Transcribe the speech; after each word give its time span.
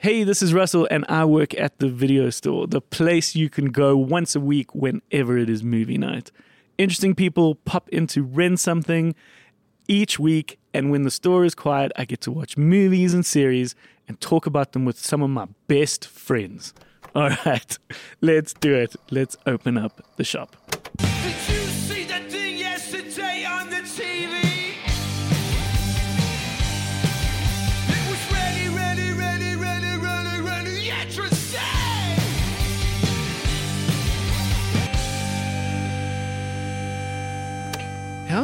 Hey, 0.00 0.22
this 0.22 0.42
is 0.42 0.54
Russell, 0.54 0.86
and 0.92 1.04
I 1.08 1.24
work 1.24 1.58
at 1.58 1.80
the 1.80 1.88
video 1.88 2.30
store, 2.30 2.68
the 2.68 2.80
place 2.80 3.34
you 3.34 3.50
can 3.50 3.72
go 3.72 3.96
once 3.96 4.36
a 4.36 4.40
week 4.40 4.72
whenever 4.72 5.36
it 5.36 5.50
is 5.50 5.64
movie 5.64 5.98
night. 5.98 6.30
Interesting 6.78 7.16
people 7.16 7.56
pop 7.56 7.88
in 7.88 8.06
to 8.08 8.22
rent 8.22 8.60
something 8.60 9.16
each 9.88 10.16
week, 10.16 10.60
and 10.72 10.92
when 10.92 11.02
the 11.02 11.10
store 11.10 11.44
is 11.44 11.56
quiet, 11.56 11.90
I 11.96 12.04
get 12.04 12.20
to 12.20 12.30
watch 12.30 12.56
movies 12.56 13.12
and 13.12 13.26
series 13.26 13.74
and 14.06 14.20
talk 14.20 14.46
about 14.46 14.70
them 14.70 14.84
with 14.84 15.00
some 15.00 15.20
of 15.20 15.30
my 15.30 15.48
best 15.66 16.06
friends. 16.06 16.74
All 17.16 17.30
right, 17.44 17.76
let's 18.20 18.52
do 18.52 18.76
it. 18.76 18.94
Let's 19.10 19.36
open 19.46 19.76
up 19.76 20.00
the 20.14 20.22
shop. 20.22 20.77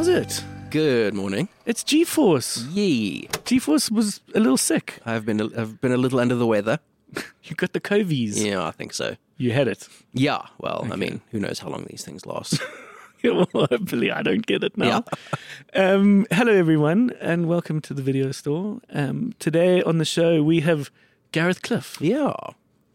How's 0.05 0.13
it? 0.13 0.43
Good 0.69 1.15
morning. 1.15 1.49
It's 1.65 1.83
GeForce. 1.83 2.71
Yee. 2.75 3.27
GeForce 3.43 3.89
was 3.89 4.21
a 4.35 4.39
little 4.39 4.55
sick. 4.55 4.99
I've 5.03 5.25
been 5.25 5.41
a, 5.41 5.45
I've 5.59 5.81
been 5.81 5.91
a 5.91 5.97
little 5.97 6.19
under 6.19 6.35
the 6.35 6.45
weather. 6.45 6.77
You 7.43 7.55
got 7.55 7.73
the 7.73 7.81
covies. 7.81 8.45
Yeah, 8.45 8.63
I 8.63 8.69
think 8.69 8.93
so. 8.93 9.15
You 9.37 9.51
had 9.51 9.67
it. 9.67 9.87
Yeah. 10.13 10.43
Well, 10.59 10.87
I 10.91 10.95
mean, 10.95 11.21
who 11.31 11.39
knows 11.39 11.57
how 11.57 11.69
long 11.69 11.87
these 11.89 12.05
things 12.05 12.27
last? 12.27 12.61
well, 13.23 13.47
hopefully 13.51 14.11
I 14.11 14.21
don't 14.21 14.45
get 14.45 14.63
it 14.63 14.77
now. 14.77 15.05
Um, 15.73 16.27
hello, 16.29 16.53
everyone, 16.53 17.11
and 17.19 17.47
welcome 17.47 17.81
to 17.81 17.95
the 17.95 18.03
video 18.03 18.31
store. 18.31 18.81
Um, 18.91 19.33
today 19.39 19.81
on 19.81 19.97
the 19.97 20.05
show, 20.05 20.43
we 20.43 20.59
have 20.59 20.91
Gareth 21.31 21.63
Cliff, 21.63 21.97
yeah. 21.99 22.35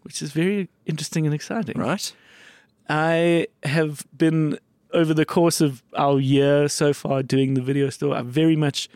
which 0.02 0.23
is 0.23 0.30
very 0.30 0.68
interesting 0.87 1.27
and 1.27 1.34
exciting. 1.34 1.77
Right. 1.77 2.12
I 2.88 3.49
have 3.65 4.06
been, 4.16 4.60
over 4.93 5.15
the 5.15 5.24
course 5.24 5.60
of 5.60 5.83
our 5.96 6.19
year 6.21 6.69
so 6.69 6.93
far 6.93 7.23
doing 7.23 7.55
the 7.55 7.60
video 7.63 7.91
store, 7.91 8.15
I've 8.16 8.27
very 8.27 8.57
much 8.57 8.88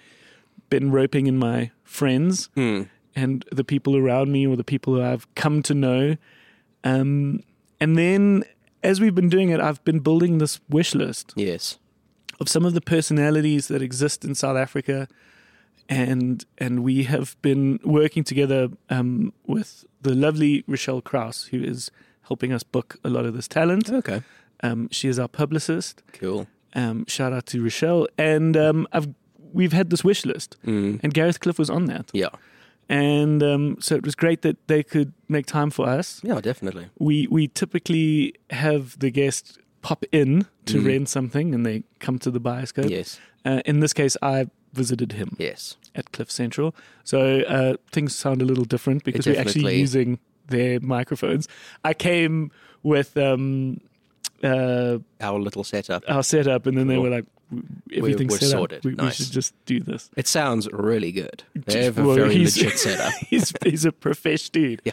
been 0.70 0.90
roping 0.90 1.26
in 1.26 1.38
my 1.38 1.70
friends 1.84 2.48
Hmm. 2.54 2.82
and 3.14 3.44
the 3.52 3.64
people 3.64 3.96
around 3.96 4.32
me 4.32 4.46
or 4.46 4.56
the 4.56 4.64
people 4.64 4.94
who 4.94 5.02
I've 5.02 5.32
come 5.34 5.62
to 5.64 5.74
know. 5.74 6.16
Um, 6.82 7.42
and 7.80 7.96
then 7.96 8.44
as 8.82 9.00
we've 9.00 9.14
been 9.14 9.28
doing 9.28 9.50
it, 9.50 9.60
I've 9.60 9.82
been 9.84 10.00
building 10.00 10.38
this 10.38 10.60
wish 10.68 10.94
list 10.94 11.32
Yes. 11.36 11.78
of 12.40 12.48
some 12.48 12.64
of 12.64 12.74
the 12.74 12.80
personalities 12.80 13.68
that 13.68 13.80
exist 13.82 14.24
in 14.24 14.34
South 14.34 14.56
Africa, 14.56 15.08
and 15.88 16.44
and 16.58 16.82
we 16.82 17.04
have 17.04 17.36
been 17.42 17.78
working 17.84 18.24
together 18.24 18.68
um, 18.90 19.32
with 19.46 19.84
the 20.02 20.14
lovely 20.14 20.64
Rochelle 20.66 21.00
Kraus, 21.02 21.44
who 21.46 21.62
is 21.62 21.90
helping 22.28 22.52
us 22.52 22.62
book 22.62 22.96
a 23.04 23.08
lot 23.10 23.26
of 23.26 23.34
this 23.34 23.46
talent. 23.48 23.90
Okay. 23.90 24.22
Um, 24.62 24.88
she 24.90 25.08
is 25.08 25.18
our 25.18 25.28
publicist. 25.28 26.02
Cool. 26.12 26.46
Um, 26.74 27.04
shout 27.06 27.32
out 27.32 27.46
to 27.46 27.62
Rochelle, 27.62 28.06
and 28.18 28.56
um, 28.56 28.86
I've 28.92 29.08
we've 29.52 29.72
had 29.72 29.90
this 29.90 30.02
wish 30.04 30.24
list, 30.26 30.56
Mm. 30.66 31.00
and 31.02 31.14
Gareth 31.14 31.38
Cliff 31.40 31.58
was 31.58 31.70
on 31.70 31.84
that, 31.86 32.10
Yeah. 32.12 32.30
and 32.88 33.42
um, 33.42 33.76
so 33.80 33.94
it 33.94 34.04
was 34.04 34.14
great 34.14 34.42
that 34.42 34.56
they 34.66 34.82
could 34.82 35.12
make 35.28 35.46
time 35.46 35.70
for 35.70 35.88
us. 35.88 36.20
Yeah, 36.24 36.40
definitely. 36.40 36.86
We 36.98 37.26
we 37.30 37.48
typically 37.48 38.34
have 38.50 38.98
the 38.98 39.10
guest 39.10 39.58
pop 39.82 40.04
in 40.12 40.46
to 40.66 40.78
Mm. 40.80 40.86
rent 40.86 41.08
something, 41.08 41.54
and 41.54 41.64
they 41.64 41.82
come 42.00 42.18
to 42.20 42.30
the 42.30 42.40
bioscope. 42.40 42.90
Yes. 42.90 43.20
Uh, 43.44 43.60
in 43.66 43.80
this 43.80 43.92
case, 43.92 44.16
I 44.22 44.46
visited 44.72 45.12
him 45.12 45.36
Yes. 45.38 45.76
at 45.94 46.10
Cliff 46.12 46.30
Central. 46.30 46.74
So 47.04 47.40
uh, 47.42 47.76
things 47.92 48.14
sound 48.16 48.42
a 48.42 48.44
little 48.44 48.64
different 48.64 49.04
because 49.04 49.26
we're 49.26 49.38
actually 49.40 49.78
using 49.80 50.18
their 50.48 50.80
microphones. 50.80 51.46
I 51.84 51.94
came 51.94 52.50
with 52.82 53.16
um, 53.16 53.80
uh, 54.44 54.98
Our 55.20 55.38
little 55.40 55.64
setup. 55.64 56.04
our 56.08 56.22
setup, 56.22 56.66
and 56.66 56.76
then 56.76 56.86
they 56.86 56.98
were 56.98 57.10
like, 57.10 57.24
everything's 57.92 58.32
we're 58.32 58.38
set 58.38 58.50
sorted. 58.50 58.78
up. 58.78 58.84
We, 58.84 58.94
we 58.94 59.10
should 59.10 59.30
just 59.30 59.54
do 59.64 59.80
this. 59.80 60.10
It 60.16 60.26
sounds 60.28 60.68
really 60.72 61.12
good. 61.12 61.42
They 61.54 61.84
have 61.84 61.98
a 61.98 62.04
Well, 62.04 62.14
very 62.16 62.34
he's- 62.36 62.56
legit 62.56 62.78
setup. 62.78 63.12
he's, 63.28 63.52
he's 63.62 63.84
a 63.84 63.92
profesh 63.92 64.50
dude. 64.50 64.82
Yeah. 64.84 64.92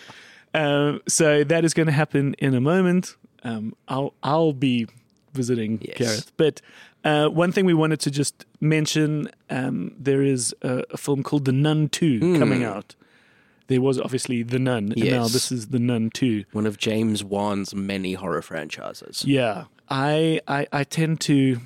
Um, 0.54 1.02
so 1.08 1.44
that 1.46 1.64
is 1.66 1.74
going 1.74 1.88
to 1.88 1.94
happen 1.94 2.34
in 2.40 2.54
a 2.56 2.62
moment. 2.62 3.16
Um, 3.44 3.74
I'll 3.88 4.14
I'll 4.22 4.54
be 4.54 4.88
visiting 5.34 5.80
Yes. 5.82 5.98
Gareth. 5.98 6.32
But 6.38 6.62
uh, 7.06 7.28
one 7.30 7.52
thing 7.54 7.66
we 7.66 7.74
wanted 7.74 8.00
to 8.02 8.12
just 8.12 8.46
mention: 8.60 9.30
um, 9.50 9.96
there 9.98 10.22
is 10.22 10.54
a, 10.62 10.84
a 10.92 10.98
film 10.98 11.24
called 11.24 11.46
The 11.46 11.52
Nun 11.54 11.88
Two 11.90 12.38
coming 12.38 12.64
out. 12.66 12.96
There 13.72 13.82
was 13.82 13.98
obviously 14.00 14.44
The 14.44 14.60
Nun, 14.60 14.92
and 14.92 15.04
now 15.10 15.28
this 15.30 15.52
is 15.52 15.68
The 15.68 15.80
Nun 15.80 16.10
Two. 16.14 16.44
One 16.52 16.66
of 16.68 16.78
James 16.78 17.24
Wan's 17.24 17.74
many 17.74 18.14
horror 18.14 18.42
franchises. 18.42 19.24
Yeah, 19.26 19.66
I, 19.90 20.42
I 20.48 20.68
I 20.72 20.84
tend 20.84 21.22
to 21.22 21.62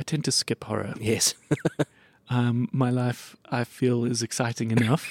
I 0.00 0.02
tend 0.02 0.24
to 0.24 0.32
skip 0.32 0.64
horror. 0.64 0.94
Yes. 1.00 1.34
Um, 2.30 2.70
my 2.72 2.88
life, 2.88 3.36
I 3.50 3.64
feel, 3.64 4.06
is 4.06 4.22
exciting 4.22 4.70
enough. 4.70 5.04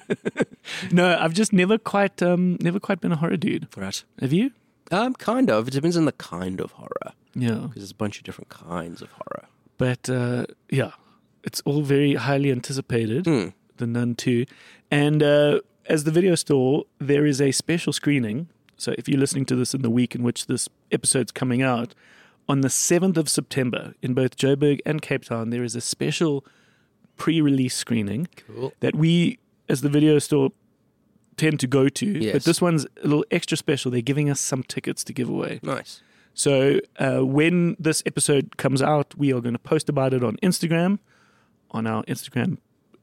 no, 0.90 1.16
I've 1.20 1.34
just 1.34 1.52
never 1.52 1.76
quite, 1.76 2.22
um, 2.22 2.56
never 2.60 2.80
quite 2.80 3.02
been 3.02 3.12
a 3.12 3.16
horror 3.16 3.36
dude. 3.36 3.68
right. 3.76 4.02
Have 4.20 4.32
you? 4.32 4.52
Um, 4.90 5.12
kind 5.14 5.50
of. 5.50 5.68
It 5.68 5.72
depends 5.72 5.98
on 5.98 6.06
the 6.06 6.12
kind 6.12 6.58
of 6.58 6.72
horror. 6.72 7.12
Yeah, 7.34 7.50
Because 7.68 7.74
there's 7.76 7.90
a 7.90 7.94
bunch 7.96 8.16
of 8.18 8.24
different 8.24 8.48
kinds 8.48 9.02
of 9.02 9.10
horror. 9.12 9.44
but 9.76 10.08
uh, 10.08 10.46
yeah, 10.70 10.92
it's 11.44 11.60
all 11.66 11.82
very 11.82 12.14
highly 12.14 12.50
anticipated. 12.50 13.26
Hmm. 13.26 13.48
The 13.80 13.86
Nun 13.86 14.14
Two, 14.14 14.46
and 14.90 15.22
uh, 15.22 15.60
as 15.86 16.04
the 16.04 16.10
video 16.12 16.36
store, 16.36 16.84
there 16.98 17.26
is 17.26 17.40
a 17.40 17.50
special 17.50 17.92
screening. 17.92 18.48
So 18.76 18.94
if 18.96 19.08
you're 19.08 19.18
listening 19.18 19.44
to 19.46 19.56
this 19.56 19.74
in 19.74 19.82
the 19.82 19.90
week 19.90 20.14
in 20.14 20.22
which 20.22 20.46
this 20.46 20.68
episode's 20.90 21.32
coming 21.32 21.62
out, 21.62 21.94
on 22.48 22.62
the 22.62 22.68
7th 22.68 23.16
of 23.16 23.28
September 23.28 23.94
in 24.02 24.14
both 24.14 24.36
Joburg 24.36 24.80
and 24.86 25.02
Cape 25.02 25.24
Town, 25.24 25.50
there 25.50 25.62
is 25.62 25.76
a 25.76 25.80
special 25.80 26.44
pre-release 27.16 27.74
screening. 27.74 28.28
Cool. 28.46 28.72
that 28.80 28.96
we, 28.96 29.38
as 29.68 29.82
the 29.82 29.88
video 29.88 30.18
store, 30.18 30.50
tend 31.36 31.60
to 31.60 31.66
go 31.66 31.88
to. 31.88 32.06
Yes. 32.06 32.32
But 32.32 32.44
this 32.44 32.60
one's 32.60 32.86
a 33.02 33.02
little 33.02 33.24
extra 33.30 33.56
special. 33.56 33.90
They're 33.90 34.00
giving 34.00 34.30
us 34.30 34.40
some 34.40 34.62
tickets 34.62 35.04
to 35.04 35.12
give 35.12 35.28
away. 35.28 35.60
Nice. 35.62 36.02
So 36.34 36.80
uh, 36.98 37.24
when 37.24 37.76
this 37.78 38.02
episode 38.06 38.56
comes 38.56 38.80
out, 38.80 39.14
we 39.16 39.32
are 39.32 39.40
going 39.40 39.54
to 39.54 39.58
post 39.60 39.88
about 39.88 40.14
it 40.14 40.24
on 40.24 40.36
Instagram, 40.38 40.98
on 41.70 41.86
our 41.86 42.02
Instagram 42.04 42.58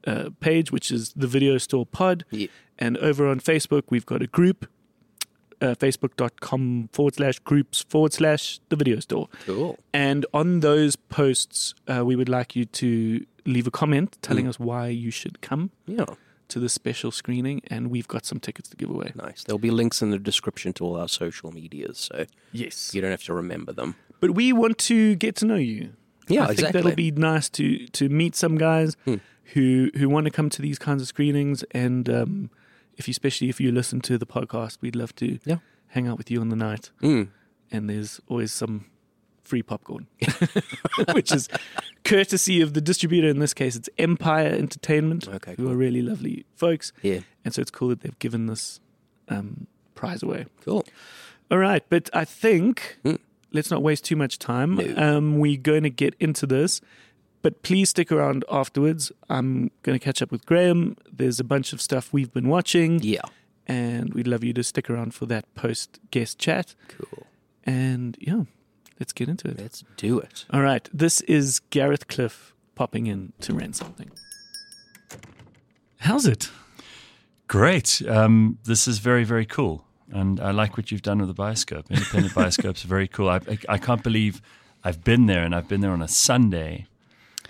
uh, 0.06 0.30
page, 0.40 0.70
which 0.72 0.90
is 0.90 1.12
the 1.16 1.26
Video 1.26 1.58
Store 1.58 1.86
Pod. 1.86 2.24
Yeah. 2.30 2.48
And 2.78 2.96
over 2.98 3.26
on 3.28 3.40
Facebook, 3.40 3.82
we've 3.90 4.06
got 4.06 4.22
a 4.22 4.26
group, 4.26 4.66
uh, 5.60 5.74
facebook.com 5.74 6.88
forward 6.92 7.14
slash 7.16 7.38
groups 7.40 7.84
forward 7.88 8.12
slash 8.12 8.60
the 8.68 8.76
video 8.76 9.00
store. 9.00 9.28
Cool. 9.46 9.78
And 9.92 10.24
on 10.32 10.60
those 10.60 10.96
posts, 10.96 11.74
uh, 11.88 12.04
we 12.04 12.16
would 12.16 12.28
like 12.28 12.54
you 12.54 12.64
to 12.66 13.24
leave 13.44 13.66
a 13.66 13.70
comment 13.70 14.18
telling 14.22 14.46
us 14.46 14.58
why 14.60 14.88
you 14.88 15.10
should 15.10 15.40
come 15.40 15.70
Yeah. 15.86 16.04
to 16.48 16.60
the 16.60 16.68
special 16.68 17.10
screening, 17.10 17.60
and 17.68 17.90
we've 17.90 18.08
got 18.08 18.24
some 18.24 18.38
tickets 18.40 18.68
to 18.70 18.76
give 18.76 18.90
away. 18.90 19.12
Nice. 19.14 19.42
There'll 19.44 19.58
be 19.58 19.70
links 19.70 20.00
in 20.02 20.10
the 20.10 20.18
description 20.18 20.72
to 20.74 20.84
all 20.84 20.96
our 20.96 21.08
social 21.08 21.50
medias, 21.50 21.98
so 21.98 22.26
Yes. 22.52 22.94
you 22.94 23.00
don't 23.00 23.10
have 23.10 23.24
to 23.24 23.34
remember 23.34 23.72
them. 23.72 23.96
But 24.20 24.32
we 24.32 24.52
want 24.52 24.78
to 24.78 25.14
get 25.16 25.34
to 25.36 25.46
know 25.46 25.56
you. 25.56 25.90
Yeah, 26.28 26.44
I 26.46 26.54
think 26.54 26.72
that'll 26.72 26.94
be 26.94 27.10
nice 27.10 27.48
to 27.50 27.86
to 27.88 28.08
meet 28.10 28.36
some 28.36 28.58
guys 28.58 28.96
Hmm. 29.06 29.16
Who 29.54 29.90
who 29.96 30.08
want 30.08 30.24
to 30.26 30.30
come 30.30 30.50
to 30.50 30.62
these 30.62 30.78
kinds 30.78 31.02
of 31.02 31.08
screenings, 31.08 31.62
and 31.72 32.08
um, 32.08 32.50
if 32.96 33.08
you, 33.08 33.12
especially 33.12 33.48
if 33.48 33.60
you 33.60 33.70
listen 33.72 34.00
to 34.02 34.18
the 34.18 34.26
podcast, 34.26 34.78
we'd 34.80 34.96
love 34.96 35.14
to 35.16 35.38
Yeah. 35.44 35.58
hang 35.88 36.06
out 36.08 36.18
with 36.18 36.30
you 36.30 36.40
on 36.40 36.48
the 36.48 36.56
night. 36.56 36.90
Mm. 37.02 37.28
And 37.70 37.88
there's 37.90 38.20
always 38.28 38.52
some 38.52 38.86
free 39.44 39.62
popcorn, 39.62 40.06
which 41.12 41.32
is 41.32 41.48
courtesy 42.04 42.60
of 42.60 42.74
the 42.74 42.80
distributor. 42.80 43.28
In 43.28 43.38
this 43.38 43.54
case, 43.54 43.76
it's 43.76 43.88
Empire 43.98 44.48
Entertainment, 44.48 45.28
Okay, 45.28 45.54
who 45.56 45.64
cool. 45.64 45.72
are 45.72 45.76
really 45.76 46.02
lovely 46.02 46.44
folks. 46.54 46.92
Yeah. 47.02 47.20
And 47.44 47.54
so 47.54 47.60
it's 47.62 47.70
cool 47.70 47.88
that 47.88 48.00
they've 48.00 48.18
given 48.18 48.46
this 48.46 48.80
um, 49.28 49.66
prize 49.94 50.22
away. 50.22 50.46
Cool. 50.64 50.84
All 51.50 51.58
right, 51.58 51.82
but 51.88 52.10
I 52.12 52.24
think 52.24 52.98
Hmm. 53.04 53.14
let's 53.52 53.70
not 53.70 53.82
waste 53.82 54.04
too 54.04 54.16
much 54.16 54.38
time. 54.38 54.74
No. 54.76 54.94
Um, 54.96 55.38
we're 55.38 55.56
going 55.60 55.82
to 55.82 55.90
get 55.90 56.14
into 56.20 56.46
this, 56.46 56.80
but 57.42 57.62
please 57.62 57.90
stick 57.90 58.10
around 58.12 58.44
afterwards. 58.50 59.12
I'm 59.28 59.70
going 59.82 59.98
to 59.98 60.04
catch 60.04 60.20
up 60.22 60.30
with 60.30 60.44
Graham. 60.46 60.96
There's 61.12 61.38
a 61.40 61.44
bunch 61.44 61.72
of 61.72 61.80
stuff 61.80 62.12
we've 62.12 62.32
been 62.32 62.48
watching, 62.48 63.00
Yeah. 63.02 63.20
and 63.66 64.12
we'd 64.14 64.26
love 64.28 64.42
you 64.44 64.52
to 64.54 64.62
stick 64.62 64.88
around 64.90 65.14
for 65.14 65.26
that 65.26 65.52
post 65.54 66.00
guest 66.10 66.38
chat. 66.38 66.74
Cool. 66.88 67.26
And 67.64 68.16
yeah, 68.20 68.44
let's 68.98 69.12
get 69.12 69.28
into 69.28 69.48
it. 69.48 69.58
Let's 69.60 69.84
do 69.96 70.18
it. 70.18 70.46
All 70.50 70.62
right, 70.62 70.88
this 70.92 71.20
is 71.22 71.60
Gareth 71.70 72.08
Cliff 72.08 72.54
popping 72.74 73.06
in 73.06 73.32
to 73.40 73.52
rent 73.54 73.76
something. 73.76 74.10
How's 75.98 76.26
it? 76.26 76.50
Great. 77.48 78.02
Um, 78.08 78.58
this 78.64 78.86
is 78.86 78.98
very, 78.98 79.24
very 79.24 79.46
cool. 79.46 79.84
And 80.10 80.40
I 80.40 80.52
like 80.52 80.76
what 80.76 80.90
you've 80.90 81.02
done 81.02 81.18
with 81.18 81.28
the 81.28 81.34
bioscope. 81.34 81.90
Independent 81.90 82.34
bioscopes 82.34 82.84
are 82.84 82.88
very 82.88 83.08
cool. 83.08 83.28
I, 83.28 83.36
I, 83.36 83.58
I 83.70 83.78
can't 83.78 84.02
believe 84.02 84.40
I've 84.84 85.02
been 85.04 85.26
there 85.26 85.42
and 85.42 85.54
I've 85.54 85.68
been 85.68 85.80
there 85.80 85.90
on 85.90 86.02
a 86.02 86.08
Sunday 86.08 86.86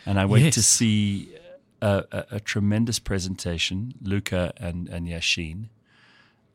and 0.08 0.18
I 0.18 0.24
went 0.24 0.52
to 0.54 0.62
see 0.62 1.28
a, 1.82 2.04
a, 2.10 2.24
a 2.36 2.40
tremendous 2.40 2.98
presentation, 2.98 3.94
Luca 4.02 4.52
and, 4.56 4.88
and 4.88 5.06
Yashin, 5.06 5.68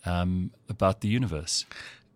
um, 0.05 0.51
about 0.69 1.01
the 1.01 1.07
universe. 1.07 1.65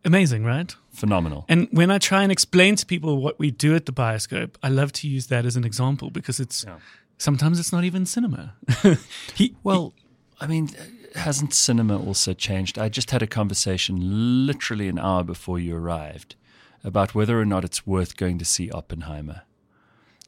Amazing, 0.04 0.44
right? 0.46 0.76
Phenomenal. 0.92 1.46
And 1.48 1.68
when 1.72 1.92
I 1.92 1.98
try 2.00 2.24
and 2.24 2.32
explain 2.32 2.76
to 2.78 2.86
people 2.86 3.22
what 3.22 3.38
we 3.40 3.52
do 3.52 3.76
at 3.76 3.86
the 3.86 3.94
Bioscope, 3.94 4.56
I 4.64 4.70
love 4.70 4.92
to 4.94 5.08
use 5.08 5.28
that 5.28 5.46
as 5.46 5.56
an 5.56 5.64
example 5.64 6.10
because 6.10 6.40
it's 6.40 6.64
Yeah. 6.64 6.78
sometimes 7.18 7.60
it's 7.60 7.72
not 7.72 7.84
even 7.84 8.06
cinema. 8.06 8.56
he, 9.36 9.56
Well, 9.64 9.94
I 10.40 10.48
mean, 10.48 10.70
hasn't 11.16 11.54
cinema 11.54 11.98
also 12.00 12.34
changed? 12.34 12.78
I 12.80 12.90
just 12.90 13.12
had 13.12 13.22
a 13.22 13.28
conversation 13.28 14.46
literally 14.48 14.88
an 14.88 15.00
hour 15.00 15.24
before 15.24 15.60
you 15.60 15.76
arrived 15.76 16.36
about 16.84 17.14
whether 17.16 17.40
or 17.40 17.46
not 17.46 17.64
it's 17.66 17.86
worth 17.86 18.16
going 18.18 18.38
to 18.40 18.46
see 18.46 18.70
Oppenheimer. 18.72 19.42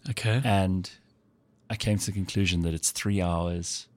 Okay. 0.10 0.42
And 0.44 0.90
I 1.69 1.75
came 1.75 1.98
to 1.98 2.06
the 2.07 2.12
conclusion 2.12 2.62
that 2.63 2.74
it's 2.74 2.92
three 2.92 3.22
hours. 3.22 3.88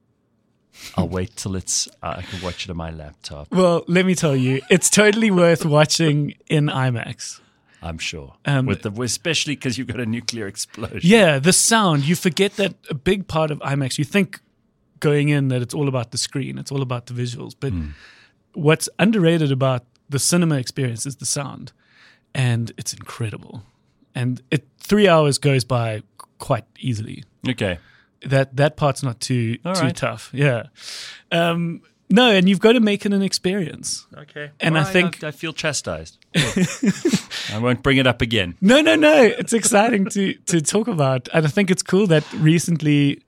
I'll 0.95 1.07
wait 1.07 1.35
till 1.35 1.55
it's, 1.55 1.87
uh, 2.01 2.15
I 2.17 2.21
can 2.23 2.41
watch 2.41 2.65
it 2.65 2.71
on 2.71 2.77
my 2.77 2.89
laptop, 2.89 3.51
Well, 3.51 3.83
let 3.87 4.05
me 4.05 4.15
tell 4.15 4.35
you, 4.35 4.61
it's 4.71 4.89
totally 4.89 5.29
worth 5.29 5.65
watching 5.65 6.33
in 6.47 6.65
IMAX. 6.65 7.39
I'm 7.81 7.97
sure. 7.97 8.33
Um, 8.45 8.65
With 8.65 8.81
the, 8.81 8.91
especially 9.01 9.55
because 9.55 9.77
you've 9.77 9.87
got 9.87 9.99
a 9.99 10.05
nuclear 10.05 10.47
explosion. 10.47 11.01
Yeah, 11.03 11.37
the 11.37 11.53
sound. 11.53 12.05
You 12.05 12.15
forget 12.15 12.55
that 12.55 12.73
a 12.89 12.93
big 12.95 13.27
part 13.27 13.51
of 13.51 13.59
IMAX, 13.59 13.97
you 13.97 14.05
think 14.05 14.39
going 14.99 15.29
in 15.29 15.49
that 15.49 15.61
it's 15.61 15.73
all 15.73 15.87
about 15.87 16.11
the 16.11 16.17
screen, 16.17 16.57
it's 16.57 16.71
all 16.71 16.81
about 16.81 17.07
the 17.07 17.13
visuals. 17.13 17.53
But 17.59 17.73
what's 18.53 18.87
underrated 18.97 19.51
about 19.51 19.85
the 20.09 20.17
cinema 20.17 20.57
experience 20.57 21.05
is 21.05 21.17
the 21.17 21.25
sound. 21.25 21.73
And 22.33 22.71
it's 22.77 22.93
incredible. 22.93 23.63
And 24.15 24.41
it 24.51 24.67
three 24.77 25.07
hours 25.07 25.37
goes 25.37 25.63
by 25.63 26.03
quite 26.39 26.65
easily. 26.79 27.23
Okay. 27.47 27.79
That 28.25 28.55
that 28.57 28.77
part's 28.77 29.03
not 29.03 29.19
too 29.19 29.57
All 29.65 29.75
too 29.75 29.81
right. 29.81 29.95
tough. 29.95 30.29
Yeah. 30.33 30.63
Um, 31.31 31.81
no, 32.09 32.29
and 32.29 32.47
you've 32.47 32.59
got 32.59 32.73
to 32.73 32.79
make 32.79 33.05
it 33.05 33.13
an 33.13 33.21
experience. 33.23 34.05
Okay. 34.15 34.51
And 34.59 34.77
I 34.77 34.83
think- 34.83 35.23
I, 35.23 35.31
feel 35.31 35.51
chastised. 35.51 36.19
I 36.35 37.57
won't 37.59 37.81
bring 37.81 37.97
it 37.97 38.05
up 38.05 38.21
again. 38.21 38.55
No, 38.61 38.81
no, 38.81 38.95
no. 38.95 39.23
It's 39.23 39.53
exciting 39.53 40.05
to 40.09 40.33
to 40.33 40.61
talk 40.61 40.87
about, 40.87 41.27
and 41.33 41.45
I 41.45 41.49
think 41.49 41.71
it's 41.71 41.81
cool 41.83 42.07
that 42.07 42.23
recently, 42.33 43.21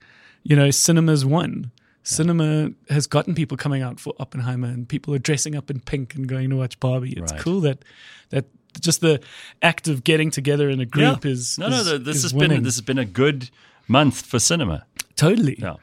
you 0.44 0.56
know, 0.56 0.70
cinemas 0.70 1.24
won. 1.24 1.72
Cinema 2.04 2.70
has 2.88 3.08
gotten 3.08 3.34
people 3.34 3.56
coming 3.56 3.82
out 3.82 3.98
for 3.98 4.14
Oppenheimer, 4.20 4.68
and 4.68 4.88
people 4.88 5.12
are 5.14 5.18
dressing 5.18 5.56
up 5.56 5.70
in 5.70 5.80
pink 5.80 6.14
and 6.14 6.28
going 6.28 6.50
to 6.50 6.56
watch 6.56 6.78
Barbie. 6.78 7.14
It's 7.16 7.32
Right. 7.32 7.40
cool 7.40 7.60
that 7.62 7.84
that 8.30 8.44
just 8.80 9.00
the 9.00 9.20
act 9.62 9.88
of 9.88 10.04
getting 10.04 10.30
together 10.30 10.68
in 10.70 10.80
a 10.80 10.86
group 10.86 11.24
is 11.26 11.58
no, 11.58 11.68
no. 11.68 11.76
is- 11.80 12.04
This 12.04 12.22
has 12.22 12.32
winning. 12.34 12.58
been 12.58 12.62
this 12.64 12.74
has 12.76 12.82
been 12.84 12.98
a 12.98 13.04
good 13.04 13.50
month 13.88 14.22
for 14.26 14.38
cinema. 14.38 14.84
totally. 15.16 15.56
Yeah. 15.58 15.74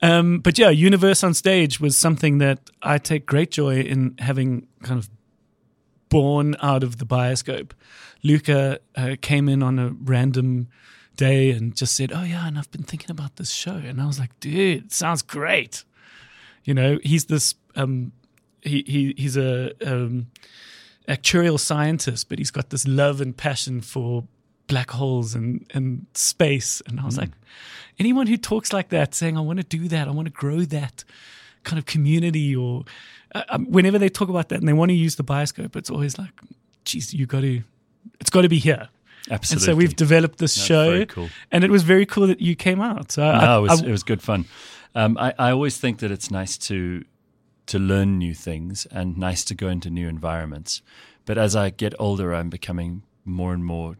Um, 0.00 0.38
but 0.38 0.58
yeah, 0.58 0.70
Universe 0.70 1.24
on 1.24 1.34
Stage 1.34 1.80
was 1.80 1.96
something 1.98 2.38
that 2.38 2.70
I 2.82 2.98
take 2.98 3.26
great 3.26 3.50
joy 3.50 3.80
in 3.80 4.14
having 4.20 4.68
kind 4.84 4.98
of 4.98 5.08
born 6.08 6.56
out 6.62 6.82
of 6.82 6.98
the 6.98 7.04
bioscope. 7.06 7.72
Luca 8.22 8.78
uh, 8.96 9.16
came 9.20 9.48
in 9.48 9.62
on 9.62 9.78
a 9.78 9.90
random 10.04 10.68
day 11.16 11.50
and 11.50 11.74
just 11.74 11.94
said, 11.96 12.12
"Oh 12.12 12.22
yeah, 12.22 12.46
and 12.46 12.58
I've 12.58 12.70
been 12.70 12.84
thinking 12.84 13.10
about 13.10 13.36
this 13.36 13.50
show," 13.50 13.74
and 13.74 14.00
I 14.00 14.06
was 14.06 14.18
like, 14.20 14.38
"Dude, 14.40 14.92
sounds 14.92 15.22
great." 15.22 15.84
You 16.64 16.74
know, 16.74 16.98
he's 17.02 17.24
this 17.26 17.54
um, 17.76 18.12
he 18.62 18.84
he 18.86 19.14
he's 19.16 19.36
a 19.36 19.72
um, 19.84 20.28
actuarial 21.08 21.58
scientist, 21.58 22.28
but 22.28 22.38
he's 22.38 22.50
got 22.50 22.70
this 22.70 22.86
love 22.86 23.20
and 23.20 23.36
passion 23.36 23.80
for 23.80 24.24
black 24.66 24.90
holes 24.90 25.34
and 25.34 25.64
and 25.74 26.06
space, 26.14 26.82
and 26.86 27.00
I 27.00 27.04
was 27.04 27.16
like, 27.16 27.30
anyone 27.98 28.26
who 28.26 28.36
talks 28.36 28.72
like 28.72 28.90
that, 28.90 29.14
saying, 29.14 29.36
"I 29.36 29.40
want 29.40 29.58
to 29.58 29.64
do 29.64 29.88
that, 29.88 30.08
I 30.08 30.10
want 30.10 30.26
to 30.26 30.32
grow 30.32 30.60
that 30.62 31.04
kind 31.64 31.78
of 31.78 31.86
community," 31.86 32.54
or 32.54 32.84
uh, 33.34 33.42
um, 33.48 33.66
whenever 33.66 33.98
they 33.98 34.08
talk 34.10 34.28
about 34.28 34.48
that 34.50 34.58
and 34.60 34.68
they 34.68 34.72
want 34.74 34.90
to 34.90 34.94
use 34.94 35.16
the 35.16 35.24
bioscope, 35.24 35.74
it's 35.76 35.90
always 35.90 36.18
like, 36.18 36.32
"Geez, 36.84 37.14
you 37.14 37.26
got 37.26 37.40
to, 37.40 37.62
it's 38.20 38.30
got 38.30 38.42
to 38.42 38.48
be 38.48 38.58
here." 38.58 38.88
Absolutely. 39.30 39.54
And 39.70 39.74
so 39.74 39.76
we've 39.76 39.96
developed 39.96 40.38
this 40.38 40.54
That's 40.54 40.66
show, 40.66 41.04
cool. 41.06 41.28
and 41.50 41.62
it 41.64 41.70
was 41.70 41.82
very 41.82 42.06
cool 42.06 42.26
that 42.28 42.40
you 42.40 42.54
came 42.54 42.80
out. 42.80 43.12
So 43.12 43.22
I, 43.22 43.56
it 43.58 43.60
was, 43.60 43.82
I- 43.82 43.86
it 43.86 43.90
was 43.90 44.02
good 44.02 44.22
fun. 44.22 44.44
Um, 44.94 45.18
I, 45.18 45.34
I 45.38 45.50
always 45.50 45.76
think 45.76 45.98
that 45.98 46.10
it's 46.10 46.30
nice 46.30 46.56
to 46.68 47.04
to 47.68 47.78
learn 47.78 48.18
new 48.18 48.34
things 48.34 48.86
and 48.90 49.16
nice 49.16 49.44
to 49.44 49.54
go 49.54 49.68
into 49.68 49.88
new 49.90 50.08
environments. 50.08 50.82
But 51.24 51.38
as 51.38 51.54
I 51.54 51.70
get 51.70 51.94
older, 51.98 52.34
I'm 52.34 52.50
becoming 52.50 53.02
more 53.24 53.52
and 53.54 53.64
more 53.64 53.96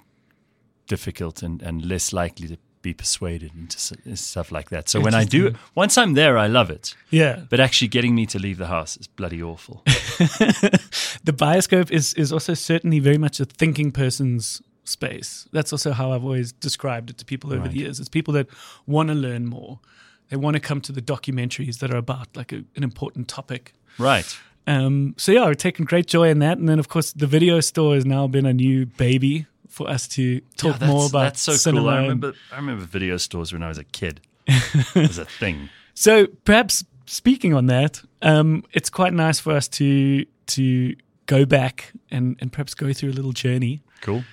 difficult 0.87 1.43
and, 1.43 1.63
and 1.63 1.85
less 1.85 2.13
likely 2.13 2.49
to 2.49 2.57
be 2.81 2.95
persuaded 2.95 3.51
into 3.55 3.77
stuff 4.17 4.53
like 4.53 4.71
that. 4.71 4.89
So 4.89 5.01
when 5.01 5.13
I 5.15 5.25
do, 5.25 5.55
once 5.75 5.99
I'm 5.99 6.15
there, 6.15 6.39
I 6.39 6.47
love 6.47 6.71
it. 6.71 6.95
yeah, 7.11 7.43
But 7.51 7.61
actually, 7.61 7.89
getting 7.89 8.15
me 8.15 8.25
to 8.27 8.39
leave 8.39 8.57
the 8.59 8.69
house 8.69 8.97
is 8.97 9.07
bloody 9.09 9.43
awful. 9.43 9.83
the 9.87 11.33
bioscope 11.33 11.91
is 11.91 12.15
is 12.15 12.33
also 12.33 12.55
certainly 12.55 13.01
very 13.01 13.19
much 13.19 13.41
a 13.41 13.45
thinking 13.45 13.91
person's 13.93 14.63
space. 14.85 15.49
That's 15.53 15.73
also 15.73 15.93
how 15.93 16.13
I've 16.13 16.25
always 16.25 16.53
described 16.53 17.11
it 17.11 17.19
to 17.19 17.25
people 17.25 17.53
over 17.53 17.63
Right. 17.63 17.73
the 17.73 17.79
years. 17.81 18.01
It's 18.01 18.09
people 18.09 18.33
that 18.35 18.47
want 18.87 19.09
to 19.09 19.15
learn 19.15 19.47
more. 19.47 19.81
They 20.29 20.37
want 20.37 20.55
to 20.55 20.61
come 20.61 20.81
to 20.83 20.93
the 20.93 21.01
documentaries 21.03 21.79
that 21.79 21.91
are 21.93 21.97
about 21.97 22.37
like 22.37 22.53
a, 22.53 22.65
an 22.77 22.83
important 22.83 23.29
topic. 23.29 23.73
right. 23.99 24.39
Um, 24.67 25.15
so 25.17 25.33
yeah, 25.33 25.47
we're 25.47 25.55
taking 25.55 25.87
great 25.87 26.07
joy 26.07 26.29
in 26.29 26.41
that. 26.41 26.59
And 26.59 26.69
then 26.69 26.79
of 26.79 26.89
course 26.89 27.13
the 27.15 27.27
video 27.27 27.61
store 27.61 27.95
has 27.95 28.05
now 28.05 28.27
been 28.27 28.45
a 28.45 28.53
new 28.53 28.85
baby 28.85 29.47
for 29.67 29.89
us 29.89 30.07
to 30.09 30.41
talk 30.59 30.79
Yeah, 30.81 30.89
more 30.89 31.07
about 31.07 31.21
that's 31.23 31.41
so 31.43 31.53
cinema. 31.55 31.81
cool. 31.81 31.89
I 31.89 31.97
remember, 32.03 32.35
I 32.53 32.57
remember 32.57 32.85
video 32.85 33.17
stores 33.17 33.51
when 33.53 33.63
I 33.63 33.69
was 33.69 33.79
a 33.79 33.85
kid. 33.85 34.21
it 34.47 34.95
was 34.95 35.17
a 35.17 35.25
thing. 35.25 35.71
So 35.95 36.27
perhaps 36.45 36.85
speaking 37.07 37.55
on 37.55 37.65
that, 37.67 38.03
um, 38.21 38.63
it's 38.75 38.91
quite 38.91 39.15
nice 39.15 39.41
for 39.41 39.53
us 39.55 39.69
to 39.69 40.27
to 40.49 40.95
go 41.27 41.47
back 41.47 41.93
and, 42.11 42.37
and 42.41 42.53
perhaps 42.53 42.75
go 42.75 42.93
through 42.93 43.11
a 43.11 43.17
little 43.17 43.33
journey 43.33 43.81
Cool. 44.03 44.25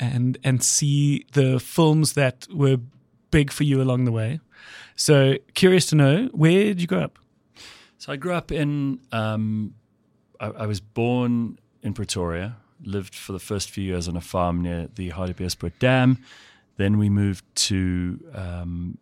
and 0.00 0.38
and 0.42 0.60
see 0.62 1.24
the 1.34 1.60
films 1.60 2.14
that 2.14 2.48
were 2.52 2.78
big 3.30 3.52
for 3.52 3.62
you 3.62 3.80
along 3.80 4.04
the 4.06 4.12
way. 4.12 4.40
So 4.96 5.36
curious 5.54 5.86
to 5.86 5.96
know 5.96 6.28
where 6.32 6.64
did 6.64 6.80
you 6.80 6.86
grow 6.86 7.00
up? 7.00 7.18
So 7.98 8.12
I 8.12 8.16
grew 8.16 8.34
up 8.34 8.52
in. 8.52 9.00
Um, 9.12 9.74
I, 10.40 10.46
I 10.46 10.66
was 10.66 10.80
born 10.80 11.58
in 11.82 11.94
Pretoria. 11.94 12.56
Lived 12.82 13.14
for 13.14 13.32
the 13.32 13.38
first 13.38 13.70
few 13.70 13.84
years 13.84 14.08
on 14.08 14.16
a 14.16 14.20
farm 14.20 14.60
near 14.60 14.88
the 14.94 15.10
Hartbeespoort 15.10 15.78
Dam. 15.78 16.18
Then 16.76 16.98
we 16.98 17.08
moved 17.08 17.44
to 17.54 18.20
um, 18.34 18.98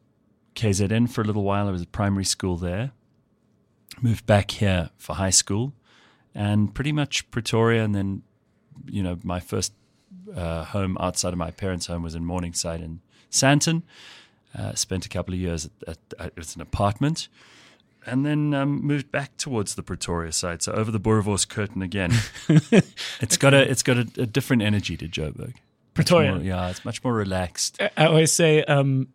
KZN 0.55 1.11
for 1.11 1.23
a 1.23 1.25
little 1.25 1.43
while. 1.43 1.69
I 1.69 1.71
was 1.71 1.83
at 1.83 1.91
primary 1.91 2.25
school 2.25 2.57
there. 2.57 2.93
Moved 4.01 4.27
back 4.27 4.53
here 4.53 4.91
for 4.97 5.17
high 5.17 5.31
school, 5.31 5.73
and 6.35 6.75
pretty 6.75 6.93
much 6.93 7.31
Pretoria. 7.31 7.83
And 7.83 7.95
then, 7.95 8.23
you 8.87 9.03
know, 9.03 9.19
my 9.23 9.41
first 9.41 9.73
uh, 10.35 10.65
home 10.65 10.97
outside 11.01 11.33
of 11.33 11.39
my 11.39 11.51
parents' 11.51 11.87
home 11.87 12.03
was 12.03 12.15
in 12.15 12.25
Morningside 12.25 12.81
in 12.81 13.01
Sandton. 13.31 13.83
Uh, 14.59 14.75
spent 14.75 15.07
a 15.07 15.09
couple 15.09 15.33
of 15.33 15.41
years 15.41 15.65
at, 15.67 15.89
at, 15.89 15.99
at 16.19 16.27
it 16.29 16.37
was 16.37 16.55
an 16.57 16.61
apartment 16.63 17.29
and 18.05 18.27
then 18.27 18.53
um, 18.53 18.85
moved 18.85 19.11
back 19.11 19.37
towards 19.37 19.77
the 19.77 19.83
Pretoria 19.83 20.33
side, 20.33 20.61
so 20.63 20.73
over 20.73 20.91
the 20.91 20.99
Boerewors 21.01 21.49
curtain 21.49 21.81
again. 21.83 22.13
it's 23.21 23.37
got 23.37 23.55
a 23.55 23.71
it's 23.71 23.83
got 23.83 23.97
a, 23.97 24.01
a 24.19 24.27
different 24.27 24.63
energy 24.63 24.97
to 24.97 25.09
Joburg. 25.09 25.55
Pretoria. 25.95 26.35
more- 26.35 26.43
yeah, 26.43 26.69
it's 26.69 26.85
much 26.85 27.03
more 27.05 27.15
relaxed, 27.15 27.81
I- 27.81 27.91
I 27.97 28.07
always 28.07 28.33
say 28.33 28.63
um, 28.65 29.09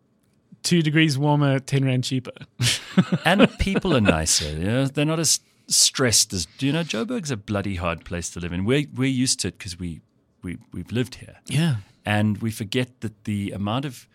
two 0.62 0.82
degrees 0.82 1.16
warmer, 1.18 1.58
ten 1.60 1.84
rand 1.84 2.04
cheaper. 2.04 2.32
and 3.24 3.46
people 3.58 3.94
are 3.96 4.00
nicer. 4.00 4.48
You 4.50 4.64
know, 4.64 4.86
they're 4.86 5.04
not 5.04 5.20
as 5.20 5.40
stressed 5.68 6.32
as 6.32 6.48
you 6.60 6.72
know. 6.72 6.82
Joburg's 6.82 7.30
a 7.30 7.36
bloody 7.36 7.76
hard 7.76 8.04
place 8.04 8.30
to 8.30 8.40
live 8.40 8.52
in. 8.52 8.64
We're 8.64 8.86
we're 8.94 9.08
used 9.08 9.40
to 9.40 9.48
it 9.48 9.58
because 9.58 9.78
we 9.78 10.00
we 10.42 10.58
we've 10.72 10.90
lived 10.92 11.16
here. 11.16 11.36
Yeah. 11.46 11.76
and 12.06 12.38
we 12.38 12.50
forget 12.50 13.00
that 13.02 13.24
the 13.24 13.52
amount 13.52 13.84
of 13.84 14.08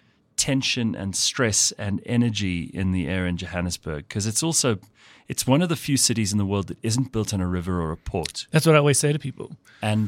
tension 0.48 0.96
and 1.02 1.16
stress 1.16 1.60
and 1.86 2.02
energy 2.06 2.60
in 2.74 2.92
the 2.92 3.04
air 3.08 3.24
in 3.30 3.36
Johannesburg 3.38 4.02
because 4.08 4.26
it's 4.32 4.44
also 4.44 4.70
it's 5.32 5.48
one 5.48 5.62
of 5.64 5.70
the 5.70 5.76
few 5.88 5.98
cities 5.98 6.32
in 6.34 6.38
the 6.38 6.46
world 6.52 6.68
that 6.68 6.78
isn't 6.90 7.12
built 7.14 7.34
on 7.34 7.40
a 7.42 7.48
river 7.58 7.76
or 7.84 7.92
a 7.92 7.98
port 8.12 8.48
That's 8.52 8.66
what 8.68 8.76
I 8.76 8.80
always 8.80 9.00
say 9.00 9.12
to 9.14 9.20
people. 9.20 9.48
and 9.82 10.08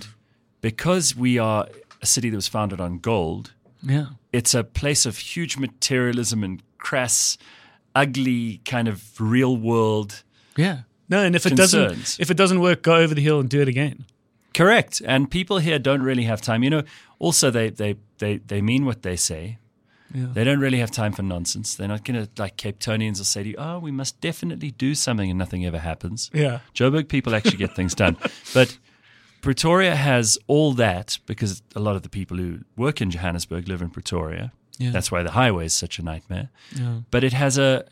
because 0.62 1.15
we 1.25 1.32
are 1.50 1.62
a 2.01 2.06
city 2.06 2.30
that 2.32 2.36
was 2.44 2.50
founded 2.58 2.80
on 2.82 3.00
gold 3.00 3.54
Yeah. 3.82 4.08
it's 4.34 4.54
a 4.54 4.63
place 4.82 5.06
of 5.10 5.13
huge 5.34 5.58
materialism 5.58 6.44
and 6.44 6.62
crass 6.77 7.38
ugly 7.94 8.62
kind 8.65 8.88
of 8.88 8.98
real 9.20 9.56
world 9.58 10.24
Yeah. 10.58 10.77
No, 11.08 11.20
and 11.24 11.36
if 11.36 11.46
it 11.46 11.56
doesn't 11.56 12.18
if 12.20 12.30
it 12.32 12.38
doesn't 12.38 12.60
work, 12.60 12.82
go 12.82 12.96
over 13.04 13.13
the 13.15 13.22
hill 13.22 13.39
and 13.39 13.48
do 13.50 13.62
it 13.62 13.68
again. 13.75 13.98
Correct. 14.54 15.01
And 15.06 15.30
people 15.30 15.58
here 15.60 15.77
don't 15.80 16.01
really 16.10 16.24
have 16.32 16.42
time. 16.42 16.63
You 16.65 16.72
know, 16.72 16.84
also 17.20 17.51
they 17.51 17.70
they 17.82 17.92
they, 18.18 18.38
they 18.51 18.62
mean 18.62 18.86
what 18.86 19.01
they 19.01 19.15
say. 19.18 19.60
Yeah. 20.13 20.27
They 20.33 20.43
don't 20.43 20.59
really 20.59 20.77
have 20.79 20.91
time 20.91 21.12
for 21.13 21.24
nonsense. 21.24 21.75
They're 21.75 21.88
not 21.88 22.03
going 22.05 22.24
to 22.25 22.29
like 22.41 22.57
Cape 22.57 22.79
Tonians 22.79 23.17
will 23.17 23.25
say 23.25 23.43
to 23.43 23.50
you, 23.50 23.55
"Oh, 23.57 23.79
we 23.79 23.91
must 23.91 24.21
definitely 24.21 24.71
do 24.71 24.93
something," 24.95 25.29
and 25.29 25.38
nothing 25.39 25.65
ever 25.65 25.79
happens. 25.79 26.29
Yeah. 26.33 26.59
Joburg 26.74 27.07
people 27.07 27.33
actually 27.35 27.57
get 27.57 27.75
things 27.75 27.95
done, 27.95 28.15
but 28.53 28.77
Pretoria 29.41 29.95
has 29.95 30.38
all 30.47 30.74
that 30.74 31.17
because 31.25 31.62
a 31.75 31.79
lot 31.79 31.95
of 31.95 32.03
the 32.03 32.09
people 32.09 32.38
who 32.38 32.59
work 32.77 33.01
in 33.01 33.09
Johannesburg 33.12 33.67
live 33.67 33.81
in 33.81 33.89
Pretoria. 33.89 34.51
Yeah. 34.77 34.91
That's 34.91 35.12
why 35.12 35.24
the 35.24 35.31
highway 35.31 35.65
is 35.65 35.74
such 35.74 36.00
a 36.00 36.03
nightmare. 36.03 36.50
Yeah. 36.75 37.00
But 37.09 37.24
it 37.24 37.33
has 37.33 37.57
a 37.57 37.85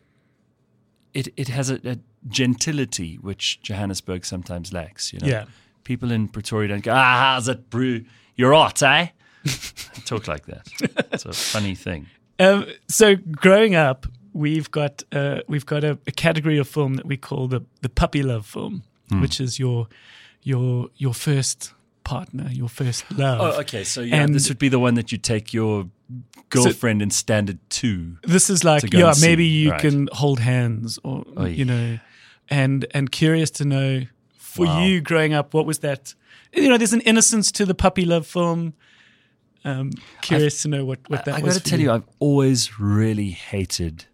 it 1.14 1.28
it 1.38 1.48
has 1.50 1.70
a, 1.70 1.80
a 1.84 1.98
gentility 2.28 3.16
which 3.16 3.62
Johannesburg 3.62 4.26
sometimes 4.26 4.72
lacks. 4.74 5.14
You 5.14 5.20
know, 5.20 5.28
Yeah. 5.28 5.46
people 5.84 6.12
in 6.12 6.28
Pretoria 6.28 6.70
don't 6.70 6.84
go, 6.84 6.92
ah, 6.94 7.34
how's 7.34 7.48
it, 7.48 7.70
brew? 7.70 8.06
You're 8.36 8.54
hot, 8.54 8.82
eh? 8.84 9.08
Talk 10.06 10.28
like 10.28 10.46
that. 10.48 10.68
It's 11.12 11.26
a 11.26 11.34
funny 11.34 11.76
thing. 11.76 12.08
Um, 12.40 12.66
so 12.88 13.16
growing 13.16 13.76
up, 13.76 14.06
we've 14.34 14.70
got 14.72 15.04
uh, 15.12 15.40
we've 15.48 15.66
got 15.66 15.84
a, 15.84 15.98
a 16.08 16.12
category 16.12 16.58
of 16.58 16.68
film 16.68 16.96
that 16.96 17.06
we 17.06 17.18
call 17.18 17.48
the 17.48 17.62
the 17.82 17.90
puppy 17.90 18.24
love 18.24 18.46
film, 18.46 18.84
Hmm. 19.10 19.22
which 19.22 19.40
is 19.40 19.60
your 19.60 19.88
your 20.42 20.90
your 20.98 21.14
first 21.14 21.74
partner, 22.04 22.50
your 22.52 22.70
first 22.70 23.06
love. 23.18 23.40
Oh, 23.42 23.60
okay. 23.62 23.84
So 23.84 24.02
yeah, 24.02 24.24
And- 24.24 24.34
this 24.36 24.50
would 24.50 24.60
be 24.60 24.70
the 24.70 24.80
one 24.80 24.96
that 24.96 25.12
you 25.12 25.18
take 25.18 25.54
your 25.54 25.90
girlfriend 26.50 27.02
in 27.02 27.10
standard 27.12 27.60
two. 27.70 28.18
This 28.24 28.50
is 28.50 28.64
like 28.64 28.94
yeah, 28.94 29.14
maybe 29.22 29.46
you 29.46 29.72
right. 29.72 29.82
can 29.82 30.08
hold 30.12 30.40
hands 30.40 31.00
or 31.04 31.24
you 31.48 31.66
know, 31.66 32.00
and 32.50 32.86
and 32.92 33.12
curious 33.12 33.52
to 33.52 33.66
know 33.66 34.04
for 34.38 34.66
Wow. 34.66 34.84
you 34.84 35.02
growing 35.02 35.34
up, 35.34 35.54
what 35.54 35.66
was 35.66 35.80
that? 35.80 36.14
You 36.54 36.70
know, 36.70 36.78
there's 36.78 36.94
an 36.94 37.02
innocence 37.02 37.52
to 37.54 37.66
the 37.66 37.74
puppy 37.74 38.06
love 38.06 38.28
film. 38.28 38.74
Um, 39.66 39.92
curious 40.22 40.62
to 40.64 40.68
know 40.68 40.84
what 40.86 41.00
what 41.10 41.26
that 41.26 41.36
I 41.36 41.40
was. 41.42 41.56
got 41.56 41.64
to 41.64 41.70
tell 41.70 41.80
you, 41.80 41.92
I've 41.92 42.08
always 42.20 42.80
really 42.80 43.30
hated 43.32 44.06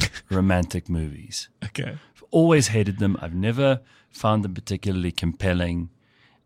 romantic 0.30 0.88
movies. 0.88 1.48
okay, 1.64 1.96
I've 2.14 2.24
always 2.30 2.68
hated 2.68 2.98
them. 2.98 3.16
I've 3.20 3.34
never 3.34 3.80
found 4.10 4.44
them 4.44 4.54
particularly 4.54 5.12
compelling. 5.12 5.90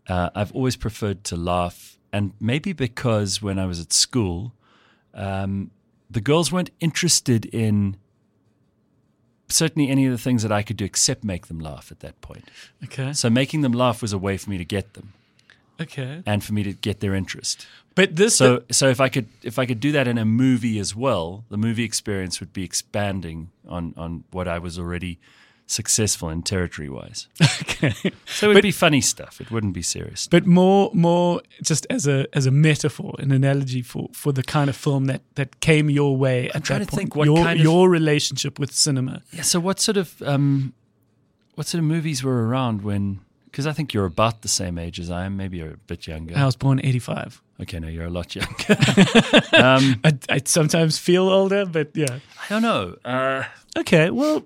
Uh, 0.08 0.30
I've 0.34 0.52
always 0.52 0.76
preferred 0.76 1.24
to 1.24 1.36
laugh, 1.36 1.98
and 2.12 2.32
maybe 2.40 2.72
because 2.72 3.40
when 3.40 3.58
I 3.58 3.66
was 3.66 3.80
at 3.80 3.92
school, 3.92 4.52
um, 5.14 5.70
the 6.10 6.20
girls 6.20 6.52
weren't 6.52 6.70
interested 6.80 7.46
in 7.46 7.96
certainly 9.48 9.90
any 9.90 10.06
of 10.06 10.12
the 10.12 10.18
things 10.18 10.42
that 10.42 10.52
I 10.52 10.62
could 10.62 10.76
do 10.76 10.84
except 10.84 11.24
make 11.24 11.46
them 11.46 11.58
laugh 11.58 11.90
at 11.92 12.00
that 12.00 12.20
point. 12.20 12.50
okay, 12.84 13.12
So 13.12 13.28
making 13.30 13.60
them 13.60 13.72
laugh 13.72 14.00
was 14.02 14.12
a 14.12 14.18
way 14.18 14.36
for 14.38 14.48
me 14.50 14.58
to 14.58 14.64
get 14.64 14.94
them 14.94 15.12
okay. 15.80 16.22
and 16.26 16.42
for 16.44 16.52
me 16.52 16.62
to 16.62 16.72
get 16.72 17.00
their 17.00 17.14
interest. 17.14 17.66
But 17.94 18.16
this, 18.16 18.36
So 18.36 18.62
so 18.70 18.88
if 18.88 19.00
I 19.00 19.08
could 19.08 19.26
if 19.42 19.58
I 19.58 19.66
could 19.66 19.80
do 19.80 19.92
that 19.92 20.08
in 20.08 20.18
a 20.18 20.24
movie 20.24 20.78
as 20.78 20.96
well, 20.96 21.44
the 21.50 21.58
movie 21.58 21.84
experience 21.84 22.40
would 22.40 22.52
be 22.52 22.64
expanding 22.64 23.50
on 23.68 23.94
on 23.96 24.24
what 24.30 24.48
I 24.48 24.58
was 24.58 24.78
already 24.78 25.18
successful 25.66 26.28
in 26.30 26.42
territory 26.42 26.88
wise. 26.88 27.28
okay. 27.62 27.94
So 28.26 28.50
it 28.50 28.54
would 28.54 28.62
be 28.62 28.72
funny 28.72 29.00
stuff. 29.00 29.40
It 29.40 29.50
wouldn't 29.50 29.74
be 29.74 29.82
serious. 29.82 30.26
but 30.26 30.46
more 30.46 30.90
more 30.94 31.42
just 31.62 31.86
as 31.90 32.06
a 32.06 32.26
as 32.32 32.46
a 32.46 32.50
metaphor, 32.50 33.14
an 33.18 33.30
analogy 33.32 33.82
for 33.82 34.08
for 34.12 34.32
the 34.32 34.42
kind 34.42 34.70
of 34.70 34.76
film 34.76 35.06
that 35.06 35.22
that 35.34 35.60
came 35.60 35.90
your 35.90 36.16
way. 36.16 36.48
at 36.54 36.64
trying 36.64 36.80
that 36.80 36.90
to 36.90 36.96
think 36.96 37.12
point. 37.12 37.18
what 37.18 37.24
your 37.26 37.44
kind 37.44 37.58
of- 37.60 37.64
your 37.64 37.90
relationship 37.90 38.58
with 38.58 38.72
cinema. 38.72 39.22
Yeah. 39.32 39.42
So 39.42 39.60
what 39.60 39.80
sort 39.80 39.96
of 39.98 40.20
um, 40.22 40.72
what 41.56 41.66
sort 41.66 41.80
of 41.80 41.84
movies 41.84 42.22
were 42.24 42.46
around 42.48 42.82
when? 42.82 43.20
Because 43.52 43.66
I 43.66 43.72
think 43.72 43.92
you're 43.92 44.06
about 44.06 44.40
the 44.42 44.48
same 44.48 44.78
age 44.78 44.98
as 44.98 45.10
I 45.10 45.26
am. 45.26 45.36
Maybe 45.36 45.58
you're 45.58 45.74
a 45.74 45.76
bit 45.86 46.06
younger. 46.06 46.34
I 46.36 46.44
was 46.46 46.56
born 46.56 46.80
eighty 46.82 46.98
five. 46.98 47.40
Okay, 47.60 47.78
no, 47.78 47.86
you're 47.86 48.06
a 48.06 48.10
lot 48.10 48.34
younger. 48.34 48.72
um, 49.52 50.00
I, 50.02 50.18
I 50.28 50.40
sometimes 50.44 50.98
feel 50.98 51.28
older, 51.28 51.66
but 51.66 51.90
yeah. 51.94 52.18
I 52.42 52.48
don't 52.48 52.62
know. 52.62 52.96
Uh, 53.04 53.44
Okay, 53.76 54.10
well, 54.10 54.44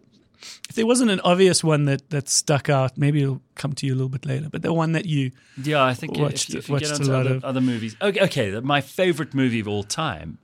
if 0.68 0.74
there 0.76 0.86
wasn't 0.86 1.10
an 1.10 1.20
obvious 1.20 1.64
one 1.64 1.84
that 1.86 2.10
that 2.10 2.28
stuck 2.28 2.68
out, 2.68 2.98
maybe 2.98 3.22
it'll 3.22 3.40
come 3.54 3.72
to 3.74 3.86
you 3.86 3.92
a 3.92 3.96
little 3.96 4.08
bit 4.08 4.26
later. 4.26 4.48
But 4.50 4.62
the 4.62 4.72
one 4.72 4.92
that 4.92 5.06
you 5.06 5.30
Yeah, 5.62 5.84
I 5.84 5.94
think 5.94 6.16
Watched- 6.18 6.48
if, 6.50 6.54
you- 6.54 6.58
if 6.58 6.68
you 6.68 6.72
watched 6.74 6.84
get 6.86 6.92
a 6.92 6.94
onto 7.02 7.12
lot 7.12 7.26
other, 7.26 7.34
of- 7.36 7.44
other 7.44 7.60
movies. 7.60 7.96
Okay, 8.02 8.20
okay, 8.24 8.60
my 8.60 8.80
favorite 8.80 9.34
movie 9.34 9.60
of 9.60 9.68
all 9.68 9.82
time, 9.84 10.38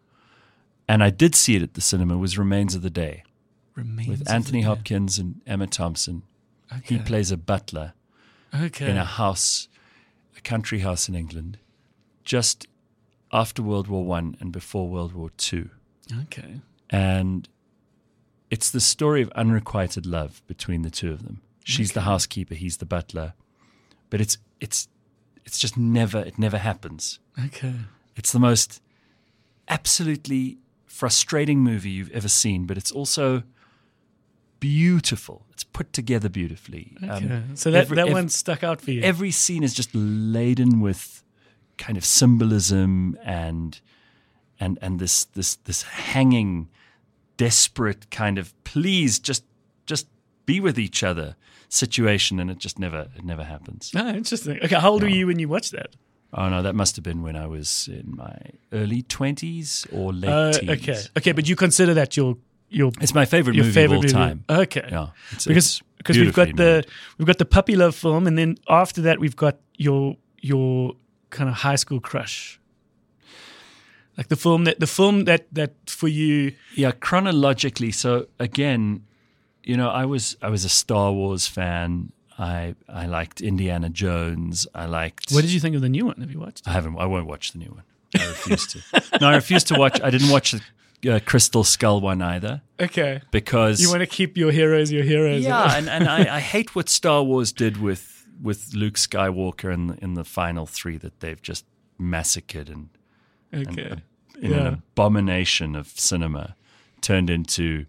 and 0.88 1.02
I 1.02 1.10
did 1.10 1.34
see 1.34 1.56
it 1.56 1.62
at 1.62 1.74
the 1.74 1.80
cinema, 1.80 2.16
was 2.16 2.38
Remains 2.38 2.74
of 2.76 2.82
the 2.82 2.90
Day 2.90 3.24
remains 3.74 4.08
with 4.08 4.30
Anthony 4.30 4.62
Hopkins 4.62 5.18
and 5.18 5.40
Emma 5.46 5.66
Thompson. 5.66 6.22
Okay. 6.72 6.96
He 6.96 6.98
plays 7.00 7.30
a 7.30 7.36
butler 7.36 7.92
okay. 8.54 8.90
in 8.90 8.96
a 8.96 9.04
house, 9.04 9.68
a 10.36 10.40
country 10.40 10.80
house 10.80 11.08
in 11.08 11.14
England, 11.14 11.58
just 12.24 12.66
after 13.32 13.62
World 13.62 13.88
War 13.88 14.04
One 14.04 14.36
and 14.40 14.52
before 14.52 14.88
World 14.88 15.14
War 15.14 15.30
Two, 15.36 15.70
okay. 16.22 16.60
and 16.90 17.48
it's 18.50 18.70
the 18.70 18.80
story 18.80 19.22
of 19.22 19.30
unrequited 19.30 20.06
love 20.06 20.42
between 20.46 20.82
the 20.82 20.90
two 20.90 21.10
of 21.10 21.24
them. 21.24 21.40
She's 21.64 21.92
the 21.92 22.02
housekeeper, 22.02 22.54
he's 22.54 22.78
the 22.78 22.86
butler, 22.86 23.34
but 24.10 24.20
it's 24.20 24.38
it's 24.60 24.88
it's 25.44 25.58
just 25.58 25.76
never 25.76 26.20
it 26.20 26.38
never 26.38 26.58
happens. 26.58 27.18
Okay. 27.46 27.74
It's 28.16 28.32
the 28.32 28.40
most 28.40 28.82
absolutely 29.68 30.58
frustrating 30.86 31.60
movie 31.60 31.90
you've 31.90 32.10
ever 32.10 32.28
seen, 32.28 32.66
but 32.66 32.76
it's 32.76 32.92
also 32.92 33.42
beautiful. 34.62 35.36
It's 35.52 35.64
put 35.64 35.92
together 35.92 36.28
beautifully. 36.30 36.96
Um, 37.02 37.10
Okay. 37.10 37.42
so 37.54 37.70
that, 37.72 37.80
every- 37.84 37.96
that 37.96 38.08
ev- 38.08 38.12
one 38.14 38.28
stuck 38.28 38.62
out 38.62 38.80
for 38.80 38.92
you. 38.92 39.02
Every 39.02 39.30
scene 39.32 39.62
is 39.64 39.74
just 39.74 39.90
laden 39.94 40.80
with 40.80 41.22
kind 41.84 41.96
of 41.98 42.04
symbolism 42.04 43.18
and 43.24 43.80
and 44.60 44.78
and 44.80 44.98
this 45.00 45.24
this 45.38 45.56
this 45.68 45.82
hanging, 46.14 46.68
desperate 47.36 48.10
kind 48.10 48.38
of 48.38 48.52
please 48.64 49.18
just 49.18 49.44
just 49.86 50.06
be 50.46 50.60
with 50.60 50.78
each 50.78 51.02
other 51.02 51.34
situation, 51.68 52.38
and 52.40 52.50
it 52.50 52.58
just 52.58 52.78
never 52.78 53.08
it 53.16 53.24
never 53.24 53.44
happens. 53.44 53.90
ah, 53.96 54.12
interesting. 54.14 54.58
Okay, 54.64 54.76
how 54.80 54.90
old 54.92 55.02
were 55.02 55.08
you 55.18 55.26
when 55.26 55.38
you 55.38 55.48
watched 55.48 55.72
that? 55.72 55.96
Oh 56.34 56.48
no, 56.48 56.62
that 56.62 56.74
must 56.74 56.96
have 56.96 57.02
been 57.02 57.22
when 57.22 57.36
I 57.36 57.46
was 57.46 57.88
in 57.88 58.14
my 58.16 58.36
early 58.72 59.02
twenties 59.02 59.86
or 59.92 60.12
late 60.12 60.30
Uh, 60.30 60.52
teens. 60.52 60.70
okay. 60.70 60.98
Okay, 61.18 61.32
but 61.32 61.48
you 61.48 61.56
consider 61.56 61.94
that 61.94 62.16
your 62.16 62.36
your 62.72 62.90
It's 63.00 63.14
my 63.14 63.24
favorite 63.24 63.54
your 63.56 63.64
movie 63.64 63.74
favorite 63.74 63.96
of 63.96 63.98
all 63.98 64.02
movie. 64.02 64.12
time. 64.14 64.44
Okay. 64.48 64.88
Yeah, 64.90 65.08
it's, 65.30 65.46
because 65.46 65.66
it's 65.66 65.82
because 65.98 66.16
we've 66.18 66.32
got 66.34 66.46
beautifully 66.46 66.80
the 66.82 66.84
we've 67.18 67.26
got 67.26 67.38
the 67.38 67.44
puppy 67.44 67.76
love 67.76 67.94
film, 67.94 68.26
and 68.26 68.36
then 68.36 68.56
after 68.68 69.02
that 69.02 69.18
we've 69.20 69.36
got 69.36 69.56
your 69.76 70.16
your 70.40 70.94
kind 71.30 71.48
of 71.48 71.56
high 71.56 71.76
school 71.76 72.00
crush, 72.00 72.60
like 74.16 74.28
the 74.28 74.36
film 74.36 74.64
that 74.64 74.80
the 74.80 74.86
film 74.86 75.24
that 75.24 75.46
that 75.54 75.72
for 75.86 76.08
you. 76.08 76.54
yeah 76.74 76.90
chronologically. 76.92 77.92
So 77.92 78.26
again, 78.38 79.04
you 79.62 79.76
know, 79.76 79.88
I 79.90 80.04
was 80.04 80.36
I 80.42 80.48
was 80.50 80.64
a 80.64 80.68
Star 80.68 81.12
Wars 81.12 81.46
fan. 81.46 82.12
I 82.38 82.74
I 82.88 83.06
liked 83.06 83.40
Indiana 83.40 83.88
Jones. 83.88 84.66
I 84.74 84.86
liked. 84.86 85.30
What 85.30 85.42
did 85.42 85.50
you 85.52 85.60
think 85.60 85.76
of 85.76 85.82
the 85.82 85.88
new 85.88 86.06
one? 86.06 86.16
Have 86.20 86.30
you 86.32 86.40
watched? 86.40 86.66
I 86.66 86.72
haven't. 86.72 86.96
I 86.98 87.06
won't 87.06 87.26
watch 87.26 87.52
the 87.52 87.58
new 87.58 87.70
one. 87.70 87.84
I 88.18 88.26
refuse 88.28 88.66
to. 88.68 89.02
no, 89.20 89.28
I 89.28 89.34
refuse 89.36 89.64
to 89.64 89.74
watch. 89.78 90.00
I 90.02 90.10
didn't 90.10 90.30
watch 90.30 90.52
the 90.52 90.60
uh, 91.08 91.20
Crystal 91.24 91.64
Skull 91.64 92.00
one 92.00 92.22
either 92.22 92.62
Okay, 92.82 93.22
because 93.30 93.80
you 93.80 93.88
want 93.88 94.00
to 94.00 94.06
keep 94.06 94.36
your 94.36 94.50
heroes 94.50 94.90
your 94.90 95.04
heroes. 95.04 95.44
Yeah, 95.44 95.76
and, 95.76 95.88
and 95.88 96.08
I, 96.08 96.36
I 96.36 96.40
hate 96.40 96.74
what 96.74 96.88
Star 96.88 97.22
Wars 97.22 97.52
did 97.52 97.76
with 97.76 98.26
with 98.42 98.74
Luke 98.74 98.94
Skywalker 98.94 99.72
in 99.72 99.86
the, 99.86 99.98
in 100.02 100.14
the 100.14 100.24
final 100.24 100.66
three 100.66 100.96
that 100.98 101.20
they've 101.20 101.40
just 101.40 101.64
massacred 101.96 102.68
and, 102.68 102.88
and 103.52 103.68
okay. 103.68 103.90
ab- 103.92 104.02
in 104.40 104.52
an 104.52 104.66
abomination 104.66 105.76
of 105.76 105.86
cinema 105.86 106.56
turned 107.00 107.30
into 107.30 107.86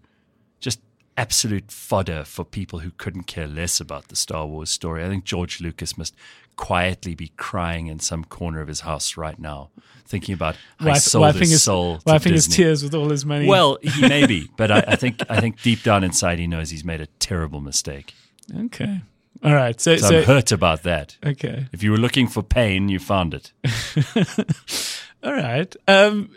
just 0.60 0.80
absolute 1.16 1.72
fodder 1.72 2.24
for 2.24 2.44
people 2.44 2.78
who 2.78 2.92
couldn't 2.92 3.24
care 3.24 3.48
less 3.48 3.80
about 3.80 4.08
the 4.08 4.16
Star 4.16 4.46
Wars 4.46 4.70
story. 4.70 5.04
I 5.04 5.08
think 5.08 5.24
George 5.24 5.60
Lucas 5.60 5.98
must 5.98 6.14
quietly 6.56 7.14
be 7.14 7.28
crying 7.36 7.86
in 7.88 7.98
some 8.00 8.24
corner 8.24 8.60
of 8.60 8.68
his 8.68 8.80
house 8.80 9.16
right 9.16 9.38
now, 9.38 9.70
thinking 10.06 10.34
about 10.34 10.56
I 10.80 10.98
sold 10.98 11.22
wiping 11.22 11.40
his 11.40 11.50
his 11.50 11.62
soul. 11.64 12.00
wiping 12.06 12.32
his 12.32 12.46
tears 12.48 12.82
with 12.82 12.94
all 12.94 13.08
his 13.10 13.24
money. 13.26 13.46
Well, 13.46 13.78
he 13.82 14.08
may 14.08 14.26
be, 14.26 14.48
but 14.56 14.70
I, 14.70 14.84
I 14.88 14.96
think 14.96 15.20
I 15.28 15.40
think 15.40 15.60
deep 15.62 15.82
down 15.82 16.04
inside 16.04 16.38
he 16.38 16.46
knows 16.46 16.70
he's 16.70 16.84
made 16.84 17.00
a 17.00 17.06
terrible 17.18 17.60
mistake. 17.60 18.14
okay, 18.66 19.00
all 19.42 19.54
right. 19.54 19.80
So 19.80 19.96
So, 19.96 20.08
so, 20.08 20.18
I'm 20.18 20.24
hurt 20.24 20.52
about 20.52 20.82
that. 20.84 21.16
okay, 21.24 21.66
If 21.72 21.82
you 21.82 21.90
were 21.90 21.98
looking 21.98 22.28
for 22.28 22.42
pain, 22.42 22.88
you 22.88 22.98
found 22.98 23.34
it. 23.34 23.52
all 25.22 25.32
right. 25.34 25.74
Um, 25.88 26.30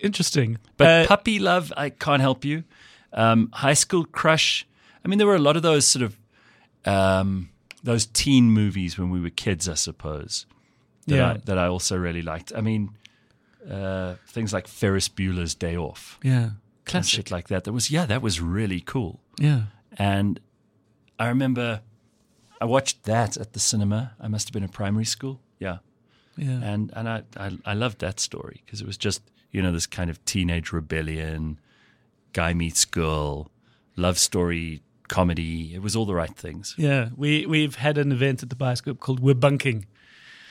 interesting. 0.00 0.58
But 0.76 0.86
Uh, 0.88 1.06
puppy 1.06 1.38
love, 1.38 1.72
I 1.76 1.90
can't 1.90 2.20
help 2.20 2.44
you. 2.44 2.64
Um, 3.12 3.48
high 3.52 3.74
school 3.74 4.04
crush. 4.04 4.66
I 5.04 5.08
mean, 5.08 5.18
there 5.18 5.26
were 5.26 5.36
a 5.36 5.46
lot 5.48 5.56
of 5.56 5.62
those 5.62 5.86
sort 5.86 6.02
of 6.02 6.18
um, 6.84 7.50
those 7.84 8.06
teen 8.06 8.50
movies 8.50 8.98
when 8.98 9.10
we 9.10 9.20
were 9.20 9.30
kids, 9.30 9.68
I 9.68 9.74
suppose. 9.74 10.46
That 11.06 11.16
Yeah. 11.16 11.30
I, 11.32 11.36
that 11.44 11.58
I 11.58 11.66
also 11.66 11.96
really 11.96 12.22
liked. 12.22 12.52
I 12.56 12.60
mean, 12.60 12.90
uh, 13.70 14.14
things 14.26 14.52
like 14.52 14.66
Ferris 14.66 15.08
Bueller's 15.08 15.54
Day 15.54 15.76
Off 15.76 16.18
yeah, 16.22 16.42
and 16.42 16.52
classic. 16.84 17.10
shit 17.10 17.30
like 17.30 17.48
that. 17.48 17.64
That 17.64 17.72
was 17.72 17.90
yeah, 17.90 18.06
that 18.06 18.22
was 18.22 18.40
really 18.40 18.80
cool. 18.80 19.20
Yeah. 19.38 19.62
And 19.98 20.40
I 21.18 21.28
remember 21.28 21.82
I 22.60 22.64
watched 22.64 23.04
that 23.04 23.36
at 23.36 23.52
the 23.52 23.60
cinema. 23.60 24.14
I 24.20 24.28
must 24.28 24.48
have 24.48 24.52
been 24.52 24.64
in 24.64 24.70
primary 24.70 25.04
school. 25.04 25.40
Yeah. 25.58 25.78
Yeah. 26.36 26.60
And 26.62 26.90
and 26.96 27.08
I, 27.08 27.22
I, 27.36 27.58
I 27.64 27.74
loved 27.74 28.00
that 28.00 28.18
story 28.18 28.62
because 28.64 28.80
it 28.80 28.86
was 28.86 28.96
just, 28.96 29.22
you 29.52 29.62
know, 29.62 29.72
this 29.72 29.86
kind 29.86 30.10
of 30.10 30.24
teenage 30.24 30.72
rebellion, 30.72 31.60
guy 32.32 32.54
meets 32.54 32.84
girl, 32.84 33.50
love 33.96 34.18
story, 34.18 34.82
comedy. 35.08 35.74
It 35.74 35.82
was 35.82 35.94
all 35.96 36.06
the 36.06 36.14
right 36.14 36.34
things. 36.34 36.74
Yeah, 36.78 37.08
we 37.16 37.46
we've 37.46 37.74
had 37.76 37.98
an 37.98 38.12
event 38.12 38.42
at 38.42 38.50
the 38.50 38.56
Bioscope 38.56 38.98
called 39.00 39.20
We're 39.20 39.34
Bunking, 39.34 39.86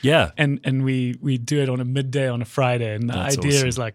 Yeah. 0.02 0.30
and 0.36 0.60
and 0.64 0.84
we 0.84 1.16
we 1.20 1.38
do 1.38 1.60
it 1.62 1.68
on 1.68 1.80
a 1.80 1.84
midday 1.84 2.28
on 2.28 2.42
a 2.42 2.44
Friday, 2.46 2.94
and 2.94 3.08
the 3.08 3.14
That's 3.14 3.38
idea 3.38 3.56
awesome. 3.58 3.68
is 3.68 3.78
like 3.78 3.94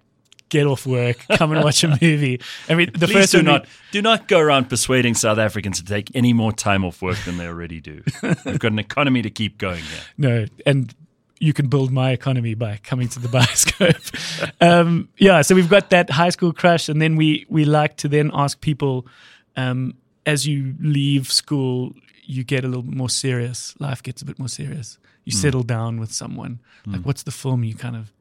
get 0.50 0.66
off 0.66 0.88
work, 0.88 1.24
come 1.38 1.52
and 1.52 1.64
watch 1.64 1.84
a 1.84 1.88
movie. 2.02 2.42
I 2.68 2.74
mean, 2.74 2.90
the 2.94 3.06
Please 3.06 3.14
first 3.14 3.32
do 3.34 3.38
one 3.40 3.46
we- 3.46 3.52
not 3.52 3.66
do 3.92 4.02
not 4.02 4.28
go 4.28 4.40
around 4.40 4.70
persuading 4.70 5.14
South 5.16 5.38
Africans 5.38 5.80
to 5.80 5.86
take 5.86 6.10
any 6.16 6.34
more 6.34 6.52
time 6.52 6.84
off 6.84 7.02
work 7.02 7.18
than 7.26 7.38
they 7.38 7.48
already 7.48 7.80
do. 7.80 8.02
We've 8.46 8.60
got 8.60 8.72
an 8.72 8.80
economy 8.80 9.22
to 9.22 9.30
keep 9.30 9.58
going 9.58 9.84
here. 9.84 10.02
No, 10.18 10.46
and 10.66 10.94
you 11.42 11.54
can 11.54 11.68
build 11.70 11.90
my 11.92 12.12
economy 12.12 12.54
by 12.54 12.78
coming 12.84 13.08
to 13.08 13.20
the 13.20 13.30
bioscope. 13.30 14.52
um, 14.62 15.08
yeah, 15.18 15.42
so 15.42 15.56
we've 15.56 15.70
got 15.70 15.90
that 15.92 16.10
high 16.10 16.32
school 16.32 16.52
crush, 16.52 16.90
and 16.90 17.02
then 17.02 17.16
we 17.16 17.46
we 17.48 17.64
like 17.64 17.96
to 17.98 18.08
then 18.10 18.30
ask 18.34 18.60
people 18.60 19.08
um, 19.56 19.94
as 20.26 20.46
you 20.48 20.76
leave 20.80 21.32
school, 21.32 21.94
you 22.24 22.44
get 22.44 22.64
a 22.64 22.68
little 22.68 22.84
bit 22.84 22.96
more 22.96 23.10
serious. 23.10 23.74
Life 23.80 24.04
gets 24.04 24.22
a 24.22 24.26
bit 24.26 24.38
more 24.40 24.48
serious. 24.50 24.98
You 25.26 25.32
settle 25.32 25.64
down 25.64 26.00
with 26.00 26.12
someone. 26.12 26.60
Like, 26.86 27.02
what's 27.06 27.24
the 27.24 27.32
film 27.32 27.64
you 27.64 27.76
kind 27.76 27.96
of 27.96 28.12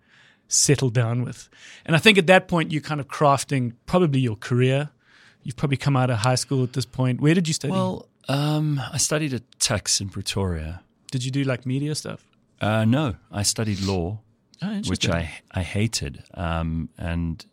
settle 0.48 0.90
down 0.90 1.22
with? 1.24 1.48
And 1.86 1.96
I 1.96 1.98
think 1.98 2.18
at 2.18 2.26
that 2.26 2.48
point, 2.48 2.70
you're 2.72 2.82
kind 2.82 3.00
of 3.00 3.08
crafting 3.08 3.72
probably 3.86 4.20
your 4.20 4.36
career. 4.36 4.90
You've 5.42 5.56
probably 5.56 5.78
come 5.78 5.96
out 5.96 6.10
of 6.10 6.18
high 6.18 6.34
school 6.34 6.62
at 6.64 6.72
this 6.74 6.84
point. 6.84 7.20
Where 7.20 7.34
did 7.34 7.48
you 7.48 7.54
study? 7.54 7.72
Well, 7.72 8.08
um, 8.28 8.80
I 8.92 8.98
studied 8.98 9.32
at 9.32 9.42
Tux 9.58 10.00
in 10.00 10.10
Pretoria. 10.10 10.82
did 11.10 11.24
you 11.24 11.30
do 11.30 11.44
like 11.44 11.64
media 11.64 11.94
stuff? 11.94 12.24
Uh, 12.60 12.84
no, 12.84 13.14
I 13.32 13.42
studied 13.42 13.80
law, 13.80 14.20
Oh, 14.60 14.80
which. 14.86 15.08
I 15.08 15.30
I 15.52 15.62
hated, 15.62 16.24
um, 16.34 16.88
and 16.98 17.46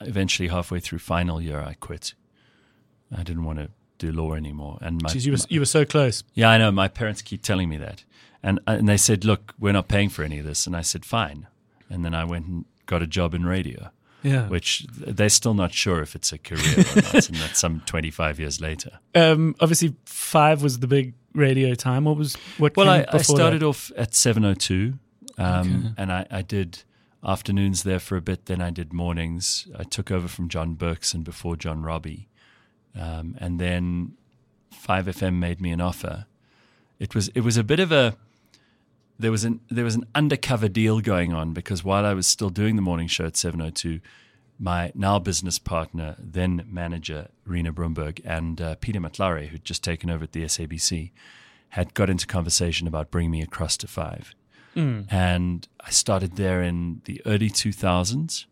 eventually 0.00 0.48
halfway 0.48 0.78
through 0.80 0.98
final 1.00 1.40
year, 1.40 1.58
I 1.60 1.74
quit. 1.74 2.14
I 3.10 3.22
didn't 3.24 3.44
want 3.44 3.58
to 3.58 3.70
do 4.06 4.12
law 4.12 4.34
anymore, 4.34 4.78
and 4.80 5.02
my, 5.02 5.10
Jeez, 5.10 5.26
you 5.26 5.32
were 5.32 5.38
you 5.48 5.60
were 5.60 5.66
so 5.66 5.84
close. 5.84 6.22
yeah, 6.34 6.48
I 6.50 6.58
know. 6.58 6.70
My 6.72 6.88
parents 6.88 7.22
keep 7.22 7.42
telling 7.42 7.68
me 7.68 7.76
that, 7.78 8.04
and 8.42 8.58
and 8.66 8.88
they 8.88 8.96
said, 8.96 9.24
"Look, 9.24 9.54
we're 9.58 9.72
not 9.72 9.88
paying 9.88 10.08
for 10.08 10.22
any 10.24 10.38
of 10.38 10.46
this," 10.46 10.66
and 10.66 10.74
I 10.76 10.82
said, 10.82 11.04
"Fine," 11.04 11.46
and 11.88 12.04
then 12.04 12.14
I 12.14 12.24
went 12.24 12.46
and 12.46 12.64
got 12.86 13.02
a 13.02 13.06
job 13.06 13.34
in 13.34 13.44
radio, 13.46 13.90
Yeah. 14.22 14.48
which 14.48 14.86
they're 14.90 15.28
still 15.28 15.54
not 15.54 15.72
sure 15.72 16.02
if 16.02 16.14
it's 16.16 16.32
a 16.32 16.38
career 16.38 16.84
or 16.96 17.02
not, 17.02 17.28
and 17.28 17.36
that's 17.38 17.58
some 17.60 17.82
twenty 17.86 18.10
five 18.10 18.38
years 18.40 18.60
later. 18.60 18.98
um, 19.14 19.54
obviously 19.60 19.94
five 20.06 20.62
was 20.62 20.78
the 20.80 20.86
big 20.88 21.14
radio 21.34 21.74
time. 21.74 22.04
What 22.04 22.16
was 22.16 22.34
what? 22.58 22.76
Well, 22.76 22.88
I, 22.88 23.04
I 23.12 23.18
started 23.22 23.60
that? 23.62 23.66
off 23.66 23.92
at 23.96 24.14
702, 24.14 24.94
um, 25.38 25.60
Okay. 25.60 25.94
and 25.98 26.12
I, 26.12 26.26
I 26.30 26.42
did 26.42 26.82
afternoons 27.22 27.82
there 27.82 28.00
for 28.00 28.16
a 28.16 28.20
bit. 28.20 28.46
Then 28.46 28.60
I 28.60 28.70
did 28.70 28.92
mornings. 28.92 29.68
I 29.78 29.84
took 29.84 30.10
over 30.10 30.26
from 30.28 30.48
John 30.48 30.74
Berks 30.74 31.14
and 31.14 31.22
before 31.24 31.54
John 31.56 31.82
Robbie. 31.82 32.28
Um, 32.98 33.36
and 33.38 33.58
then 33.58 34.12
5FM 34.74 35.34
made 35.34 35.60
me 35.60 35.70
an 35.70 35.80
offer. 35.80 36.26
It 36.98 37.14
was 37.14 37.28
it 37.28 37.40
was 37.40 37.56
a 37.56 37.64
bit 37.64 37.80
of 37.80 37.92
a 37.92 38.16
there 39.18 39.30
was 39.30 39.44
an 39.44 39.60
there 39.70 39.84
was 39.84 39.94
an 39.94 40.04
undercover 40.14 40.68
deal 40.68 41.00
going 41.00 41.32
on 41.32 41.52
because 41.52 41.84
while 41.84 42.04
I 42.04 42.14
was 42.14 42.26
still 42.26 42.50
doing 42.50 42.76
the 42.76 42.82
morning 42.82 43.06
show 43.06 43.26
at 43.26 43.36
702, 43.36 44.00
my 44.58 44.92
now 44.94 45.18
business 45.18 45.58
partner, 45.58 46.16
then 46.18 46.64
manager 46.68 47.28
Rina 47.46 47.72
Broomberg, 47.72 48.20
and 48.24 48.60
uh, 48.60 48.74
Peter 48.80 49.00
Matlare, 49.00 49.48
who'd 49.48 49.64
just 49.64 49.82
taken 49.82 50.10
over 50.10 50.24
at 50.24 50.32
the 50.32 50.44
SABC, 50.44 51.10
had 51.70 51.94
got 51.94 52.10
into 52.10 52.26
conversation 52.26 52.86
about 52.86 53.10
bringing 53.10 53.30
me 53.30 53.42
across 53.42 53.76
to 53.78 53.86
five. 53.86 54.34
And 55.10 55.66
I 55.80 55.90
started 55.90 56.36
there 56.36 56.62
in 56.62 57.00
the 57.04 57.20
early 57.26 57.50
2000s, 57.50 58.44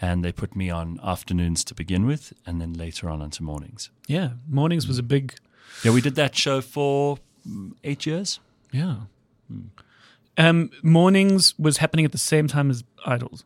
and 0.00 0.24
they 0.24 0.32
put 0.32 0.54
me 0.56 0.70
on 0.70 0.98
afternoons 1.02 1.64
to 1.64 1.74
begin 1.74 2.06
with, 2.06 2.32
and 2.46 2.60
then 2.60 2.72
later 2.74 3.08
on 3.10 3.20
onto 3.22 3.44
mornings. 3.44 3.90
yeah, 4.08 4.30
mornings 4.48 4.86
was 4.88 4.98
a 4.98 5.02
big 5.02 5.34
Yeah, 5.84 5.92
we 5.92 6.00
did 6.00 6.14
that 6.16 6.34
show 6.36 6.60
for 6.60 7.18
mm, 7.48 7.72
eight 7.84 8.06
years. 8.06 8.40
yeah. 8.72 8.96
Um, 10.38 10.70
mornings 10.82 11.54
was 11.58 11.78
happening 11.78 12.04
at 12.04 12.12
the 12.12 12.18
same 12.18 12.46
time 12.48 12.70
as 12.70 12.82
Idols. 13.04 13.44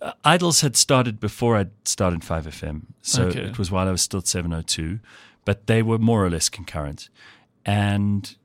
Uh, 0.00 0.12
Idols 0.24 0.60
had 0.60 0.76
started 0.76 1.18
before 1.20 1.56
I 1.56 1.66
started 1.84 2.20
5FM. 2.20 2.82
So 3.02 3.24
Okay. 3.24 3.40
it 3.40 3.58
was 3.58 3.70
while 3.70 3.88
I 3.88 3.90
was 3.92 4.02
still 4.02 4.18
at 4.20 4.26
702, 4.28 5.00
but 5.44 5.66
they 5.66 5.82
were 5.82 5.98
more 5.98 6.24
or 6.24 6.30
less 6.30 6.48
concurrent. 6.48 7.08
And 7.64 8.36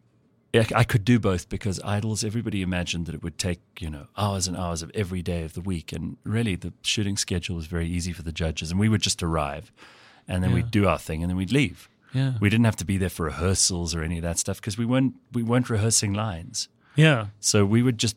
I 0.60 0.80
I 0.80 0.84
could 0.84 1.04
do 1.06 1.20
both 1.20 1.50
because 1.50 1.80
Idols, 1.84 2.24
everybody 2.24 2.62
imagined 2.62 3.06
that 3.08 3.16
it 3.16 3.24
would 3.24 3.38
take, 3.38 3.60
you 3.80 3.90
know, 3.90 4.08
hours 4.18 4.48
and 4.48 4.56
hours 4.58 4.82
of 4.82 4.92
every 4.94 5.22
day 5.22 5.44
of 5.44 5.54
the 5.54 5.62
week. 5.62 5.92
And 5.94 6.18
really, 6.24 6.56
the 6.56 6.74
shooting 6.82 7.18
schedule 7.18 7.56
was 7.56 7.68
very 7.68 7.88
easy 7.88 8.14
for 8.14 8.24
the 8.24 8.32
judges. 8.32 8.72
And 8.72 8.80
we 8.80 8.90
would 8.90 9.02
just 9.02 9.22
arrive 9.24 9.72
and 10.28 10.44
then 10.44 10.50
Yeah. 10.52 10.56
we'd 10.58 10.72
do 10.72 10.88
our 10.88 10.98
thing 11.00 11.22
and 11.24 11.30
then 11.30 11.38
we'd 11.38 11.52
leave. 11.52 11.90
Yeah, 12.14 12.34
We 12.40 12.50
didn't 12.50 12.66
have 12.66 12.78
to 12.78 12.86
be 12.86 12.98
there 12.98 13.10
for 13.10 13.26
rehearsals 13.26 13.94
or 13.94 14.02
any 14.02 14.18
of 14.18 14.24
that 14.24 14.40
stuff 14.40 14.60
because 14.62 14.78
we 14.78 14.86
weren't, 14.86 15.16
we 15.34 15.44
weren't 15.44 15.70
rehearsing 15.70 16.14
lines. 16.14 16.70
yeah, 16.96 17.28
So 17.40 17.66
we 17.66 17.82
would 17.84 17.98
just 17.98 18.16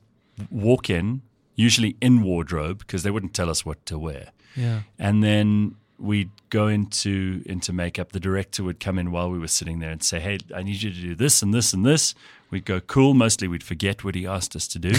walk 0.50 0.88
in, 0.88 1.22
usually 1.56 1.96
in 2.00 2.22
wardrobe, 2.22 2.78
because 2.78 3.02
they 3.02 3.10
wouldn't 3.10 3.34
tell 3.34 3.50
us 3.50 3.66
what 3.66 3.84
to 3.86 3.98
wear. 3.98 4.30
yeah. 4.56 4.82
And 4.98 5.22
then 5.24 5.74
we'd 6.00 6.30
go 6.48 6.66
into 6.66 7.42
into 7.46 7.72
makeup. 7.72 8.12
The 8.12 8.20
director 8.20 8.64
would 8.64 8.80
come 8.80 8.98
in 8.98 9.12
while 9.12 9.30
we 9.30 9.38
were 9.38 9.48
sitting 9.48 9.80
there 9.80 9.90
and 9.90 10.02
say, 10.02 10.18
"Hey, 10.18 10.38
I 10.54 10.62
need 10.62 10.82
you 10.82 10.90
to 10.90 11.00
do 11.00 11.14
this 11.14 11.42
and 11.42 11.52
this 11.52 11.72
and 11.72 11.84
this." 11.84 12.14
We'd 12.50 12.64
go, 12.64 12.80
"Cool." 12.80 13.14
Mostly, 13.14 13.46
we'd 13.46 13.62
forget 13.62 14.02
what 14.02 14.14
he 14.14 14.26
asked 14.26 14.56
us 14.56 14.66
to 14.68 14.78
do, 14.78 14.92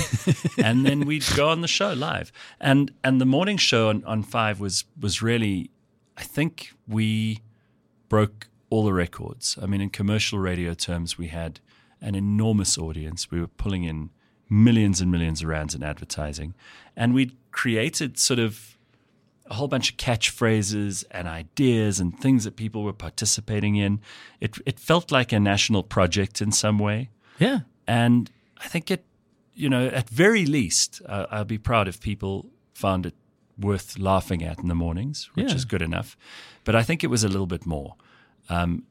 and 0.63 0.85
then 0.85 1.01
we'd 1.01 1.25
go 1.35 1.49
on 1.49 1.61
the 1.61 1.67
show 1.67 1.93
live. 1.93 2.31
And 2.59 2.91
and 3.03 3.19
the 3.19 3.25
morning 3.25 3.57
show 3.57 3.89
on, 3.89 4.03
on 4.05 4.23
Five 4.23 4.59
was 4.59 4.85
was 4.99 5.21
really, 5.21 5.71
I 6.15 6.23
think 6.23 6.71
we 6.87 7.39
broke 8.07 8.47
all 8.69 8.85
the 8.85 8.93
records. 8.93 9.57
I 9.61 9.65
mean, 9.65 9.81
in 9.81 9.89
commercial 9.89 10.39
radio 10.39 10.73
terms, 10.73 11.17
we 11.17 11.27
had 11.27 11.59
an 11.99 12.15
enormous 12.15 12.77
audience. 12.77 13.29
We 13.31 13.39
were 13.39 13.47
pulling 13.47 13.83
in 13.83 14.11
millions 14.49 15.01
and 15.01 15.11
millions 15.11 15.41
of 15.41 15.47
rands 15.47 15.73
in 15.73 15.83
advertising, 15.83 16.53
and 16.95 17.13
we'd 17.13 17.35
created 17.51 18.17
sort 18.17 18.39
of 18.39 18.70
a 19.51 19.53
whole 19.53 19.67
bunch 19.67 19.91
of 19.91 19.97
catchphrases 19.97 21.03
and 21.11 21.27
ideas 21.27 21.99
and 21.99 22.17
things 22.19 22.43
that 22.45 22.55
people 22.55 22.81
were 22.83 22.93
participating 23.07 23.75
in. 23.75 23.99
It 24.39 24.57
it 24.65 24.79
felt 24.79 25.11
like 25.11 25.35
a 25.35 25.39
national 25.39 25.83
project 25.83 26.41
in 26.41 26.51
some 26.51 26.79
way, 26.79 27.09
Yeah, 27.39 27.59
and 27.87 28.31
I 28.65 28.67
think 28.69 28.89
it, 28.91 29.03
you 29.53 29.69
know, 29.69 29.87
at 29.87 30.09
very 30.09 30.45
least, 30.45 31.01
uh, 31.05 31.25
I'll 31.31 31.45
be 31.45 31.57
proud 31.57 31.87
if 31.87 31.99
people 31.99 32.45
found 32.73 33.05
it 33.05 33.13
worth 33.57 33.97
laughing 33.99 34.43
at 34.43 34.57
in 34.59 34.67
the 34.67 34.75
mornings, 34.75 35.29
which 35.35 35.49
Yeah. 35.49 35.55
is 35.55 35.65
good 35.65 35.81
enough. 35.81 36.15
But 36.63 36.75
I 36.75 36.83
think 36.83 37.03
it 37.03 37.09
was 37.09 37.23
a 37.23 37.27
little 37.27 37.47
bit 37.47 37.65
more. 37.65 37.95
Um, 38.49 38.83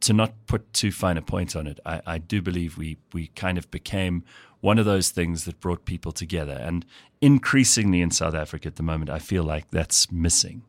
to 0.00 0.12
not 0.12 0.32
put 0.46 0.72
too 0.72 0.92
fine 0.92 1.16
a 1.18 1.22
point 1.22 1.56
on 1.56 1.66
it, 1.66 1.80
I, 1.86 2.00
I 2.14 2.18
do 2.18 2.40
believe 2.42 2.78
we 2.78 2.96
we 3.12 3.28
kind 3.40 3.58
of 3.58 3.70
became 3.70 4.22
one 4.60 4.78
of 4.78 4.84
those 4.86 5.10
things 5.10 5.44
that 5.44 5.60
brought 5.60 5.84
people 5.84 6.12
together, 6.12 6.58
and 6.60 6.84
increasingly 7.20 8.00
in 8.00 8.10
South 8.10 8.34
Africa 8.34 8.68
at 8.68 8.76
the 8.76 8.82
moment, 8.82 9.10
I 9.10 9.18
feel 9.18 9.44
like 9.44 9.70
that's 9.70 10.10
missing. 10.12 10.62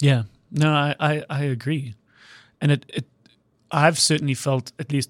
yeah. 0.00 0.24
No, 0.52 0.72
I, 0.72 0.96
I, 0.98 1.24
I 1.30 1.42
agree, 1.44 1.94
and 2.60 2.72
it, 2.72 2.84
it, 2.88 3.04
I've 3.70 4.00
certainly 4.00 4.34
felt 4.34 4.72
at 4.80 4.90
least, 4.90 5.08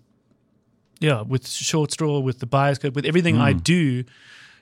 yeah, 0.98 1.22
with 1.22 1.48
short 1.48 1.92
straw, 1.92 2.18
with 2.18 2.40
the 2.40 2.46
bioscope, 2.46 2.92
with 2.92 3.06
everything 3.06 3.38
I 3.38 3.54
do, 3.54 4.04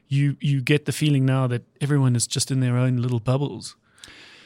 you 0.07 0.37
you 0.41 0.61
get 0.61 0.85
the 0.85 0.93
feeling 0.93 1.27
now 1.27 1.49
that 1.49 1.63
everyone 1.81 2.15
is 2.15 2.29
just 2.29 2.53
in 2.53 2.61
their 2.61 2.77
own 2.77 2.99
little 2.99 3.19
bubbles, 3.19 3.75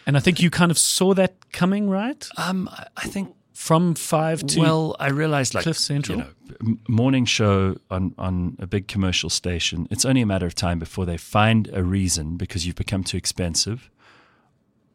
and 0.06 0.16
I 0.16 0.20
think 0.20 0.40
you 0.40 0.48
kind 0.48 0.70
of 0.70 0.78
saw 0.78 1.12
that 1.12 1.52
coming, 1.52 1.90
right? 1.90 2.26
Um, 2.38 2.70
I 2.96 3.06
think 3.08 3.34
From 3.62 3.94
five 3.94 4.44
to 4.48 4.60
well, 4.60 4.96
I 4.98 5.10
realized 5.10 5.54
like 5.54 5.62
Cliff 5.62 5.78
Central? 5.78 6.18
you 6.18 6.24
know, 6.24 6.78
morning 6.88 7.24
show 7.24 7.76
on 7.92 8.12
on 8.18 8.56
a 8.58 8.66
big 8.66 8.88
commercial 8.88 9.30
station. 9.30 9.86
It's 9.88 10.04
only 10.04 10.20
a 10.20 10.26
matter 10.26 10.46
of 10.46 10.56
time 10.56 10.80
before 10.80 11.06
they 11.06 11.16
find 11.16 11.70
a 11.72 11.84
reason 11.84 12.36
because 12.36 12.66
you've 12.66 12.74
become 12.74 13.04
too 13.04 13.16
expensive. 13.16 13.88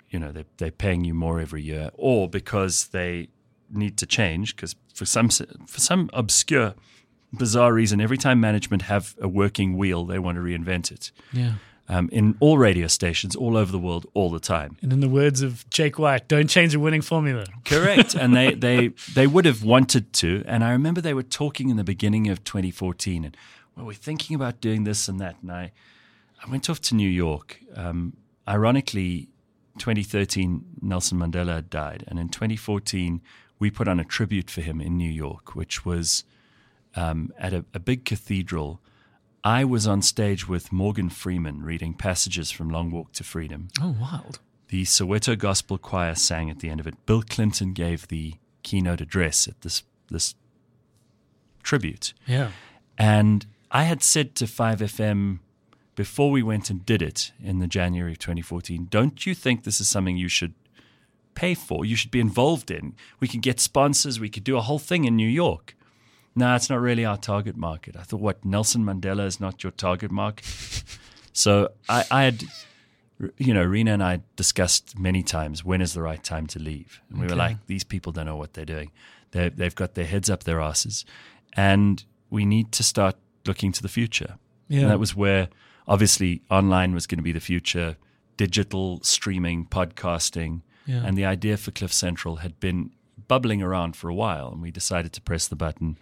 You 0.10 0.19
know, 0.19 0.34
they 0.34 0.43
they're 0.58 0.71
paying 0.71 1.06
you 1.06 1.13
more 1.13 1.39
every 1.39 1.62
year, 1.62 1.91
or 1.93 2.27
because 2.30 2.88
they 2.88 3.30
need 3.69 3.97
to 3.99 4.06
change 4.06 4.53
because 4.58 4.75
for 4.93 5.06
some 5.06 5.30
for 5.30 5.80
some 5.80 6.10
obscure, 6.12 6.75
bizarre 7.32 7.71
reason, 7.71 8.01
every 8.01 8.17
time 8.17 8.41
management 8.41 8.82
have 8.82 9.15
a 9.21 9.30
working 9.30 9.77
wheel, 9.77 10.03
they 10.03 10.19
want 10.19 10.36
to 10.36 10.41
reinvent 10.41 10.91
it. 10.91 11.13
yeah. 11.32 11.53
Um, 11.89 12.10
in 12.12 12.36
all 12.41 12.58
radio 12.58 12.88
stations 12.88 13.34
all 13.34 13.56
over 13.56 13.71
the 13.71 13.80
world, 13.80 14.08
all 14.13 14.30
the 14.30 14.41
time. 14.41 14.76
And 14.82 14.91
in 14.91 15.00
the 15.00 15.08
words 15.08 15.41
of 15.41 15.69
Jake 15.69 15.97
White, 15.97 16.28
don't 16.28 16.50
change 16.50 16.76
a 16.76 16.82
winning 16.82 17.02
formula. 17.02 17.45
Correct. 17.63 18.13
and 18.13 18.36
they, 18.36 18.54
they, 18.65 18.89
they 19.13 19.26
would 19.26 19.45
have 19.45 19.63
wanted 19.63 20.12
to. 20.13 20.43
And 20.45 20.65
I 20.65 20.71
remember 20.71 21.00
they 21.00 21.13
were 21.13 21.23
talking 21.23 21.69
in 21.69 21.78
the 21.78 21.86
beginning 21.86 22.28
of 22.28 22.43
2014 22.43 23.23
and, 23.23 23.38
well, 23.78 23.86
we're 23.86 23.93
thinking 23.93 24.36
about 24.36 24.60
doing 24.60 24.84
this 24.84 25.08
and 25.08 25.17
that. 25.21 25.38
And 25.41 25.50
I, 25.50 25.71
I 26.45 26.52
went 26.52 26.69
off 26.69 26.82
to 26.82 26.95
New 26.95 27.10
York. 27.10 27.60
Um, 27.73 28.17
ironically, 28.45 29.30
2013, 29.78 30.65
Nelson 30.82 31.17
Mandela 31.17 31.56
had 31.56 31.69
died. 31.69 32.04
And 32.08 32.19
in 32.19 32.30
2014, 32.30 33.21
we 33.60 33.71
put 33.71 33.88
on 33.88 34.00
a 34.00 34.04
tribute 34.04 34.50
for 34.50 34.62
him 34.62 34.82
in 34.82 34.97
New 34.97 35.10
York, 35.10 35.56
which 35.56 35.86
was 35.86 36.23
um, 36.95 37.32
at 37.38 37.54
a, 37.54 37.65
a 37.73 37.80
big 37.80 38.06
cathedral. 38.06 38.82
I 39.43 39.63
was 39.63 39.88
on 39.88 40.02
stage 40.02 40.47
with 40.47 40.71
Morgan 40.71 41.10
Freeman 41.10 41.63
reading 41.63 41.93
passages 41.93 42.52
from 42.52 42.69
Long 42.69 42.91
Walk 42.91 43.13
to 43.13 43.23
Freedom. 43.23 43.69
Oh, 43.82 43.95
wild. 44.00 44.39
The 44.69 44.84
Soweto 44.84 45.38
Gospel 45.38 45.78
Choir 45.78 46.15
sang 46.15 46.50
at 46.50 46.60
the 46.60 46.69
end 46.69 46.80
of 46.80 46.88
it. 46.88 47.06
Bill 47.06 47.21
Clinton 47.21 47.73
gave 47.73 48.08
the 48.08 48.36
keynote 48.63 49.00
address 49.00 49.47
at 49.47 49.62
this 49.62 49.84
this 50.10 50.36
tribute. 51.63 52.13
Yeah. 52.26 52.52
And 52.97 53.45
I 53.71 53.84
had 53.84 54.02
said 54.02 54.36
to 54.36 54.45
5FM 54.45 55.39
before 55.95 56.32
we 56.32 56.43
went 56.43 56.69
and 56.69 56.86
did 56.86 57.02
it 57.02 57.32
in 57.41 57.60
the 57.60 57.67
January 57.67 58.13
of 58.13 58.19
2014, 58.19 58.88
don't 58.89 59.26
you 59.26 59.34
think 59.34 59.63
this 59.63 59.80
is 59.82 59.89
something 59.89 60.17
you 60.17 60.30
should 60.30 60.54
pay 61.36 61.54
for? 61.54 61.86
You 61.86 61.95
should 61.95 62.12
be 62.12 62.19
involved 62.19 62.71
in. 62.71 62.95
We 63.19 63.28
could 63.28 63.41
get 63.41 63.60
sponsors. 63.60 64.19
We 64.19 64.30
could 64.30 64.43
do 64.43 64.58
a 64.58 64.62
whole 64.62 64.80
thing 64.80 65.06
in 65.06 65.15
New 65.15 65.28
York. 65.28 65.76
No, 66.38 66.54
it's 66.54 66.69
not 66.69 66.80
really 66.80 67.04
our 67.04 67.17
target 67.17 67.58
market. 67.58 67.95
I 67.97 68.04
thought, 68.04 68.19
what, 68.19 68.45
Nelson 68.45 68.84
Mandela 68.84 69.26
is 69.26 69.39
not 69.39 69.63
your 69.63 69.71
target 69.71 70.12
market? 70.12 70.45
so 71.34 71.71
I, 71.89 72.06
I 72.12 72.23
had, 72.26 72.43
you 73.39 73.56
know, 73.56 73.63
Rina 73.63 73.93
and 73.93 74.04
I 74.04 74.21
discussed 74.36 75.00
many 75.00 75.23
times 75.23 75.65
when 75.65 75.82
is 75.82 75.95
the 75.95 76.04
right 76.04 76.23
time 76.23 76.45
to 76.47 76.60
leave. 76.60 77.02
And 77.10 77.19
we 77.19 77.26
were 77.26 77.36
like, 77.36 77.65
these 77.65 77.84
people 77.84 78.12
don't 78.12 78.28
know 78.28 78.36
what 78.36 78.54
they're 78.54 78.65
doing. 78.65 78.91
They're, 79.32 79.50
they've 79.50 79.73
got 79.73 79.95
their 79.95 80.06
heads 80.06 80.30
up 80.30 80.43
their 80.43 80.62
asses. 80.62 81.06
And 81.54 82.04
we 82.30 82.45
need 82.45 82.71
to 82.73 82.84
start 82.84 83.15
looking 83.47 83.71
to 83.71 83.82
the 83.82 83.89
future. 83.89 84.38
Yeah. 84.67 84.82
And 84.82 84.91
that 84.91 85.00
was 85.00 85.15
where 85.15 85.50
obviously 85.88 86.43
online 86.52 86.93
was 86.93 87.08
going 87.08 87.17
to 87.17 87.23
be 87.23 87.32
the 87.32 87.39
future, 87.39 87.97
digital 88.38 89.02
streaming, 89.02 89.65
podcasting. 89.65 90.62
Yeah. 90.86 91.02
And 91.04 91.17
the 91.17 91.26
idea 91.26 91.58
for 91.58 91.71
Cliff 91.71 91.91
Central 91.91 92.38
had 92.38 92.60
been 92.60 92.91
bubbling 93.28 93.63
around 93.63 93.95
for 93.95 94.08
a 94.08 94.13
while. 94.13 94.50
And 94.52 94.62
we 94.62 94.69
decided 94.69 95.13
to 95.13 95.21
press 95.21 95.47
the 95.47 95.56
button 95.56 95.97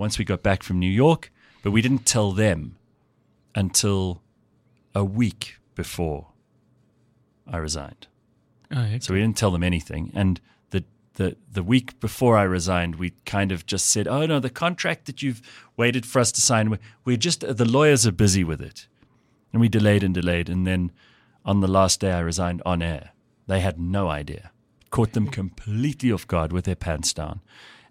once 0.00 0.18
we 0.18 0.24
got 0.24 0.42
back 0.42 0.62
from 0.62 0.78
New 0.78 0.90
York, 1.04 1.30
but 1.62 1.72
we 1.72 1.82
didn't 1.82 2.06
tell 2.06 2.32
them 2.32 2.76
until 3.54 4.22
a 4.94 5.04
week 5.04 5.58
before 5.74 6.28
I 7.46 7.58
resigned. 7.58 8.06
Oh, 8.74 8.80
okay. 8.80 8.98
So 9.00 9.12
we 9.12 9.20
didn't 9.20 9.36
tell 9.36 9.50
them 9.50 9.62
anything. 9.62 10.10
And 10.14 10.40
the, 10.70 10.84
the, 11.14 11.36
the 11.52 11.62
week 11.62 12.00
before 12.00 12.38
I 12.38 12.44
resigned, 12.44 12.94
we 12.94 13.10
kind 13.26 13.52
of 13.52 13.66
just 13.66 13.86
said, 13.88 14.08
oh, 14.08 14.24
no, 14.24 14.40
the 14.40 14.48
contract 14.48 15.04
that 15.04 15.20
you've 15.22 15.42
waited 15.76 16.06
for 16.06 16.18
us 16.18 16.32
to 16.32 16.40
sign, 16.40 16.70
we- 16.70 16.78
we're 17.04 17.18
just, 17.18 17.40
the 17.40 17.64
lawyers 17.66 18.06
are 18.06 18.12
busy 18.12 18.42
with 18.42 18.62
it. 18.62 18.86
And 19.52 19.60
we 19.60 19.68
delayed 19.68 20.02
and 20.02 20.14
delayed. 20.14 20.48
And 20.48 20.66
then 20.66 20.92
on 21.44 21.60
the 21.60 21.68
last 21.68 22.00
day 22.00 22.12
I 22.12 22.20
resigned 22.20 22.62
on 22.64 22.80
air, 22.80 23.10
they 23.48 23.60
had 23.60 23.78
no 23.78 24.08
idea. 24.08 24.50
Caught 24.90 25.12
them 25.12 25.28
completely 25.28 26.10
off 26.10 26.26
guard 26.26 26.52
with 26.52 26.64
their 26.64 26.74
pants 26.76 27.12
down. 27.12 27.40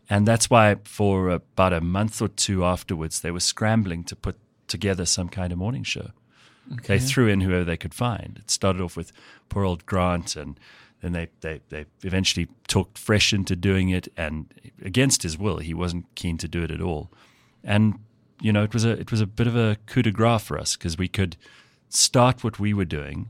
And 0.10 0.28
that's 0.28 0.50
why, 0.50 0.76
for 0.84 1.30
about 1.30 1.74
a 1.74 1.82
month 1.82 2.22
or 2.22 2.28
two 2.28 2.66
afterwards, 2.66 3.22
they 3.22 3.32
were 3.32 3.40
scrambling 3.40 4.04
to 4.06 4.16
put 4.16 4.38
together 4.68 5.06
some 5.06 5.30
kind 5.30 5.52
of 5.52 5.60
morning 5.60 5.84
show. 5.84 6.12
Okay. 6.74 6.98
They 6.98 7.04
threw 7.04 7.28
in 7.28 7.42
whoever 7.42 7.64
they 7.64 7.78
could 7.78 7.94
find. 7.94 8.38
It 8.40 8.50
started 8.50 8.82
off 8.82 8.98
with 8.98 9.12
poor 9.50 9.64
old 9.64 9.86
Grant, 9.86 10.36
and 10.36 10.60
then 11.02 11.14
they, 11.14 11.30
they, 11.42 11.62
they 11.70 11.86
eventually 12.04 12.48
talked 12.68 12.98
Fresh 12.98 13.34
into 13.34 13.56
doing 13.56 13.90
it. 13.90 14.08
And 14.18 14.52
against 14.84 15.24
his 15.24 15.38
will, 15.38 15.58
he 15.58 15.74
wasn't 15.74 16.14
keen 16.16 16.38
to 16.40 16.48
do 16.48 16.64
it 16.64 16.72
at 16.72 16.82
all. 16.82 17.12
And 17.64 18.00
you 18.42 18.54
know, 18.54 18.64
it 18.64 18.74
was 18.74 18.86
a 18.86 18.92
it 18.92 19.12
was 19.12 19.22
a 19.22 19.28
bit 19.28 19.48
of 19.48 19.56
a 19.56 19.78
coup 19.86 20.02
de 20.02 20.12
grace 20.12 20.44
for 20.44 20.58
us 20.58 20.76
because 20.76 20.98
we 20.98 21.08
could 21.08 21.36
start 21.90 22.44
what 22.44 22.60
we 22.60 22.74
were 22.74 22.86
doing, 22.86 23.30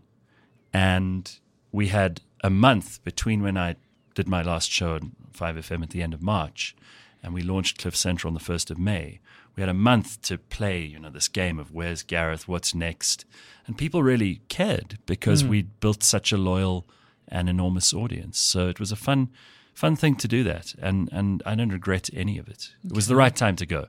and 0.74 1.40
we 1.72 1.88
had 1.88 2.22
a 2.44 2.50
month 2.50 3.04
between 3.04 3.42
when 3.42 3.58
I 3.58 3.76
did 4.16 4.28
my 4.28 4.42
last 4.42 4.70
show 4.70 4.96
and 4.96 5.16
5FM 5.34 5.84
at 5.84 5.90
the 5.90 6.02
end 6.02 6.14
of 6.14 6.22
March, 6.22 6.76
and 7.24 7.34
we 7.34 7.42
launched 7.42 7.80
Cliff 7.80 7.96
Central 7.96 8.30
on 8.30 8.34
the 8.34 8.40
1st 8.40 8.72
of 8.72 8.78
May. 8.78 9.20
We 9.56 9.62
had 9.62 9.70
a 9.70 9.74
month 9.74 10.22
to 10.24 10.38
play, 10.38 10.82
you 10.82 11.00
know, 11.00 11.10
this 11.10 11.28
game 11.28 11.60
of 11.60 11.74
where's 11.74 12.04
Gareth, 12.04 12.48
what's 12.48 12.74
next. 12.74 13.26
And 13.68 13.78
people 13.78 14.02
really 14.04 14.42
cared 14.48 15.00
because 15.06 15.44
mm. 15.44 15.50
we'd 15.50 15.80
built 15.80 16.02
such 16.04 16.32
a 16.32 16.38
loyal 16.38 16.88
and 17.28 17.50
enormous 17.50 17.94
audience. 17.94 18.40
So 18.40 18.68
it 18.70 18.80
was 18.80 18.92
a 18.92 18.96
fun 18.96 19.30
fun 19.74 19.96
thing 19.96 20.16
to 20.16 20.28
do 20.28 20.44
that, 20.44 20.76
and 20.82 21.10
and 21.12 21.42
I 21.46 21.56
don't 21.56 21.70
regret 21.70 22.10
any 22.14 22.38
of 22.38 22.48
it. 22.48 22.70
Okay. 22.86 22.92
It 22.92 22.96
was 22.96 23.08
the 23.08 23.16
right 23.16 23.36
time 23.36 23.56
to 23.58 23.66
go. 23.66 23.88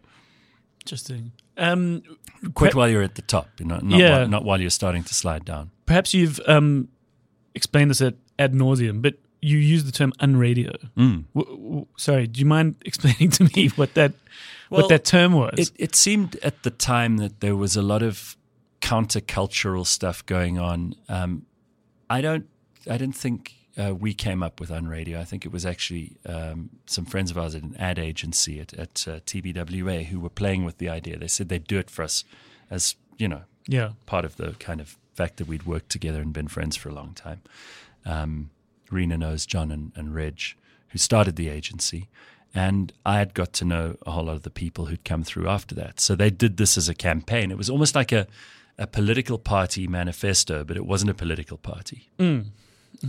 Interesting. 0.83 1.33
Um, 1.57 2.03
Quit 2.55 2.75
while 2.75 2.89
you're 2.89 3.03
at 3.03 3.17
the 3.17 3.23
top, 3.23 3.49
you 3.59 3.67
know, 3.67 3.81
not, 3.83 3.99
yeah. 3.99 4.19
while, 4.19 4.29
not 4.29 4.45
while 4.45 4.61
you're 4.61 4.71
starting 4.71 5.05
to 5.05 5.15
slide 5.15 5.45
down. 5.45 5.71
Perhaps 5.85 6.15
you've 6.15 6.41
um, 6.47 6.89
explained 7.55 7.91
this 7.91 8.01
at 8.01 8.15
ad 8.39 8.55
nauseum, 8.55 9.03
but 9.03 9.17
you 9.41 9.59
use 9.59 9.85
the 9.85 9.93
term 9.93 10.13
unradio. 10.21 10.77
Mm. 10.97 11.25
W- 11.35 11.57
w- 11.57 11.87
sorry, 11.97 12.27
do 12.27 12.41
you 12.41 12.47
mind 12.47 12.77
explaining 12.85 13.31
to 13.31 13.45
me 13.45 13.69
what 13.69 13.95
that 13.95 14.13
Well, 14.69 14.83
what 14.83 14.89
that 14.89 15.05
term 15.05 15.33
was? 15.33 15.59
It, 15.59 15.73
it 15.77 15.97
seemed 15.97 16.37
at 16.43 16.63
the 16.63 16.71
time 16.71 17.19
that 17.19 17.41
there 17.41 17.57
was 17.57 17.77
a 17.77 17.83
lot 17.83 18.03
of 18.03 18.37
countercultural 18.81 19.87
stuff 19.87 20.25
going 20.27 20.59
on. 20.59 20.95
Um, 21.09 21.47
I 22.09 22.21
don't, 22.21 22.47
I 22.89 22.97
didn't 22.99 23.17
think 23.17 23.55
uh, 23.79 23.95
we 23.95 24.15
came 24.15 24.43
up 24.43 24.61
with 24.61 24.71
Unradio. 24.71 25.19
I 25.19 25.25
think 25.25 25.45
it 25.45 25.53
was 25.53 25.65
actually 25.65 26.17
um, 26.27 26.71
some 26.87 27.05
friends 27.05 27.31
of 27.31 27.39
ours 27.39 27.55
at 27.55 27.63
an 27.63 27.77
ad 27.79 27.99
agency 27.99 28.61
at, 28.61 28.73
at 28.75 29.07
uh, 29.09 29.21
TBWA 29.21 30.07
who 30.07 30.21
were 30.21 30.31
playing 30.31 30.65
with 30.65 30.79
the 30.79 30.89
idea. 30.89 31.19
They 31.19 31.29
said 31.29 31.49
they'd 31.49 31.67
do 31.67 31.79
it 31.79 31.91
for 31.91 32.03
us 32.03 32.25
as 32.71 32.95
you 33.19 33.29
know 33.29 33.43
yeah. 33.67 33.91
part 34.07 34.25
of 34.25 34.37
the 34.37 34.53
kind 34.59 34.81
of 34.81 34.97
fact 35.15 35.37
that 35.37 35.47
we'd 35.47 35.65
worked 35.65 35.91
together 35.91 36.21
and 36.21 36.33
been 36.33 36.49
friends 36.49 36.77
for 36.77 36.89
a 36.89 36.93
long 36.93 37.13
time. 37.15 37.43
Um, 38.05 38.51
Rina 38.91 39.19
knows 39.19 39.47
John 39.47 39.71
and, 39.71 39.93
and 39.97 40.15
Reg, 40.15 40.41
who 40.89 40.99
started 40.99 41.37
the 41.37 41.49
agency, 41.49 42.09
and 42.55 42.93
I 43.07 43.19
had 43.19 43.35
got 43.35 43.53
to 43.55 43.65
know 43.65 43.97
a 44.07 44.11
whole 44.11 44.25
lot 44.25 44.37
of 44.37 44.43
the 44.43 44.51
people 44.51 44.87
who'd 44.87 45.05
come 45.05 45.23
through 45.23 45.49
after 45.49 45.75
that. 45.77 46.01
So 46.01 46.15
they 46.17 46.31
did 46.31 46.57
this 46.57 46.77
as 46.77 46.89
a 46.89 46.95
campaign. 46.95 47.51
It 47.51 47.57
was 47.59 47.71
almost 47.71 47.95
like 47.95 48.11
a, 48.13 48.27
a 48.79 48.87
political 48.87 49.39
party 49.39 49.87
manifesto, 49.87 50.65
but 50.65 50.77
it 50.77 50.85
wasn't 50.85 51.11
a 51.11 51.15
political 51.15 51.59
party. 51.59 52.09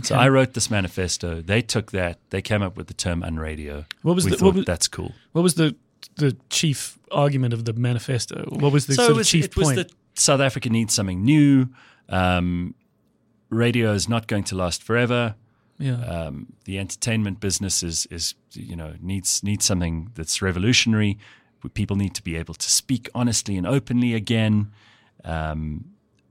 So 0.02 0.14
I 0.14 0.28
wrote 0.28 0.54
this 0.54 0.70
manifesto. 0.70 1.42
They 1.42 1.60
took 1.60 1.90
that. 1.90 2.18
They 2.30 2.40
came 2.40 2.62
up 2.62 2.76
with 2.76 2.86
the 2.86 2.94
term 2.94 3.20
unradio. 3.22 3.84
What 4.02 4.14
was 4.14 4.24
we 4.24 4.30
the- 4.30 4.36
thought 4.36 4.46
what 4.46 4.54
was- 4.54 4.64
that's 4.64 4.88
cool. 4.88 5.12
What 5.32 5.42
was 5.42 5.54
the 5.54 5.74
the 6.16 6.36
chief 6.50 6.98
argument 7.10 7.52
of 7.54 7.64
the 7.64 7.72
manifesto? 7.72 8.44
What 8.48 8.72
was 8.72 8.86
the 8.86 8.94
so 8.94 9.04
sort 9.06 9.16
was, 9.16 9.26
of 9.26 9.30
chief 9.30 9.44
it 9.46 9.56
was 9.56 9.66
point? 9.68 9.76
that 9.76 9.92
South 10.14 10.40
Africa 10.40 10.68
needs 10.70 10.94
something 10.94 11.24
new. 11.24 11.68
Um, 12.08 12.74
radio 13.50 13.92
is 13.92 14.08
not 14.08 14.26
going 14.26 14.44
to 14.44 14.56
last 14.56 14.82
forever. 14.82 15.34
Yeah. 15.82 16.04
Um, 16.04 16.52
the 16.64 16.78
entertainment 16.78 17.40
business 17.40 17.82
is, 17.82 18.06
is 18.10 18.34
you 18.52 18.76
know 18.76 18.94
needs 19.00 19.42
needs 19.42 19.64
something 19.64 20.10
that's 20.14 20.40
revolutionary. 20.40 21.18
People 21.74 21.96
need 21.96 22.14
to 22.14 22.22
be 22.22 22.36
able 22.36 22.54
to 22.54 22.70
speak 22.70 23.08
honestly 23.14 23.56
and 23.56 23.66
openly 23.66 24.14
again. 24.14 24.72
Um, 25.24 25.84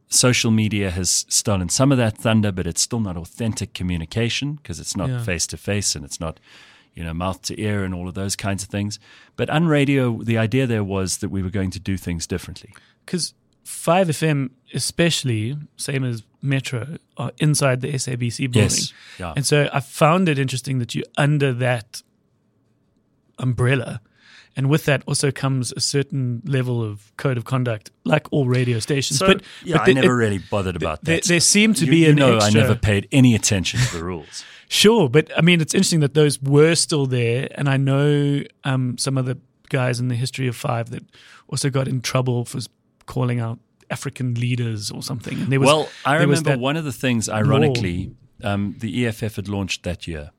social 0.09 0.51
media 0.51 0.91
has 0.91 1.25
stolen 1.29 1.69
some 1.69 1.91
of 1.91 1.97
that 1.97 2.17
thunder, 2.17 2.51
but 2.51 2.67
it's 2.67 2.81
still 2.81 2.99
not 2.99 3.15
authentic 3.15 3.73
communication 3.73 4.55
because 4.55 4.79
it's 4.79 4.95
not 4.97 5.21
face 5.21 5.47
to 5.47 5.57
face 5.57 5.95
and 5.95 6.03
it's 6.03 6.19
not 6.19 6.39
you 6.93 7.03
know 7.03 7.13
mouth 7.13 7.41
to 7.43 7.59
ear 7.61 7.83
and 7.83 7.93
all 7.93 8.07
of 8.07 8.13
those 8.13 8.35
kinds 8.35 8.63
of 8.63 8.69
things. 8.69 8.99
But 9.35 9.49
Unradio, 9.49 10.23
the 10.23 10.37
idea 10.37 10.67
there 10.67 10.83
was 10.83 11.17
that 11.17 11.29
we 11.29 11.41
were 11.41 11.49
going 11.49 11.71
to 11.71 11.79
do 11.79 11.97
things 11.97 12.27
differently. 12.27 12.73
Because 13.05 13.33
5FM, 13.65 14.49
especially, 14.73 15.55
same 15.77 16.03
as 16.03 16.23
Metro, 16.41 16.97
are 17.17 17.31
inside 17.37 17.81
the 17.81 17.89
SABC 17.93 18.51
building. 18.51 18.61
Yes, 18.71 18.93
yeah. 19.19 19.33
And 19.35 19.45
so 19.45 19.69
I 19.71 19.79
found 19.79 20.27
it 20.27 20.39
interesting 20.39 20.79
that 20.79 20.95
you're 20.95 21.05
under 21.17 21.53
that 21.53 22.01
umbrella. 23.39 24.01
And 24.57 24.69
with 24.69 24.83
that 24.85 25.03
also 25.07 25.31
comes 25.31 25.71
a 25.77 25.79
certain 25.79 26.41
level 26.45 26.83
of 26.83 27.15
code 27.15 27.37
of 27.37 27.45
conduct, 27.45 27.89
like 28.03 28.27
all 28.31 28.47
radio 28.47 28.79
stations. 28.79 29.19
So, 29.19 29.27
but 29.27 29.43
yeah, 29.63 29.77
but 29.77 29.81
I 29.83 29.85
the- 29.85 29.93
never 29.93 30.13
it- 30.21 30.25
really 30.25 30.37
bothered 30.39 30.75
about 30.75 31.03
there- 31.05 31.17
that. 31.17 31.25
there 31.25 31.39
seemed 31.39 31.77
to 31.77 31.85
You- 31.85 31.91
be 31.91 31.97
you 31.99 32.09
an 32.09 32.15
know, 32.17 32.35
extra- 32.35 32.59
I 32.59 32.63
never 32.63 32.75
paid 32.75 33.07
any 33.11 33.33
attention 33.35 33.79
to 33.79 33.97
the 33.97 34.03
rules. 34.03 34.43
Sure, 34.73 35.09
but 35.09 35.29
I 35.37 35.41
mean, 35.41 35.59
it's 35.59 35.73
interesting 35.73 35.99
that 35.99 36.13
those 36.13 36.41
were 36.41 36.75
still 36.75 37.05
there, 37.05 37.49
and 37.55 37.67
I 37.67 37.75
know 37.75 38.41
um, 38.63 38.97
some 38.97 39.17
of 39.17 39.25
the 39.25 39.37
guys 39.67 39.99
in 39.99 40.07
the 40.07 40.15
history 40.15 40.47
of 40.47 40.55
Five 40.55 40.91
that 40.91 41.03
also 41.49 41.69
got 41.69 41.89
in 41.89 41.99
trouble 41.99 42.45
for 42.45 42.61
calling 43.13 43.39
out 43.47 43.57
African 43.89 44.29
leaders 44.45 44.81
or 44.95 45.01
something. 45.03 45.35
And 45.41 45.51
there 45.51 45.59
was, 45.59 45.67
well, 45.67 45.83
I 46.05 46.15
remember 46.23 46.57
one 46.57 46.77
of 46.81 46.85
the 46.89 46.93
things, 47.05 47.27
ironically, 47.41 47.97
um, 48.49 48.75
the 48.83 48.91
EFF 49.05 49.35
had 49.35 49.47
launched 49.47 49.83
that 49.83 50.07
year, 50.07 50.31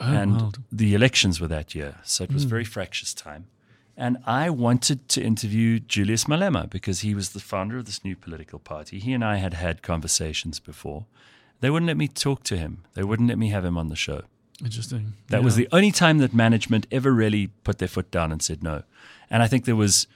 Oh, 0.00 0.12
and 0.20 0.32
wild. 0.32 0.58
The 0.80 0.94
elections 0.94 1.40
were 1.40 1.48
that 1.48 1.74
year, 1.74 1.92
so 2.04 2.24
it 2.24 2.32
was 2.32 2.44
a 2.44 2.48
very 2.48 2.64
fractious 2.64 3.12
time. 3.14 3.44
And 3.96 4.16
I 4.26 4.48
wanted 4.48 4.98
to 5.14 5.20
interview 5.20 5.80
Julius 5.80 6.24
Malema 6.26 6.70
because 6.70 7.00
he 7.00 7.14
was 7.14 7.30
the 7.30 7.40
founder 7.40 7.76
of 7.78 7.84
this 7.84 8.04
new 8.04 8.14
political 8.16 8.60
party. 8.60 9.00
He 9.00 9.12
and 9.12 9.24
I 9.24 9.36
had 9.44 9.54
had 9.54 9.82
conversations 9.82 10.60
before. 10.60 11.06
They 11.60 11.68
wouldn't 11.70 11.88
let 11.88 11.96
me 11.96 12.06
talk 12.06 12.44
to 12.44 12.56
him. 12.56 12.72
They 12.94 13.02
wouldn't 13.02 13.28
let 13.28 13.38
me 13.38 13.48
have 13.50 13.64
him 13.64 13.76
on 13.76 13.88
the 13.88 13.96
show. 13.96 14.20
Interesting. 14.64 15.14
That 15.30 15.38
Yeah. 15.40 15.44
was 15.44 15.56
the 15.56 15.68
only 15.72 15.90
time 15.90 16.18
that 16.18 16.32
management 16.32 16.86
ever 16.92 17.10
really 17.12 17.48
put 17.64 17.78
their 17.78 17.88
foot 17.96 18.08
down 18.12 18.30
and 18.32 18.40
said 18.40 18.62
no. 18.62 18.76
And 19.30 19.42
I 19.42 19.48
think 19.48 19.64
there 19.64 19.76
was 19.86 20.06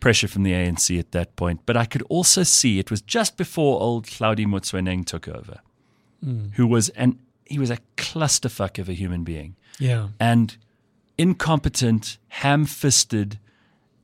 pressure 0.00 0.28
from 0.28 0.42
the 0.42 0.52
ANC 0.52 0.98
at 0.98 1.12
that 1.12 1.34
point. 1.36 1.60
But 1.66 1.76
I 1.76 1.84
could 1.86 2.02
also 2.02 2.42
see 2.42 2.78
it 2.78 2.90
was 2.90 3.00
just 3.02 3.36
before 3.36 3.80
old 3.80 4.06
Hlaudi 4.06 4.46
Motsoeneng 4.46 5.04
took 5.06 5.28
over, 5.28 5.60
hmm. 6.22 6.46
who 6.54 6.66
was 6.66 6.88
an 6.90 7.18
he 7.46 7.58
was 7.58 7.70
a 7.70 7.78
clusterfuck 7.96 8.78
of 8.78 8.88
a 8.88 8.94
human 8.94 9.22
being 9.22 9.54
yeah. 9.78 10.08
and 10.18 10.56
incompetent, 11.18 12.16
ham-fisted, 12.28 13.38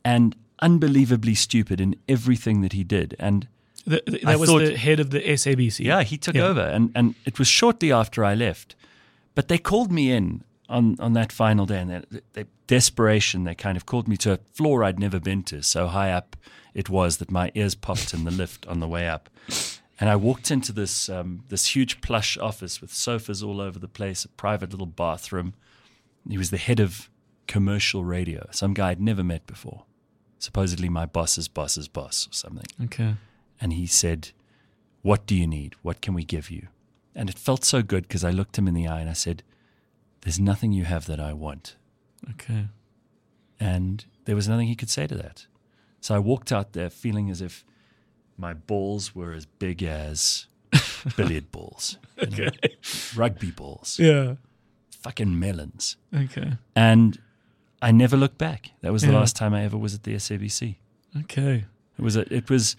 and 0.04 0.36
unbelievably 0.60 1.34
stupid 1.34 1.80
in 1.80 1.96
everything 2.08 2.60
that 2.60 2.72
he 2.74 2.84
did. 2.84 3.16
And 3.18 3.48
The, 3.86 4.02
the- 4.06 4.20
that 4.24 4.38
was 4.38 4.50
thought- 4.50 4.58
the 4.60 4.76
head 4.76 5.00
of 5.00 5.10
the 5.10 5.20
SABC. 5.20 5.84
yeah, 5.86 6.02
he 6.02 6.18
took 6.18 6.34
Yeah. 6.34 6.48
over, 6.48 6.60
and 6.60 6.92
and 6.94 7.14
it 7.24 7.38
was 7.38 7.48
shortly 7.48 7.90
after 7.92 8.24
I 8.24 8.34
left. 8.34 8.76
But 9.34 9.48
they 9.48 9.58
called 9.58 9.90
me 9.90 10.12
in 10.12 10.44
on 10.70 10.96
on 10.98 11.12
that 11.12 11.32
final 11.32 11.66
day, 11.66 11.80
and 11.80 11.90
they, 11.90 12.20
they, 12.32 12.44
desperation, 12.66 13.44
they 13.44 13.54
kind 13.54 13.76
of 13.76 13.84
called 13.84 14.08
me 14.08 14.16
to 14.18 14.32
a 14.32 14.38
floor 14.52 14.82
I'd 14.82 14.98
never 14.98 15.20
been 15.20 15.42
to. 15.44 15.62
So 15.62 15.88
high 15.88 16.12
up 16.12 16.36
it 16.74 16.88
was 16.88 17.18
that 17.18 17.30
my 17.30 17.50
ears 17.54 17.74
popped 17.74 18.14
in 18.14 18.24
the 18.24 18.30
lift 18.30 18.66
on 18.66 18.80
the 18.80 18.88
way 18.88 19.08
up. 19.08 19.28
And 19.98 20.08
I 20.08 20.16
walked 20.16 20.50
into 20.50 20.72
this 20.72 21.08
um, 21.08 21.44
this 21.48 21.74
huge 21.74 22.00
plush 22.00 22.38
office 22.38 22.80
with 22.80 22.92
sofas 22.92 23.42
all 23.42 23.60
over 23.60 23.78
the 23.78 23.88
place, 23.88 24.24
a 24.24 24.28
private 24.28 24.70
little 24.70 24.86
bathroom. 24.86 25.54
He 26.28 26.38
was 26.38 26.50
the 26.50 26.56
head 26.56 26.80
of 26.80 27.10
commercial 27.46 28.04
radio, 28.04 28.46
some 28.50 28.74
guy 28.74 28.90
I'd 28.90 29.00
never 29.00 29.24
met 29.24 29.46
before, 29.46 29.84
supposedly 30.38 30.88
my 30.88 31.04
boss's 31.04 31.48
boss's 31.48 31.88
boss 31.88 32.28
or 32.28 32.32
something. 32.32 32.66
Okay. 32.84 33.16
And 33.60 33.72
he 33.72 33.86
said, 33.86 34.30
What 35.02 35.26
do 35.26 35.34
you 35.34 35.46
need? 35.46 35.74
What 35.82 36.00
can 36.00 36.14
we 36.14 36.24
give 36.24 36.50
you? 36.50 36.68
And 37.14 37.28
it 37.28 37.38
felt 37.38 37.64
so 37.64 37.82
good 37.82 38.04
because 38.04 38.24
I 38.24 38.30
looked 38.30 38.56
him 38.56 38.68
in 38.68 38.74
the 38.74 38.86
eye 38.86 39.00
and 39.00 39.10
I 39.10 39.14
said, 39.14 39.42
There's 40.22 40.38
nothing 40.40 40.72
you 40.72 40.84
have 40.84 41.06
that 41.06 41.18
I 41.20 41.32
want. 41.32 41.76
Okay. 42.30 42.66
And 43.58 44.04
there 44.24 44.36
was 44.36 44.48
nothing 44.48 44.68
he 44.68 44.76
could 44.76 44.90
say 44.90 45.06
to 45.06 45.14
that. 45.16 45.46
So 46.00 46.14
I 46.14 46.18
walked 46.18 46.52
out 46.52 46.72
there 46.72 46.90
feeling 46.90 47.30
as 47.30 47.40
if 47.40 47.64
my 48.36 48.54
balls 48.54 49.14
were 49.14 49.32
as 49.32 49.44
big 49.46 49.82
as 49.82 50.46
billiard 51.16 51.50
balls, 51.50 51.98
know, 52.36 52.48
rugby 53.16 53.50
balls, 53.50 53.98
Yeah. 53.98 54.36
fucking 55.02 55.38
melons. 55.38 55.96
Okay. 56.14 56.52
And 56.74 57.18
I 57.82 57.90
never 57.92 58.16
looked 58.16 58.38
back. 58.38 58.70
That 58.82 58.92
was 58.92 59.02
the 59.02 59.12
Yeah. 59.12 59.18
last 59.18 59.36
time 59.36 59.52
I 59.54 59.64
ever 59.64 59.76
was 59.76 59.94
at 59.94 60.04
the 60.04 60.14
SABC. 60.14 60.76
Okay. 61.22 61.64
It 61.98 62.02
was 62.02 62.16
a, 62.16 62.32
it 62.34 62.48
was 62.48 62.76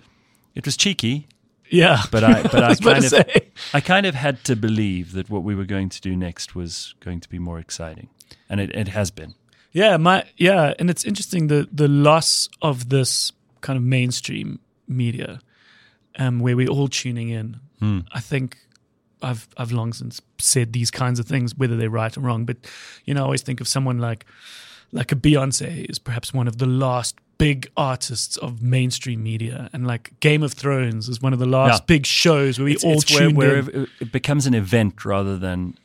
it 0.55 0.65
was 0.65 0.75
cheeky, 0.75 1.27
Yeah. 1.71 2.03
but 2.11 2.23
I 2.23 2.41
but 2.43 2.63
I 2.63 2.71
about 2.73 2.81
kind 2.81 2.97
of 3.03 3.09
say. 3.09 3.51
I 3.73 3.81
kind 3.81 4.05
of 4.05 4.15
had 4.15 4.43
to 4.45 4.55
believe 4.55 5.13
that 5.13 5.29
what 5.29 5.43
we 5.43 5.55
were 5.55 5.65
going 5.65 5.89
to 5.89 6.01
do 6.01 6.15
next 6.15 6.55
was 6.55 6.93
going 6.99 7.19
to 7.21 7.29
be 7.29 7.39
more 7.39 7.59
exciting, 7.59 8.09
and 8.49 8.59
it, 8.59 8.75
it 8.75 8.89
has 8.89 9.09
been. 9.11 9.33
Yeah, 9.71 9.97
my 9.97 10.25
yeah, 10.37 10.73
and 10.77 10.89
it's 10.89 11.05
interesting 11.05 11.47
the 11.47 11.67
the 11.71 11.87
loss 11.87 12.49
of 12.61 12.89
this 12.89 13.31
kind 13.61 13.77
of 13.77 13.83
mainstream 13.83 14.59
media, 14.87 15.39
um, 16.17 16.39
where 16.39 16.55
we're 16.55 16.69
all 16.69 16.89
tuning 16.89 17.29
in. 17.29 17.59
I 18.11 18.19
think 18.19 18.57
I've 19.21 19.47
I've 19.57 19.71
long 19.71 19.93
since 19.93 20.21
said 20.39 20.73
these 20.73 20.91
kinds 20.91 21.19
of 21.19 21.25
things, 21.25 21.55
whether 21.55 21.77
they're 21.77 21.89
right 21.89 22.15
or 22.17 22.21
wrong. 22.21 22.45
But 22.45 22.57
you 23.05 23.13
know, 23.13 23.21
I 23.21 23.23
always 23.23 23.41
think 23.41 23.61
of 23.61 23.67
someone 23.67 23.99
like 23.99 24.25
like 24.91 25.11
a 25.11 25.15
Beyonce 25.15 25.89
is 25.89 25.99
perhaps 25.99 26.33
one 26.33 26.47
of 26.47 26.57
the 26.57 26.65
last 26.65 27.15
big 27.41 27.67
artists 27.75 28.37
of 28.37 28.61
mainstream 28.61 29.23
media, 29.23 29.67
and 29.73 29.87
like 29.87 30.11
Game 30.19 30.43
of 30.43 30.53
Thrones 30.53 31.09
is 31.09 31.21
one 31.21 31.33
of 31.33 31.39
the 31.39 31.47
last 31.47 31.87
big 31.87 32.05
shows 32.05 32.59
where 32.59 32.65
we 32.65 32.73
It's, 32.73 32.83
all 32.83 32.93
it's 32.99 33.11
where, 33.11 33.19
tuned 33.21 33.37
where 33.37 33.57
in. 33.57 33.87
it- 33.99 34.11
becomes 34.11 34.45
an 34.45 34.53
event 34.53 35.03
rather 35.03 35.37
than 35.37 35.75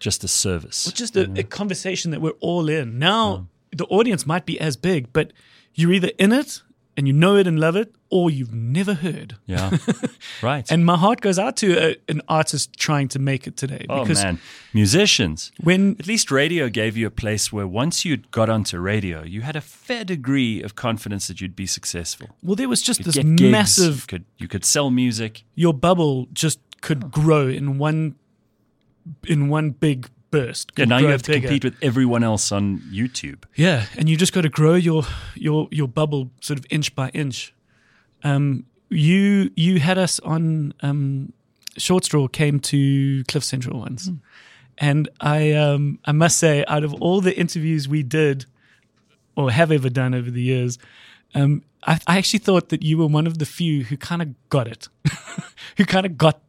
just 0.00 0.24
a 0.24 0.28
service. 0.28 0.84
Well, 0.86 0.92
just 0.94 1.16
a, 1.16 1.30
a 1.38 1.42
conversation 1.44 2.10
that 2.10 2.20
we're 2.20 2.38
all 2.40 2.68
in. 2.68 2.98
Now, 2.98 3.46
the 3.70 3.84
audience 3.86 4.26
might 4.26 4.46
be 4.46 4.58
as 4.60 4.76
big, 4.76 5.12
but 5.12 5.32
you're 5.74 5.92
either 5.92 6.10
in 6.18 6.32
it 6.32 6.62
and 6.96 7.06
you 7.06 7.12
know 7.12 7.36
it 7.36 7.46
and 7.46 7.60
love 7.60 7.76
it, 7.76 7.94
or 8.10 8.30
you've 8.30 8.54
never 8.54 8.94
heard. 8.94 9.36
yeah, 9.46 9.76
right. 10.42 10.70
And 10.70 10.84
my 10.84 10.96
heart 10.96 11.20
goes 11.20 11.38
out 11.38 11.56
to 11.58 11.90
a, 11.90 11.96
an 12.08 12.22
artist 12.28 12.72
trying 12.78 13.08
to 13.08 13.18
make 13.18 13.46
it 13.46 13.56
today. 13.56 13.86
oh 13.88 14.04
man, 14.04 14.40
musicians. 14.72 15.52
when 15.60 15.96
At 15.98 16.06
least 16.06 16.30
radio 16.30 16.68
gave 16.68 16.96
you 16.96 17.06
a 17.06 17.10
place 17.10 17.52
where 17.52 17.66
once 17.66 18.04
you'd 18.04 18.30
got 18.30 18.48
onto 18.48 18.78
radio, 18.78 19.22
you 19.22 19.42
had 19.42 19.56
a 19.56 19.60
fair 19.60 20.04
degree 20.04 20.62
of 20.62 20.74
confidence 20.74 21.28
that 21.28 21.40
you'd 21.40 21.56
be 21.56 21.66
successful. 21.66 22.28
well, 22.42 22.56
there 22.56 22.68
was 22.68 22.82
just 22.82 23.04
this 23.04 23.16
gigs, 23.16 23.42
massive 23.42 24.00
You 24.02 24.06
could 24.06 24.24
you 24.38 24.48
could 24.48 24.64
sell 24.64 24.90
music. 24.90 25.44
your 25.54 25.74
bubble 25.74 26.28
just 26.32 26.60
could 26.80 27.04
oh. 27.04 27.08
grow 27.08 27.48
in 27.48 27.78
one 27.78 28.16
in 29.26 29.48
one 29.48 29.70
big 29.70 30.08
burst. 30.30 30.72
Yeah, 30.76 30.84
now 30.86 30.98
you 30.98 31.08
have 31.08 31.22
to 31.22 31.32
bigger. 31.32 31.48
compete 31.48 31.64
with 31.64 31.76
everyone 31.82 32.22
else 32.22 32.52
on 32.52 32.78
YouTube. 32.90 33.44
Yeah, 33.54 33.86
and 33.96 34.08
you 34.08 34.16
just 34.16 34.32
got 34.32 34.42
to 34.42 34.48
grow 34.48 34.74
your 34.74 35.02
your 35.34 35.68
your 35.70 35.88
bubble 35.88 36.30
sort 36.40 36.58
of 36.58 36.66
inch 36.70 36.94
by 36.94 37.10
inch. 37.10 37.54
Um, 38.24 38.66
you 38.88 39.50
you 39.56 39.80
had 39.80 39.98
us 39.98 40.20
on 40.20 40.74
um, 40.80 41.32
Short 41.78 42.04
Straw 42.04 42.28
came 42.28 42.60
to 42.60 43.24
Cliff 43.24 43.44
Central 43.44 43.80
once, 43.80 44.10
and 44.78 45.08
I 45.20 45.52
um, 45.52 45.98
I 46.04 46.12
must 46.12 46.38
say, 46.38 46.64
out 46.68 46.84
of 46.84 46.94
all 46.94 47.20
the 47.20 47.36
interviews 47.36 47.88
we 47.88 48.02
did 48.02 48.46
or 49.36 49.50
have 49.50 49.70
ever 49.70 49.90
done 49.90 50.14
over 50.14 50.30
the 50.30 50.40
years, 50.40 50.78
um, 51.34 51.62
I, 51.86 51.98
I 52.06 52.18
actually 52.18 52.38
thought 52.38 52.70
that 52.70 52.82
you 52.82 52.98
were 52.98 53.06
one 53.06 53.26
of 53.26 53.38
the 53.38 53.46
few 53.46 53.84
who 53.84 53.96
kind 53.96 54.22
of 54.22 54.48
got 54.48 54.66
it, 54.66 54.88
who 55.76 55.84
kind 55.84 56.06
of 56.06 56.16
got 56.16 56.40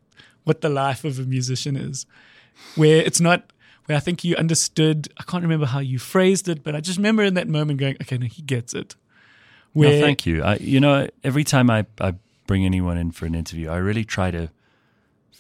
what 0.44 0.62
the 0.62 0.70
life 0.70 1.04
of 1.04 1.20
a 1.20 1.24
musician 1.24 1.76
is, 1.76 2.06
where 2.76 2.98
it's 3.02 3.20
not. 3.20 3.52
Where 3.88 3.98
I 3.98 4.00
think 4.00 4.24
you 4.24 4.36
understood. 4.36 5.08
I 5.18 5.24
can't 5.24 5.44
remember 5.44 5.66
how 5.66 5.80
you 5.80 5.98
phrased 6.00 6.48
it, 6.48 6.64
but 6.64 6.76
I 6.76 6.80
just 6.82 6.98
remember 6.98 7.24
in 7.24 7.34
that 7.34 7.48
moment 7.48 7.80
going, 7.80 7.96
"Okay, 8.02 8.18
no, 8.18 8.28
he 8.28 8.42
gets 8.44 8.74
it." 8.74 8.96
Well, 9.74 9.90
Where, 9.90 10.02
thank 10.02 10.26
you. 10.26 10.44
I, 10.44 10.56
you 10.58 10.80
know, 10.80 11.08
every 11.24 11.44
time 11.44 11.70
I, 11.70 11.86
I 12.00 12.14
bring 12.48 12.66
anyone 12.66 12.98
in 12.98 13.12
for 13.12 13.26
an 13.26 13.36
interview, 13.36 13.70
I 13.70 13.78
really 13.78 14.06
try 14.06 14.32
to 14.32 14.50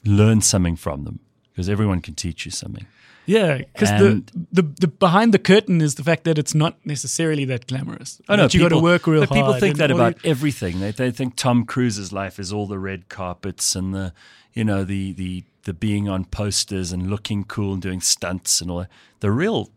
learn 0.05 0.41
something 0.41 0.75
from 0.75 1.03
them 1.03 1.19
because 1.51 1.69
everyone 1.69 2.01
can 2.01 2.15
teach 2.15 2.45
you 2.45 2.51
something. 2.51 2.85
Yeah, 3.25 3.57
because 3.57 3.89
the, 3.89 4.23
the 4.53 4.61
the 4.61 4.87
behind 4.87 5.33
the 5.33 5.39
curtain 5.39 5.81
is 5.81 5.95
the 5.95 6.03
fact 6.03 6.23
that 6.23 6.37
it's 6.37 6.55
not 6.55 6.77
necessarily 6.85 7.43
that 7.45 7.67
glamorous. 7.67 8.21
I 8.29 8.37
know 8.37 8.43
That 8.43 8.53
you 8.53 8.61
got 8.61 8.69
to 8.69 8.79
work 8.79 9.05
real 9.05 9.19
but 9.25 9.31
people 9.31 9.53
think 9.55 9.75
that 9.77 9.91
about 9.91 10.23
you- 10.23 10.31
everything. 10.31 10.79
They 10.79 10.91
they 10.91 11.11
think 11.11 11.35
Tom 11.35 11.65
Cruise's 11.65 12.13
life 12.13 12.39
is 12.39 12.53
all 12.53 12.67
the 12.67 12.79
red 12.79 13.09
carpets 13.09 13.75
and 13.75 13.93
the 13.93 14.13
you 14.53 14.63
know 14.63 14.85
the 14.85 15.11
the 15.11 15.43
the 15.67 15.73
being 15.73 16.07
on 16.09 16.25
posters 16.25 16.91
and 16.91 17.09
looking 17.09 17.43
cool 17.43 17.73
and 17.73 17.81
doing 17.81 18.01
stunts 18.01 18.61
and 18.61 18.71
all 18.71 18.79
that. 18.79 18.89
The 19.19 19.29
real 19.31 19.69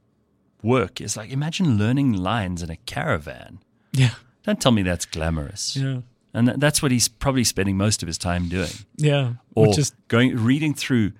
work 0.62 1.00
is 1.00 1.16
like 1.16 1.30
imagine 1.30 1.76
learning 1.78 2.12
lines 2.12 2.62
in 2.62 2.70
a 2.70 2.76
caravan. 2.76 3.58
yeah, 3.92 4.14
Don't 4.44 4.60
tell 4.60 4.72
me 4.72 4.82
that's 4.82 5.04
glamorous. 5.06 5.76
yeah, 5.76 6.00
And 6.32 6.46
that, 6.48 6.60
that's 6.60 6.80
what 6.82 6.90
he's 6.92 7.08
probably 7.08 7.44
spending 7.44 7.76
most 7.76 8.02
of 8.02 8.06
his 8.06 8.18
time 8.18 8.48
doing. 8.48 8.70
yeah. 8.96 9.32
Or 9.54 9.68
is 9.78 9.92
going 10.08 10.36
reading 10.36 10.74
through 10.74 11.12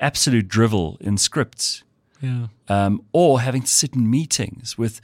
absolute 0.00 0.48
drivel 0.48 0.96
in 1.00 1.16
scripts 1.18 1.82
yeah, 2.20 2.46
um, 2.68 3.02
or 3.12 3.40
having 3.40 3.62
to 3.62 3.68
sit 3.68 3.94
in 3.94 4.10
meetings 4.10 4.78
with 4.78 5.00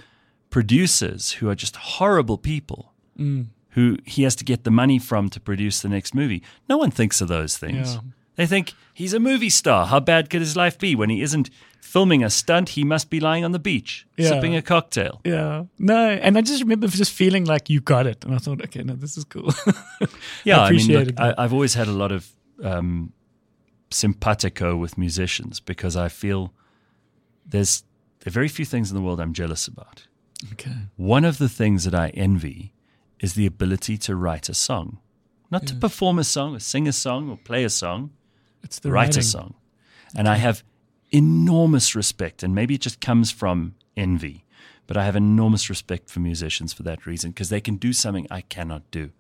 producers 0.50 1.32
who 1.32 1.48
are 1.48 1.54
just 1.54 1.76
horrible 1.76 2.38
people 2.38 2.88
Mm. 3.18 3.48
who 3.70 3.98
he 4.06 4.22
has 4.22 4.34
to 4.36 4.44
get 4.44 4.64
the 4.64 4.70
money 4.70 4.98
from 4.98 5.28
to 5.30 5.38
produce 5.40 5.82
the 5.82 5.88
next 5.88 6.14
movie. 6.14 6.42
No 6.68 6.78
one 6.78 6.90
thinks 6.90 7.20
of 7.20 7.28
those 7.28 7.58
things. 7.58 7.94
Yeah. 7.94 8.00
They 8.36 8.46
think 8.46 8.72
he's 8.94 9.12
a 9.14 9.20
movie 9.20 9.50
star. 9.50 9.86
How 9.86 10.00
bad 10.00 10.30
could 10.30 10.40
his 10.40 10.56
life 10.56 10.78
be? 10.78 10.94
When 10.94 11.10
he 11.10 11.20
isn't 11.22 11.50
filming 11.80 12.24
a 12.24 12.30
stunt, 12.30 12.70
he 12.70 12.84
must 12.84 13.10
be 13.10 13.20
lying 13.20 13.44
on 13.44 13.52
the 13.52 13.58
beach, 13.58 14.06
Yeah. 14.16 14.28
sipping 14.30 14.56
a 14.56 14.62
cocktail. 14.62 15.20
yeah. 15.24 15.64
No, 15.78 16.08
and 16.10 16.38
I 16.38 16.40
just 16.40 16.62
remember 16.62 16.86
just 16.88 17.12
feeling 17.12 17.44
like 17.44 17.68
you 17.68 17.80
got 17.80 18.06
it, 18.06 18.24
and 18.24 18.34
I 18.34 18.38
thought, 18.38 18.62
okay, 18.62 18.82
no, 18.82 18.94
this 18.94 19.16
is 19.18 19.24
cool. 19.24 19.52
Yeah, 20.44 20.60
I, 20.60 20.70
mean, 20.70 20.80
appreciated 20.80 21.18
look, 21.18 21.34
I, 21.38 21.44
I've 21.44 21.52
always 21.52 21.74
had 21.74 21.88
a 21.88 21.92
lot 21.92 22.10
of 22.12 22.28
um, 22.62 23.12
simpatico 23.90 24.76
with 24.76 24.96
musicians 24.98 25.60
because 25.60 25.96
I 25.96 26.08
feel 26.08 26.52
there's 27.46 27.84
there 28.20 28.30
are 28.30 28.32
very 28.32 28.48
few 28.48 28.64
things 28.64 28.90
in 28.90 28.96
the 28.96 29.02
world 29.02 29.20
I'm 29.20 29.32
jealous 29.32 29.66
about. 29.66 30.06
okay, 30.52 30.72
One 30.96 31.24
of 31.24 31.38
the 31.38 31.48
things 31.48 31.84
that 31.84 31.94
I 31.94 32.08
envy 32.10 32.72
is 33.20 33.34
the 33.34 33.46
ability 33.46 33.98
to 33.98 34.16
write 34.16 34.48
a 34.48 34.54
song, 34.54 34.98
not 35.50 35.66
to 35.66 35.74
perform 35.74 36.18
a 36.18 36.24
song 36.24 36.54
or 36.54 36.60
sing 36.60 36.86
a 36.88 36.92
song 36.92 37.28
or 37.30 37.36
play 37.36 37.64
a 37.64 37.70
song, 37.70 38.10
it's 38.62 38.78
the 38.78 38.90
write 38.90 39.08
writing. 39.08 39.20
a 39.20 39.24
song. 39.24 39.54
And 40.14 40.28
I 40.28 40.36
have 40.36 40.62
enormous 41.10 41.94
respect, 41.94 42.42
and 42.42 42.54
maybe 42.54 42.74
it 42.74 42.80
just 42.80 43.00
comes 43.00 43.30
from 43.30 43.74
envy, 43.96 44.44
but 44.86 44.96
I 44.96 45.04
have 45.04 45.16
enormous 45.16 45.68
respect 45.68 46.10
for 46.10 46.20
musicians 46.20 46.72
for 46.72 46.82
that 46.82 47.06
reason 47.06 47.30
because 47.30 47.48
they 47.48 47.60
can 47.60 47.76
do 47.76 47.92
something 47.92 48.26
I 48.30 48.42
cannot 48.42 48.90
do. 48.90 49.10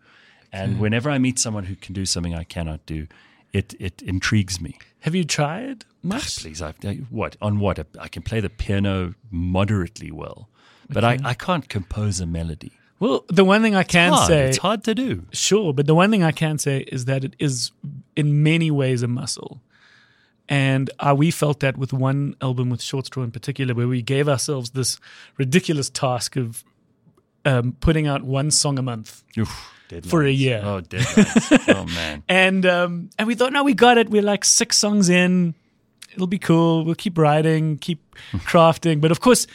And 0.52 0.78
whenever 0.80 1.10
I 1.10 1.16
meet 1.16 1.38
someone 1.38 1.64
who 1.64 1.76
can 1.76 1.94
do 1.94 2.04
something 2.04 2.34
I 2.34 2.44
cannot 2.44 2.84
do, 2.84 3.06
it, 3.54 3.74
it 3.78 4.02
intrigues 4.02 4.60
me. 4.60 4.76
Have 5.00 5.14
you 5.14 5.24
tried 5.24 5.84
much? 6.02 6.24
Ah, 6.24 6.42
please, 6.42 6.60
I've, 6.60 6.76
what 7.10 7.36
on 7.40 7.58
what 7.58 7.78
I 7.98 8.08
can 8.08 8.22
play 8.22 8.40
the 8.40 8.50
piano 8.50 9.14
moderately 9.30 10.10
well, 10.10 10.48
but 10.90 11.04
I, 11.04 11.18
I 11.24 11.34
can't 11.34 11.68
compose 11.68 12.20
a 12.20 12.26
melody. 12.26 12.72
Well, 13.02 13.24
the 13.26 13.44
one 13.44 13.62
thing 13.62 13.74
I 13.74 13.82
can 13.82 14.12
Hard. 14.12 14.28
say, 14.28 14.48
It's 14.48 14.58
hard 14.58 14.84
to 14.84 14.94
do. 14.94 15.26
Sure, 15.32 15.74
but 15.74 15.88
the 15.88 15.94
one 15.94 16.12
thing 16.12 16.22
I 16.22 16.30
can 16.30 16.56
say 16.56 16.82
is 16.82 17.06
that 17.06 17.24
it 17.24 17.34
is 17.40 17.72
in 18.14 18.44
many 18.44 18.70
ways 18.70 19.02
a 19.02 19.08
muscle. 19.08 19.60
And 20.48 20.88
uh, 21.00 21.12
we 21.18 21.32
felt 21.32 21.58
that 21.60 21.76
with 21.76 21.92
one 21.92 22.36
album 22.40 22.70
with 22.70 22.80
Short 22.80 23.06
Straw 23.06 23.24
in 23.24 23.32
particular, 23.32 23.74
where 23.74 23.88
we 23.88 24.02
gave 24.02 24.28
ourselves 24.28 24.70
this 24.70 25.00
ridiculous 25.36 25.90
task 25.90 26.36
of 26.36 26.62
um, 27.44 27.72
putting 27.80 28.06
out 28.06 28.22
one 28.22 28.52
song 28.52 28.78
a 28.78 28.82
month. 28.82 29.24
Oof, 29.36 29.50
For 30.06 30.22
a 30.22 30.30
year. 30.30 30.60
Oh, 30.62 30.80
deadlines. 30.80 31.74
oh 31.74 31.84
man. 31.86 32.22
And 32.28 32.64
um, 32.64 33.10
and 33.18 33.26
we 33.26 33.34
thought, 33.34 33.52
no, 33.52 33.64
we 33.64 33.74
got 33.74 33.98
it. 33.98 34.10
We're 34.10 34.22
like 34.22 34.44
six 34.44 34.76
songs 34.76 35.08
in. 35.08 35.56
It'll 36.14 36.28
be 36.28 36.38
cool. 36.38 36.84
We'll 36.84 36.94
keep 36.94 37.18
writing, 37.18 37.78
keep 37.78 38.14
crafting. 38.46 39.00
But 39.00 39.10
of 39.10 39.18
course, 39.18 39.48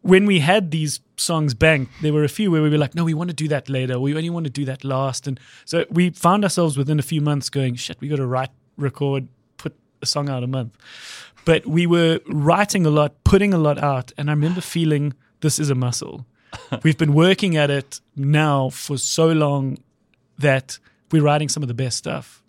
when 0.00 0.26
we 0.26 0.40
had 0.40 0.72
these 0.72 0.98
songs 1.22 1.54
bank, 1.54 1.88
there 2.00 2.12
were 2.12 2.24
a 2.24 2.28
few 2.28 2.50
where 2.50 2.62
we 2.62 2.70
were 2.70 2.78
like, 2.78 2.94
no, 2.94 3.04
we 3.04 3.14
want 3.14 3.30
to 3.30 3.34
do 3.34 3.48
that 3.48 3.68
later. 3.68 3.98
We 3.98 4.14
only 4.14 4.30
want 4.30 4.44
to 4.44 4.50
do 4.50 4.64
that 4.66 4.84
last. 4.84 5.26
And 5.26 5.38
so 5.64 5.84
we 5.90 6.10
found 6.10 6.44
ourselves 6.44 6.76
within 6.76 6.98
a 6.98 7.02
few 7.02 7.20
months 7.20 7.48
going, 7.48 7.76
shit, 7.76 8.00
we 8.00 8.08
got 8.08 8.16
to 8.16 8.26
write, 8.26 8.50
record, 8.76 9.28
put 9.56 9.74
a 10.00 10.06
song 10.06 10.28
out 10.28 10.42
a 10.42 10.46
month. 10.46 10.76
But 11.44 11.66
we 11.66 11.86
were 11.86 12.20
writing 12.26 12.86
a 12.86 12.90
lot, 12.90 13.24
putting 13.24 13.52
a 13.52 13.58
lot 13.58 13.78
out, 13.78 14.12
and 14.16 14.30
I 14.30 14.32
remember 14.32 14.60
feeling 14.60 15.14
this 15.40 15.58
is 15.58 15.70
a 15.70 15.74
muscle. 15.74 16.26
We've 16.82 16.98
been 16.98 17.14
working 17.14 17.56
at 17.56 17.70
it 17.70 18.00
now 18.14 18.70
for 18.70 18.98
so 18.98 19.28
long 19.28 19.78
that 20.38 20.78
we're 21.10 21.22
writing 21.22 21.48
some 21.48 21.62
of 21.62 21.68
the 21.68 21.74
best 21.74 21.98
stuff 21.98 22.42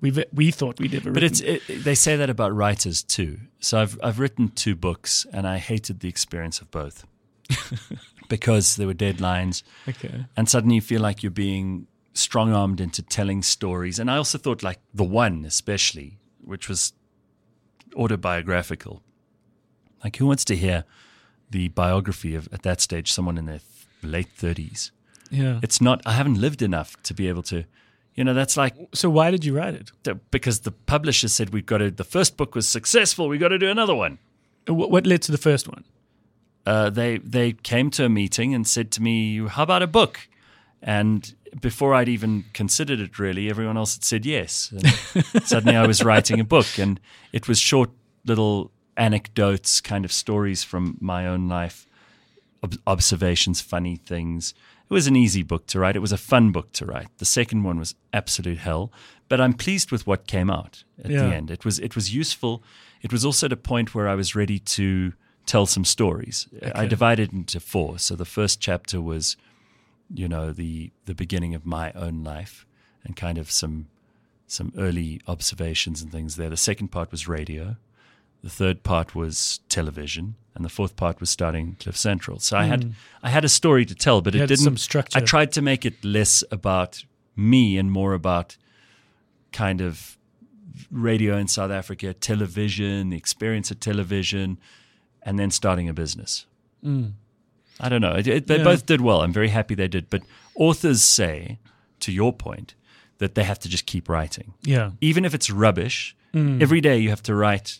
we've 0.00 0.22
we 0.32 0.50
thought 0.50 0.78
we'd 0.78 0.94
ever. 0.94 1.10
But 1.10 1.22
written. 1.22 1.46
it's 1.46 1.68
it, 1.68 1.84
they 1.84 1.94
say 1.94 2.16
that 2.16 2.30
about 2.30 2.54
writers 2.54 3.02
too. 3.02 3.38
So 3.60 3.80
I've 3.80 3.98
I've 4.02 4.18
written 4.18 4.48
two 4.48 4.74
books 4.74 5.26
and 5.32 5.46
I 5.46 5.58
hated 5.58 6.00
the 6.00 6.08
experience 6.08 6.60
of 6.60 6.70
both 6.70 7.06
because 8.30 8.76
there 8.76 8.86
were 8.86 8.94
deadlines 8.94 9.62
okay. 9.86 10.24
and 10.36 10.48
suddenly 10.48 10.76
you 10.76 10.80
feel 10.80 11.02
like 11.02 11.22
you're 11.22 11.30
being 11.30 11.86
strong 12.12 12.52
armed 12.52 12.80
into 12.80 13.02
telling 13.02 13.42
stories. 13.42 13.98
And 13.98 14.10
I 14.10 14.16
also 14.16 14.38
thought 14.38 14.62
like 14.62 14.78
the 14.94 15.04
one 15.04 15.44
especially, 15.44 16.18
which 16.42 16.68
was 16.68 16.92
autobiographical. 17.96 19.02
Like 20.02 20.16
who 20.16 20.26
wants 20.26 20.44
to 20.46 20.56
hear 20.56 20.84
the 21.50 21.68
biography 21.68 22.34
of 22.34 22.48
at 22.52 22.62
that 22.62 22.80
stage 22.80 23.12
someone 23.12 23.36
in 23.38 23.46
their 23.46 23.58
th- 23.60 24.12
late 24.12 24.30
thirties? 24.34 24.92
Yeah. 25.30 25.60
It's 25.62 25.80
not. 25.80 26.00
I 26.06 26.12
haven't 26.12 26.40
lived 26.40 26.62
enough 26.62 27.00
to 27.04 27.14
be 27.14 27.28
able 27.28 27.42
to. 27.44 27.64
You 28.14 28.24
know, 28.24 28.34
that's 28.34 28.56
like 28.56 28.74
so 28.92 29.08
why 29.08 29.30
did 29.30 29.44
you 29.44 29.54
write 29.56 29.74
it? 29.74 29.90
because 30.30 30.60
the 30.60 30.72
publisher 30.72 31.28
said 31.28 31.50
we've 31.50 31.66
got 31.66 31.78
to. 31.78 31.90
The 31.90 32.04
first 32.04 32.36
book 32.36 32.54
was 32.54 32.68
successful. 32.68 33.28
We 33.28 33.38
got 33.38 33.48
to 33.48 33.58
do 33.58 33.68
another 33.68 33.94
one. 33.94 34.18
What, 34.66 34.90
what 34.90 35.06
led 35.06 35.22
to 35.22 35.32
the 35.32 35.38
first 35.38 35.68
one? 35.68 35.84
Uh, 36.66 36.90
they 36.90 37.18
they 37.18 37.52
came 37.52 37.90
to 37.90 38.04
a 38.04 38.08
meeting 38.08 38.54
and 38.54 38.66
said 38.66 38.90
to 38.92 39.02
me, 39.02 39.46
"How 39.46 39.62
about 39.62 39.82
a 39.82 39.86
book?" 39.86 40.28
And 40.82 41.34
before 41.60 41.94
I'd 41.94 42.08
even 42.08 42.44
considered 42.52 43.00
it, 43.00 43.18
really, 43.18 43.50
everyone 43.50 43.76
else 43.76 43.94
had 43.96 44.04
said 44.04 44.24
yes. 44.26 44.72
And 44.72 45.44
suddenly, 45.46 45.76
I 45.76 45.86
was 45.86 46.02
writing 46.04 46.38
a 46.40 46.44
book, 46.44 46.78
and 46.78 47.00
it 47.32 47.48
was 47.48 47.58
short 47.58 47.90
little 48.24 48.70
anecdotes, 48.96 49.80
kind 49.80 50.04
of 50.04 50.12
stories 50.12 50.62
from 50.64 50.96
my 51.00 51.26
own 51.26 51.48
life, 51.48 51.86
ob- 52.62 52.78
observations, 52.86 53.60
funny 53.60 53.96
things. 53.96 54.54
It 54.88 54.92
was 54.94 55.06
an 55.06 55.16
easy 55.16 55.42
book 55.42 55.66
to 55.68 55.78
write. 55.78 55.96
It 55.96 56.00
was 56.00 56.12
a 56.12 56.18
fun 56.18 56.52
book 56.52 56.72
to 56.72 56.84
write. 56.86 57.08
The 57.18 57.24
second 57.24 57.62
one 57.62 57.78
was 57.78 57.94
absolute 58.12 58.58
hell, 58.58 58.92
but 59.28 59.40
I'm 59.40 59.54
pleased 59.54 59.90
with 59.90 60.06
what 60.06 60.26
came 60.26 60.50
out 60.50 60.84
at 61.02 61.10
Yeah. 61.10 61.22
the 61.28 61.34
end. 61.34 61.50
It 61.50 61.64
was 61.64 61.78
it 61.78 61.94
was 61.94 62.14
useful. 62.14 62.62
It 63.02 63.12
was 63.12 63.24
also 63.24 63.46
at 63.46 63.52
a 63.52 63.56
point 63.56 63.94
where 63.94 64.08
I 64.08 64.14
was 64.14 64.34
ready 64.36 64.58
to 64.58 65.12
tell 65.52 65.66
some 65.66 65.84
stories. 65.84 66.36
I 66.62 66.66
Okay. 66.66 66.88
divided 66.88 67.32
into 67.32 67.58
four. 67.60 67.98
So 67.98 68.14
the 68.16 68.24
first 68.38 68.60
chapter 68.60 68.98
was, 69.12 69.36
you 70.20 70.28
know, 70.28 70.52
the 70.52 70.90
the 71.10 71.14
beginning 71.14 71.54
of 71.56 71.62
my 71.64 71.92
own 72.04 72.16
life 72.34 72.66
and 73.04 73.16
kind 73.16 73.38
of 73.38 73.50
some 73.50 73.86
some 74.46 74.72
early 74.76 75.20
observations 75.26 76.02
and 76.02 76.10
things 76.12 76.34
there. 76.36 76.50
The 76.50 76.56
second 76.70 76.88
part 76.88 77.10
was 77.10 77.28
radio. 77.28 77.76
The 78.42 78.50
third 78.50 78.82
part 78.82 79.14
was 79.14 79.60
television, 79.68 80.34
and 80.54 80.64
the 80.64 80.68
fourth 80.78 80.94
part 80.96 81.20
was 81.20 81.30
starting 81.30 81.76
Cliff 81.82 81.96
Central. 81.96 82.38
So 82.40 82.56
I 82.62 82.64
had 82.72 82.82
I 83.26 83.30
had 83.30 83.44
a 83.44 83.48
story 83.48 83.84
to 83.86 83.94
tell, 83.94 84.20
but 84.22 84.32
Hmm. 84.34 84.38
You 84.38 84.44
it 84.44 84.48
didn't. 84.48 84.64
some 84.64 84.76
structure. 84.78 85.18
I 85.18 85.22
tried 85.24 85.50
to 85.52 85.62
make 85.62 85.82
it 85.90 86.04
less 86.04 86.44
about 86.50 87.04
me 87.36 87.78
and 87.80 87.90
more 87.92 88.14
about 88.14 88.56
kind 89.52 89.80
of 89.80 90.16
radio 90.90 91.36
in 91.38 91.48
South 91.48 91.70
Africa, 91.70 92.14
television, 92.14 93.10
the 93.10 93.16
experience 93.16 93.70
of 93.74 93.78
television, 93.80 94.58
and 95.22 95.38
then 95.38 95.50
starting 95.50 95.88
a 95.88 95.92
business. 95.94 96.46
I 97.82 97.88
don't 97.88 98.00
know. 98.00 98.14
It, 98.14 98.26
it, 98.26 98.46
they 98.46 98.58
Yeah. 98.58 98.64
both 98.64 98.86
did 98.86 99.00
well. 99.00 99.20
I'm 99.22 99.32
very 99.32 99.48
happy 99.48 99.74
they 99.74 99.88
did. 99.88 100.10
But 100.10 100.22
authors 100.54 101.02
say, 101.02 101.58
to 102.00 102.12
your 102.12 102.32
point, 102.32 102.74
that 103.18 103.34
they 103.34 103.44
have 103.44 103.58
to 103.60 103.68
just 103.68 103.84
keep 103.86 104.08
writing 104.08 104.54
Yeah. 104.62 104.92
even 105.00 105.24
if 105.26 105.34
it's 105.34 105.50
rubbish, 105.50 106.16
Mm. 106.32 106.62
every 106.62 106.80
day 106.80 106.96
you 106.98 107.10
have 107.10 107.22
to 107.24 107.34
write 107.34 107.78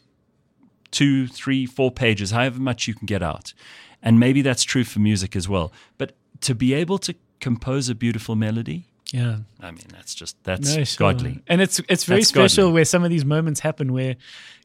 two, 0.91 1.29
three, 1.29 1.67
four 1.67 1.91
pages, 1.91 2.31
however 2.33 2.61
much 2.61 2.89
you 2.89 2.95
can 2.95 3.07
get 3.07 3.23
out. 3.23 3.55
And 4.03 4.19
maybe 4.19 4.43
that's 4.43 4.65
true 4.65 4.85
for 4.85 4.99
music 4.99 5.37
as 5.37 5.49
well. 5.49 5.73
But 5.99 6.17
to 6.43 6.55
be 6.55 6.75
able 6.75 6.99
to 6.99 7.15
compose 7.41 7.89
a 7.89 7.95
beautiful 7.95 8.35
melody, 8.37 8.87
Yeah. 9.13 9.39
I 9.61 9.71
mean, 9.73 9.87
that's 9.91 10.15
just 10.15 10.37
that's 10.45 10.77
No, 10.77 10.85
sure. 10.85 10.99
godly. 11.13 11.43
And 11.49 11.61
it's 11.61 11.81
it's 11.89 12.05
very 12.05 12.21
That's 12.21 12.29
special 12.29 12.65
godly. 12.65 12.75
where 12.75 12.85
some 12.85 13.03
of 13.05 13.11
these 13.11 13.25
moments 13.25 13.61
happen 13.61 13.93
where 13.93 14.17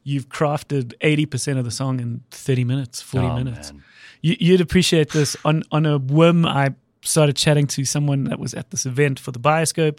you've 0.04 0.28
crafted 0.28 0.94
eighty 1.00 1.26
percent 1.26 1.58
of 1.58 1.64
the 1.64 1.70
song 1.70 1.98
in 2.00 2.22
thirty 2.30 2.62
minutes, 2.64 3.02
forty 3.02 3.26
Oh, 3.26 3.36
minutes. 3.36 3.72
man. 3.72 3.82
You, 4.22 4.36
you'd 4.38 4.60
appreciate 4.60 5.10
this 5.10 5.36
on 5.44 5.62
on 5.72 5.84
a 5.86 5.98
whim. 5.98 6.46
I 6.46 6.74
started 7.02 7.36
chatting 7.36 7.66
to 7.68 7.84
someone 7.84 8.24
that 8.24 8.38
was 8.38 8.54
at 8.54 8.70
this 8.70 8.86
event 8.86 9.18
for 9.18 9.32
the 9.32 9.40
Bioscope 9.40 9.98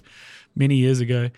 many 0.56 0.76
years 0.76 1.00
ago. 1.02 1.30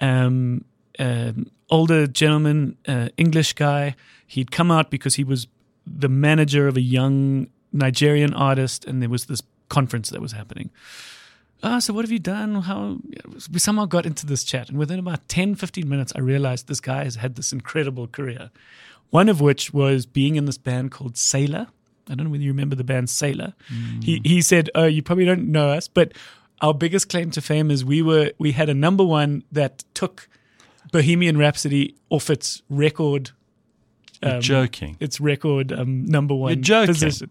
Um, 0.00 0.64
um, 0.98 1.50
older 1.70 2.06
gentleman, 2.06 2.76
uh, 2.86 3.08
English 3.16 3.54
guy. 3.54 3.94
He'd 4.26 4.50
come 4.50 4.70
out 4.70 4.90
because 4.90 5.14
he 5.16 5.24
was 5.24 5.46
the 5.86 6.08
manager 6.08 6.68
of 6.68 6.76
a 6.76 6.80
young 6.82 7.48
Nigerian 7.72 8.34
artist, 8.34 8.84
and 8.84 9.00
there 9.00 9.08
was 9.08 9.24
this 9.26 9.42
conference 9.68 10.10
that 10.10 10.20
was 10.20 10.32
happening. 10.32 10.70
Oh, 11.62 11.80
so 11.80 11.92
what 11.92 12.04
have 12.04 12.12
you 12.12 12.18
done? 12.18 12.54
How 12.62 12.98
we 13.52 13.58
somehow 13.58 13.86
got 13.86 14.06
into 14.06 14.26
this 14.26 14.44
chat, 14.44 14.68
and 14.68 14.78
within 14.78 14.98
about 14.98 15.28
10, 15.28 15.56
15 15.56 15.88
minutes, 15.88 16.12
I 16.14 16.20
realized 16.20 16.68
this 16.68 16.80
guy 16.80 17.04
has 17.04 17.16
had 17.16 17.34
this 17.34 17.52
incredible 17.52 18.06
career. 18.06 18.50
One 19.10 19.28
of 19.28 19.40
which 19.40 19.72
was 19.72 20.06
being 20.06 20.36
in 20.36 20.44
this 20.44 20.58
band 20.58 20.92
called 20.92 21.16
Sailor. 21.16 21.68
I 22.08 22.14
don't 22.14 22.24
know 22.24 22.30
whether 22.30 22.42
you 22.42 22.52
remember 22.52 22.76
the 22.76 22.84
band 22.84 23.10
Sailor. 23.10 23.54
Mm. 23.72 24.04
He 24.04 24.20
he 24.24 24.40
said, 24.40 24.70
"Oh, 24.74 24.86
you 24.86 25.02
probably 25.02 25.24
don't 25.24 25.50
know 25.50 25.70
us, 25.70 25.88
but 25.88 26.12
our 26.60 26.74
biggest 26.74 27.08
claim 27.08 27.30
to 27.32 27.40
fame 27.40 27.70
is 27.70 27.84
we 27.84 28.02
were 28.02 28.32
we 28.38 28.52
had 28.52 28.68
a 28.68 28.74
number 28.74 29.04
one 29.04 29.42
that 29.52 29.84
took 29.94 30.28
Bohemian 30.92 31.36
Rhapsody 31.38 31.96
off 32.10 32.30
its 32.30 32.62
record 32.68 33.30
um, 34.22 34.40
joking. 34.40 34.96
its 35.00 35.20
record 35.20 35.72
um, 35.72 36.04
number 36.06 36.34
one 36.34 36.62
position. 36.62 37.30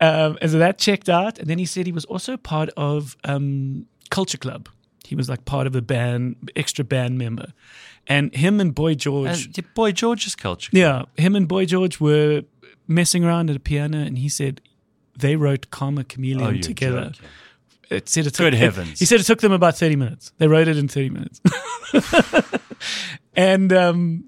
Um, 0.00 0.36
and 0.42 0.50
so 0.50 0.58
that 0.58 0.78
checked 0.78 1.08
out. 1.08 1.38
And 1.38 1.48
then 1.48 1.58
he 1.58 1.64
said 1.66 1.86
he 1.86 1.92
was 1.92 2.04
also 2.04 2.36
part 2.36 2.68
of 2.76 3.16
um, 3.24 3.86
Culture 4.10 4.38
Club. 4.38 4.68
He 5.04 5.14
was 5.14 5.28
like 5.28 5.44
part 5.44 5.66
of 5.66 5.76
a 5.76 5.82
band, 5.82 6.50
extra 6.56 6.84
band 6.84 7.16
member. 7.18 7.52
And 8.06 8.34
him 8.34 8.60
and 8.60 8.74
Boy 8.74 8.94
George, 8.94 9.48
Uh, 9.58 9.62
boy, 9.74 9.92
George's 9.92 10.34
culture. 10.36 10.70
yeah, 10.72 11.04
him 11.16 11.34
and 11.36 11.46
Boy 11.48 11.64
George 11.64 11.98
were 12.00 12.42
messing 12.88 13.24
around 13.24 13.50
at 13.50 13.56
a 13.56 13.60
piano. 13.60 13.98
And 13.98 14.18
he 14.18 14.28
said 14.28 14.60
they 15.18 15.34
wrote 15.36 15.70
Karma 15.70 16.04
Chameleon 16.04 16.46
Oh, 16.46 16.50
you're 16.50 16.62
together. 16.62 17.04
joking. 17.12 17.28
It 17.88 18.08
said 18.08 18.26
it 18.26 18.34
took, 18.34 18.46
Good 18.52 18.54
it- 18.54 18.98
he 18.98 19.04
said 19.04 19.20
it 19.20 19.24
took 19.24 19.40
them 19.40 19.52
about 19.52 19.76
30 19.78 19.94
minutes. 19.96 20.32
They 20.38 20.48
wrote 20.48 20.66
it 20.68 20.76
in 20.76 20.88
30 20.88 21.10
minutes. 21.10 21.40
and 23.34 23.72
um 23.72 24.24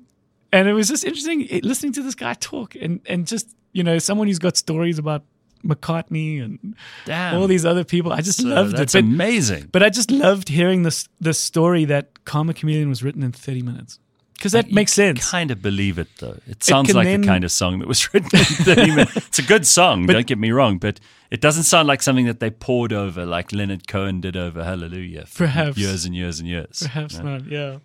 and 0.53 0.69
it 0.69 0.73
was 0.73 0.89
just 0.89 1.05
interesting 1.05 1.47
eh, 1.51 1.61
listening 1.63 1.93
to 1.95 2.03
this 2.03 2.15
guy 2.15 2.35
talk 2.35 2.75
and 2.75 3.01
and 3.07 3.27
just, 3.27 3.55
you 3.73 3.83
know, 3.83 3.99
someone 3.99 4.27
who's 4.29 4.39
got 4.39 4.57
stories 4.57 4.99
about 4.99 5.23
McCartney 5.65 6.43
and 6.43 6.75
Damn. 7.05 7.37
all 7.37 7.47
these 7.47 7.65
other 7.65 7.85
people. 7.85 8.13
I 8.13 8.21
just 8.21 8.41
So 8.43 8.49
loved 8.49 8.77
that's 8.77 8.95
it. 8.95 9.03
But, 9.03 9.09
amazing. 9.09 9.69
but 9.73 9.83
I 9.83 9.91
just 9.91 10.11
loved 10.11 10.49
hearing 10.49 10.83
this 10.85 11.09
this 11.21 11.39
story 11.41 11.85
that 11.87 12.25
Karma 12.25 12.55
Chameleon 12.55 12.89
was 12.89 13.03
written 13.03 13.23
in 13.23 13.33
30 13.33 13.63
minutes. 13.63 13.99
Because 14.35 14.53
that 14.53 14.69
You 14.69 14.75
makes 14.77 14.93
sense. 14.93 15.29
Kind 15.29 15.51
of 15.51 15.61
believe 15.61 15.99
it 15.99 16.07
though. 16.21 16.39
It 16.47 16.63
sounds 16.63 16.87
can 16.89 16.95
like 16.97 17.07
then- 17.07 17.23
the 17.23 17.27
kind 17.27 17.43
of 17.43 17.51
song 17.51 17.81
that 17.81 17.89
was 17.89 18.09
written 18.15 18.31
in 18.39 18.45
30 18.45 18.91
minutes. 18.91 19.17
It's 19.17 19.39
a 19.41 19.43
good 19.43 19.67
song, 19.67 20.07
don't 20.07 20.29
get 20.29 20.39
me 20.39 20.53
wrong, 20.53 20.79
but 20.79 21.01
it 21.33 21.41
doesn't 21.41 21.65
sound 21.65 21.89
like 21.89 22.03
something 22.03 22.27
that 22.27 22.39
they 22.39 22.51
poured 22.51 22.93
over 22.93 23.27
like 23.27 23.53
Leonard 23.53 23.89
Cohen 23.89 24.21
did 24.21 24.37
over 24.37 24.63
Hallelujah 24.63 25.27
for 25.27 25.39
Perhaps. 25.39 25.77
years 25.77 26.05
and 26.05 26.15
years 26.15 26.39
and 26.39 26.49
years. 26.49 26.83
Perhaps 26.85 27.15
Yeah. 27.17 27.23
not, 27.23 27.47
yeah. 27.47 27.79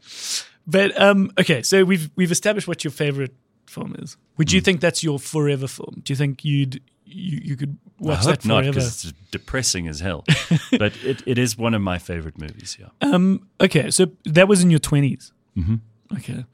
But 0.65 0.99
um, 0.99 1.31
okay, 1.39 1.61
so 1.61 1.83
we've 1.83 2.09
we've 2.15 2.31
established 2.31 2.67
what 2.67 2.83
your 2.83 2.91
favorite 2.91 3.35
film 3.67 3.95
is. 3.99 4.17
Would 4.37 4.49
Hmm. 4.49 4.55
you 4.55 4.61
think 4.61 4.81
that's 4.81 5.03
your 5.03 5.19
forever 5.19 5.67
film? 5.67 6.01
Do 6.03 6.13
you 6.13 6.17
think 6.17 6.43
you'd 6.45 6.81
you, 7.05 7.39
you 7.43 7.55
could 7.57 7.77
watch 7.99 8.19
I 8.19 8.21
hope 8.21 8.25
that 8.41 8.45
not 8.45 8.63
forever? 8.63 8.73
because 8.79 9.05
it's 9.05 9.13
depressing 9.31 9.87
as 9.87 9.99
hell. 9.99 10.23
but 10.71 10.93
it, 11.03 11.21
it 11.25 11.37
is 11.37 11.57
one 11.57 11.73
of 11.73 11.81
my 11.81 11.97
favorite 11.99 12.37
movies. 12.39 12.77
Yeah. 12.79 12.87
Um, 13.01 13.47
okay, 13.59 13.91
so 13.91 14.07
that 14.25 14.47
was 14.47 14.63
in 14.63 14.69
your 14.71 14.79
20s. 14.79 15.31
Mm-hmm. 15.57 15.75
Okay. 16.17 16.45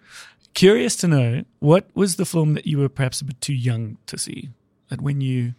Curious 0.56 0.96
to 0.98 1.08
know 1.08 1.44
what 1.60 1.88
was 1.94 2.16
the 2.16 2.26
film 2.26 2.56
that 2.56 2.66
you 2.66 2.80
were 2.80 2.90
perhaps 2.90 3.22
a 3.22 3.26
bit 3.26 3.40
too 3.42 3.54
young 3.54 3.98
to 4.08 4.18
see? 4.18 4.50
That 4.90 5.02
when 5.02 5.22
you 5.22 5.54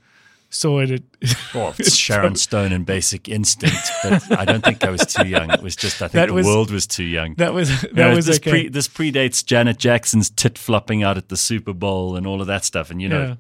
saw 0.51 0.81
it, 0.81 1.03
Well, 1.55 1.75
it's 1.79 1.95
Sharon 1.97 2.35
Stone 2.37 2.73
and 2.73 2.85
Basic 2.85 3.29
Instinct, 3.29 3.77
but 4.03 4.39
I 4.39 4.45
don't 4.45 4.63
think 4.65 4.85
I 4.85 4.91
was 4.91 5.07
too 5.07 5.27
young. 5.27 5.51
It 5.51 5.63
was 5.63 5.77
just 5.77 6.03
I 6.03 6.09
think 6.09 6.29
the 6.29 6.35
was- 6.35 6.45
world 6.47 6.71
was 6.71 6.87
too 6.87 7.05
young. 7.05 7.35
that 7.37 7.55
was 7.55 7.69
that 7.83 7.91
You 7.91 7.97
know, 7.97 8.15
was 8.17 8.27
this, 8.27 8.37
okay. 8.39 8.51
pre, 8.51 8.69
this 8.69 8.89
predates 8.89 9.45
Janet 9.45 9.79
Jackson's 9.79 10.29
tit 10.31 10.59
flopping 10.59 11.03
out 11.03 11.17
at 11.17 11.29
the 11.29 11.37
Super 11.37 11.73
Bowl 11.73 12.17
and 12.17 12.27
all 12.27 12.41
of 12.41 12.47
that 12.49 12.65
stuff. 12.65 12.91
And 12.91 13.01
you 13.01 13.09
know, 13.09 13.37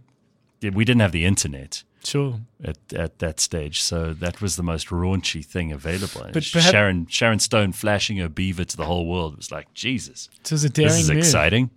we 0.62 0.84
didn't 0.84 1.00
have 1.00 1.12
the 1.12 1.24
internet 1.24 1.82
sure. 2.04 2.40
at, 2.62 2.78
at 2.94 3.18
that 3.18 3.40
stage, 3.40 3.80
so 3.82 4.12
that 4.14 4.40
was 4.40 4.56
the 4.56 4.62
most 4.62 4.88
raunchy 4.88 5.44
thing 5.44 5.72
available. 5.72 6.22
But 6.32 6.46
perhaps- 6.52 6.70
Sharon 6.70 7.06
Sharon 7.06 7.38
Stone 7.40 7.72
flashing 7.72 8.18
her 8.18 8.28
beaver 8.28 8.64
to 8.64 8.76
the 8.76 8.84
whole 8.86 9.06
world 9.06 9.36
was 9.36 9.50
like 9.50 9.72
Jesus. 9.74 10.28
A 10.44 10.68
daring 10.68 10.88
This 10.92 11.00
is 11.00 11.11
exciting. 11.11 11.70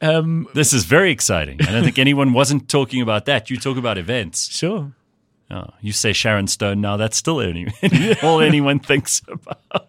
Um, 0.00 0.48
This 0.54 0.72
is 0.72 0.84
very 0.84 1.10
exciting. 1.10 1.58
I 1.62 1.72
don't 1.72 1.84
think 1.84 1.98
anyone 1.98 2.32
wasn't 2.32 2.68
talking 2.68 3.02
about 3.02 3.26
that. 3.26 3.50
You 3.50 3.56
talk 3.56 3.76
about 3.76 3.98
events. 3.98 4.50
sure. 4.50 4.92
Oh, 5.52 5.66
you 5.80 5.90
say 5.92 6.12
Sharon 6.12 6.46
Stone 6.46 6.80
now, 6.80 6.96
that's 6.96 7.16
still 7.16 7.40
any, 7.40 7.66
all 8.22 8.40
anyone 8.40 8.78
thinks 8.78 9.20
about. 9.26 9.82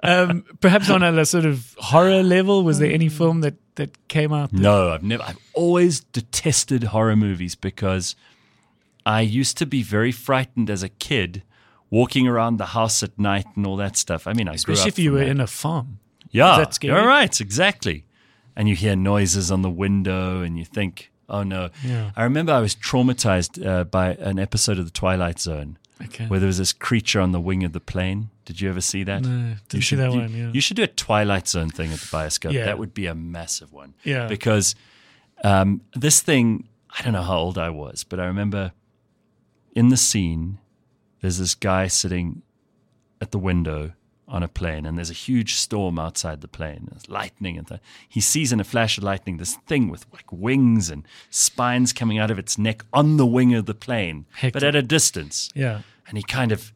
Um, 0.00 0.44
perhaps 0.60 0.88
on 0.90 1.02
a 1.02 1.24
sort 1.26 1.44
of 1.44 1.74
horror 1.78 2.22
level, 2.22 2.62
was 2.62 2.78
there 2.78 2.92
any 2.92 3.08
film 3.08 3.40
that 3.40 3.54
that 3.74 3.96
came 4.06 4.32
out? 4.32 4.52
That, 4.52 4.60
No, 4.60 4.90
I've 4.90 5.02
never. 5.02 5.24
I've 5.24 5.38
always 5.54 6.00
detested 6.00 6.84
horror 6.84 7.16
movies 7.16 7.56
because 7.56 8.14
I 9.04 9.22
used 9.22 9.58
to 9.58 9.66
be 9.66 9.82
very 9.82 10.12
frightened 10.12 10.70
as 10.70 10.84
a 10.84 10.88
kid, 10.88 11.42
walking 11.90 12.28
around 12.28 12.58
the 12.58 12.66
house 12.66 13.02
at 13.02 13.18
night 13.18 13.46
and 13.56 13.66
all 13.66 13.76
that 13.78 13.96
stuff. 13.96 14.28
I 14.28 14.34
mean, 14.34 14.46
I 14.46 14.52
grew 14.52 14.74
especially 14.74 14.88
if 14.88 14.98
you 15.00 15.12
were 15.14 15.18
that. 15.20 15.28
in 15.30 15.40
a 15.40 15.48
farm. 15.48 15.98
yeah, 16.30 16.58
that 16.58 16.74
scary? 16.74 16.96
you're 16.96 17.08
right, 17.08 17.40
exactly. 17.40 18.04
And 18.54 18.68
you 18.68 18.74
hear 18.76 18.94
noises 18.96 19.50
on 19.50 19.62
the 19.62 19.70
window, 19.70 20.42
and 20.42 20.58
you 20.58 20.64
think, 20.64 21.10
"Oh 21.28 21.42
no!" 21.42 21.70
Yeah. 21.84 22.10
I 22.16 22.24
remember 22.24 22.52
I 22.52 22.60
was 22.60 22.74
traumatized 22.76 23.64
uh, 23.66 23.84
by 23.84 24.10
an 24.14 24.38
episode 24.38 24.78
of 24.78 24.84
The 24.84 24.90
Twilight 24.90 25.38
Zone 25.40 25.78
Okay. 26.04 26.26
where 26.26 26.38
there 26.40 26.48
was 26.48 26.58
this 26.58 26.72
creature 26.72 27.20
on 27.20 27.32
the 27.32 27.40
wing 27.40 27.64
of 27.64 27.72
the 27.72 27.80
plane. 27.80 28.28
Did 28.44 28.60
you 28.60 28.68
ever 28.68 28.80
see 28.80 29.04
that? 29.04 29.22
No, 29.22 29.28
You 29.30 29.34
didn't 29.36 29.58
see 29.70 29.80
should- 29.80 29.98
that 30.00 30.12
you- 30.12 30.20
one. 30.20 30.34
Yeah. 30.34 30.50
You 30.52 30.60
should 30.60 30.76
do 30.76 30.82
a 30.82 30.86
Twilight 30.88 31.48
Zone 31.48 31.70
thing 31.70 31.92
at 31.92 32.00
the 32.00 32.06
bioscope. 32.06 32.52
Yeah. 32.52 32.64
That 32.66 32.78
would 32.78 32.92
be 32.92 33.06
a 33.06 33.14
massive 33.14 33.72
one. 33.72 33.94
Yeah. 34.04 34.26
Because 34.26 34.74
um, 35.44 35.80
this 35.94 36.20
thing, 36.20 36.68
I 36.98 37.02
don't 37.02 37.12
know 37.14 37.22
how 37.22 37.38
old 37.38 37.56
I 37.56 37.70
was, 37.70 38.04
but 38.04 38.20
I 38.20 38.26
remember 38.26 38.72
in 39.74 39.88
the 39.88 39.96
scene, 39.96 40.58
there's 41.20 41.38
this 41.38 41.54
guy 41.54 41.86
sitting 41.86 42.42
at 43.20 43.30
the 43.30 43.38
window 43.38 43.92
on 44.32 44.42
a 44.42 44.48
plane, 44.48 44.86
and 44.86 44.96
there's 44.96 45.10
a 45.10 45.14
huge 45.14 45.54
storm 45.54 45.98
outside 45.98 46.40
the 46.40 46.48
plane. 46.48 46.88
There's 46.90 47.08
lightning, 47.08 47.58
and 47.58 47.68
th- 47.68 47.80
he 48.08 48.20
sees 48.20 48.50
in 48.50 48.60
a 48.60 48.64
flash 48.64 48.96
of 48.96 49.04
lightning 49.04 49.36
this 49.36 49.56
thing 49.66 49.90
with 49.90 50.06
like 50.12 50.32
wings 50.32 50.88
and 50.88 51.06
spines 51.28 51.92
coming 51.92 52.18
out 52.18 52.30
of 52.30 52.38
its 52.38 52.56
neck 52.56 52.82
on 52.94 53.18
the 53.18 53.26
wing 53.26 53.54
of 53.54 53.66
the 53.66 53.74
plane, 53.74 54.24
but 54.54 54.62
at 54.62 54.74
a 54.74 54.82
distance 54.82 55.50
yeah. 55.54 55.82
and 56.08 56.16
he 56.16 56.24
kind 56.24 56.50
of 56.50 56.72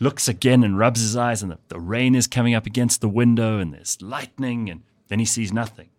looks 0.00 0.26
again 0.26 0.64
and 0.64 0.78
rubs 0.78 1.00
his 1.00 1.16
eyes 1.16 1.42
and 1.42 1.52
the, 1.52 1.58
the 1.68 1.78
rain 1.78 2.14
is 2.14 2.26
coming 2.26 2.54
up 2.54 2.66
against 2.66 3.00
the 3.00 3.08
window 3.08 3.58
and 3.58 3.72
there's 3.72 4.00
lightning 4.02 4.68
and 4.68 4.82
then 5.08 5.18
he 5.18 5.24
sees 5.24 5.52
nothing 5.52 5.90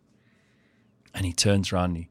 and 1.13 1.25
he 1.25 1.31
turns 1.31 1.71
around 1.71 1.91
and 1.91 1.97
he 1.97 2.09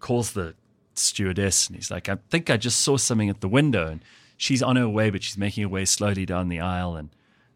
calls 0.00 0.32
the 0.32 0.54
stewardess 0.94 1.68
and 1.68 1.76
he's 1.76 1.92
like 1.92 2.08
i 2.08 2.16
think 2.28 2.50
i 2.50 2.56
just 2.56 2.80
saw 2.80 2.96
something 2.96 3.28
at 3.28 3.40
the 3.40 3.48
window 3.48 3.86
and 3.86 4.04
she's 4.36 4.62
on 4.62 4.74
her 4.74 4.88
way 4.88 5.10
but 5.10 5.22
she's 5.22 5.38
making 5.38 5.62
her 5.62 5.68
way 5.68 5.84
slowly 5.84 6.26
down 6.26 6.48
the 6.48 6.58
aisle 6.58 6.96
and, 6.96 7.10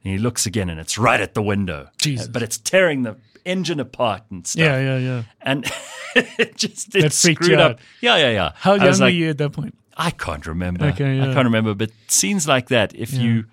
and 0.04 0.12
he 0.12 0.18
looks 0.18 0.46
again 0.46 0.68
and 0.70 0.78
it's 0.80 0.98
right 0.98 1.20
at 1.20 1.34
the 1.34 1.42
window 1.42 1.88
Jesus. 1.98 2.28
but 2.28 2.42
it's 2.42 2.58
tearing 2.58 3.02
the 3.02 3.16
engine 3.44 3.80
apart 3.80 4.22
and 4.30 4.46
stuff 4.46 4.60
Yeah, 4.60 4.78
yeah, 4.80 4.98
yeah. 4.98 5.22
and 5.42 5.64
it 6.16 6.56
just 6.56 6.94
it 6.94 7.02
That 7.02 7.12
screwed 7.12 7.54
up 7.58 7.72
out. 7.72 7.78
yeah 8.00 8.16
yeah 8.16 8.30
yeah 8.30 8.52
How 8.56 8.74
young 8.74 8.86
was 8.86 9.00
were 9.00 9.06
like, 9.06 9.14
you 9.14 9.30
at 9.30 9.38
that 9.38 9.52
point? 9.52 9.76
I 9.96 10.10
can't 10.10 10.46
remember. 10.46 10.86
Okay, 10.86 11.16
yeah. 11.16 11.30
I 11.30 11.34
can't 11.34 11.44
remember. 11.44 11.74
But 11.74 11.90
scenes 12.08 12.48
like 12.48 12.68
that, 12.68 12.94
if 12.94 13.12
Yeah. 13.12 13.22
you 13.22 13.44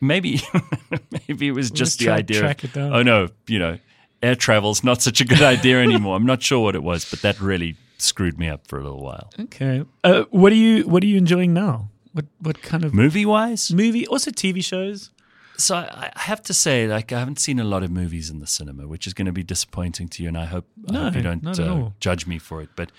maybe 0.00 0.40
maybe 1.28 1.48
it 1.48 1.52
was 1.52 1.70
just 1.70 1.98
the 1.98 2.06
try- 2.06 2.16
idea. 2.18 2.40
track 2.40 2.64
of, 2.64 2.70
it 2.70 2.74
down. 2.74 2.92
Oh 2.94 3.02
no, 3.02 3.28
you 3.46 3.58
know, 3.58 3.78
air 4.22 4.34
travel's 4.36 4.84
not 4.84 5.00
such 5.02 5.20
a 5.20 5.24
good 5.24 5.40
idea 5.54 5.80
anymore. 5.82 6.16
I'm 6.16 6.26
not 6.26 6.42
sure 6.42 6.60
what 6.60 6.74
it 6.74 6.82
was, 6.82 7.08
but 7.08 7.22
that 7.22 7.40
really 7.40 7.76
screwed 7.98 8.38
me 8.38 8.48
up 8.48 8.66
for 8.66 8.78
a 8.78 8.82
little 8.82 9.02
while. 9.02 9.30
Okay. 9.40 9.84
Uh, 10.02 10.24
what 10.30 10.52
are 10.52 10.56
you 10.56 10.82
What 10.86 11.02
are 11.02 11.06
you 11.06 11.16
enjoying 11.16 11.54
now? 11.54 11.88
What 12.12 12.26
What 12.40 12.60
kind 12.62 12.84
of 12.84 12.92
Movie 12.92 13.24
wise, 13.26 13.72
movie? 13.72 14.06
Also 14.08 14.30
TV 14.30 14.62
shows. 14.62 15.10
So 15.56 15.76
I, 15.76 16.10
have 16.16 16.42
to 16.44 16.54
say, 16.54 16.86
like, 16.86 17.12
I 17.12 17.18
haven't 17.18 17.38
seen 17.38 17.60
a 17.60 17.64
lot 17.64 17.82
of 17.82 17.90
movies 17.90 18.30
in 18.30 18.40
the 18.40 18.46
cinema, 18.46 18.86
which 18.86 19.06
is 19.06 19.14
going 19.14 19.26
to 19.26 19.32
be 19.32 19.42
disappointing 19.42 20.08
to 20.08 20.22
you, 20.22 20.28
and 20.28 20.38
I 20.38 20.46
hope, 20.46 20.66
I 20.90 20.96
hope 20.96 21.14
you 21.14 21.22
don't 21.22 21.46
uh, 21.46 21.90
judge 22.00 22.26
me 22.26 22.38
for 22.38 22.60
it. 22.60 22.70
But 22.74 22.90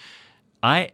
I, 0.63 0.91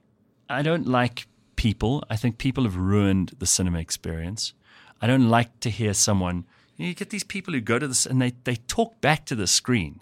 I 0.50 0.62
don't 0.62 0.88
like 0.88 1.28
people. 1.56 2.04
I 2.10 2.16
think 2.16 2.38
people 2.38 2.64
have 2.64 2.76
ruined 2.76 3.34
the 3.40 3.46
cinema 3.46 3.80
experience. 3.80 4.54
I 5.02 5.08
don't 5.08 5.30
like 5.30 5.60
to 5.62 5.70
hear 5.70 5.94
someone. 5.94 6.46
You, 6.78 6.86
know, 6.86 6.90
you 6.90 6.96
get 6.96 7.10
these 7.10 7.24
people 7.24 7.54
who 7.54 7.62
go 7.62 7.80
to 7.80 7.88
this 7.88 8.06
and 8.06 8.22
they 8.22 8.34
they 8.44 8.56
talk 8.56 9.00
back 9.02 9.26
to 9.28 9.36
the 9.36 9.48
screen. 9.48 10.02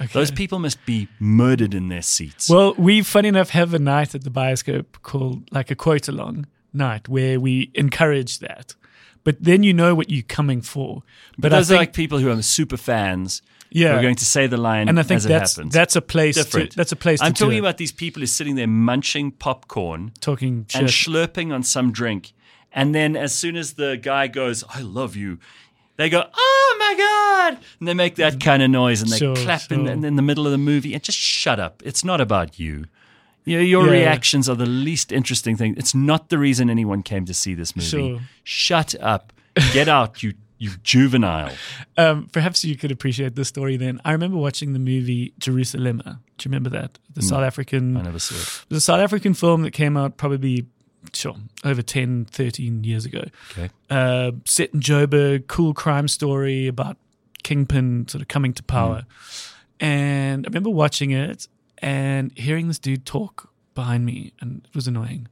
Okay. 0.00 0.12
Those 0.12 0.30
people 0.30 0.58
must 0.58 0.84
be 0.86 1.08
murdered 1.18 1.74
in 1.74 1.88
their 1.88 2.02
seats. 2.02 2.48
Well, 2.48 2.74
we, 2.78 3.02
funny 3.02 3.28
enough, 3.28 3.50
have 3.50 3.74
a 3.74 3.78
night 3.78 4.14
at 4.14 4.24
the 4.24 4.30
bioscope 4.30 5.02
called 5.02 5.50
like 5.52 5.70
a 5.70 5.74
quote 5.74 6.08
along 6.08 6.46
night 6.72 7.08
where 7.08 7.38
we 7.38 7.70
encourage 7.74 8.38
that. 8.38 8.74
But 9.24 9.36
then 9.40 9.62
you 9.62 9.74
know 9.74 9.94
what 9.94 10.10
you're 10.10 10.22
coming 10.22 10.62
for. 10.62 11.02
But, 11.32 11.42
but 11.42 11.52
I 11.52 11.56
those 11.58 11.68
think, 11.68 11.76
are 11.76 11.80
like 11.82 11.92
people 11.92 12.18
who 12.18 12.30
are 12.30 12.42
super 12.42 12.76
fans. 12.76 13.42
Yeah. 13.72 13.92
who 13.92 13.98
are 13.98 14.02
going 14.02 14.16
to 14.16 14.24
say 14.24 14.48
the 14.48 14.56
line, 14.56 14.88
and 14.88 14.98
I 14.98 15.04
think 15.04 15.22
that's 15.22 15.54
that's 15.54 15.94
a 15.94 16.02
place. 16.02 16.34
different. 16.34 16.72
To, 16.72 16.76
that's 16.76 16.90
a 16.90 16.96
place. 16.96 17.22
I'm 17.22 17.34
talking 17.34 17.60
about 17.60 17.76
these 17.76 17.92
people 17.92 18.18
who 18.18 18.24
are 18.24 18.26
sitting 18.26 18.56
there 18.56 18.66
munching 18.66 19.30
popcorn 19.30 20.10
talking 20.20 20.66
and 20.74 20.90
shit. 20.90 21.08
slurping 21.12 21.52
on 21.54 21.62
some 21.62 21.92
drink. 21.92 22.32
And 22.72 22.94
then 22.94 23.16
as 23.16 23.32
soon 23.32 23.56
as 23.56 23.74
the 23.74 23.96
guy 23.96 24.26
goes, 24.26 24.64
I 24.68 24.80
love 24.80 25.16
you, 25.16 25.38
they 25.96 26.08
go, 26.08 26.24
oh 26.32 26.76
my 26.78 26.94
God. 26.96 27.64
And 27.78 27.88
they 27.88 27.94
make 27.94 28.16
that 28.16 28.40
kind 28.40 28.62
of 28.62 28.70
noise 28.70 29.02
and 29.02 29.10
they 29.10 29.18
Sure, 29.18 29.36
clap 29.36 29.60
sure. 29.62 29.78
in, 29.78 30.04
in 30.04 30.16
the 30.16 30.22
middle 30.22 30.46
of 30.46 30.52
the 30.52 30.58
movie 30.58 30.94
and 30.94 31.02
just 31.02 31.18
shut 31.18 31.60
up. 31.60 31.82
It's 31.84 32.04
not 32.04 32.20
about 32.20 32.58
you. 32.58 32.86
Your, 33.50 33.60
your 33.62 33.86
Yeah. 33.86 33.92
reactions 33.92 34.48
are 34.48 34.54
the 34.56 34.66
least 34.66 35.12
interesting 35.12 35.56
thing. 35.56 35.74
It's 35.76 35.94
not 35.94 36.28
the 36.28 36.38
reason 36.38 36.70
anyone 36.70 37.02
came 37.02 37.24
to 37.26 37.34
see 37.34 37.54
this 37.54 37.74
movie. 37.76 37.88
Sure. 37.88 38.20
Shut 38.44 38.94
up. 39.00 39.32
Get 39.72 39.88
out, 39.88 40.22
you, 40.22 40.34
you 40.58 40.70
juvenile. 40.84 41.50
Um, 41.96 42.28
perhaps 42.32 42.64
you 42.64 42.76
could 42.76 42.92
appreciate 42.92 43.34
this 43.34 43.48
story 43.48 43.76
then. 43.76 44.00
I 44.04 44.12
remember 44.12 44.36
watching 44.36 44.72
the 44.72 44.78
movie 44.78 45.32
Jerusalema. 45.38 46.20
Do 46.38 46.48
you 46.48 46.50
remember 46.52 46.70
that? 46.70 46.98
The 47.14 47.22
South 47.22 47.42
African. 47.42 47.96
I 47.96 48.02
never 48.02 48.18
saw 48.20 48.36
it. 48.36 48.64
It 48.70 48.74
was 48.74 48.78
a 48.78 48.80
South 48.80 49.00
African 49.00 49.34
film 49.34 49.62
that 49.62 49.72
came 49.72 49.96
out 49.96 50.16
probably, 50.16 50.66
sure, 51.12 51.34
over 51.64 51.82
10, 51.82 52.26
13 52.30 52.84
years 52.84 53.04
ago. 53.04 53.24
Okay. 53.52 53.70
Uh, 53.90 54.32
set 54.44 54.72
in 54.72 54.80
Joburg, 54.80 55.48
cool 55.48 55.74
crime 55.74 56.06
story 56.08 56.66
about 56.68 56.96
Kingpin 57.42 58.06
sort 58.08 58.22
of 58.22 58.28
coming 58.28 58.52
to 58.54 58.62
power. 58.62 59.04
And 59.80 60.46
I 60.46 60.48
remember 60.48 60.70
watching 60.70 61.10
it 61.10 61.48
and 61.82 62.32
hearing 62.36 62.68
this 62.68 62.78
dude 62.78 63.04
talk 63.06 63.50
behind 63.74 64.04
me, 64.06 64.32
and 64.40 64.66
it 64.68 64.74
was 64.74 64.86
annoying. 64.88 65.28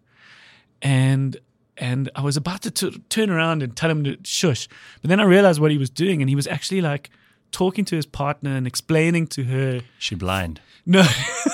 And 0.82 1.36
and 1.76 2.10
I 2.16 2.22
was 2.22 2.36
about 2.36 2.62
to 2.62 2.70
t- 2.70 3.02
turn 3.08 3.30
around 3.30 3.62
and 3.62 3.76
tell 3.76 3.90
him 3.90 4.02
to 4.04 4.16
shush, 4.24 4.68
but 5.00 5.08
then 5.08 5.20
I 5.20 5.24
realized 5.24 5.60
what 5.60 5.70
he 5.70 5.78
was 5.78 5.90
doing, 5.90 6.20
and 6.22 6.28
he 6.28 6.36
was 6.36 6.46
actually 6.46 6.80
like 6.80 7.10
talking 7.52 7.84
to 7.86 7.96
his 7.96 8.04
partner 8.06 8.54
and 8.56 8.66
explaining 8.66 9.26
to 9.28 9.44
her 9.44 9.80
She 9.98 10.14
blind. 10.14 10.60
no, 10.86 11.02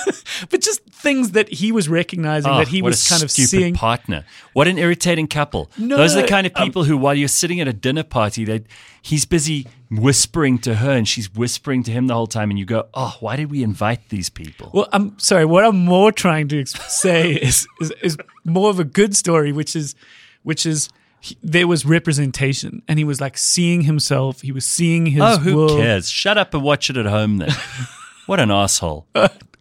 but 0.50 0.60
just 0.60 0.80
things 1.04 1.30
that 1.32 1.48
he 1.48 1.70
was 1.70 1.88
recognizing 1.88 2.50
Oh, 2.50 2.58
that 2.58 2.68
he 2.68 2.82
was 2.82 3.06
kind 3.08 3.22
of 3.22 3.30
stupid 3.30 3.48
seeing. 3.50 3.74
partner. 3.74 4.24
What 4.54 4.66
an 4.66 4.78
irritating 4.78 5.28
couple. 5.28 5.70
No, 5.78 5.96
Those 5.96 6.16
are 6.16 6.22
the 6.22 6.26
kind 6.28 6.46
of 6.46 6.52
um, 6.56 6.64
people 6.64 6.82
who, 6.84 6.96
while 6.98 7.14
you're 7.14 7.28
sitting 7.28 7.60
at 7.60 7.68
a 7.68 7.72
dinner 7.72 8.02
party, 8.02 8.44
they 8.44 8.64
he's 9.02 9.24
busy 9.24 9.66
whispering 9.90 10.58
to 10.58 10.74
her 10.76 10.90
and 10.90 11.06
she's 11.06 11.32
whispering 11.32 11.82
to 11.84 11.92
him 11.92 12.08
the 12.08 12.14
whole 12.14 12.26
time, 12.26 12.50
and 12.50 12.58
you 12.58 12.64
go, 12.64 12.88
"Oh, 12.94 13.16
why 13.20 13.36
did 13.36 13.50
we 13.50 13.62
invite 13.62 14.08
these 14.08 14.28
people?" 14.30 14.70
Well, 14.74 14.88
I'm 14.92 15.16
sorry. 15.18 15.44
What 15.44 15.64
I'm 15.64 15.84
more 15.84 16.10
trying 16.10 16.48
to 16.48 16.66
say 16.66 17.32
is, 17.48 17.66
is 17.80 17.92
is 18.02 18.16
more 18.44 18.70
of 18.70 18.80
a 18.80 18.84
good 18.84 19.14
story, 19.14 19.52
which 19.52 19.76
is 19.76 19.94
which 20.42 20.66
is 20.66 20.88
he, 21.20 21.36
there 21.42 21.66
was 21.68 21.84
representation, 21.86 22.82
and 22.88 22.98
he 22.98 23.04
was 23.04 23.20
like 23.20 23.38
seeing 23.38 23.82
himself. 23.82 24.40
He 24.42 24.52
was 24.52 24.64
seeing 24.64 25.06
his. 25.06 25.22
oh, 25.22 25.38
who 25.38 25.56
world. 25.56 25.78
cares? 25.78 26.10
Shut 26.10 26.36
up 26.38 26.52
and 26.54 26.62
watch 26.62 26.90
it 26.90 26.96
at 26.96 27.06
home 27.06 27.38
then. 27.38 27.50
what 28.26 28.40
an 28.40 28.50
asshole. 28.50 29.06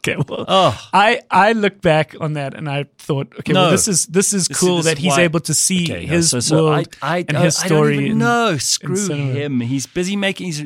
Okay, 0.05 0.17
well, 0.27 0.43
Oh. 0.49 0.89
I 0.93 1.21
I 1.31 1.53
look 1.53 1.81
back 1.81 2.15
on 2.19 2.33
that 2.33 2.53
and 2.55 2.67
I 2.69 2.85
thought, 2.97 3.33
okay, 3.39 3.53
well, 3.53 3.71
this 3.71 3.87
is 3.87 4.05
this 4.07 4.33
is 4.33 4.47
This- 4.47 4.59
cool 4.59 4.77
this 4.77 4.85
that 4.85 4.97
is 4.97 5.03
he's 5.03 5.11
why- 5.17 5.21
able 5.21 5.39
to 5.39 5.53
see 5.53 5.83
Okay, 5.83 6.05
no, 6.05 6.13
his 6.15 6.29
so, 6.31 6.39
so 6.41 6.65
world 6.65 6.87
I, 7.01 7.15
I, 7.19 7.25
and 7.27 7.37
his 7.37 7.57
I 7.63 7.65
story. 7.67 8.09
in- 8.09 8.59
Screw 8.59 9.07
him. 9.07 9.61
He's 9.61 9.85
busy 9.87 10.15
making. 10.17 10.47
He's 10.47 10.61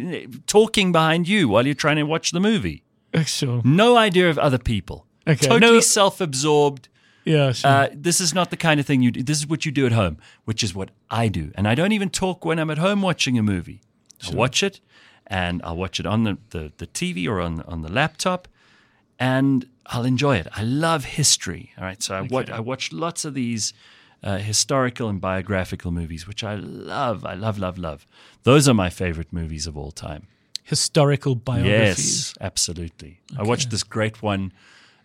talking 0.48 0.92
behind 0.92 1.28
you 1.28 1.48
while 1.50 1.66
you're 1.66 1.76
trying 1.76 1.98
to 1.98 2.04
watch 2.04 2.32
the 2.32 2.40
movie. 2.40 2.84
Uh, 3.14 3.24
Sure. 3.24 3.62
No 3.64 3.96
idea 3.96 4.30
of 4.30 4.38
other 4.40 4.58
people. 4.58 5.06
Okay, 5.28 5.48
Totally 5.48 5.74
no- 5.74 5.80
self-absorbed. 5.82 6.88
Yeah. 7.26 7.52
Sure. 7.52 7.70
Uh, 7.70 7.88
this 7.94 8.20
is 8.22 8.34
not 8.34 8.50
the 8.50 8.58
kind 8.58 8.80
of 8.80 8.86
thing 8.86 9.02
you 9.02 9.12
do. 9.12 9.22
This 9.22 9.38
is 9.38 9.48
what 9.48 9.66
you 9.66 9.72
do 9.72 9.86
at 9.86 9.92
home, 9.92 10.18
which 10.46 10.64
is 10.64 10.74
what 10.74 10.90
I 11.12 11.28
do. 11.28 11.52
And 11.56 11.68
I 11.68 11.76
don't 11.76 11.92
even 11.92 12.10
talk 12.10 12.46
when 12.46 12.58
I'm 12.60 12.70
at 12.72 12.78
home 12.78 13.02
watching 13.02 13.38
a 13.38 13.44
movie. 13.44 13.82
I 14.26 14.34
watch 14.34 14.64
it, 14.64 14.80
and 15.28 15.62
I'll 15.64 15.76
watch 15.78 16.00
it 16.00 16.06
on 16.06 16.24
the, 16.24 16.38
the, 16.52 16.72
the 16.78 16.88
TV 16.88 17.28
or 17.28 17.40
on, 17.42 17.62
on 17.68 17.82
the 17.82 17.92
laptop, 17.92 18.48
and 19.20 19.68
I'll 19.86 20.06
enjoy 20.06 20.38
it. 20.38 20.48
I 20.56 20.64
love 20.64 21.06
history. 21.06 21.72
All 21.78 21.84
right. 21.84 22.02
So 22.02 22.16
I, 22.16 22.22
watch, 22.22 22.50
I 22.50 22.60
watch 22.60 22.92
lots 22.92 23.26
of 23.26 23.34
these 23.34 23.74
uh, 24.24 24.38
historical 24.38 25.10
and 25.10 25.22
biographical 25.22 25.92
movies, 25.92 26.28
which 26.28 26.44
I 26.44 26.56
love. 26.56 27.26
I 27.26 27.34
love, 27.36 27.60
love, 27.60 27.78
love. 27.78 28.06
Those 28.44 28.68
are 28.68 28.74
my 28.74 28.90
favorite 28.90 29.32
movies 29.32 29.68
of 29.68 29.78
all 29.78 29.92
time. 29.92 30.28
Historical 30.64 31.36
biographies. 31.36 32.30
Yes, 32.30 32.34
absolutely. 32.42 33.22
I 33.38 33.44
watched 33.44 33.70
this 33.70 33.84
great 33.84 34.22
one, 34.22 34.52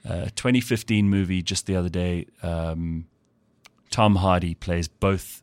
uh, 0.08 0.26
2015 0.34 1.08
movie 1.08 1.40
just 1.42 1.66
the 1.66 1.76
other 1.76 1.88
day. 1.88 2.26
Um, 2.42 3.06
Tom 3.90 4.16
Hardy 4.16 4.54
plays 4.54 4.88
both 4.88 5.42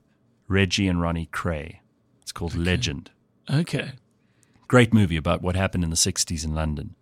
Reggie 0.49 0.87
and 0.87 1.01
Ronnie 1.01 1.29
Kray. 1.31 1.77
It's 2.21 2.33
called 2.33 2.55
Legend. 2.55 3.11
Okay. 3.49 3.93
Great 4.67 4.93
movie 4.93 5.15
about 5.15 5.41
what 5.41 5.55
happened 5.55 5.83
in 5.83 5.89
the 5.89 5.95
60s 5.95 6.43
in 6.43 6.53
London. 6.53 6.95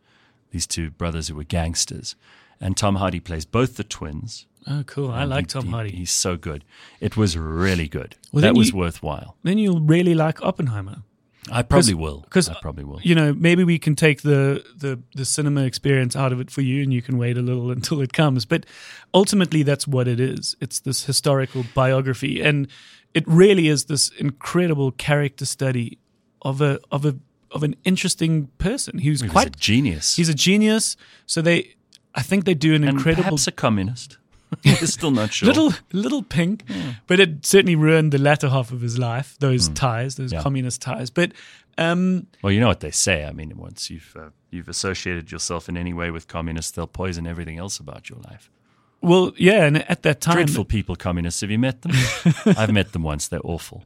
These 0.52 0.68
two 0.68 0.90
brothers 0.92 1.28
who 1.28 1.36
were 1.36 1.44
gangsters. 1.44 2.16
and 2.60 2.76
Tom 2.76 2.96
Hardy 2.96 3.20
plays 3.20 3.46
both 3.46 3.78
the 3.78 3.84
twins. 3.84 4.48
Oh, 4.66 4.84
cool. 4.88 5.12
I 5.12 5.26
like 5.26 5.46
he- 5.46 5.54
Tom 5.54 5.66
he- 5.66 5.72
Hardy. 5.72 5.92
He's 5.92 6.12
so 6.12 6.36
good. 6.38 6.64
It 7.00 7.16
was 7.16 7.38
really 7.38 7.88
good. 7.88 8.16
Well, 8.34 8.42
that 8.42 8.56
was 8.56 8.70
you- 8.72 8.78
worthwhile. 8.78 9.38
then 9.44 9.58
you'll 9.60 9.80
really 9.82 10.16
like 10.16 10.42
Oppenheimer. 10.42 11.04
I 11.50 11.62
probably 11.62 11.94
will. 11.94 12.22
Because 12.22 12.50
I 12.50 12.56
probably 12.62 12.84
will. 12.84 13.00
You 13.02 13.16
know, 13.16 13.34
maybe 13.34 13.64
we 13.64 13.80
can 13.80 13.96
take 13.96 14.22
the, 14.24 14.66
the 14.76 15.00
the 15.16 15.24
cinema 15.24 15.64
experience 15.64 16.14
out 16.14 16.34
of 16.34 16.42
it 16.42 16.52
for 16.52 16.62
you, 16.62 16.84
and 16.84 16.92
you 16.94 17.02
can 17.02 17.18
wait 17.18 17.38
a 17.38 17.42
little 17.42 17.72
until 17.78 18.02
it 18.02 18.12
comes. 18.12 18.46
But 18.46 18.66
ultimately, 19.14 19.64
that's 19.64 19.88
what 19.88 20.08
it 20.10 20.20
is. 20.20 20.58
It's 20.60 20.80
this 20.82 21.06
historical 21.06 21.64
biography, 21.74 22.42
and 22.42 22.68
it 23.14 23.24
really 23.28 23.70
is 23.70 23.86
this 23.86 24.10
incredible 24.18 24.92
character 24.92 25.46
study 25.46 26.00
of 26.42 26.60
a 26.60 26.80
of 26.92 27.06
a 27.06 27.16
of 27.52 27.64
an 27.64 27.76
interesting 27.84 28.48
person 28.58 29.00
who's 29.00 29.22
He 29.22 29.26
was 29.28 29.32
quite 29.32 29.48
a 29.48 29.60
genius. 29.60 30.16
he's 30.16 30.30
a 30.30 30.34
genius. 30.34 30.98
So 31.26 31.42
they, 31.42 31.76
I 32.16 32.22
think 32.22 32.46
they 32.46 32.54
do 32.54 32.74
an 32.76 32.84
and 32.84 32.98
incredible 32.98 33.24
perhaps 33.24 33.48
a 33.48 33.52
communist. 33.52 34.18
Still 34.84 35.12
not 35.12 35.34
sure. 35.34 35.48
little 35.48 35.74
little 35.92 36.24
pink, 36.24 36.64
but 37.06 37.20
it 37.20 37.46
certainly 37.46 37.76
ruined 37.76 38.14
the 38.14 38.18
latter 38.18 38.48
half 38.50 38.72
of 38.72 38.80
his 38.80 38.98
life. 38.98 39.36
Those 39.40 39.68
ties, 39.70 40.16
those. 40.16 40.32
Yeah. 40.32 40.42
communist 40.42 40.82
ties. 40.82 41.10
But 41.10 41.34
um, 41.78 42.28
Well, 42.42 42.54
you 42.54 42.62
know 42.62 42.68
what 42.70 42.80
they 42.80 42.92
say. 42.92 43.26
I 43.26 43.34
mean, 43.34 43.58
once 43.58 43.90
you've 43.90 44.16
uh, 44.18 44.30
you've 44.50 44.70
associated 44.70 45.32
yourself 45.34 45.68
in 45.68 45.76
any 45.76 45.92
way 45.94 46.12
with 46.12 46.30
communists, 46.30 46.72
they'll 46.72 46.88
poison 46.88 47.28
everything 47.28 47.58
else 47.58 47.78
about 47.78 48.10
your 48.10 48.20
life. 48.20 48.50
well, 49.02 49.34
yeah, 49.36 49.66
and 49.66 49.78
at 49.90 50.04
that 50.04 50.22
time, 50.22 50.36
Dreadful 50.36 50.64
people, 50.66 50.96
communists. 50.96 51.42
Have 51.42 51.52
you 51.52 51.60
met 51.60 51.82
them? 51.82 51.92
I've 52.58 52.72
met 52.72 52.94
them 52.94 53.04
once. 53.04 53.28
They're 53.28 53.42
awful. 53.44 53.84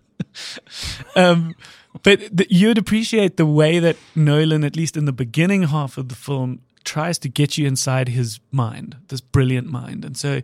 um, 1.16 1.55
but 2.04 2.38
th- 2.38 2.50
you'd 2.52 2.78
appreciate 2.78 3.38
the 3.38 3.46
way 3.46 3.80
that 3.80 3.98
Nolan, 4.16 4.64
at 4.64 4.76
least 4.76 4.98
in 4.98 5.06
the 5.06 5.12
beginning 5.12 5.64
half 5.64 5.98
of 5.98 6.10
the 6.10 6.16
film, 6.16 6.62
tries 6.84 7.20
to 7.20 7.30
get 7.30 7.58
you 7.58 7.68
inside 7.68 8.10
his 8.10 8.39
mind, 8.52 8.98
this 9.08 9.22
brilliant 9.22 9.68
mind. 9.68 10.04
And 10.04 10.18
so 10.18 10.42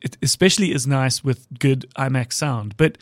it 0.00 0.16
especially 0.22 0.72
is 0.72 0.86
nice 0.86 1.22
with 1.24 1.46
good 1.58 1.86
IMAX 1.96 2.34
sound. 2.34 2.76
But 2.76 2.98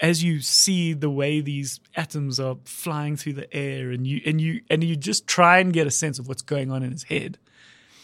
as 0.00 0.22
you 0.22 0.40
see 0.40 0.92
the 0.92 1.10
way 1.10 1.40
these 1.40 1.80
atoms 1.96 2.38
are 2.38 2.56
flying 2.64 3.16
through 3.16 3.32
the 3.32 3.52
air 3.54 3.90
and 3.90 4.06
you 4.06 4.20
and 4.24 4.40
you 4.40 4.60
and 4.70 4.84
you 4.84 4.94
just 4.94 5.26
try 5.26 5.58
and 5.58 5.72
get 5.72 5.86
a 5.86 5.90
sense 5.90 6.18
of 6.18 6.28
what's 6.28 6.42
going 6.42 6.70
on 6.70 6.82
in 6.82 6.92
his 6.92 7.04
head, 7.04 7.38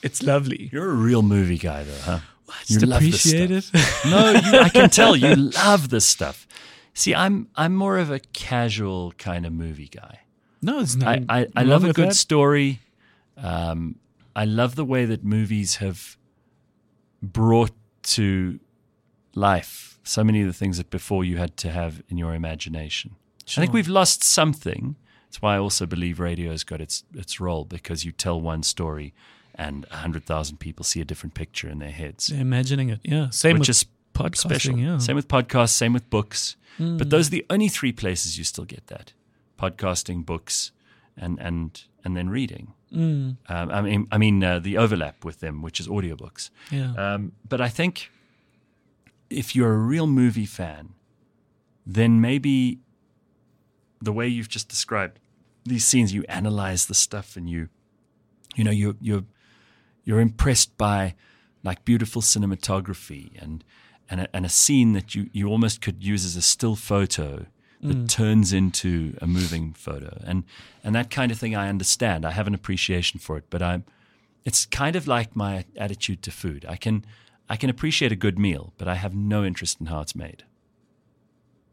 it's 0.02 0.22
lovely. 0.22 0.70
You're 0.72 0.90
a 0.90 0.94
real 0.94 1.22
movie 1.22 1.58
guy, 1.58 1.84
though, 1.84 2.00
huh? 2.02 2.18
You 2.66 2.78
Just 2.78 2.86
love 2.86 3.02
this 3.02 3.24
appreciate 3.24 3.50
it. 3.50 3.70
No, 4.04 4.30
you, 4.30 4.58
I 4.58 4.68
can 4.68 4.90
tell 4.90 5.16
you 5.16 5.34
love 5.34 5.88
this 5.88 6.04
stuff. 6.04 6.46
See, 6.94 7.14
I'm 7.14 7.48
I'm 7.56 7.74
more 7.74 7.98
of 7.98 8.10
a 8.10 8.20
casual 8.20 9.12
kind 9.18 9.44
of 9.44 9.52
movie 9.52 9.88
guy. 9.88 10.20
no, 10.62 10.80
it's 10.80 10.94
not. 10.94 11.24
I, 11.28 11.40
I, 11.40 11.46
I 11.56 11.62
love 11.64 11.84
a 11.84 11.92
good 11.92 12.14
story. 12.14 12.80
Um, 13.36 13.96
I 14.36 14.44
love 14.44 14.76
the 14.76 14.84
way 14.84 15.04
that 15.04 15.24
movies 15.24 15.76
have 15.76 16.16
brought 17.20 17.72
to 18.02 18.60
life 19.34 19.98
so 20.04 20.22
many 20.22 20.40
of 20.42 20.46
the 20.46 20.52
things 20.52 20.76
that 20.76 20.90
before 20.90 21.24
you 21.24 21.38
had 21.38 21.56
to 21.58 21.70
have 21.70 22.02
in 22.08 22.18
your 22.18 22.34
imagination. 22.34 23.16
I 23.48 23.60
think 23.60 23.72
we've 23.72 23.88
lost 23.88 24.22
something. 24.22 24.96
That's 25.26 25.42
why 25.42 25.56
I 25.56 25.58
also 25.58 25.86
believe 25.86 26.20
radio 26.20 26.50
has 26.50 26.64
got 26.64 26.80
its 26.80 27.04
its 27.14 27.40
role 27.40 27.64
because 27.64 28.04
you 28.04 28.12
tell 28.12 28.40
one 28.40 28.62
story 28.62 29.12
and 29.54 29.86
a 29.90 29.96
hundred 29.96 30.24
thousand 30.24 30.58
people 30.58 30.84
see 30.84 31.00
a 31.00 31.04
different 31.04 31.34
picture 31.34 31.68
in 31.68 31.78
their 31.78 31.90
heads, 31.90 32.30
imagining 32.30 32.90
it. 32.90 33.00
Yeah, 33.02 33.30
same 33.30 33.54
which 33.54 33.68
with 33.68 33.70
is 33.70 33.84
podcasting. 34.14 34.36
special. 34.38 34.78
Yeah, 34.78 34.98
Same 34.98 35.16
with 35.16 35.28
podcasts, 35.28 35.70
same 35.70 35.92
with 35.92 36.08
books. 36.10 36.56
But 36.78 37.10
those 37.10 37.28
are 37.28 37.30
the 37.30 37.46
only 37.50 37.68
three 37.68 37.92
places 37.92 38.36
you 38.36 38.44
still 38.44 38.64
get 38.64 38.86
that: 38.88 39.12
podcasting, 39.58 40.24
books, 40.26 40.72
and 41.16 41.38
and 41.40 41.84
and 42.04 42.16
then 42.16 42.28
reading. 42.30 42.72
Um, 42.92 43.36
I 43.48 43.80
mean, 43.82 44.06
I 44.12 44.18
mean 44.18 44.42
uh, 44.44 44.58
the 44.60 44.76
overlap 44.78 45.24
with 45.24 45.40
them, 45.40 45.62
which 45.62 45.80
is 45.80 45.88
audiobooks. 45.88 46.50
yeah. 46.70 46.92
Um, 46.96 47.32
but 47.48 47.60
I 47.60 47.68
think 47.68 48.10
if 49.30 49.54
you're 49.56 49.72
a 49.74 49.78
real 49.78 50.06
movie 50.06 50.46
fan, 50.46 50.94
then 51.86 52.20
maybe 52.20 52.78
the 54.00 54.12
way 54.12 54.28
you've 54.28 54.48
just 54.48 54.68
described 54.68 55.18
these 55.64 55.84
scenes, 55.84 56.12
you 56.12 56.24
analyze 56.28 56.86
the 56.86 56.94
stuff 56.94 57.36
and 57.36 57.48
you, 57.48 57.68
you 58.54 58.62
know, 58.64 58.70
you're 58.70 58.96
you're 59.00 59.24
you're 60.04 60.20
impressed 60.20 60.76
by 60.76 61.14
like 61.62 61.84
beautiful 61.84 62.20
cinematography 62.22 63.30
and 63.42 63.64
and 64.10 64.20
a, 64.22 64.28
and 64.36 64.44
a 64.44 64.48
scene 64.48 64.92
that 64.92 65.14
you 65.14 65.28
you 65.32 65.48
almost 65.48 65.80
could 65.80 66.02
use 66.04 66.24
as 66.24 66.36
a 66.36 66.42
still 66.42 66.76
photo 66.76 67.46
that 67.80 68.08
turns 68.08 68.50
into 68.52 69.14
a 69.20 69.26
moving 69.26 69.74
photo 69.74 70.18
and 70.26 70.44
and 70.82 70.94
that 70.94 71.10
kind 71.10 71.30
of 71.30 71.38
thing 71.38 71.54
I 71.54 71.68
understand. 71.68 72.24
I 72.24 72.30
have 72.30 72.46
an 72.46 72.54
appreciation 72.54 73.20
for 73.20 73.36
it, 73.36 73.44
but 73.50 73.60
I'm 73.62 73.84
it's 74.44 74.64
kind 74.66 74.96
of 74.96 75.06
like 75.06 75.36
my 75.36 75.64
attitude 75.76 76.22
to 76.22 76.30
food. 76.30 76.64
I 76.68 76.76
can 76.76 77.04
I 77.48 77.56
can 77.56 77.68
appreciate 77.70 78.10
a 78.12 78.16
good 78.16 78.38
meal, 78.38 78.72
but 78.78 78.88
I 78.88 78.94
have 78.94 79.14
no 79.14 79.44
interest 79.44 79.80
in 79.80 79.86
how 79.86 80.00
it's 80.00 80.14
made. 80.16 80.44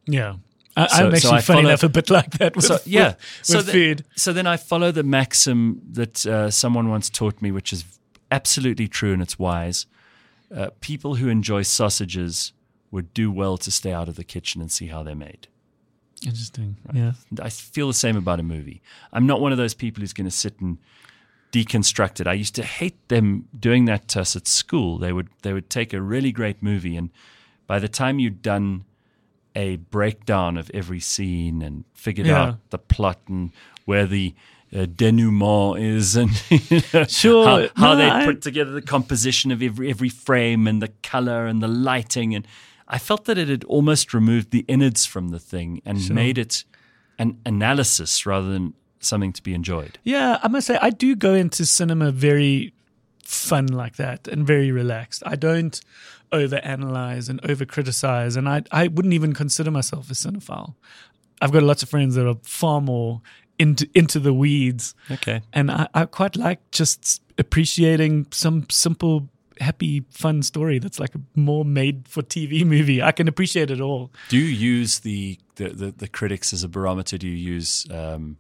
Yeah. 0.06 0.36
I, 0.76 0.88
So- 0.88 0.96
I'm 0.96 1.12
so 1.12 1.16
actually 1.16 1.32
I 1.38 1.42
funny 1.42 1.58
follow- 1.62 1.70
enough 1.70 1.84
a 1.84 1.90
bit 1.90 2.10
like 2.10 2.32
that 2.40 2.56
with, 2.56 2.66
So 2.66 2.80
yeah, 2.86 3.08
with, 3.10 3.18
so 3.42 3.58
with 3.58 3.66
then, 3.68 3.74
food. 3.74 4.06
So 4.16 4.34
then 4.34 4.48
I 4.48 4.58
follow 4.58 4.92
the 4.92 5.04
maxim 5.04 5.82
that 5.92 6.26
uh, 6.26 6.50
someone 6.52 6.90
once 6.90 7.10
taught 7.10 7.42
me, 7.42 7.52
which 7.52 7.72
is 7.74 7.84
absolutely 8.32 8.88
true 8.88 9.14
and 9.14 9.22
it's 9.22 9.38
wise. 9.40 9.86
Uh, 10.54 10.70
people 10.82 11.16
who 11.16 11.28
enjoy 11.30 11.62
sausages 11.62 12.52
would 12.92 13.14
do 13.14 13.32
well 13.32 13.58
to 13.58 13.72
stay 13.72 13.92
out 13.94 14.10
of 14.10 14.16
the 14.16 14.24
kitchen 14.24 14.62
and 14.62 14.72
see 14.72 14.88
how 14.88 15.02
they're 15.04 15.16
made. 15.16 15.48
Interesting. 16.26 16.78
Yeah. 16.94 17.14
I 17.42 17.50
feel 17.50 17.88
the 17.88 17.94
same 17.94 18.18
about 18.18 18.40
a 18.40 18.44
movie. 18.44 18.82
I'm 19.14 19.26
not 19.26 19.42
one 19.42 19.52
of 19.52 19.58
those 19.58 19.74
people 19.74 20.02
who's 20.02 20.14
going 20.14 20.28
to 20.28 20.32
sit 20.32 20.60
and 20.60 20.78
deconstruct 21.52 22.20
it. 22.20 22.28
I 22.28 22.34
used 22.34 22.56
to 22.56 22.64
hate 22.64 23.08
them 23.08 23.48
doing 23.58 23.86
that 23.86 24.08
to 24.10 24.22
us 24.22 24.36
at 24.36 24.48
school. 24.48 24.98
They 24.98 25.12
would 25.14 25.30
they 25.42 25.54
would 25.54 25.70
take 25.70 25.94
a 25.94 26.02
really 26.02 26.32
great 26.32 26.62
movie, 26.62 26.96
and 26.96 27.10
by 27.68 27.80
the 27.80 27.90
time 27.90 28.20
you'd 28.20 28.42
done 28.42 28.86
a 29.56 29.78
breakdown 29.78 30.58
of 30.58 30.70
every 30.74 31.00
scene 31.00 31.62
and 31.62 31.84
figured 31.94 32.28
Yeah. 32.28 32.42
out 32.42 32.70
the 32.70 32.78
plot 32.78 33.20
and 33.28 33.52
where 33.86 34.06
the 34.06 34.34
uh, 34.76 34.86
denouement 34.86 35.80
is, 35.80 36.16
and 36.16 36.32
you 36.50 36.82
know, 36.94 37.04
Sure. 37.06 37.46
how, 37.46 37.68
how 37.76 37.94
No, 37.94 37.98
they 37.98 38.10
I- 38.10 38.26
put 38.26 38.42
together 38.42 38.72
the 38.72 38.82
composition 38.82 39.52
of 39.52 39.62
every 39.62 39.90
every 39.90 40.10
frame 40.10 40.68
and 40.68 40.82
the 40.82 40.90
color 41.04 41.46
and 41.46 41.62
the 41.62 41.68
lighting, 41.68 42.34
and 42.36 42.48
I 42.88 42.98
felt 42.98 43.26
that 43.26 43.38
it 43.38 43.48
had 43.50 43.64
almost 43.66 44.14
removed 44.14 44.52
the 44.52 44.66
innards 44.68 45.06
from 45.06 45.30
the 45.30 45.40
thing 45.40 45.82
and 45.86 46.10
made 46.14 46.38
it 46.38 46.64
an 47.20 47.40
analysis 47.46 48.26
rather 48.26 48.50
than 48.50 48.74
something 49.00 49.34
to 49.34 49.42
be 49.44 49.54
enjoyed. 49.54 49.98
Yeah, 50.04 50.40
I 50.44 50.48
must 50.48 50.68
say 50.68 50.78
I 50.82 50.90
do 50.90 51.16
go 51.16 51.34
into 51.34 51.66
cinema 51.66 52.12
very 52.12 52.74
fun 53.24 53.68
like 53.68 53.96
that 53.96 54.28
and 54.28 54.46
very 54.46 54.72
relaxed. 54.72 55.24
I 55.26 55.36
don't 55.36 55.80
overanalyze 56.32 57.30
and 57.30 57.40
over 57.50 57.66
criticize 57.66 58.36
and 58.36 58.48
I 58.50 58.64
I 58.72 58.88
wouldn't 58.88 59.14
even 59.14 59.34
consider 59.34 59.72
myself 59.72 60.10
a 60.10 60.14
cinephile. 60.14 60.76
I've 61.42 61.52
got 61.52 61.64
lots 61.64 61.82
of 61.84 61.90
friends 61.90 62.16
that 62.16 62.28
are 62.28 62.38
far 62.44 62.82
more 62.82 63.22
into 63.62 63.86
into 63.94 64.20
the 64.20 64.34
weeds 64.34 64.96
Okay. 65.12 65.42
and 65.54 65.70
I, 65.72 65.88
I 65.94 66.06
quite 66.06 66.36
like 66.36 66.60
just 66.72 67.22
appreciating 67.38 68.26
some 68.32 68.66
simple 68.70 69.30
happy 69.60 70.04
fun 70.10 70.42
story 70.42 70.80
that's 70.80 71.00
like 71.00 71.14
a 71.16 71.22
more 71.36 71.64
made 71.64 72.08
for 72.08 72.24
TV 72.24 72.66
movie. 72.66 73.02
I 73.10 73.12
can 73.12 73.28
appreciate 73.28 73.70
it 73.70 73.80
all. 73.80 74.10
Do 74.30 74.38
you 74.38 74.46
use 74.46 75.00
the, 75.00 75.38
the, 75.58 75.70
the, 75.70 75.92
the 75.92 76.08
critics 76.08 76.54
as 76.54 76.64
a 76.64 76.68
barometer? 76.68 77.18
Do 77.20 77.28
you 77.28 77.36
use 77.54 77.86
um, 77.92 78.38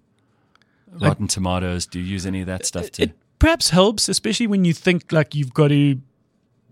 Rotten 0.91 1.27
Tomatoes? 1.27 1.85
Do 1.85 1.99
you 1.99 2.05
use 2.05 2.25
any 2.25 2.41
of 2.41 2.47
that 2.47 2.65
stuff 2.65 2.89
too? 2.91 3.03
it 3.03 3.11
perhaps 3.37 3.69
helps, 3.69 4.09
especially 4.09 4.47
when 4.47 4.65
you 4.65 4.73
think 4.73 5.11
like 5.11 5.35
you've 5.35 5.53
got 5.53 5.67
to 5.67 6.01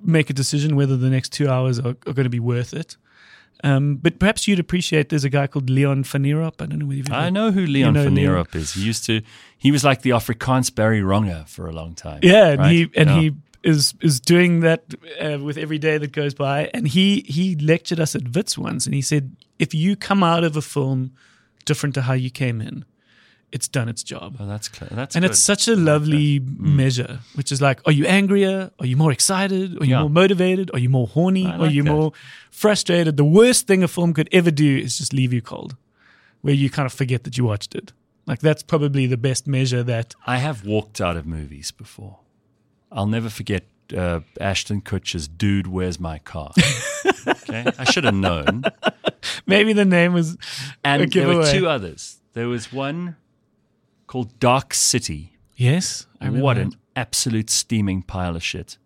make 0.03 0.29
a 0.29 0.33
decision 0.33 0.75
whether 0.75 0.97
the 0.97 1.09
next 1.09 1.29
two 1.31 1.47
hours 1.47 1.79
are, 1.79 1.95
are 2.07 2.13
going 2.13 2.23
to 2.23 2.29
be 2.29 2.39
worth 2.39 2.73
it. 2.73 2.97
Um, 3.63 3.97
but 3.97 4.19
perhaps 4.19 4.47
you'd 4.47 4.59
appreciate 4.59 5.09
there's 5.09 5.25
a 5.25 5.29
guy 5.29 5.47
called 5.47 5.69
Leon 5.69 6.03
van 6.03 6.25
I 6.25 6.29
don't 6.31 6.79
know 6.79 6.85
whether 6.85 6.97
you've 6.97 7.11
I 7.11 7.29
know 7.29 7.51
who 7.51 7.65
Leon 7.65 7.93
know 7.93 8.03
van 8.09 8.45
is. 8.55 8.73
He 8.73 8.83
used 8.83 9.05
to. 9.05 9.21
He 9.57 9.71
was 9.71 9.83
like 9.83 10.01
the 10.01 10.11
Afrikaans 10.11 10.73
Barry 10.73 11.01
Ronge 11.01 11.45
for 11.47 11.67
a 11.67 11.71
long 11.71 11.93
time. 11.93 12.19
Yeah, 12.23 12.49
and 12.51 12.65
he 12.71 12.89
and 12.95 13.09
Yeah. 13.09 13.19
he 13.19 13.31
is 13.63 13.93
is 14.01 14.19
doing 14.21 14.61
that 14.61 14.83
uh, 15.21 15.39
with 15.39 15.57
every 15.57 15.77
day 15.77 15.97
that 15.97 16.13
goes 16.13 16.33
by. 16.33 16.69
And 16.73 16.87
he 16.87 17.21
he 17.27 17.55
lectured 17.55 17.99
us 17.99 18.15
at 18.15 18.33
Wits 18.33 18.57
once, 18.57 18.85
and 18.85 18.95
he 18.95 19.01
said, 19.01 19.35
if 19.57 19.73
you 19.73 19.95
come 19.97 20.23
out 20.23 20.43
of 20.45 20.55
a 20.55 20.61
film 20.61 21.11
different 21.65 21.95
to 21.95 22.03
how 22.03 22.13
you 22.13 22.29
came 22.29 22.61
in, 22.61 22.85
it's 23.51 23.67
done 23.67 23.89
its 23.89 24.03
job. 24.03 24.35
Oh, 24.39 24.45
that's 24.45 24.67
clear. 24.67 24.89
That's 24.93 25.15
and 25.15 25.23
good. 25.23 25.31
it's 25.31 25.39
such 25.39 25.67
a 25.67 25.75
lovely 25.75 26.39
measure, 26.39 27.19
which 27.35 27.51
is 27.51 27.61
like, 27.61 27.81
are 27.85 27.91
you 27.91 28.05
angrier? 28.05 28.71
Are 28.79 28.85
you 28.85 28.95
more 28.97 29.11
excited? 29.11 29.81
Are 29.81 29.85
you 29.85 29.91
Yeah. 29.91 30.01
more 30.01 30.09
motivated? 30.09 30.69
Are 30.73 30.79
you 30.79 30.89
more 30.89 31.07
horny? 31.07 31.47
I 31.47 31.57
are 31.57 31.67
you 31.67 31.83
that. 31.83 31.91
more 31.91 32.11
frustrated? 32.51 33.17
The 33.17 33.25
worst 33.25 33.67
thing 33.67 33.83
a 33.83 33.87
film 33.87 34.13
could 34.13 34.29
ever 34.31 34.51
do 34.51 34.77
is 34.77 34.97
just 34.97 35.13
leave 35.13 35.33
you 35.33 35.41
cold, 35.41 35.75
where 36.41 36.53
you 36.53 36.69
kind 36.69 36.85
of 36.85 36.93
forget 36.93 37.23
that 37.23 37.37
you 37.37 37.43
watched 37.45 37.75
it. 37.75 37.91
Like 38.27 38.39
that's 38.39 38.61
probably 38.61 39.07
the 39.07 39.17
best 39.17 39.47
measure 39.47 39.81
that. 39.83 40.13
I 40.27 40.37
have 40.37 40.65
walked 40.65 41.01
out 41.01 41.17
of 41.17 41.25
movies 41.25 41.71
before. 41.71 42.19
I'll 42.91 43.07
never 43.07 43.29
forget 43.29 43.63
uh, 43.95 44.19
Ashton 44.39 44.81
Kutcher's 44.81 45.27
"Dude, 45.27 45.65
Where's 45.65 45.99
My 45.99 46.19
Car." 46.19 46.51
okay, 47.27 47.65
I 47.79 47.83
should 47.85 48.03
have 48.03 48.13
known. 48.13 48.63
Maybe 49.47 49.73
the 49.73 49.85
name 49.85 50.13
was 50.13 50.37
And 50.83 51.11
there 51.11 51.27
were 51.35 51.51
two 51.51 51.67
others. 51.67 52.17
There 52.33 52.47
was 52.47 52.71
one 52.71 53.15
called 54.09 54.39
Dark 54.39 54.73
City. 54.73 55.37
Yes, 55.55 56.07
What 56.19 56.55
that. 56.55 56.61
an 56.63 56.71
absolute 56.95 57.49
steaming 57.51 58.01
pile 58.01 58.35
of 58.35 58.43
shit. 58.43 58.77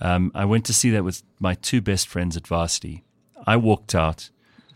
Um, 0.00 0.32
I 0.34 0.44
went 0.44 0.64
to 0.66 0.72
see 0.72 0.90
that 0.90 1.04
with 1.04 1.22
my 1.38 1.54
two 1.54 1.80
best 1.80 2.08
friends 2.08 2.36
at 2.36 2.46
varsity. 2.48 3.04
I 3.46 3.56
walked 3.56 3.94
out. 3.94 4.30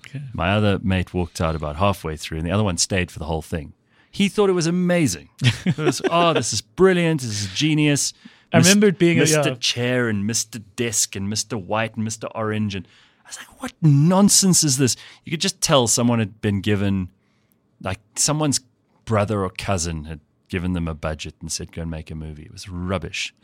Okay. 0.06 0.22
My 0.32 0.50
other 0.52 0.78
mate 0.80 1.12
walked 1.12 1.40
out 1.40 1.56
about 1.56 1.76
halfway 1.76 2.16
through, 2.16 2.38
and 2.38 2.46
the 2.46 2.52
other 2.52 2.62
one 2.62 2.76
stayed 2.76 3.10
for 3.10 3.18
the 3.18 3.24
whole 3.24 3.42
thing. 3.42 3.72
He 4.12 4.28
thought 4.28 4.48
it 4.48 4.52
was 4.52 4.66
amazing. 4.68 5.28
It 5.66 5.76
was, 5.78 6.00
oh, 6.08 6.32
this 6.34 6.52
is 6.52 6.60
brilliant. 6.60 7.22
This 7.22 7.42
is 7.42 7.48
genius. 7.54 8.12
I 8.52 8.58
Mis- 8.58 8.68
remember 8.68 8.86
it 8.88 8.98
being 8.98 9.18
a- 9.18 9.22
Mr. 9.24 9.46
yeah. 9.46 9.54
Chair 9.58 10.08
and 10.08 10.28
Mr. 10.30 10.62
Desk 10.76 11.16
and 11.16 11.26
Mr. 11.32 11.60
White 11.60 11.96
and 11.96 12.06
Mr. 12.06 12.30
Orange. 12.34 12.76
And 12.76 12.86
I 13.24 13.28
was 13.28 13.38
like, 13.38 13.60
what 13.62 13.72
nonsense 13.82 14.62
is 14.62 14.76
this? 14.78 14.94
You 15.24 15.30
could 15.32 15.40
just 15.40 15.60
tell 15.60 15.88
someone 15.88 16.20
had 16.20 16.40
been 16.40 16.60
given, 16.60 17.08
like, 17.82 17.98
someone's 18.14 18.60
brother 19.04 19.42
or 19.42 19.50
cousin 19.50 20.04
had 20.04 20.20
given 20.48 20.72
them 20.72 20.86
a 20.88 20.94
budget 20.94 21.34
and 21.40 21.50
said, 21.50 21.72
go 21.72 21.82
and 21.82 21.90
make 21.90 22.10
a 22.10 22.14
movie. 22.14 22.42
It 22.44 22.52
was 22.52 22.68
rubbish. 22.68 23.34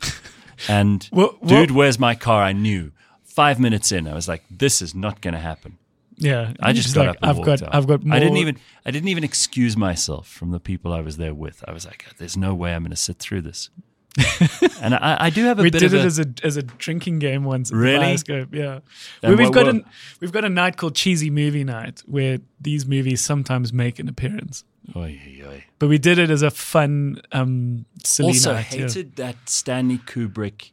And 0.67 1.07
Well, 1.13 1.37
well- 1.41 1.49
dude, 1.49 1.71
where's 1.71 1.99
my 1.99 2.15
car? 2.15 2.43
I 2.43 2.53
knew. 2.53 2.91
Five 3.23 3.59
minutes 3.59 3.91
in, 3.91 4.07
I 4.07 4.13
was 4.13 4.27
like, 4.27 4.43
this 4.51 4.81
is 4.81 4.93
not 4.93 5.21
going 5.21 5.33
to 5.33 5.39
happen. 5.39 5.77
Yeah, 6.17 6.53
I 6.61 6.73
just 6.73 6.93
got 6.93 7.07
like, 7.07 7.09
up 7.09 7.17
and 7.21 7.29
I've 7.31 7.45
got, 7.45 7.61
out. 7.63 7.73
I've 7.75 7.87
got. 7.87 8.03
More, 8.03 8.15
I 8.15 8.19
didn't 8.19 8.37
even. 8.37 8.57
I 8.85 8.91
didn't 8.91 9.07
even 9.07 9.23
excuse 9.23 9.75
myself 9.75 10.27
from 10.27 10.51
the 10.51 10.59
people 10.59 10.93
I 10.93 11.01
was 11.01 11.17
there 11.17 11.33
with. 11.33 11.63
I 11.67 11.71
was 11.71 11.83
like, 11.85 12.05
"There's 12.19 12.37
no 12.37 12.53
way 12.53 12.75
I'm 12.75 12.83
going 12.83 12.91
to 12.91 12.95
sit 12.97 13.17
through 13.17 13.41
this." 13.41 13.69
and 14.81 14.93
I, 14.93 15.17
I 15.19 15.29
do 15.31 15.45
have 15.45 15.57
a 15.57 15.63
we 15.63 15.71
bit 15.71 15.79
did 15.79 15.93
of 15.93 15.93
it 15.95 16.01
a, 16.01 16.05
as 16.05 16.19
a 16.19 16.25
as 16.43 16.57
a 16.57 16.61
drinking 16.63 17.19
game 17.19 17.43
once. 17.43 17.71
Really? 17.71 18.17
Yeah. 18.51 18.79
And 19.23 19.37
we've 19.37 19.47
what- 19.47 19.53
got 19.53 19.65
what- 19.65 19.75
an 19.75 19.85
we've 20.19 20.31
got 20.33 20.45
a 20.45 20.49
night 20.49 20.77
called 20.77 20.93
Cheesy 20.95 21.31
Movie 21.31 21.63
Night 21.63 22.03
where 22.05 22.37
these 22.59 22.85
movies 22.85 23.21
sometimes 23.21 23.73
make 23.73 23.97
an 23.97 24.07
appearance. 24.07 24.63
Oy, 24.95 25.19
oy, 25.27 25.47
oy. 25.47 25.63
But 25.79 25.89
we 25.89 25.97
did 25.97 26.17
it 26.19 26.29
as 26.29 26.41
a 26.41 26.51
fun, 26.51 27.21
um, 27.31 27.85
silly 28.03 28.29
Also 28.29 28.53
night. 28.53 28.73
yeah. 28.73 28.81
hated 28.87 29.15
that 29.17 29.35
Stanley 29.47 29.99
Kubrick, 29.99 30.71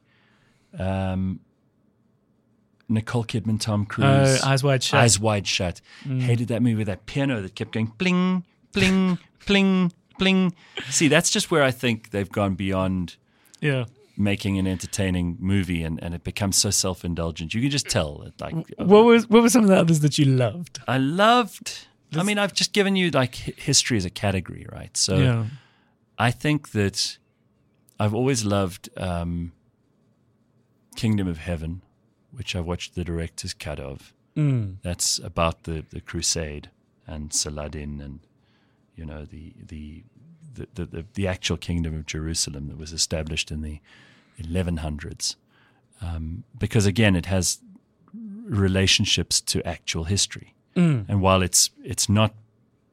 um, 0.78 1.40
Nicole 2.88 3.24
Kidman, 3.24 3.60
Tom 3.60 3.84
Cruise, 3.84 4.06
Uh, 4.06 4.40
Eyes 4.44 4.64
Wide 4.64 4.82
Shut. 4.82 4.98
Mm. 4.98 5.02
Eyes 5.02 5.20
Wide 5.20 5.46
Shut. 5.46 5.80
Hated 6.04 6.48
that 6.48 6.62
movie 6.62 6.76
with 6.76 6.86
that 6.86 7.04
piano 7.06 7.42
that 7.42 7.54
kept 7.54 7.72
going 7.72 7.92
bling, 7.98 8.44
bling, 8.72 9.18
bling, 9.46 9.92
bling. 10.18 10.54
See, 10.88 11.08
that's 11.08 11.30
just 11.30 11.50
where 11.50 11.62
I 11.62 11.70
think 11.70 12.10
they've 12.10 12.30
gone 12.30 12.54
beyond 12.54 13.16
Yeah. 13.60 13.84
making 14.16 14.58
an 14.58 14.66
entertaining 14.66 15.36
movie 15.38 15.82
and, 15.82 16.02
and 16.02 16.14
it 16.14 16.24
becomes 16.24 16.56
so 16.56 16.70
self 16.70 17.04
indulgent. 17.04 17.52
You 17.52 17.60
can 17.60 17.70
just 17.70 17.88
tell 17.88 18.22
it 18.22 18.40
like 18.40 18.54
What 18.78 19.04
was 19.04 19.28
what 19.28 19.42
were 19.42 19.50
some 19.50 19.62
of 19.64 19.68
the 19.68 19.76
others 19.76 20.00
that 20.00 20.16
you 20.16 20.24
loved? 20.24 20.80
I 20.88 20.96
loved 20.96 21.86
I 22.14 22.22
mean 22.22 22.38
I've 22.38 22.54
just 22.54 22.72
given 22.72 22.96
you 22.96 23.10
like 23.10 23.34
history 23.34 23.96
as 23.96 24.04
a 24.04 24.10
category, 24.10 24.66
right? 24.72 24.96
So 24.96 25.16
yeah. 25.16 25.46
I 26.18 26.30
think 26.30 26.72
that 26.72 27.18
I've 28.00 28.14
always 28.14 28.44
loved 28.44 28.88
um, 28.96 29.52
Kingdom 30.96 31.28
of 31.28 31.38
Heaven, 31.38 31.82
which 32.32 32.56
I've 32.56 32.64
watched 32.64 32.94
the 32.94 33.04
director's 33.04 33.54
cut 33.54 33.78
of. 33.78 34.12
Mm. 34.36 34.76
That's 34.82 35.18
about 35.18 35.64
the, 35.64 35.84
the 35.90 36.00
crusade 36.00 36.70
and 37.06 37.32
Saladin 37.32 38.00
and 38.00 38.20
you 38.94 39.04
know 39.04 39.24
the 39.24 39.52
the 39.66 40.04
the, 40.54 40.68
the, 40.74 40.84
the 40.84 41.04
the 41.14 41.26
actual 41.26 41.56
kingdom 41.56 41.94
of 41.96 42.06
Jerusalem 42.06 42.68
that 42.68 42.78
was 42.78 42.92
established 42.92 43.50
in 43.50 43.62
the 43.62 43.80
1100s. 44.40 45.36
Um, 46.00 46.44
because 46.56 46.86
again, 46.86 47.16
it 47.16 47.26
has 47.26 47.58
relationships 48.12 49.40
to 49.40 49.66
actual 49.66 50.04
history, 50.04 50.54
Mm. 50.78 51.06
and 51.08 51.20
while 51.20 51.42
it's 51.42 51.70
it's 51.82 52.08
not 52.08 52.34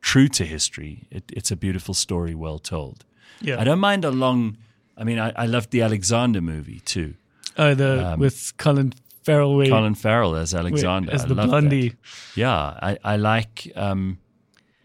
true 0.01 0.27
to 0.29 0.45
history, 0.45 1.07
it, 1.11 1.23
it's 1.31 1.51
a 1.51 1.55
beautiful 1.55 1.93
story, 1.93 2.33
well 2.33 2.59
told. 2.59 3.05
Yeah. 3.41 3.61
I 3.61 3.63
don't 3.63 3.79
mind 3.79 4.05
a 4.05 4.11
long. 4.11 4.57
I 4.97 5.03
mean, 5.03 5.19
I, 5.19 5.31
I 5.35 5.45
loved 5.45 5.69
the 5.71 5.81
Alexander 5.81 6.41
movie 6.41 6.79
too. 6.79 7.13
oh, 7.57 7.75
the 7.75 8.07
um, 8.07 8.19
with 8.19 8.53
Colin 8.57 8.93
Farrell, 9.23 9.55
where, 9.55 9.67
Colin 9.67 9.95
Farrell 9.95 10.35
as 10.35 10.53
Alexander, 10.53 11.11
as 11.11 11.25
I 11.25 11.27
the 11.27 11.35
loved 11.35 11.47
that. 11.47 11.51
blondie. 11.51 11.93
Yeah, 12.35 12.55
I, 12.55 12.97
I 13.03 13.15
like. 13.17 13.71
Um, 13.75 14.17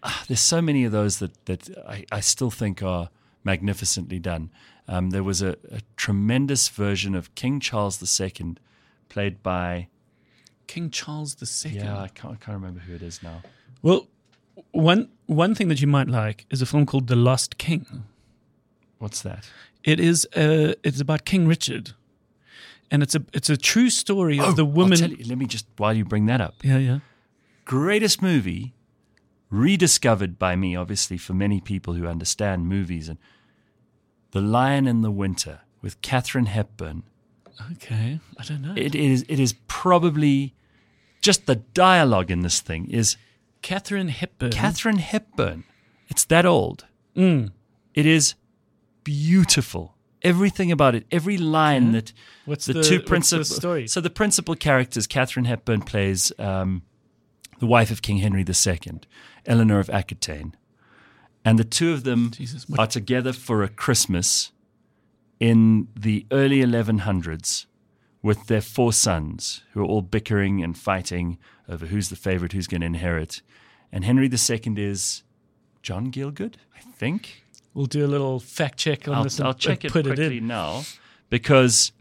ah, 0.02 0.24
there's 0.28 0.40
so 0.40 0.60
many 0.60 0.84
of 0.84 0.92
those 0.92 1.18
that 1.20 1.44
that 1.46 1.68
I, 1.88 2.04
I 2.12 2.20
still 2.20 2.50
think 2.50 2.82
are 2.82 3.08
magnificently 3.44 4.18
done. 4.18 4.50
Um, 4.88 5.10
there 5.10 5.22
was 5.22 5.40
a, 5.42 5.56
a 5.70 5.80
tremendous 5.96 6.68
version 6.68 7.14
of 7.14 7.34
King 7.34 7.60
Charles 7.60 8.20
II, 8.20 8.56
played 9.08 9.42
by 9.42 9.88
King 10.72 10.90
Charles 10.90 11.30
II. 11.42 11.72
yeah, 11.72 11.98
I 12.06 12.08
can't, 12.08 12.34
I 12.34 12.36
can't 12.44 12.54
remember 12.60 12.80
who 12.86 12.94
it 12.94 13.02
is 13.02 13.22
now. 13.22 13.38
Well, 13.82 14.00
one 14.72 15.08
one 15.26 15.54
thing 15.56 15.68
that 15.68 15.80
you 15.80 15.86
might 15.96 16.08
like 16.08 16.46
is 16.50 16.62
a 16.62 16.66
film 16.66 16.84
called 16.86 17.06
The 17.08 17.16
Lost 17.16 17.58
King. 17.58 17.84
What's 18.98 19.20
that? 19.22 19.42
It 19.84 19.98
is 19.98 20.26
uh, 20.36 20.74
it's 20.84 21.00
about 21.00 21.24
King 21.24 21.48
Richard, 21.48 21.86
and 22.90 23.02
it's 23.02 23.14
a 23.16 23.22
it's 23.32 23.50
a 23.50 23.56
true 23.56 23.90
story 23.90 24.38
of 24.38 24.54
the 24.56 24.62
Oh, 24.62 24.76
woman. 24.80 24.98
tell 24.98 25.10
you- 25.10 25.24
let 25.28 25.38
me 25.38 25.46
just 25.46 25.66
while 25.78 25.94
you 25.96 26.04
bring 26.04 26.26
that 26.26 26.40
up. 26.40 26.54
Yeah, 26.62 26.78
yeah. 26.78 26.98
greatest 27.64 28.20
movie 28.22 28.74
rediscovered 29.50 30.38
by 30.38 30.54
me 30.56 30.76
obviously 30.76 31.16
for 31.18 31.34
many 31.34 31.60
people 31.60 31.94
who 31.94 32.06
understand 32.06 32.66
movies 32.68 33.08
and 33.08 33.18
the 34.30 34.40
lion 34.40 34.86
in 34.86 35.02
the 35.02 35.10
winter 35.10 35.60
with 35.82 36.00
Katharine 36.02 36.46
Hepburn 36.46 37.02
Okay, 37.72 38.20
I 38.38 38.42
don't 38.44 38.62
know. 38.62 38.74
it 38.76 38.94
is 38.94 39.24
it 39.28 39.40
is 39.40 39.54
probably 39.66 40.54
just 41.20 41.46
the 41.46 41.56
dialogue 41.56 42.30
in 42.30 42.40
this 42.40 42.60
thing 42.60 42.86
is 42.90 43.16
Katharine 43.62 44.08
Hepburn. 44.08 44.50
Katharine 44.52 44.98
Hepburn 44.98 45.64
it's 46.08 46.24
that 46.26 46.44
old 46.46 46.86
Mm. 47.16 47.50
it 47.94 48.06
is 48.06 48.34
beautiful 49.04 49.96
everything 50.22 50.70
about 50.70 50.94
it 50.94 51.06
every 51.10 51.36
line 51.38 51.92
that 51.92 52.12
What's 52.44 52.66
the, 52.66 52.74
the- 52.74 52.82
two 52.82 53.00
principal 53.00 53.44
story? 53.44 53.86
So 53.88 54.00
the 54.00 54.10
principal 54.10 54.54
characters, 54.54 55.06
Katharine 55.06 55.46
Hepburn 55.46 55.80
plays 55.82 56.30
um, 56.38 56.82
the 57.58 57.66
wife 57.66 57.90
of 57.90 58.02
King 58.02 58.18
Henry 58.18 58.44
II, 58.46 59.00
Eleanor 59.46 59.78
of 59.80 59.88
Aquitaine, 59.90 60.54
and 61.44 61.58
the 61.58 61.64
two 61.64 61.92
of 61.92 62.04
them 62.04 62.30
Jesus, 62.32 62.66
are 62.78 62.86
together 62.86 63.32
for 63.32 63.62
a 63.62 63.68
Christmas 63.68 64.52
in 65.38 65.88
the 65.96 66.26
early 66.30 66.58
1100s 66.60 67.64
with 68.22 68.46
their 68.48 68.60
four 68.60 68.92
sons, 68.92 69.62
who 69.72 69.80
are 69.80 69.86
all 69.86 70.02
bickering 70.02 70.62
and 70.62 70.76
fighting 70.76 71.38
over 71.68 71.86
who's 71.86 72.08
the 72.10 72.16
favorite, 72.16 72.52
who's 72.52 72.66
going 72.66 72.80
to 72.82 72.86
inherit. 72.86 73.40
And 73.92 74.04
Henry 74.04 74.26
II 74.30 74.74
is 74.76 75.22
John 75.82 76.10
Gielgud, 76.12 76.54
I 76.76 76.80
think. 76.80 77.42
We'll 77.72 77.86
do 77.86 78.04
a 78.04 78.08
little 78.08 78.40
fact 78.40 78.78
check 78.78 79.08
on 79.08 79.14
I'll, 79.14 79.24
this. 79.24 79.38
and- 79.38 79.46
I'll 79.48 79.54
check 79.54 79.84
and 79.84 79.90
it 79.90 79.92
put 79.92 80.04
quickly 80.06 80.26
it 80.26 80.32
in. 80.38 80.46
now 80.48 80.82
because 81.30 81.92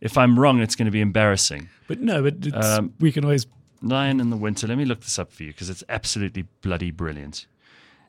if 0.00 0.16
I'm 0.18 0.38
wrong, 0.38 0.60
it's 0.60 0.74
going 0.74 0.86
to 0.86 0.92
be 0.92 1.00
embarrassing. 1.00 1.68
But 1.86 2.00
no, 2.00 2.22
but 2.22 2.34
it's, 2.46 2.66
Um, 2.66 2.94
we 2.98 3.12
can 3.12 3.24
always 3.24 3.46
Lion 3.82 4.20
in 4.20 4.30
the 4.30 4.36
Winter. 4.36 4.66
Let 4.66 4.78
me 4.78 4.84
look 4.84 5.00
this 5.02 5.18
up 5.18 5.30
for 5.32 5.42
you 5.44 5.50
because 5.52 5.70
it's 5.70 5.84
absolutely 5.88 6.46
bloody 6.62 6.90
brilliant. 6.90 7.46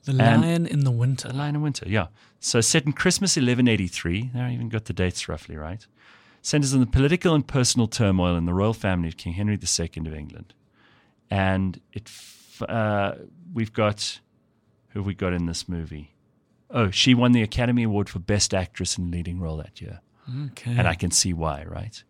the 0.06 0.12
and- 0.14 0.42
lion 0.42 0.66
in 0.66 0.80
the 0.86 0.92
winter. 0.92 1.28
The 1.28 1.36
Lion 1.36 1.56
in 1.56 1.62
Winter, 1.62 1.86
yeah. 1.88 2.08
So 2.40 2.62
set 2.62 2.86
in 2.86 2.94
Christmas 2.94 3.36
1183. 3.36 4.32
There, 4.34 4.44
I 4.46 4.54
even 4.54 4.70
got 4.70 4.86
the 4.86 4.94
dates 4.94 5.28
roughly 5.28 5.56
right. 5.58 5.86
Centers 6.42 6.74
on 6.74 6.80
the 6.80 6.86
political 6.86 7.34
and 7.36 7.46
personal 7.46 7.88
turmoil 7.88 8.36
in 8.38 8.46
the 8.46 8.54
royal 8.54 8.74
family 8.74 9.08
of 9.10 9.18
King 9.18 9.34
Henry 9.34 9.56
II 9.56 9.90
of 10.08 10.14
England, 10.14 10.54
and 11.30 11.80
it. 11.94 12.10
Uh, 12.68 13.16
we've 13.54 13.72
got 13.74 14.20
who 14.90 15.00
have 15.00 15.06
we 15.08 15.14
got 15.14 15.34
in 15.34 15.46
this 15.46 15.68
movie? 15.70 16.14
Oh, 16.70 16.92
she 16.92 17.14
won 17.14 17.32
the 17.32 17.42
Academy 17.42 17.84
Award 17.84 18.10
for 18.10 18.20
Best 18.20 18.54
Actress 18.54 18.98
in 18.98 19.12
Leading 19.12 19.40
Role 19.40 19.58
that 19.58 19.80
year, 19.82 20.02
Okay. 20.52 20.72
and 20.78 20.88
I 20.88 20.96
can 20.96 21.12
see 21.12 21.34
why. 21.34 21.64
Right? 21.64 22.04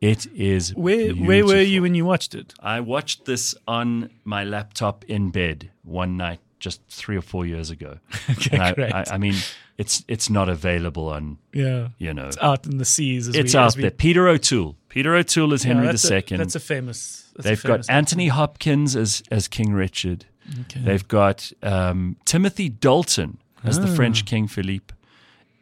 It 0.00 0.26
is. 0.34 0.74
where 0.74 1.12
where 1.12 1.44
were 1.46 1.60
you 1.60 1.82
when 1.82 1.94
you 1.94 2.04
watched 2.04 2.34
it? 2.34 2.54
I 2.60 2.80
watched 2.80 3.24
this 3.24 3.54
on 3.68 4.10
my 4.24 4.44
laptop 4.44 5.04
in 5.04 5.30
bed 5.30 5.70
one 5.82 6.16
night 6.16 6.40
just 6.58 6.80
three 6.88 7.16
or 7.16 7.22
four 7.22 7.44
years 7.46 7.70
ago. 7.70 7.98
Okay, 8.30 8.50
And 8.56 8.62
I, 8.62 8.72
great. 8.72 8.92
I, 8.94 9.04
I 9.12 9.18
mean, 9.18 9.34
it's 9.82 9.94
it's 10.14 10.28
not 10.38 10.48
available 10.48 11.06
on 11.16 11.38
yeah, 11.52 11.88
you 11.98 12.12
know. 12.16 12.26
it's 12.28 12.38
out 12.50 12.66
in 12.66 12.78
the 12.78 12.84
seas. 12.84 13.28
As 13.28 13.34
It's 13.36 13.54
we, 13.54 13.60
out 13.60 13.76
we, 13.76 13.82
there. 13.82 13.90
Peter 14.04 14.24
O'Toole. 14.28 14.76
Peter 14.88 15.12
O'Toole 15.20 15.52
is 15.54 15.64
Yeah, 15.64 15.72
Henry 15.74 15.86
that's 15.88 16.10
II. 16.10 16.18
A, 16.18 16.36
that's 16.38 16.54
a 16.56 16.60
famous. 16.60 17.00
That's 17.34 17.44
They've 17.46 17.62
got 17.62 17.72
famous 17.72 17.88
Anthony 18.00 18.28
Hopkins 18.28 18.96
as 18.96 19.22
as 19.30 19.48
King 19.48 19.72
Richard. 19.84 20.20
Okay. 20.62 20.80
They've 20.86 21.06
got 21.08 21.52
um, 21.62 22.16
Timothy 22.24 22.68
Dalton 22.68 23.38
as 23.64 23.78
the 23.78 23.88
Ah. 23.92 23.94
French 23.94 24.24
King 24.24 24.48
Philippe. 24.48 24.92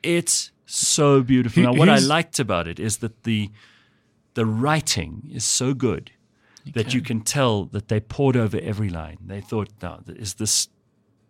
It's 0.02 0.50
so 0.66 1.22
beautiful. 1.22 1.62
Who- 1.62 1.72
now, 1.72 1.78
what 1.78 1.88
I 1.88 1.98
liked 1.98 2.38
about 2.38 2.66
it 2.68 2.78
is 2.80 2.98
that 2.98 3.14
the 3.24 3.50
the 4.34 4.46
writing 4.46 5.12
is 5.32 5.44
so 5.44 5.74
good 5.74 6.10
that 6.74 6.94
you 6.94 7.00
can 7.02 7.20
tell 7.20 7.64
that 7.74 7.88
they 7.88 8.00
poured 8.00 8.36
over 8.36 8.58
every 8.72 8.88
line. 8.90 9.18
They 9.26 9.40
thought, 9.40 9.68
"Now, 9.82 10.00
is 10.06 10.34
this 10.34 10.68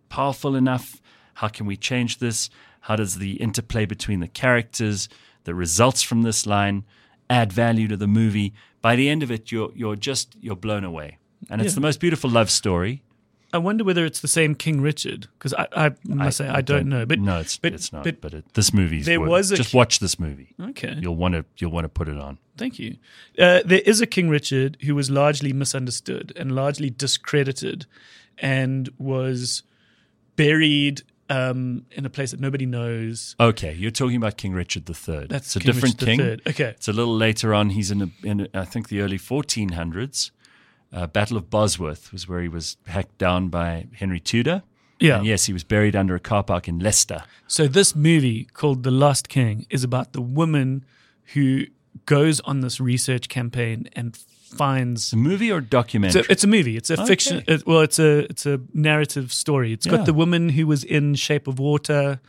powerful 0.09 0.55
enough? 0.57 1.01
How 1.35 1.49
can 1.49 1.67
we 1.67 1.77
change 1.77 2.19
this? 2.19 2.51
How 2.81 2.97
does 2.97 3.17
the 3.19 3.33
interplay 3.35 3.85
between 3.87 4.21
the 4.21 4.29
characters, 4.29 5.09
the 5.45 5.55
results 5.55 6.03
from 6.03 6.23
this 6.23 6.47
line, 6.47 6.85
add 7.29 7.53
value 7.53 7.89
to 7.89 7.97
the 7.97 8.07
movie?" 8.09 8.53
By 8.83 8.97
the 8.97 9.09
end 9.09 9.23
of 9.23 9.31
it, 9.31 9.53
you're 9.53 9.71
you're 9.75 9.97
just 9.97 10.37
you're 10.41 10.57
blown 10.57 10.85
away, 10.85 11.19
and 11.51 11.61
it's 11.61 11.73
Yeah. 11.73 11.77
the 11.77 11.81
most 11.83 12.01
beautiful 12.01 12.31
love 12.31 12.51
story. 12.51 13.03
I 13.53 13.59
wonder 13.59 13.83
whether 13.83 14.05
it's 14.07 14.21
the 14.21 14.29
same 14.29 14.55
King 14.55 14.81
Richard 14.81 15.27
because 15.37 15.53
I, 15.55 15.67
I 15.75 15.91
must 16.07 16.37
say 16.39 16.47
I, 16.49 16.61
don't, 16.61 16.87
know. 16.89 17.05
But 17.05 17.19
no, 17.19 17.41
it's 17.41 17.57
but- 17.59 17.73
it's 17.75 17.93
not. 17.93 18.05
but 18.05 18.21
But, 18.21 18.33
it, 18.33 18.45
this 18.55 18.73
movie's 18.73 19.07
there 19.07 19.19
worth- 19.19 19.29
was 19.29 19.51
a 19.51 19.57
just 19.57 19.75
watch 19.75 19.99
this 19.99 20.21
movie. 20.21 20.55
okay, 20.61 20.95
You'll 21.01 21.17
want 21.17 21.35
to 21.35 21.45
you'll 21.59 21.73
want 21.73 21.85
to 21.85 21.89
put 21.89 22.09
it 22.09 22.17
on. 22.17 22.39
thank 22.57 22.79
you. 22.79 22.97
Uh, 23.37 23.61
there 23.65 23.81
is 23.85 24.01
a 24.01 24.07
King 24.07 24.29
Richard 24.29 24.77
who 24.83 24.95
was 24.95 25.11
largely 25.11 25.53
misunderstood 25.53 26.33
and 26.37 26.53
largely 26.53 26.91
discredited, 26.91 27.87
and 28.39 28.89
was 28.99 29.65
buried 30.37 31.03
um, 31.31 31.87
in 31.93 32.05
a 32.05 32.11
place 32.11 32.33
that 32.33 32.41
nobody 32.41 32.67
knows. 32.67 33.37
Okay, 33.39 33.73
you're 33.73 33.91
talking 33.93 34.17
about 34.17 34.37
King 34.37 34.53
Richard 34.53 34.89
III. 34.89 35.27
That's 35.29 35.47
it's 35.47 35.57
a 35.57 35.61
King 35.61 35.73
different 35.73 36.03
Richard 36.03 36.45
king. 36.45 36.53
Okay, 36.53 36.71
It's 36.77 36.89
a 36.89 36.93
little 36.93 37.17
later 37.17 37.55
on. 37.55 37.71
He's 37.71 37.91
in, 37.91 38.03
a, 38.03 38.11
in 38.27 38.41
a, 38.53 38.61
I 38.61 38.65
think 38.65 38.89
the 38.89 39.01
early 39.01 39.19
1400s. 39.19 40.31
Uh, 40.93 41.07
Battle 41.07 41.37
of 41.37 41.49
Bosworth 41.49 42.13
was 42.13 42.29
where 42.29 42.43
he 42.43 42.49
was 42.49 42.77
hacked 42.87 43.17
down 43.17 43.49
by 43.49 43.87
Henry 43.95 44.19
Tudor. 44.19 44.65
yeah. 44.99 45.19
And 45.19 45.27
yes, 45.27 45.45
he 45.47 45.53
was 45.53 45.63
buried 45.63 45.95
under 45.95 46.17
a 46.17 46.21
car 46.21 46.43
park 46.43 46.67
in 46.67 46.81
Leicester. 46.81 47.23
So 47.47 47.69
this 47.69 47.95
movie 47.95 48.45
called 48.53 48.83
The 48.83 48.91
Lost 48.91 49.29
King 49.29 49.67
is 49.71 49.85
about 49.85 50.13
the 50.13 50.21
woman 50.21 50.85
who 51.35 51.67
goes 52.07 52.41
on 52.41 52.61
this 52.61 52.81
research 52.81 53.29
campaign 53.29 53.89
and 53.93 54.19
finds 54.51 55.03
It's 55.05 55.13
a 55.13 55.17
movie 55.17 55.51
or 55.53 55.59
It's 55.59 55.69
documentary? 55.69 56.23
a, 56.23 56.33
it's 56.33 56.45
a 56.45 56.47
movie. 56.47 56.77
It's 56.77 56.91
a 56.91 56.95
Okay. 56.95 57.07
fiction. 57.07 57.45
It, 57.47 57.67
well, 57.67 57.81
it's 57.81 57.99
a 57.99 58.21
it's 58.31 58.47
a 58.47 58.61
narrative 58.75 59.33
story. 59.33 59.73
It's 59.73 59.87
Yeah. 59.87 59.97
got 59.97 60.07
the 60.07 60.15
woman 60.15 60.51
who 60.51 60.67
was 60.67 60.85
in 60.85 61.15
Shape 61.15 61.47
of 61.47 61.59
Water. 61.59 62.21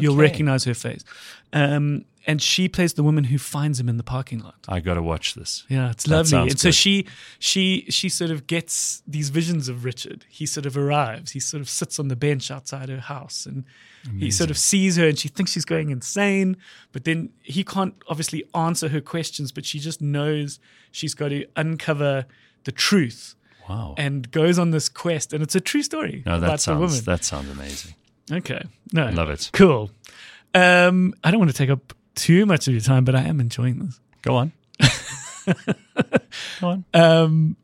You'll 0.00 0.16
recognize 0.16 0.64
her 0.64 0.74
face, 0.74 1.04
um, 1.52 2.06
and 2.26 2.42
she 2.42 2.68
plays 2.68 2.94
the 2.94 3.04
woman 3.04 3.22
who 3.24 3.38
finds 3.38 3.78
him 3.78 3.88
in 3.88 3.98
the 3.98 4.02
parking 4.02 4.40
lot. 4.40 4.56
I 4.68 4.80
got 4.80 4.94
to 4.94 5.02
watch 5.02 5.34
this. 5.34 5.62
Yeah, 5.68 5.92
it's 5.92 6.02
That 6.04 6.10
lovely. 6.32 6.50
And 6.50 6.58
so 6.58 6.68
good. 6.70 6.74
she 6.74 7.06
she 7.38 7.86
she 7.88 8.08
sort 8.08 8.32
of 8.32 8.48
gets 8.48 9.02
these 9.06 9.28
visions 9.28 9.68
of 9.68 9.84
Richard. 9.84 10.24
He 10.28 10.44
sort 10.44 10.66
of 10.66 10.76
arrives. 10.76 11.30
He 11.32 11.40
sort 11.40 11.60
of 11.60 11.68
sits 11.68 12.00
on 12.00 12.08
the 12.08 12.16
bench 12.16 12.50
outside 12.50 12.88
her 12.88 12.98
house, 12.98 13.46
and 13.46 13.62
he 14.18 14.30
sort 14.30 14.50
of 14.50 14.58
sees 14.58 14.96
her, 14.96 15.08
and 15.08 15.18
she 15.18 15.28
thinks 15.28 15.52
she's 15.52 15.64
going 15.64 15.90
insane. 15.90 16.56
But 16.92 17.04
then 17.04 17.30
he 17.42 17.64
can't 17.64 17.94
obviously 18.08 18.44
answer 18.54 18.88
her 18.88 19.00
questions, 19.00 19.52
but 19.52 19.64
she 19.64 19.78
just 19.78 20.00
knows 20.00 20.58
she's 20.92 21.14
got 21.14 21.28
to 21.30 21.44
uncover 21.56 22.26
the 22.64 22.72
truth 22.72 23.34
Wow. 23.68 23.94
and 23.98 24.30
goes 24.30 24.58
on 24.58 24.70
this 24.70 24.88
quest, 24.88 25.32
and 25.32 25.42
it's 25.42 25.54
a 25.56 25.60
true 25.60 25.82
story 25.82 26.22
no, 26.24 26.38
that 26.40 26.60
sounds 26.60 26.80
woman. 26.80 27.04
that 27.04 27.24
sounds 27.24 27.50
amazing. 27.50 27.94
okay, 28.30 28.62
no, 28.92 29.08
Love 29.10 29.30
it. 29.30 29.50
cool. 29.52 29.90
Um, 30.54 31.12
I 31.24 31.30
don't 31.30 31.40
want 31.40 31.50
to 31.50 31.56
take 31.56 31.70
up 31.70 31.92
too 32.14 32.46
much 32.46 32.66
of 32.68 32.74
your 32.74 32.80
time, 32.80 33.04
but 33.04 33.14
I 33.16 33.22
am 33.22 33.40
enjoying 33.40 33.78
this. 33.80 34.00
Go 34.22 34.36
on. 34.36 34.52
Go 36.60 36.68
on. 36.68 36.84
Um, 36.94 37.56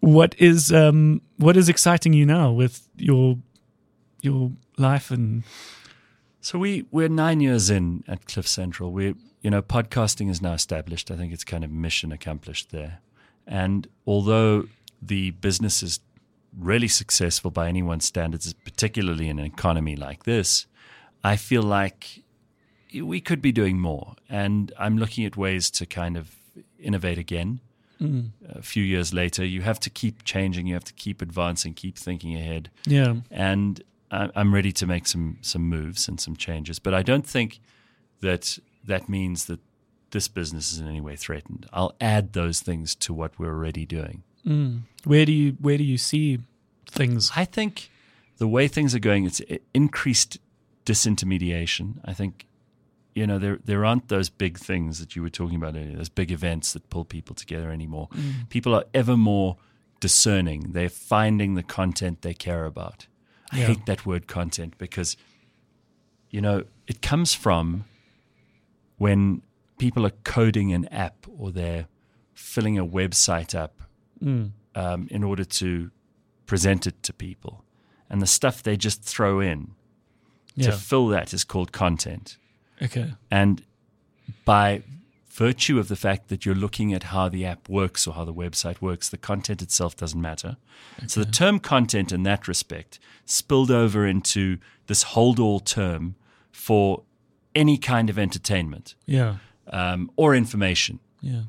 what 0.00 0.34
is 0.38 0.72
um, 0.72 1.20
what 1.36 1.56
is 1.56 1.68
exciting 1.68 2.12
you 2.12 2.26
now 2.26 2.52
with 2.52 2.86
your 2.96 3.36
your 4.22 4.52
life 4.78 5.10
and 5.10 5.44
So 6.40 6.58
we 6.58 6.86
we're 6.90 7.08
nine 7.08 7.40
years 7.40 7.70
in 7.70 8.04
at 8.08 8.26
Cliff 8.26 8.46
Central. 8.46 8.92
We 8.92 9.14
you 9.42 9.50
know 9.50 9.62
podcasting 9.62 10.30
is 10.30 10.40
now 10.40 10.52
established. 10.52 11.10
I 11.10 11.16
think 11.16 11.32
it's 11.32 11.44
kind 11.44 11.64
of 11.64 11.70
mission 11.70 12.12
accomplished 12.12 12.70
there. 12.70 13.00
And 13.46 13.88
although 14.06 14.68
the 15.00 15.30
business 15.30 15.82
is 15.82 16.00
really 16.58 16.88
successful 16.88 17.50
by 17.50 17.68
anyone's 17.68 18.04
standards, 18.04 18.52
particularly 18.52 19.28
in 19.28 19.38
an 19.38 19.44
economy 19.44 19.96
like 19.96 20.24
this, 20.24 20.66
I 21.24 21.36
feel 21.36 21.62
like 21.62 22.22
we 22.94 23.20
could 23.20 23.40
be 23.42 23.52
doing 23.52 23.78
more. 23.80 24.14
And 24.28 24.72
I'm 24.78 24.98
looking 24.98 25.24
at 25.24 25.36
ways 25.36 25.70
to 25.72 25.86
kind 25.86 26.16
of 26.16 26.36
innovate 26.78 27.18
again. 27.18 27.60
Mm. 28.00 28.30
A 28.48 28.62
few 28.62 28.84
years 28.84 29.12
later, 29.12 29.44
you 29.44 29.62
have 29.62 29.80
to 29.80 29.90
keep 29.90 30.24
changing. 30.24 30.66
You 30.66 30.74
have 30.74 30.84
to 30.84 30.92
keep 30.92 31.20
advancing, 31.20 31.74
keep 31.74 31.98
thinking 31.98 32.34
ahead 32.36 32.70
yeah 32.86 33.16
and 33.30 33.82
I'm 34.10 34.54
ready 34.54 34.72
to 34.72 34.86
make 34.86 35.06
some 35.06 35.38
some 35.40 35.62
moves 35.62 36.08
and 36.08 36.20
some 36.20 36.36
changes. 36.36 36.78
But 36.78 36.94
I 36.94 37.02
don't 37.02 37.26
think 37.26 37.60
that 38.20 38.58
that 38.84 39.08
means 39.08 39.46
that 39.46 39.60
this 40.10 40.28
business 40.28 40.72
is 40.72 40.78
in 40.78 40.88
any 40.88 41.00
way 41.00 41.16
threatened. 41.16 41.66
I'll 41.72 41.94
add 42.00 42.32
those 42.32 42.60
things 42.60 42.94
to 42.96 43.12
what 43.12 43.38
we're 43.38 43.52
already 43.52 43.84
doing. 43.84 44.22
Mm. 44.46 44.82
where 45.04 45.26
do 45.26 45.32
you 45.32 45.56
where 45.60 45.76
do 45.76 45.84
you 45.84 45.98
see 45.98 46.38
things 46.88 47.32
I 47.34 47.44
think 47.44 47.90
the 48.38 48.48
way 48.48 48.68
things 48.68 48.94
are 48.94 49.00
going, 49.00 49.26
it's 49.26 49.42
eh, 49.48 49.58
increased 49.74 50.38
disintermediation. 50.86 52.00
I 52.04 52.14
think 52.14 52.46
you 53.14 53.26
know 53.26 53.38
there 53.38 53.58
there 53.64 53.84
aren't 53.84 54.08
those 54.08 54.30
big 54.30 54.58
things 54.58 55.00
that 55.00 55.14
you 55.14 55.22
were 55.22 55.30
talking 55.30 55.56
about 55.56 55.74
earlier, 55.74 55.96
those 55.96 56.08
big 56.08 56.30
events 56.30 56.72
that 56.72 56.88
pull 56.88 57.04
people 57.04 57.34
together 57.34 57.70
anymore. 57.70 58.08
Mm. 58.14 58.48
People 58.48 58.74
are 58.74 58.84
ever 58.94 59.16
more 59.16 59.56
discerning. 60.00 60.72
They're 60.72 60.88
finding 60.88 61.54
the 61.54 61.62
content 61.64 62.22
they 62.22 62.34
care 62.34 62.64
about. 62.64 63.07
I 63.52 63.58
Yeah. 63.60 63.66
hate 63.68 63.86
that 63.86 64.04
word 64.06 64.26
content 64.26 64.74
because 64.78 65.16
you 66.30 66.40
know 66.40 66.64
it 66.86 67.00
comes 67.02 67.34
from 67.34 67.84
when 68.98 69.42
people 69.78 70.04
are 70.04 70.12
coding 70.24 70.72
an 70.72 70.86
app 70.86 71.26
or 71.38 71.50
they're 71.52 71.86
filling 72.34 72.78
a 72.78 72.84
website 72.86 73.54
up 73.54 73.80
um, 74.74 75.06
in 75.10 75.22
order 75.24 75.44
to 75.44 75.90
present 76.46 76.86
it 76.86 77.02
to 77.04 77.12
people. 77.12 77.64
And 78.10 78.20
the 78.20 78.26
stuff 78.26 78.62
they 78.62 78.76
just 78.76 79.02
throw 79.02 79.40
in 79.40 79.74
yeah 80.56 80.70
to 80.70 80.76
fill 80.76 81.06
that 81.08 81.32
is 81.32 81.44
called 81.44 81.70
content. 81.72 82.36
okay 82.82 83.12
And 83.30 83.62
by 84.44 84.82
virtue 85.38 85.78
of 85.78 85.86
the 85.86 85.96
fact 85.96 86.28
that 86.28 86.44
you're 86.44 86.62
looking 86.66 86.92
at 86.92 87.04
how 87.04 87.28
the 87.28 87.46
app 87.46 87.68
works 87.68 88.06
or 88.06 88.14
how 88.14 88.24
the 88.24 88.34
website 88.34 88.80
works, 88.80 89.08
the 89.08 89.16
content 89.16 89.62
itself 89.62 89.96
doesn't 89.96 90.20
matter. 90.20 90.56
So 91.06 91.22
the 91.22 91.30
term 91.30 91.60
content 91.60 92.10
in 92.12 92.24
that 92.24 92.48
respect 92.48 92.98
spilled 93.24 93.70
over 93.70 94.04
into 94.04 94.58
this 94.88 95.02
hold 95.14 95.38
all 95.38 95.60
term 95.60 96.16
for 96.50 97.02
any 97.54 97.78
kind 97.78 98.10
of 98.10 98.18
entertainment 98.18 98.94
yeah 99.06 99.36
um, 99.68 100.10
or 100.16 100.34
information. 100.34 100.98
yeah 101.20 101.42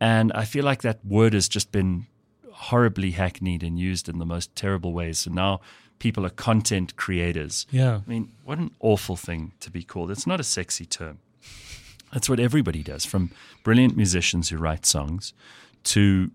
And 0.00 0.32
I 0.32 0.44
feel 0.44 0.64
like 0.64 0.82
that 0.82 0.98
word 1.04 1.32
has 1.34 1.48
just 1.48 1.72
been 1.72 2.06
horribly 2.70 3.12
hackneyed 3.12 3.62
and 3.62 3.78
used 3.78 4.08
in 4.08 4.18
the 4.18 4.26
most 4.26 4.54
terrible 4.56 4.92
ways. 4.92 5.18
So 5.18 5.30
now 5.30 5.60
people 5.98 6.24
are 6.24 6.30
content 6.30 6.96
creators. 6.96 7.66
yeah 7.70 8.00
I 8.06 8.10
mean, 8.10 8.32
what 8.44 8.58
an 8.58 8.70
awful 8.80 9.16
thing 9.16 9.52
to 9.60 9.70
be 9.70 9.82
called. 9.82 10.10
It's 10.10 10.26
not 10.26 10.40
a 10.40 10.44
sexy 10.44 10.86
term. 10.86 11.18
That's 12.16 12.30
what 12.30 12.40
everybody 12.40 12.82
does, 12.82 13.04
from 13.04 13.30
brilliant 13.62 13.94
musicians 13.94 14.48
who 14.48 14.56
write 14.56 14.86
songs 14.86 15.34
to 15.84 16.30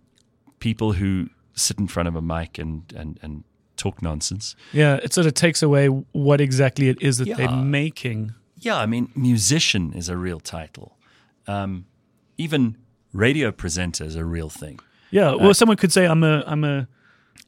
people 0.60 0.92
who 0.94 1.30
sit 1.56 1.80
in 1.80 1.88
front 1.88 2.08
of 2.08 2.16
a 2.16 2.22
mic 2.22 2.60
and, 2.60 2.84
and, 2.96 3.18
and 3.24 3.44
talk 3.78 4.00
nonsense. 4.04 4.56
yeah 4.74 5.00
it 5.04 5.12
sort 5.12 5.26
of 5.26 5.34
takes 5.34 5.64
away 5.64 5.88
what 5.88 6.40
exactly 6.40 6.88
it 6.88 7.02
is 7.02 7.18
that 7.18 7.28
Yeah. 7.28 7.38
they're 7.38 7.50
making 7.52 8.36
Yeah, 8.60 8.78
I 8.78 8.86
mean, 8.86 9.10
musician 9.16 9.92
is 9.94 10.08
a 10.08 10.16
real 10.18 10.40
title. 10.40 11.00
Um, 11.48 11.86
even 12.38 12.78
radio 13.12 13.52
presenter 13.52 14.04
is 14.06 14.16
a 14.16 14.24
real 14.24 14.50
thing. 14.50 14.80
yeah 15.10 15.34
well 15.34 15.54
someone 15.56 15.78
could 15.78 15.92
say 15.92 16.06
i'm 16.06 16.24
a 16.24 16.44
i'm 16.46 16.64
a 16.64 16.88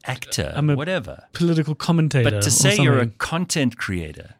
Actor, 0.06 0.52
I'm 0.56 0.70
a- 0.70 0.74
whatever. 0.76 1.16
political 1.32 1.76
commentator 1.76 2.30
But 2.30 2.42
to 2.42 2.50
say 2.50 2.76
you're 2.82 2.98
a 2.98 3.06
content 3.30 3.76
creator 3.78 4.34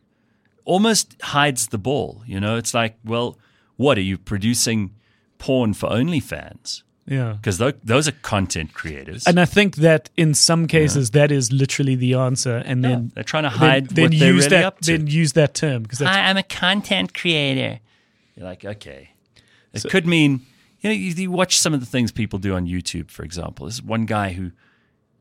almost 0.64 1.14
hides 1.22 1.68
the 1.68 1.78
ball. 1.78 2.22
You 2.26 2.40
know, 2.40 2.57
it's 2.57 2.74
like, 2.74 2.95
well, 3.05 3.38
what 3.76 3.98
are 3.98 4.02
you 4.02 4.18
producing 4.18 4.94
porn 5.38 5.74
for 5.74 5.88
OnlyFans? 5.90 6.82
yeah 7.06 7.32
Because 7.34 7.58
those, 7.58 7.74
those 7.84 8.08
are 8.08 8.12
content 8.22 8.72
creators. 8.72 9.26
and 9.26 9.38
i 9.38 9.44
think 9.44 9.76
that 9.76 10.08
in 10.16 10.32
some 10.34 10.66
cases 10.66 11.10
that 11.10 11.30
is 11.30 11.52
literally 11.52 11.94
the 11.96 12.14
answer 12.14 12.56
and 12.64 12.82
Yeah, 12.82 12.88
then 12.88 13.12
they're 13.14 13.24
trying 13.24 13.42
to 13.42 13.50
hide 13.50 13.90
then 13.90 14.04
what 14.10 14.18
they're 14.18 14.32
use 14.32 14.44
really 14.44 14.56
that 14.56 14.64
up 14.64 14.80
to. 14.80 14.92
then 14.96 15.06
use 15.06 15.32
that 15.34 15.52
term 15.54 15.82
because 15.82 16.00
I, 16.00 16.28
I'm 16.30 16.38
a 16.38 16.42
content 16.42 17.12
creator. 17.12 17.80
You're 18.36 18.46
like, 18.46 18.64
okay. 18.64 19.10
It 19.74 19.84
could 19.90 20.06
mean, 20.06 20.40
you 20.80 20.88
know, 20.90 20.94
you, 20.94 21.10
you 21.14 21.30
watch 21.30 21.58
some 21.58 21.74
of 21.74 21.80
the 21.80 21.86
things 21.86 22.10
people 22.10 22.38
do 22.38 22.54
on 22.54 22.66
YouTube, 22.66 23.10
for 23.10 23.22
example. 23.24 23.66
There's 23.66 23.82
one 23.82 24.06
guy 24.06 24.32
who 24.32 24.50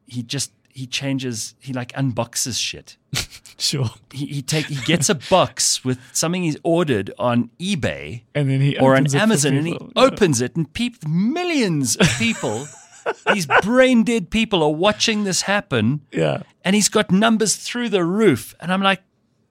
he 0.07 0.23
just 0.23 0.51
he 0.73 0.87
changes, 0.87 1.55
he 1.59 1.71
like 1.73 1.91
unboxes 1.93 2.59
shit. 2.59 2.97
sure 3.57 3.91
He 4.11 4.25
he 4.25 4.41
take 4.41 4.65
he 4.65 4.75
gets 4.85 5.07
a 5.09 5.15
box 5.15 5.85
with 5.85 5.99
something 6.11 6.43
he's 6.43 6.57
ordered 6.63 7.11
on 7.19 7.49
eBay 7.59 8.23
and 8.33 8.49
then 8.49 8.59
he 8.61 8.77
or 8.79 8.95
on 8.95 9.01
opens 9.01 9.13
it 9.13 9.17
for 9.17 9.23
Amazon 9.23 9.53
and 9.53 9.67
he 9.67 9.73
people. 9.73 9.91
opens 9.95 10.41
it 10.41 10.55
and 10.55 10.73
peop- 10.73 11.07
millions 11.07 11.95
of 11.95 12.07
people, 12.17 12.67
these 13.33 13.45
brain 13.61 14.03
dead 14.03 14.29
people 14.31 14.63
are 14.63 14.73
watching 14.73 15.23
this 15.25 15.43
happen 15.43 16.01
yeah 16.11 16.41
and 16.65 16.75
he's 16.75 16.89
got 16.89 17.11
numbers 17.11 17.55
through 17.55 17.89
the 17.89 18.03
roof. 18.03 18.55
And 18.59 18.71
I'm 18.73 18.81
like, 18.81 19.01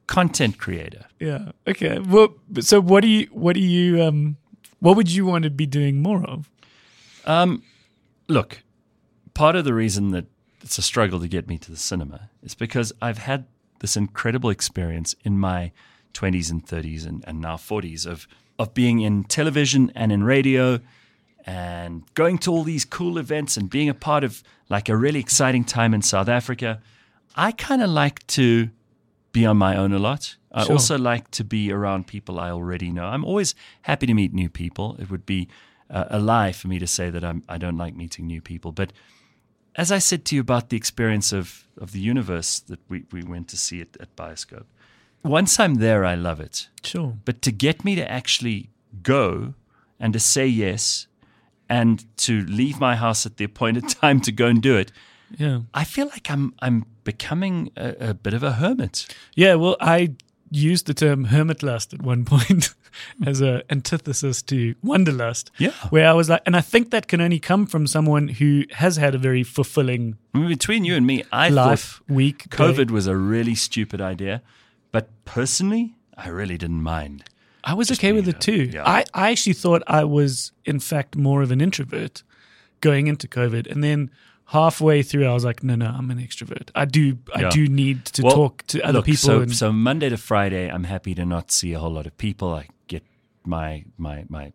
content 0.07 0.59
creator. 0.59 1.05
Yeah. 1.21 1.53
Okay. 1.69 1.99
Well, 2.01 2.35
so 2.61 2.81
what 2.81 3.03
do 3.03 3.09
you 3.09 3.29
what 3.33 3.55
do 3.55 3.61
you 3.61 4.03
um 4.03 4.37
what 4.81 4.97
would 4.97 5.11
you 5.13 5.25
want 5.27 5.45
to 5.45 5.51
be 5.51 5.67
doing 5.67 6.03
more 6.03 6.25
of? 6.25 6.51
Um, 7.25 7.63
look, 8.29 8.63
part 9.35 9.55
of 9.57 9.65
the 9.65 9.73
reason 9.75 10.11
that 10.11 10.25
it's 10.63 10.79
a 10.79 10.83
struggle 10.83 11.21
to 11.21 11.29
get 11.29 11.49
me 11.49 11.59
to 11.59 11.71
the 11.71 11.77
cinema 11.77 12.31
is 12.43 12.55
because 12.55 12.93
I've 13.01 13.19
had 13.19 13.47
this 13.81 13.97
incredible 13.97 14.51
experience 14.51 15.15
in 15.25 15.39
my 15.39 15.73
20s 16.15 16.51
and 16.51 16.65
30s 16.65 17.07
and, 17.07 17.25
and 17.27 17.41
now 17.41 17.57
40s 17.57 18.07
of, 18.07 18.29
of 18.59 18.75
being 18.75 19.01
in 19.01 19.25
television 19.25 19.91
and 19.95 20.13
in 20.13 20.23
radio 20.25 20.81
and 21.45 22.03
going 22.15 22.39
to 22.39 22.53
all 22.53 22.63
these 22.63 22.85
cool 22.85 23.19
events 23.19 23.57
and 23.57 23.69
being 23.69 23.89
a 23.89 23.95
part 23.95 24.23
of 24.23 24.43
like 24.69 24.89
a 24.89 24.97
really 24.97 25.19
exciting 25.21 25.65
time 25.65 25.93
in 25.95 26.03
South 26.03 26.29
Africa. 26.29 26.81
I 27.35 27.53
kind 27.53 27.83
of 27.83 27.91
like 27.91 28.25
to 28.29 28.71
be 29.33 29.45
on 29.47 29.57
my 29.57 29.77
own 29.77 29.93
a 29.93 29.99
lot. 29.99 30.37
I 30.53 30.65
Sure. 30.65 30.73
also 30.73 30.99
like 30.99 31.31
to 31.33 31.45
be 31.45 31.73
around 31.73 32.07
people 32.07 32.39
I 32.39 32.51
already 32.51 32.91
know. 32.93 33.07
I'm 33.07 33.25
always 33.25 33.55
happy 33.83 34.07
to 34.07 34.15
meet 34.15 34.33
new 34.33 34.49
people. 34.51 34.97
It 35.01 35.11
would 35.11 35.27
be 35.27 35.49
uh, 35.91 36.05
a 36.11 36.21
lie 36.21 36.53
for 36.53 36.69
me 36.69 36.79
to 36.79 36.87
say 36.87 37.11
that 37.11 37.25
I'm, 37.25 37.43
I 37.49 37.59
don't 37.59 37.77
like 37.79 37.97
meeting 37.97 38.27
new 38.27 38.41
people. 38.43 38.71
But 38.71 38.93
as 39.75 39.91
I 39.91 39.99
said 39.99 40.25
to 40.27 40.35
you 40.35 40.41
about 40.41 40.69
the 40.69 40.77
experience 40.77 41.33
of, 41.33 41.65
of 41.81 41.93
the 41.93 42.01
universe 42.01 42.61
that 42.61 42.81
we, 42.89 43.05
we 43.13 43.23
went 43.23 43.49
to 43.49 43.57
see 43.57 43.81
it 43.81 43.97
at 44.01 44.15
Bioscope, 44.17 44.67
once 45.25 45.59
I'm 45.61 45.77
there, 45.77 46.05
I 46.05 46.15
love 46.15 46.41
it. 46.41 46.69
Sure. 46.85 47.17
But 47.25 47.43
to 47.43 47.53
get 47.53 47.85
me 47.85 47.95
to 47.95 48.11
actually 48.11 48.71
go 49.03 49.55
and 50.01 50.13
to 50.13 50.21
say 50.21 50.47
yes 50.47 51.07
and 51.69 52.05
to 52.19 52.43
leave 52.43 52.81
my 52.81 52.97
house 52.97 53.25
at 53.25 53.37
the 53.37 53.45
appointed 53.45 53.89
time 54.01 54.21
to 54.23 54.33
go 54.33 54.47
and 54.47 54.61
do 54.63 54.77
it, 54.77 54.93
Yeah. 55.39 55.61
I 55.73 55.85
feel 55.85 56.07
like 56.09 56.29
I'm 56.31 56.53
I'm 56.61 56.85
becoming 57.05 57.71
a, 57.77 58.11
a 58.11 58.15
bit 58.15 58.35
of 58.35 58.43
a 58.43 58.53
hermit. 58.53 59.07
Yeah, 59.35 59.55
well, 59.55 59.77
I 59.81 60.15
used 60.55 60.87
the 60.87 60.95
term 60.95 61.25
hermit 61.25 61.63
lust 61.63 61.93
at 61.93 62.03
one 62.03 62.25
point 62.33 62.75
as 63.27 63.41
a 63.41 63.63
antithesis 63.71 64.43
to 64.43 64.75
wanderlust. 64.83 65.51
Yeah. 65.59 65.73
Where 65.91 66.09
I 66.09 66.13
was 66.13 66.29
like, 66.29 66.43
and 66.47 66.57
I 66.57 66.61
think 66.61 66.91
that 66.91 67.09
can 67.09 67.21
only 67.21 67.39
come 67.41 67.67
from 67.67 67.87
someone 67.87 68.29
who 68.29 68.65
has 68.73 68.97
had 68.97 69.15
a 69.15 69.19
very 69.19 69.43
fulfilling 69.43 70.19
between 70.33 70.85
you 70.85 70.95
and 70.95 71.07
me, 71.07 71.25
I 71.33 71.49
life, 71.49 72.01
week, 72.09 72.45
thought 72.51 72.75
day. 72.75 72.85
COVID 72.85 72.91
was 72.91 73.07
a 73.07 73.17
really 73.17 73.55
stupid 73.55 74.01
idea, 74.01 74.43
but 74.91 75.09
personally, 75.25 75.95
I 76.17 76.29
really 76.29 76.59
didn't 76.59 76.83
mind. 76.83 77.25
I 77.65 77.75
was 77.75 77.91
okay 77.93 78.13
with 78.13 78.29
it 78.29 78.41
too. 78.41 78.71
yeah. 78.73 78.83
I, 78.85 79.05
I 79.15 79.31
actually 79.31 79.53
thought 79.53 79.83
I 79.87 80.05
was, 80.05 80.53
in 80.65 80.81
fact, 80.81 81.17
more 81.17 81.43
of 81.43 81.51
an 81.51 81.61
introvert 81.61 82.23
going 82.81 83.07
into 83.07 83.29
COVID. 83.29 83.71
And 83.71 83.83
then 83.83 84.11
halfway 84.53 85.03
through, 85.03 85.27
I 85.27 85.35
was 85.35 85.45
like, 85.45 85.63
no, 85.65 85.75
no, 85.77 85.87
I'm 85.87 86.11
an 86.11 86.19
extrovert. 86.19 86.69
I 86.75 86.85
do, 86.85 87.19
I 87.35 87.41
Yeah. 87.43 87.51
do 87.51 87.67
need 87.69 88.05
to 88.17 88.23
Well, 88.23 88.35
talk 88.37 88.55
to 88.69 88.77
other 88.85 88.99
look, 88.99 89.07
people. 89.07 89.19
So, 89.31 89.41
and, 89.43 89.53
so 89.55 89.73
Monday 89.73 90.09
to 90.11 90.17
Friday, 90.17 90.65
I'm 90.75 90.85
happy 90.85 91.15
to 91.15 91.25
not 91.25 91.51
see 91.51 91.73
a 91.73 91.79
whole 91.79 91.93
lot 91.99 92.07
of 92.07 92.15
people. 92.17 92.49
I 92.61 92.67
get 92.89 93.03
my 93.45 93.85
my 93.99 94.25
my 94.29 94.53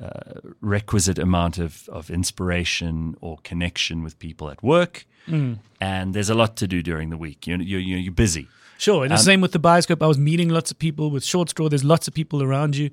uh, 0.00 0.40
requisite 0.60 1.18
amount 1.18 1.58
of 1.58 1.88
of 1.88 2.10
inspiration 2.10 3.14
or 3.20 3.38
connection 3.42 4.02
with 4.04 4.18
people 4.18 4.48
at 4.50 4.62
work, 4.62 5.04
Mm. 5.28 5.58
and 5.80 6.14
there's 6.14 6.30
a 6.30 6.34
lot 6.34 6.56
to 6.56 6.66
do 6.66 6.82
during 6.82 7.10
the 7.10 7.16
week. 7.18 7.46
You're 7.46 7.60
you're, 7.62 7.80
you're 7.80 7.98
you're 8.00 8.12
busy. 8.26 8.46
Sure. 8.78 9.02
And 9.04 9.10
the 9.10 9.16
Um, 9.16 9.22
same 9.24 9.40
with 9.42 9.52
the 9.52 9.60
bioscope. 9.60 10.02
I 10.02 10.06
was 10.08 10.18
meeting 10.18 10.48
lots 10.48 10.70
of 10.70 10.78
people 10.78 11.10
with 11.10 11.22
short 11.24 11.50
straw. 11.50 11.68
There's 11.68 11.84
lots 11.84 12.08
of 12.08 12.14
people 12.14 12.42
around 12.42 12.76
you. 12.76 12.88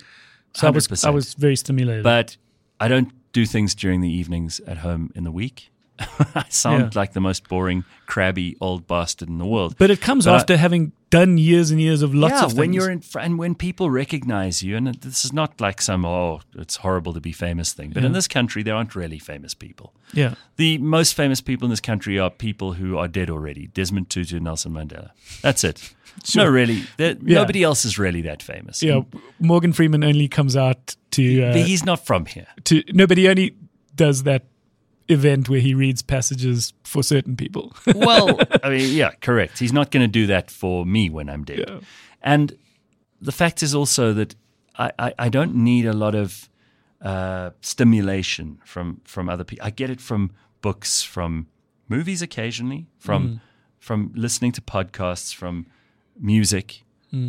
So 0.54 0.68
I 0.68 0.72
was, 0.72 1.06
I 1.06 1.10
was 1.12 1.34
very 1.36 1.56
stimulated. 1.56 2.04
But 2.04 2.38
I 2.86 2.88
don't 2.90 3.10
do 3.32 3.46
things 3.46 3.76
during 3.76 4.02
the 4.02 4.10
evenings 4.20 4.60
at 4.68 4.78
home 4.80 5.12
in 5.16 5.24
the 5.24 5.32
week. 5.32 5.70
I 6.36 6.46
sound 6.50 6.94
Yeah. 6.94 7.00
like 7.02 7.14
the 7.14 7.20
most 7.22 7.48
boring, 7.50 7.84
crabby 8.06 8.56
old 8.62 8.88
bastard 8.88 9.30
in 9.30 9.38
the 9.38 9.46
world. 9.46 9.76
But 9.78 9.90
it 9.92 10.02
comes 10.02 10.26
But 10.26 10.34
I- 10.34 10.38
after 10.38 10.58
having 10.58 10.92
done 11.10 11.38
years 11.38 11.72
and 11.72 11.80
years 11.80 12.02
of 12.02 12.14
lots 12.14 12.34
yeah, 12.34 12.40
of 12.44 12.50
things. 12.52 12.60
when 12.60 12.74
you're 12.74 12.92
in 12.92 13.02
and 13.20 13.38
when 13.40 13.56
people 13.56 13.90
recognize 13.90 14.62
you, 14.62 14.76
and 14.76 14.88
this 14.96 15.24
is 15.26 15.32
not 15.34 15.60
like 15.62 15.82
some 15.82 16.06
oh, 16.06 16.42
it's 16.58 16.78
horrible 16.78 17.14
to 17.14 17.22
be 17.22 17.32
famous 17.32 17.74
thing. 17.74 17.92
But 17.92 18.04
in 18.04 18.12
this 18.12 18.28
country, 18.28 18.62
there 18.64 18.76
aren't 18.76 18.96
really 18.96 19.20
famous 19.20 19.54
people. 19.54 19.94
yeah, 20.14 20.36
The 20.58 20.78
most 20.80 21.14
famous 21.16 21.40
people 21.42 21.66
in 21.66 21.70
this 21.70 21.80
country 21.82 22.20
are 22.20 22.30
people 22.30 22.74
who 22.74 22.98
are 22.98 23.08
dead 23.08 23.30
already. 23.30 23.68
Desmond 23.68 24.10
Tutu, 24.10 24.40
Nelson 24.40 24.74
Mandela. 24.74 25.12
That's 25.42 25.64
it. 25.64 25.94
No, 26.36 26.48
really, 26.48 26.82
Yeah. 26.98 27.14
nobody 27.22 27.62
else 27.62 27.86
is 27.86 28.00
really 28.00 28.22
that 28.24 28.42
famous. 28.42 28.82
yeah. 28.82 29.02
Morgan 29.40 29.72
Freeman 29.72 30.04
only 30.04 30.28
comes 30.28 30.56
out 30.56 30.96
to 31.12 31.44
uh, 31.44 31.54
But 31.54 31.68
he's 31.68 31.86
not 31.86 32.06
from 32.08 32.26
here. 32.26 32.48
to 32.64 32.82
nobody 32.92 33.30
only 33.30 33.56
does 33.96 34.24
that 34.24 34.42
event 35.10 35.50
where 35.50 35.60
he 35.60 35.74
reads 35.74 36.02
passages 36.02 36.74
for 36.84 37.04
certain 37.04 37.36
people. 37.36 37.74
well, 37.96 38.40
I 38.64 38.70
mean, 38.70 38.96
yeah, 38.96 39.12
correct. 39.22 39.60
He's 39.60 39.74
not 39.74 39.92
going 39.92 40.04
to 40.04 40.08
do 40.08 40.28
that 40.28 40.52
for 40.52 40.86
me 40.86 41.10
when 41.10 41.30
I'm 41.30 41.44
dead. 41.44 41.66
Yeah. 41.68 41.80
And 42.22 42.58
the 43.22 43.32
fact 43.32 43.64
is 43.64 43.74
also 43.74 44.14
that 44.14 44.36
I, 44.78 44.92
I, 45.00 45.14
I 45.20 45.30
don't 45.30 45.56
need 45.56 45.86
a 45.86 45.94
lot 45.94 46.16
of 46.16 46.50
uh, 47.02 47.52
stimulation 47.62 48.60
from 48.66 49.02
from 49.04 49.30
other 49.30 49.44
people. 49.44 49.66
I 49.66 49.70
get 49.70 49.90
it 49.90 50.02
from 50.02 50.32
books, 50.62 51.04
from 51.04 51.48
movies 51.88 52.22
occasionally, 52.22 52.88
from 52.98 53.42
from 53.80 54.12
listening 54.16 54.52
to 54.54 54.62
podcasts, 54.62 55.34
from 55.34 55.68
music. 56.20 56.84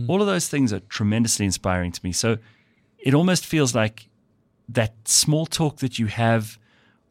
All 0.09 0.21
of 0.21 0.27
those 0.27 0.49
things 0.49 0.73
are 0.73 0.81
tremendously 0.81 1.47
inspiring 1.47 1.93
to 1.93 2.01
me. 2.03 2.13
So 2.13 2.39
it 2.99 3.15
almost 3.15 3.47
feels 3.47 3.75
like 3.75 4.09
that 4.69 4.93
small 5.07 5.47
talk 5.47 5.77
that 5.79 5.99
you 5.99 6.07
have 6.07 6.59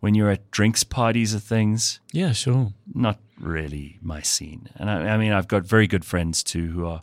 when 0.07 0.15
you're 0.15 0.29
at 0.31 0.49
drinks 0.51 0.85
parties 0.85 1.35
or 1.35 1.39
things 1.39 1.99
yeah, 2.13 2.31
sure. 2.31 2.71
not 2.95 3.19
really 3.37 3.99
my 4.01 4.21
scene. 4.21 4.69
And 4.77 4.89
I, 4.89 5.09
I 5.15 5.17
mean, 5.17 5.33
I've 5.33 5.49
got 5.49 5.63
very 5.65 5.85
good 5.85 6.05
friends 6.05 6.43
too 6.43 6.67
who 6.67 6.85
are 6.85 7.01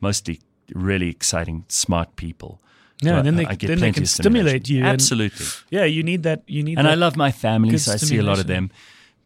mostly 0.00 0.40
really 0.74 1.10
exciting, 1.10 1.66
smart 1.68 2.16
people. 2.16 2.62
Yeah, 3.02 3.10
So 3.10 3.16
and 3.18 3.26
then 3.26 3.34
I- 3.34 3.36
they 3.36 3.46
I 3.46 3.54
get 3.56 3.66
then 3.68 3.80
they 3.80 3.92
can 3.92 4.06
stimulate 4.06 4.70
you. 4.70 4.82
Absolutely. 4.84 5.44
yeah, 5.68 5.84
you 5.84 6.02
need 6.02 6.22
that. 6.22 6.44
You 6.46 6.62
need. 6.62 6.78
And. 6.78 6.88
I 6.88 6.94
love 6.94 7.14
my 7.14 7.30
family, 7.30 7.76
so 7.76 7.92
I 7.92 7.96
see 7.96 8.16
a 8.16 8.22
lot 8.22 8.38
of 8.38 8.46
them. 8.46 8.70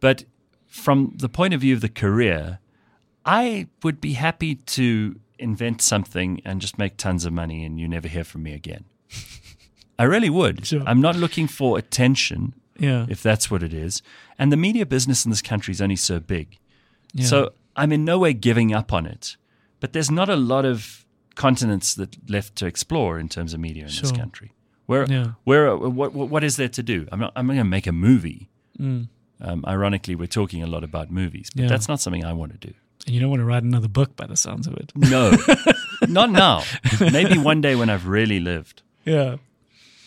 But 0.01 0.25
from 0.67 1.13
the 1.15 1.29
point 1.29 1.55
of 1.55 1.61
view 1.61 1.75
of 1.77 1.81
the 1.83 1.89
career, 1.89 2.59
I 3.25 3.69
would 3.85 4.01
be 4.01 4.15
happy 4.15 4.57
to 4.57 5.21
invent 5.39 5.83
something 5.83 6.41
and 6.45 6.61
just 6.61 6.79
make 6.79 6.97
tons 6.97 7.25
of 7.25 7.33
money 7.33 7.65
and 7.65 7.79
you 7.79 7.87
never 7.87 8.09
hear 8.09 8.25
from 8.25 8.43
me 8.43 8.55
again. 8.55 8.87
I 10.01 10.03
really 10.03 10.31
would. 10.31 10.67
Sure. 10.67 10.83
I'm 10.85 11.01
not 11.01 11.15
looking 11.15 11.47
for 11.47 11.79
attention 11.79 12.55
Yeah. 12.81 13.07
if 13.09 13.23
that's 13.23 13.51
what 13.51 13.63
it 13.63 13.73
is. 13.73 14.03
And 14.39 14.51
the 14.51 14.57
media 14.57 14.85
business 14.87 15.25
in 15.25 15.31
this 15.31 15.43
country 15.43 15.73
is 15.73 15.81
only 15.81 15.97
so 15.97 16.19
big. 16.19 16.59
yeah. 17.15 17.27
So 17.27 17.53
I'm 17.77 17.93
in 17.93 18.05
no 18.05 18.19
way 18.19 18.33
giving 18.33 18.75
up 18.75 18.93
on 18.93 19.07
it, 19.07 19.37
but 19.81 19.93
there's 19.93 20.11
not 20.11 20.29
a 20.29 20.37
lot 20.37 20.65
of 20.65 21.05
continents 21.35 21.95
that 21.95 22.17
left 22.29 22.57
to 22.57 22.67
explore 22.67 23.19
in 23.21 23.29
terms 23.29 23.55
of 23.55 23.61
media 23.61 23.85
in 23.85 23.89
this 24.01 24.13
country. 24.13 24.51
Where, 24.87 25.07
Yeah. 25.09 25.33
where, 25.45 25.77
what, 25.77 26.13
what 26.15 26.29
what 26.31 26.43
is 26.45 26.57
there 26.57 26.69
to 26.71 26.83
do? 26.83 27.07
I'm 27.13 27.21
not. 27.21 27.33
I'm 27.37 27.47
going 27.47 27.59
to 27.59 27.65
make 27.65 27.87
a 27.87 27.93
movie. 27.93 28.49
Mm. 28.79 29.09
Um, 29.41 29.65
ironically, 29.67 30.15
we're 30.17 30.27
talking 30.41 30.63
a 30.63 30.67
lot 30.67 30.83
about 30.85 31.11
movies, 31.11 31.49
but 31.55 31.63
Yeah. 31.63 31.69
that's 31.69 31.89
not 31.89 32.01
something 32.01 32.25
I 32.25 32.33
want 32.33 32.53
to 32.61 32.69
do. 32.69 32.75
and 33.07 33.15
you 33.15 33.21
don't 33.21 33.31
want 33.31 33.41
to 33.41 33.47
write 33.47 33.63
another 33.63 33.89
book 33.89 34.17
by 34.17 34.27
the 34.27 34.37
sounds 34.37 34.67
of 34.67 34.75
it. 34.75 34.93
No, 34.97 35.31
not 36.09 36.31
now. 36.31 36.63
Maybe 37.01 37.39
one 37.39 37.61
day 37.61 37.75
when 37.77 37.89
I've 37.89 38.07
really 38.07 38.41
lived. 38.41 38.83
Yeah. 39.07 39.37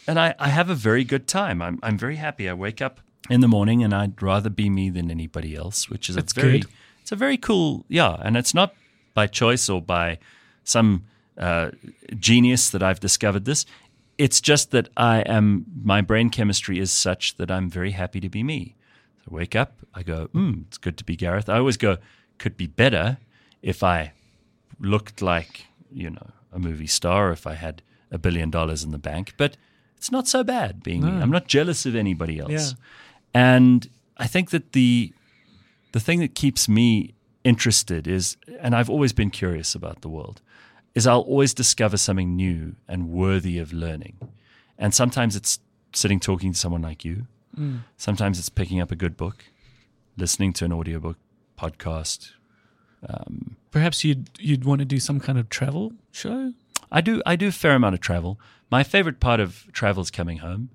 And 0.07 0.19
I, 0.19 0.35
I 0.39 0.49
have 0.49 0.69
a 0.69 0.75
very 0.75 1.03
good 1.03 1.27
time. 1.27 1.61
I'm 1.61 1.79
I'm 1.83 1.97
very 1.97 2.17
happy. 2.17 2.49
I 2.49 2.53
wake 2.53 2.81
up 2.81 2.99
in 3.29 3.41
the 3.41 3.47
morning 3.47 3.83
and 3.83 3.93
I'd 3.93 4.21
rather 4.21 4.49
be 4.49 4.69
me 4.69 4.89
than 4.89 5.09
anybody 5.09 5.55
else, 5.55 5.89
which 5.89 6.09
is 6.09 6.15
That's 6.15 6.35
a 6.35 6.41
very 6.41 6.59
good. 6.59 6.71
it's 7.01 7.11
a 7.11 7.15
very 7.15 7.37
cool 7.37 7.85
yeah, 7.87 8.17
and 8.21 8.35
it's 8.37 8.53
not 8.53 8.73
by 9.13 9.27
choice 9.27 9.69
or 9.69 9.81
by 9.81 10.19
some 10.63 11.03
uh, 11.37 11.71
genius 12.17 12.69
that 12.69 12.83
I've 12.83 12.99
discovered 12.99 13.45
this. 13.45 13.65
It's 14.17 14.41
just 14.41 14.71
that 14.71 14.89
I 14.95 15.21
am 15.21 15.65
my 15.83 16.01
brain 16.01 16.29
chemistry 16.29 16.79
is 16.79 16.91
such 16.91 17.37
that 17.37 17.49
I'm 17.49 17.69
very 17.69 17.91
happy 17.91 18.19
to 18.19 18.29
be 18.29 18.43
me. 18.43 18.75
So 19.25 19.31
I 19.31 19.35
wake 19.35 19.55
up, 19.55 19.79
I 19.93 20.03
go, 20.03 20.27
mm, 20.33 20.65
it's 20.67 20.77
good 20.77 20.97
to 20.97 21.03
be 21.03 21.15
Gareth. 21.15 21.49
I 21.49 21.57
always 21.57 21.77
go, 21.77 21.97
could 22.37 22.57
be 22.57 22.67
better 22.67 23.17
if 23.61 23.83
I 23.83 24.13
looked 24.79 25.21
like 25.21 25.65
you 25.91 26.09
know 26.09 26.31
a 26.51 26.59
movie 26.59 26.87
star, 26.87 27.31
if 27.31 27.47
I 27.47 27.53
had 27.55 27.81
a 28.11 28.17
billion 28.17 28.51
dollars 28.51 28.83
in 28.83 28.91
the 28.91 28.99
bank, 28.99 29.33
but 29.37 29.57
it's 30.03 30.11
not 30.11 30.27
so 30.27 30.43
bad 30.43 30.83
being 30.83 30.99
me. 31.05 31.21
I'm 31.21 31.31
not 31.31 31.47
jealous 31.47 31.85
of 31.85 31.95
anybody 31.95 32.37
else. 32.37 32.51
Yeah. 32.51 32.71
And 33.33 33.89
I 34.17 34.27
think 34.27 34.49
that 34.49 34.73
the 34.73 35.13
the 35.93 35.99
thing 36.01 36.19
that 36.19 36.35
keeps 36.35 36.67
me 36.67 37.13
interested 37.45 38.05
is 38.05 38.35
and 38.59 38.75
I've 38.75 38.89
always 38.89 39.13
been 39.13 39.29
curious 39.29 39.75
about 39.75 40.01
the 40.01 40.09
world 40.09 40.41
is 40.93 41.07
I'll 41.07 41.21
always 41.21 41.53
discover 41.53 41.95
something 41.95 42.35
new 42.35 42.75
and 42.85 43.11
worthy 43.11 43.57
of 43.59 43.71
learning. 43.71 44.17
And 44.77 44.93
sometimes 44.93 45.37
it's 45.37 45.59
sitting 45.93 46.19
talking 46.19 46.51
to 46.51 46.59
someone 46.59 46.81
like 46.81 47.05
you. 47.05 47.27
Mm. 47.57 47.83
Sometimes 47.95 48.39
it's 48.39 48.49
picking 48.49 48.81
up 48.81 48.91
a 48.91 48.97
good 48.97 49.15
book, 49.15 49.45
listening 50.17 50.51
to 50.53 50.65
an 50.65 50.73
audiobook, 50.73 51.17
podcast, 51.57 52.33
um, 53.07 53.55
Perhaps 53.71 54.03
you'd 54.03 54.29
you'd 54.37 54.65
want 54.65 54.79
to 54.79 54.85
do 54.85 54.99
some 54.99 55.19
kind 55.19 55.39
of 55.39 55.49
travel 55.49 55.93
show. 56.11 56.53
I 56.93 57.01
do 57.01 57.21
I 57.25 57.35
do 57.35 57.47
a 57.47 57.51
fair 57.51 57.75
amount 57.75 57.95
of 57.95 58.01
travel. 58.01 58.39
My 58.71 58.83
favorite 58.83 59.19
part 59.19 59.39
of 59.41 59.67
travel 59.73 60.01
is 60.03 60.11
coming 60.11 60.37
home, 60.37 60.69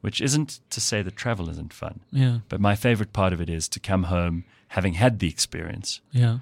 which 0.00 0.20
isn't 0.20 0.60
to 0.70 0.80
say 0.80 1.02
that 1.02 1.16
travel 1.16 1.48
isn't 1.50 1.72
fun, 1.72 2.00
Yeah. 2.12 2.38
but 2.48 2.60
my 2.60 2.74
favorite 2.76 3.12
part 3.12 3.32
of 3.32 3.40
it 3.40 3.50
is 3.50 3.68
to 3.68 3.80
come 3.80 4.04
home 4.04 4.44
having 4.68 4.94
had 4.94 5.18
the 5.18 5.28
experience, 5.28 6.00
Yeah. 6.12 6.38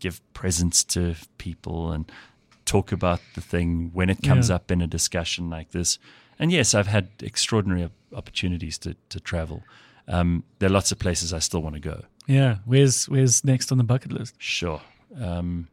give 0.00 0.20
presents 0.34 0.84
to 0.84 1.14
people 1.38 1.92
and 1.92 2.10
talk 2.64 2.92
about 2.92 3.20
the 3.34 3.40
thing 3.40 3.90
when 3.92 4.08
it 4.10 4.22
comes 4.22 4.48
Yeah. 4.48 4.56
up 4.56 4.70
in 4.70 4.80
a 4.82 4.86
discussion 4.86 5.50
like 5.50 5.70
this. 5.70 5.98
And 6.38 6.50
yes, 6.52 6.74
I've 6.74 6.86
had 6.88 7.08
extraordinary 7.22 7.90
opportunities 8.14 8.78
to 8.78 8.96
to 9.10 9.20
travel. 9.20 9.62
Um, 10.08 10.44
there 10.58 10.68
are 10.68 10.72
lots 10.72 10.92
of 10.92 10.98
places 10.98 11.32
I 11.32 11.38
still 11.40 11.62
want 11.62 11.74
to 11.74 11.80
go. 11.80 12.04
Yeah. 12.26 12.58
Where's 12.64 13.08
where's 13.08 13.44
next 13.44 13.70
on 13.72 13.78
the 13.78 13.84
bucket 13.84 14.12
list? 14.12 14.34
Sure. 14.38 14.80
Um, 15.20 15.68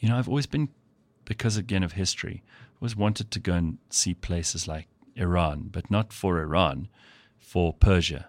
you 0.00 0.08
know, 0.08 0.16
I've 0.18 0.28
always 0.28 0.46
been, 0.46 0.68
because 1.28 1.56
again 1.60 1.84
of 1.84 1.92
history, 1.92 2.42
always 2.80 2.96
wanted 2.96 3.30
to 3.30 3.40
go 3.40 3.52
and 3.52 3.78
see 3.90 4.14
places 4.14 4.66
like 4.66 4.86
Iran, 5.16 5.68
but 5.72 5.90
not 5.90 6.12
for 6.12 6.40
Iran, 6.40 6.88
for 7.38 7.72
Persia, 7.72 8.24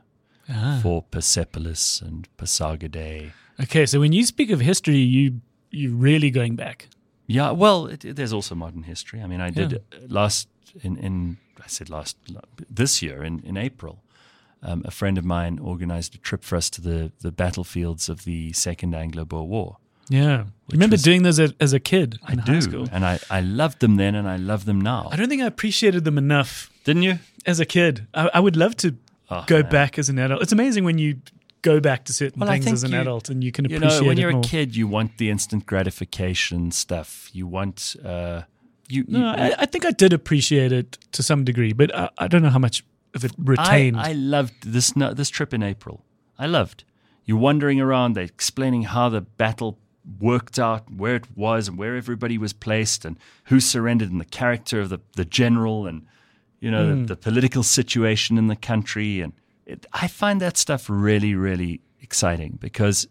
Ah. 0.47 0.79
for 0.81 1.03
Persepolis 1.11 2.01
and 2.01 2.27
Pasargadae. 2.37 3.31
Okay, 3.59 3.85
so 3.85 3.99
when 3.99 4.13
you 4.13 4.25
speak 4.25 4.51
of 4.51 4.59
history, 4.61 4.97
you 4.97 5.41
you 5.71 5.95
really 6.03 6.31
going 6.31 6.55
back. 6.55 6.87
Yeah, 7.27 7.51
well, 7.51 7.85
it, 7.93 8.03
it- 8.05 8.15
there's 8.15 8.33
also 8.33 8.55
modern 8.55 8.83
history. 8.83 9.21
I 9.21 9.27
mean, 9.27 9.41
I 9.41 9.51
did 9.51 9.71
Yeah. 9.71 9.99
last 10.07 10.47
in, 10.83 10.97
in 10.97 11.37
I 11.63 11.67
said 11.67 11.89
last 11.89 12.17
this 12.75 13.01
year 13.01 13.23
in 13.23 13.39
in 13.45 13.57
April. 13.57 13.95
Um, 14.61 14.81
a 14.85 14.91
friend 14.91 15.17
of 15.17 15.23
mine 15.23 15.59
organized 15.61 16.15
a 16.15 16.17
trip 16.17 16.43
for 16.43 16.57
us 16.57 16.69
to 16.71 16.81
the 16.81 17.11
the 17.21 17.31
battlefields 17.31 18.09
of 18.09 18.23
the 18.23 18.53
Second 18.53 18.95
Anglo-Boer 18.95 19.47
War. 19.47 19.77
Yeah, 20.09 20.45
remember 20.71 20.95
was- 20.95 21.03
doing 21.03 21.23
those 21.23 21.39
as, 21.39 21.53
as 21.59 21.73
a 21.73 21.79
kid 21.79 22.17
I 22.23 22.33
in 22.33 22.39
do, 22.39 22.53
high 22.53 22.59
school. 22.61 22.87
and 22.91 23.05
I 23.05 23.19
I 23.29 23.41
loved 23.41 23.79
them 23.79 23.95
then, 23.97 24.15
and 24.15 24.27
I 24.27 24.37
love 24.37 24.65
them 24.65 24.81
now. 24.81 25.09
I 25.11 25.15
don't 25.15 25.29
think 25.29 25.41
I 25.41 25.45
appreciated 25.45 26.03
them 26.03 26.17
enough 26.17 26.71
Didn't 26.83 27.03
you? 27.03 27.19
as 27.45 27.59
a 27.59 27.65
kid. 27.65 28.07
I, 28.13 28.29
I 28.33 28.39
would 28.39 28.55
love 28.55 28.75
to 28.77 28.95
Oh, 29.31 29.43
go 29.45 29.61
man. 29.61 29.71
back 29.71 29.99
as 29.99 30.09
an 30.09 30.17
adult. 30.17 30.41
It's 30.41 30.51
amazing 30.51 30.83
when 30.85 30.97
you 30.97 31.17
go 31.61 31.79
back 31.79 32.05
to 32.05 32.13
certain 32.13 32.39
Well, 32.39 32.49
things 32.49 32.65
as 32.73 32.83
an 32.83 32.91
you- 32.93 32.99
adult 33.01 33.29
and 33.29 33.43
you 33.43 33.51
can 33.51 33.65
You 33.69 33.77
appreciate 33.77 34.01
know, 34.01 34.07
when 34.07 34.17
you're 34.17 34.31
more. 34.31 34.41
a 34.41 34.43
kid, 34.43 34.75
you 34.75 34.87
want 34.87 35.19
the 35.19 35.29
instant 35.29 35.67
gratification 35.67 36.71
stuff. 36.71 37.29
You 37.33 37.45
want 37.45 37.95
uh, 38.03 38.41
you. 38.87 39.05
you 39.07 39.19
No, 39.19 39.27
I, 39.27 39.53
I 39.59 39.65
think 39.67 39.85
I 39.85 39.91
did 39.91 40.13
appreciate 40.13 40.71
it 40.71 40.97
to 41.11 41.21
some 41.21 41.43
degree, 41.43 41.73
but 41.73 41.93
I, 41.95 42.09
I 42.17 42.27
don't 42.27 42.41
know 42.41 42.49
how 42.49 42.57
much 42.59 42.83
of 43.13 43.23
it 43.23 43.33
retained. 43.37 43.97
I, 43.99 44.09
I 44.09 44.11
loved 44.13 44.53
this 44.73 44.95
no- 44.95 45.13
this 45.13 45.29
trip 45.29 45.53
in 45.53 45.61
April. 45.61 46.03
I 46.39 46.47
loved. 46.47 46.83
You're 47.25 47.37
wandering 47.37 47.79
around, 47.79 48.13
they're 48.13 48.23
explaining 48.23 48.83
how 48.83 49.09
the 49.09 49.21
battle 49.21 49.77
worked 50.19 50.57
out, 50.59 50.91
where 50.91 51.15
it 51.15 51.25
was, 51.35 51.67
and 51.67 51.77
where 51.77 51.95
everybody 51.95 52.37
was 52.37 52.53
placed, 52.53 53.05
and 53.05 53.17
who 53.45 53.59
surrendered, 53.59 54.11
and 54.11 54.19
the 54.21 54.25
character 54.25 54.79
of 54.81 54.89
the, 54.89 54.99
the 55.15 55.25
general, 55.25 55.85
and 55.87 56.05
you 56.59 56.71
know 56.71 56.93
Hmm. 56.93 57.01
the, 57.05 57.15
the 57.15 57.15
political 57.15 57.63
situation 57.63 58.37
in 58.37 58.47
the 58.47 58.55
country. 58.55 59.21
And 59.21 59.33
it, 59.65 59.85
I 59.93 60.07
find 60.07 60.39
that 60.41 60.57
stuff 60.57 60.89
really, 60.89 61.35
really 61.35 61.81
exciting 62.01 62.57
because 62.59 63.07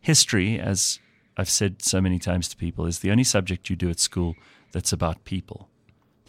history, 0.00 0.58
as 0.58 0.98
I've 1.36 1.50
said 1.50 1.82
so 1.82 2.00
many 2.00 2.18
times 2.18 2.48
to 2.48 2.56
people, 2.56 2.86
is 2.86 2.98
the 3.00 3.10
only 3.10 3.24
subject 3.24 3.70
you 3.70 3.76
do 3.76 3.90
at 3.90 4.00
school 4.00 4.34
that's 4.72 4.92
about 4.92 5.24
people. 5.24 5.68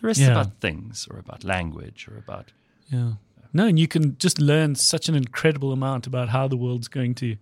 The 0.01 0.07
rest 0.07 0.19
is 0.21 0.27
about 0.27 0.59
things, 0.59 1.07
or 1.09 1.19
about 1.19 1.43
language, 1.43 2.07
or 2.11 2.17
about 2.17 2.51
yeah. 2.89 3.13
No, 3.53 3.67
and 3.67 3.77
you 3.77 3.87
can 3.87 4.17
just 4.17 4.39
learn 4.39 4.75
such 4.75 5.09
an 5.09 5.15
incredible 5.15 5.73
amount 5.73 6.07
about 6.07 6.29
how 6.29 6.47
the 6.47 6.55
world's 6.55 6.87
going 6.87 7.13
to 7.15 7.35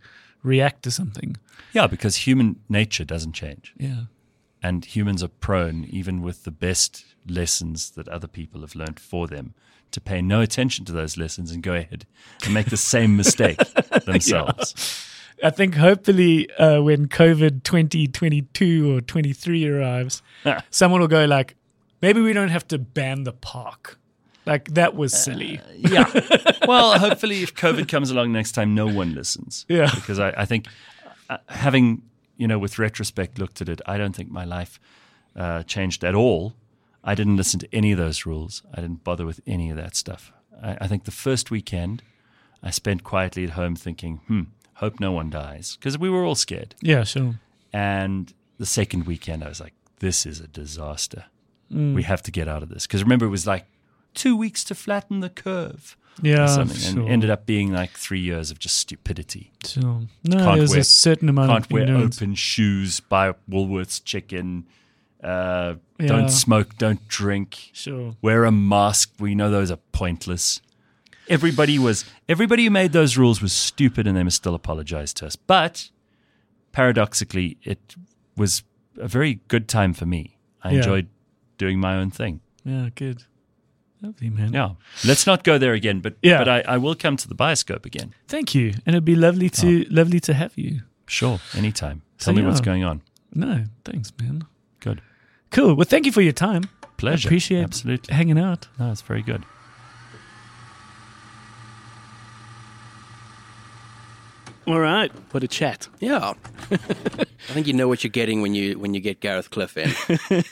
react 0.43 0.83
to 0.83 0.91
something. 0.91 1.37
Yeah, 1.73 1.87
because 1.87 2.17
human 2.17 2.59
nature 2.67 3.05
doesn't 3.05 3.33
change. 3.33 3.73
Yeah. 3.77 4.03
And 4.61 4.83
humans 4.83 5.23
are 5.23 5.29
prone, 5.29 5.85
even 5.85 6.21
with 6.21 6.43
the 6.43 6.51
best 6.51 7.05
lessons 7.27 7.91
that 7.91 8.07
other 8.09 8.27
people 8.27 8.61
have 8.61 8.75
learned 8.75 8.99
for 8.99 9.27
them, 9.27 9.53
to 9.91 10.01
pay 10.01 10.21
no 10.21 10.41
attention 10.41 10.85
to 10.85 10.91
those 10.91 11.17
lessons 11.17 11.51
and 11.51 11.63
go 11.63 11.73
ahead 11.73 12.05
and 12.43 12.53
make 12.53 12.69
the 12.69 12.77
same 12.93 13.15
mistake 13.15 13.59
themselves. 14.05 15.05
I 15.43 15.49
think 15.49 15.75
hopefully 15.75 16.51
uh, 16.55 16.81
when 16.81 17.07
COVID 17.07 17.63
2022 17.63 18.97
or 18.97 19.01
23 19.01 19.67
arrives, 19.67 20.21
someone 20.69 20.99
will 21.01 21.07
go 21.07 21.25
like, 21.25 21.55
maybe 22.01 22.21
we 22.21 22.33
don't 22.33 22.49
have 22.49 22.67
to 22.69 22.77
ban 22.77 23.23
the 23.23 23.33
park. 23.33 23.98
Like 24.49 24.73
that 24.73 24.95
was 24.95 25.13
silly. 25.13 25.61
Yeah. 25.77 26.09
well, 26.67 26.97
hopefully, 26.97 27.43
if 27.43 27.53
COVID 27.53 27.87
comes 27.87 28.09
along 28.09 28.31
next 28.31 28.53
time, 28.53 28.73
no 28.73 28.87
one 28.87 29.13
listens. 29.13 29.65
Yeah. 29.69 29.91
Because 29.93 30.17
I, 30.17 30.33
I 30.35 30.45
think 30.45 30.65
uh, 31.29 31.37
having, 31.47 32.01
you 32.37 32.47
know, 32.47 32.57
with 32.57 32.79
retrospect 32.79 33.37
looked 33.37 33.61
at 33.61 33.69
it, 33.69 33.79
I 33.85 33.99
don't 33.99 34.15
think 34.15 34.31
my 34.31 34.45
life 34.45 34.79
uh, 35.35 35.61
changed 35.63 36.03
at 36.03 36.15
all. 36.15 36.55
I 37.03 37.13
didn't 37.13 37.37
listen 37.37 37.59
to 37.59 37.67
any 37.71 37.91
of 37.91 37.99
those 37.99 38.25
rules. 38.25 38.63
I 38.73 38.81
didn't 38.81 39.03
bother 39.03 39.25
with 39.25 39.39
any 39.45 39.69
of 39.69 39.77
that 39.77 39.95
stuff. 39.95 40.31
I, 40.61 40.77
I 40.81 40.87
think 40.87 41.03
the 41.03 41.11
first 41.11 41.51
weekend 41.51 42.01
I 42.63 42.71
spent 42.71 43.03
quietly 43.03 43.43
at 43.43 43.51
home 43.51 43.75
thinking, 43.75 44.21
hmm, 44.27 44.41
hope 44.75 44.99
no 44.99 45.11
one 45.11 45.29
dies. 45.29 45.77
Because 45.77 45.97
we 45.99 46.09
were 46.09 46.23
all 46.23 46.35
scared. 46.35 46.73
Yeah, 46.81 47.03
sure. 47.03 47.35
And 47.71 48.33
the 48.57 48.65
second 48.65 49.05
weekend, 49.05 49.43
I 49.43 49.49
was 49.49 49.61
like, 49.61 49.73
this 49.99 50.25
is 50.25 50.39
a 50.39 50.47
disaster. 50.47 51.25
Mm. 51.71 51.93
We 51.93 52.03
have 52.03 52.23
to 52.23 52.31
get 52.31 52.47
out 52.47 52.63
of 52.63 52.69
this. 52.69 52.87
Because 52.87 53.03
remember, 53.03 53.27
it 53.27 53.29
was 53.29 53.45
like 53.45 53.65
two 54.19 54.35
weeks 54.35 54.63
to 54.65 54.75
flatten 54.75 55.19
the 55.21 55.29
curve 55.29 55.95
Yeah, 56.21 56.45
something, 56.47 56.77
sure. 56.77 56.99
and 57.03 57.09
ended 57.09 57.29
up 57.29 57.45
being 57.45 57.71
like 57.71 57.91
three 57.91 58.19
years 58.19 58.51
of 58.51 58.59
just 58.59 58.75
stupidity. 58.77 59.51
Sure. 59.65 60.01
No, 60.23 60.37
Can't 60.37 60.57
there's 60.59 60.71
wear- 60.71 60.79
a 60.81 60.83
certain 60.83 61.29
amount 61.29 61.49
Can't 61.51 61.65
of 61.65 61.71
wear 61.71 61.83
ignorance. 61.83 62.17
open 62.21 62.35
shoes, 62.35 62.99
buy 62.99 63.33
Woolworths 63.49 64.03
chicken, 64.03 64.65
uh, 65.23 65.75
Yeah. 65.99 66.07
don't 66.07 66.29
smoke, 66.29 66.77
don't 66.77 67.07
drink, 67.07 67.69
Sure. 67.73 68.15
wear 68.21 68.45
a 68.45 68.51
mask. 68.51 69.13
We 69.19 69.35
know 69.35 69.49
those 69.51 69.71
are 69.71 69.79
pointless. 69.91 70.61
Everybody 71.29 71.77
was 71.77 72.05
everybody 72.27 72.63
who 72.65 72.71
made 72.71 72.91
those 72.91 73.15
rules 73.17 73.41
was 73.41 73.53
stupid, 73.53 74.07
and 74.07 74.17
they 74.17 74.23
must 74.23 74.37
still 74.37 74.55
apologize 74.55 75.13
to 75.15 75.27
us. 75.27 75.35
But 75.35 75.89
paradoxically, 76.71 77.57
it 77.63 77.95
was 78.35 78.63
a 78.97 79.07
very 79.07 79.41
good 79.47 79.67
time 79.67 79.93
for 79.93 80.05
me. 80.05 80.37
I 80.63 80.71
Yeah. 80.71 80.77
enjoyed 80.77 81.07
doing 81.57 81.79
my 81.79 81.95
own 81.95 82.09
thing. 82.11 82.41
Yeah, 82.65 82.89
good. 82.95 83.23
Lovely, 84.01 84.29
man. 84.29 84.53
Yeah, 84.53 84.69
let's 85.05 85.27
not 85.27 85.43
go 85.43 85.57
there 85.57 85.73
again. 85.73 85.99
But 85.99 86.15
Yeah. 86.21 86.37
but 86.37 86.47
I, 86.47 86.61
I 86.61 86.77
will 86.77 86.95
come 86.95 87.17
to 87.17 87.27
the 87.27 87.35
bioscope 87.35 87.85
again. 87.85 88.13
Thank 88.27 88.55
you. 88.55 88.67
And 88.85 88.95
it'd 88.95 89.03
be 89.05 89.15
lovely 89.15 89.49
to 89.49 89.83
lovely 89.89 90.19
to 90.21 90.33
have 90.33 90.53
you. 90.57 90.81
Sure, 91.05 91.39
anytime. 91.55 92.01
So, 92.17 92.25
Tell 92.31 92.41
me 92.41 92.47
what's 92.47 92.61
going 92.61 92.83
on. 92.83 93.01
No, 93.33 93.65
thanks, 93.83 94.11
man. 94.21 94.45
Good. 94.79 95.01
Cool. 95.51 95.75
Well, 95.75 95.85
thank 95.85 96.05
you 96.05 96.11
for 96.11 96.21
your 96.21 96.33
time. 96.33 96.63
Pleasure. 96.97 97.27
Appreciate 97.27 97.63
Absolutely. 97.63 98.13
hanging 98.15 98.37
out. 98.39 98.67
No, 98.77 98.91
it's 98.91 99.01
very 99.01 99.21
good. 99.21 99.43
All 104.67 104.79
right. 104.79 105.11
What 105.31 105.43
a 105.43 105.47
chat. 105.47 105.87
Yeah. 105.99 106.33
I 106.71 107.53
think 107.53 107.65
you 107.65 107.73
know 107.73 107.87
what 107.87 108.03
you're 108.03 108.11
getting 108.11 108.41
when 108.41 108.53
you 108.53 108.77
when 108.77 108.93
you 108.93 108.99
get 108.99 109.19
Gareth 109.19 109.49
Cliff 109.49 109.75
in. 109.77 109.91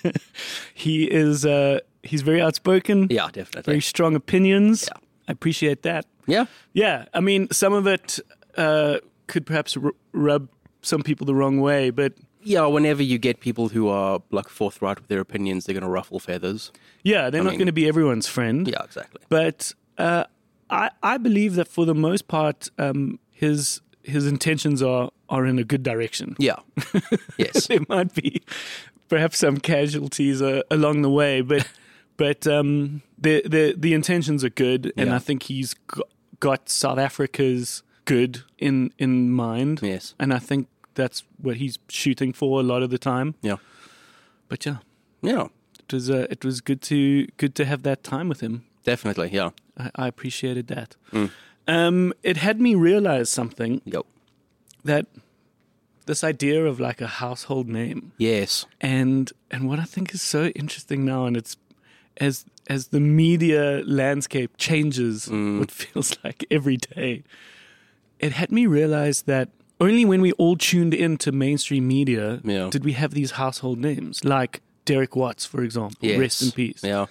He 0.74 1.04
is 1.06 1.46
uh 1.46 1.80
he's 2.08 2.22
very 2.24 2.42
outspoken. 2.42 3.08
Yeah, 3.10 3.28
definitely. 3.32 3.72
Very 3.74 3.82
strong 3.82 4.16
opinions. 4.16 4.88
Yeah. 4.92 5.00
I 5.28 5.32
appreciate 5.32 5.82
that. 5.84 6.06
Yeah. 6.26 6.46
Yeah, 6.74 7.06
I 7.14 7.20
mean, 7.20 7.48
some 7.52 7.74
of 7.74 7.86
it 7.88 8.20
uh, 8.58 8.98
could 9.28 9.46
perhaps 9.46 9.78
r- 9.78 9.92
rub 10.14 10.48
some 10.82 11.02
people 11.04 11.26
the 11.26 11.36
wrong 11.36 11.60
way, 11.62 11.90
but 11.92 12.14
Yeah, 12.44 12.66
whenever 12.68 13.04
you 13.04 13.18
get 13.18 13.40
people 13.40 13.68
who 13.70 13.90
are 13.90 14.22
like 14.32 14.48
forthright 14.50 15.00
with 15.00 15.08
their 15.10 15.20
opinions, 15.20 15.66
they're 15.66 15.74
going 15.80 15.84
to 15.84 15.90
ruffle 15.90 16.20
feathers. 16.20 16.72
yeah, 17.04 17.30
they're 17.30 17.44
not 17.44 17.52
mean- 17.52 17.60
going 17.60 17.74
to 17.76 17.80
be 17.82 17.88
everyone's 17.88 18.28
friend. 18.28 18.68
Yeah, 18.68 18.84
exactly. 18.84 19.22
But 19.30 19.74
uh, 19.98 20.24
I 20.70 20.90
I 21.04 21.18
believe 21.18 21.56
that 21.56 21.68
for 21.68 21.86
the 21.86 21.96
most 21.96 22.28
part, 22.28 22.70
um, 22.78 23.20
his 23.32 23.82
his 24.04 24.26
intentions 24.26 24.82
are 24.82 25.10
are 25.30 25.46
in 25.46 25.60
a 25.60 25.64
good 25.64 25.84
direction. 25.84 26.36
Yeah. 26.40 26.60
yes. 27.38 27.68
there 27.68 27.82
might 27.90 28.14
be 28.14 28.42
perhaps 29.10 29.38
some 29.40 29.58
casualties 29.58 30.42
uh, 30.42 30.62
along 30.72 31.02
the 31.02 31.10
way, 31.10 31.42
but 31.42 31.68
but 32.18 32.46
um, 32.48 33.02
the 33.18 33.42
the 33.46 33.74
the 33.78 33.94
intentions 33.94 34.44
are 34.44 34.50
good, 34.50 34.92
and 34.98 35.08
Yeah. 35.10 35.16
I 35.16 35.20
think 35.20 35.44
he's 35.44 35.74
got, 35.74 36.08
got 36.40 36.70
South 36.70 36.98
Africa's 37.00 37.84
good 38.06 38.44
in 38.58 38.92
in 38.98 39.32
mind. 39.32 39.80
Yes. 39.82 40.16
and 40.20 40.34
I 40.34 40.40
think 40.40 40.68
that's 40.96 41.24
what 41.42 41.58
he's 41.58 41.78
shooting 41.90 42.34
for 42.34 42.60
a 42.60 42.64
lot 42.64 42.82
of 42.84 42.90
the 42.90 42.98
time. 42.98 43.36
Yeah. 43.42 43.58
But 44.50 44.66
yeah, 44.66 44.78
Yeah. 45.22 45.48
it 45.80 45.94
was 45.94 46.10
uh, 46.10 46.26
it 46.30 46.44
was 46.46 46.62
good 46.62 46.82
to 46.84 47.28
good 47.38 47.54
to 47.56 47.66
have 47.66 47.82
that 47.84 48.04
time 48.04 48.28
with 48.30 48.42
him. 48.42 48.64
Definitely. 48.84 49.30
Yeah. 49.34 49.50
I, 49.78 49.92
I 49.96 50.08
appreciated 50.08 50.68
that. 50.68 50.96
Mm. 51.12 51.30
Um, 51.68 52.14
it 52.24 52.38
had 52.38 52.60
me 52.62 52.76
realize 52.76 53.30
something 53.30 53.82
Yep. 53.86 54.06
that 54.86 55.06
this 56.06 56.24
idea 56.24 56.66
of 56.66 56.80
like 56.80 57.02
a 57.04 57.08
household 57.08 57.68
name 57.68 58.12
Yes. 58.18 58.66
and 58.82 59.32
and 59.52 59.68
what 59.70 59.80
I 59.80 59.86
think 59.86 60.14
is 60.14 60.22
so 60.22 60.46
interesting 60.56 61.04
now, 61.06 61.26
and 61.28 61.36
it's 61.38 61.58
as 62.18 62.46
as 62.70 62.88
the 62.88 63.00
media 63.00 63.82
landscape 63.86 64.52
changes, 64.58 65.28
mm. 65.28 65.60
what 65.60 65.72
feels 65.82 66.18
like 66.24 66.46
every 66.52 66.78
day, 66.78 67.24
it 68.20 68.34
had 68.34 68.52
me 68.52 68.66
realize 68.68 69.22
that 69.24 69.50
only 69.80 70.04
when 70.06 70.22
we 70.22 70.32
all 70.34 70.58
tuned 70.58 70.94
into 70.94 71.32
mainstream 71.32 71.88
media 71.88 72.42
Yeah. 72.44 72.70
did 72.70 72.84
we 72.84 72.94
have 72.94 73.14
these 73.14 73.32
household 73.32 73.80
names, 73.80 74.24
like 74.26 74.62
Derek 74.86 75.16
Watts, 75.16 75.46
for 75.46 75.64
example, 75.64 75.98
Yes. 76.02 76.20
rest 76.20 76.42
in 76.42 76.52
peace. 76.52 76.82
Yeah. 76.84 77.06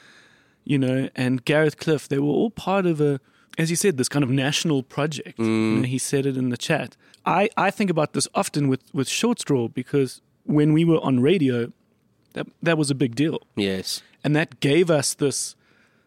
You 0.65 0.79
know, 0.79 1.09
and 1.15 1.45
Gareth 1.45 1.77
Cliff, 1.79 2.09
they 2.09 2.19
were 2.19 2.27
all 2.27 2.51
part 2.51 2.87
of 2.87 3.01
a, 3.01 3.21
as 3.57 3.71
you 3.71 3.77
said, 3.77 3.97
this 3.99 4.09
kind 4.09 4.25
of 4.25 4.31
national 4.31 4.83
project. 4.83 5.39
Mm. 5.39 5.45
You 5.47 5.81
know, 5.83 5.87
he 5.87 5.99
said 5.99 6.27
it 6.27 6.37
in 6.37 6.49
the 6.51 6.57
chat. 6.57 6.97
I, 7.25 7.49
I 7.57 7.71
think 7.71 7.89
about 7.89 8.13
this 8.15 8.27
often 8.35 8.67
with, 8.69 8.83
with 8.93 9.09
Short 9.09 9.39
Straw 9.41 9.69
because 9.69 10.21
when 10.45 10.73
we 10.73 10.85
were 10.85 10.99
on 10.99 11.21
radio, 11.21 11.73
that 12.33 12.47
that 12.63 12.77
was 12.77 12.91
a 12.91 12.95
big 12.95 13.15
deal, 13.15 13.39
Yes. 13.57 14.03
And 14.27 14.35
that 14.37 14.61
gave 14.61 14.91
us 14.91 15.15
this 15.15 15.55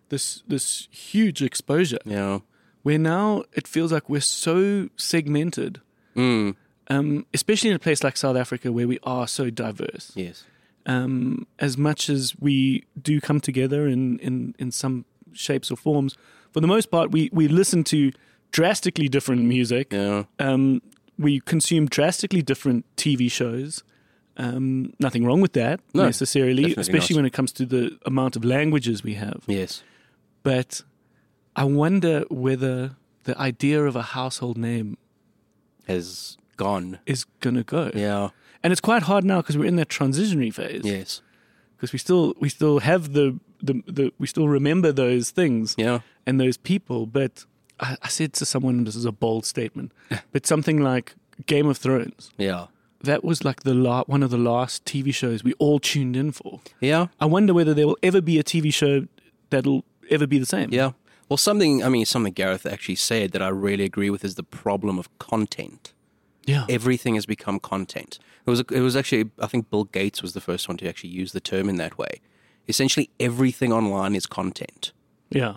this 0.09 0.43
this 0.47 0.87
huge 0.91 1.41
exposure. 1.41 1.99
Yeah. 2.05 2.39
Where 2.83 2.99
now 2.99 3.43
it 3.53 3.67
feels 3.67 3.91
like 3.91 4.09
we're 4.09 4.21
so 4.21 4.89
segmented, 4.97 5.81
Mm. 6.15 6.55
um, 6.89 7.25
especially 7.33 7.69
in 7.69 7.75
a 7.75 7.79
place 7.79 8.03
like 8.03 8.17
South 8.17 8.35
Africa 8.37 8.71
where 8.71 8.87
we 8.87 8.99
are 9.03 9.27
so 9.27 9.49
diverse. 9.49 10.11
Yes. 10.15 10.43
Um, 10.85 11.45
as 11.59 11.77
much 11.77 12.09
as 12.09 12.33
we 12.39 12.85
do 13.01 13.19
come 13.21 13.39
together 13.41 13.87
in, 13.87 14.17
in, 14.19 14.55
in 14.57 14.71
some 14.71 15.05
shapes 15.33 15.69
or 15.71 15.75
forms, 15.77 16.17
for 16.51 16.61
the 16.61 16.67
most 16.67 16.89
part, 16.89 17.11
we, 17.11 17.29
we 17.31 17.47
listen 17.47 17.83
to 17.85 18.11
drastically 18.51 19.07
different 19.09 19.43
music. 19.43 19.93
Yeah. 19.93 20.23
Um, 20.39 20.81
we 21.17 21.41
consume 21.41 21.85
drastically 21.87 22.41
different 22.41 22.85
TV 22.95 23.29
shows. 23.29 23.83
Um, 24.39 24.93
nothing 24.99 25.25
wrong 25.25 25.41
with 25.41 25.53
that 25.53 25.81
No, 25.93 26.05
necessarily, 26.05 26.73
especially 26.77 27.15
not. 27.15 27.19
when 27.19 27.25
it 27.25 27.33
comes 27.33 27.51
to 27.53 27.65
the 27.65 27.97
amount 28.05 28.35
of 28.37 28.43
languages 28.45 29.03
we 29.03 29.15
have. 29.15 29.43
Yes. 29.47 29.83
But 30.43 30.81
I 31.55 31.65
wonder 31.65 32.23
whether 32.29 32.95
the 33.25 33.37
idea 33.37 33.83
of 33.85 33.95
a 33.97 34.01
household 34.01 34.57
name 34.57 34.97
Has 35.87 36.37
gone. 36.57 36.99
is 37.05 37.25
going 37.41 37.55
to 37.55 37.63
go. 37.63 37.91
Yeah. 37.93 38.29
And 38.63 38.71
it's 38.71 38.81
quite 38.81 39.03
hard 39.03 39.23
now 39.23 39.41
because 39.41 39.57
we're 39.57 39.65
in 39.67 39.75
that 39.77 39.89
transitionary 39.89 40.53
phase. 40.53 40.81
Yes. 40.83 41.21
Because 41.75 41.93
we 41.93 41.99
still 41.99 42.33
we 42.39 42.49
still 42.49 42.79
have 42.79 43.13
the, 43.13 43.39
the 43.61 43.81
the 43.87 44.11
we 44.19 44.27
still 44.27 44.47
remember 44.47 44.91
those 44.93 45.31
things 45.31 45.75
Yeah. 45.77 45.99
and 46.25 46.39
those 46.39 46.57
people. 46.57 47.05
But 47.05 47.45
I, 47.79 47.97
I 48.03 48.07
said 48.09 48.33
to 48.33 48.45
someone, 48.45 48.83
this 48.83 48.95
is 48.95 49.05
a 49.05 49.11
bold 49.11 49.45
statement, 49.45 49.91
but 50.31 50.45
something 50.45 50.79
like 50.81 51.15
Game 51.45 51.67
of 51.67 51.77
Thrones. 51.77 52.31
Yeah. 52.37 52.67
That 53.01 53.23
was 53.23 53.43
like 53.45 53.63
the 53.63 53.73
la- 53.73 54.03
one 54.05 54.23
of 54.23 54.29
the 54.29 54.37
last 54.37 54.83
TV 54.85 55.13
shows 55.13 55.43
we 55.43 55.53
all 55.53 55.79
tuned 55.79 56.17
in 56.17 56.31
for. 56.31 56.59
Yeah. 56.81 57.07
I 57.19 57.25
wonder 57.25 57.53
whether 57.53 57.73
there 57.73 57.87
will 57.87 57.97
ever 58.03 58.21
be 58.21 58.37
a 58.39 58.43
TV 58.43 58.73
show 58.73 59.07
that'll 59.49 59.85
ever 60.09 60.27
be 60.27 60.37
the 60.37 60.45
same. 60.45 60.69
Yeah. 60.73 60.91
Well, 61.29 61.37
something, 61.37 61.83
I 61.83 61.89
mean, 61.89 62.05
something 62.05 62.33
Gareth 62.33 62.65
actually 62.65 62.95
said 62.95 63.31
that 63.31 63.41
I 63.41 63.49
really 63.49 63.83
agree 63.85 64.09
with 64.09 64.25
is 64.25 64.35
the 64.35 64.43
problem 64.43 64.97
of 64.99 65.15
content. 65.19 65.93
Yeah. 66.45 66.65
Everything 66.67 67.15
has 67.15 67.25
become 67.25 67.59
content. 67.59 68.19
It 68.45 68.49
was, 68.49 68.61
it 68.61 68.81
was 68.81 68.95
actually, 68.95 69.29
I 69.39 69.47
think 69.47 69.69
Bill 69.69 69.83
Gates 69.85 70.21
was 70.21 70.33
the 70.33 70.41
first 70.41 70.67
one 70.67 70.77
to 70.77 70.89
actually 70.89 71.11
use 71.11 71.31
the 71.31 71.39
term 71.39 71.69
in 71.69 71.75
that 71.77 71.97
way. 71.97 72.19
Essentially, 72.67 73.09
everything 73.19 73.71
online 73.71 74.15
is 74.15 74.25
content. 74.25 74.91
yeah. 75.29 75.55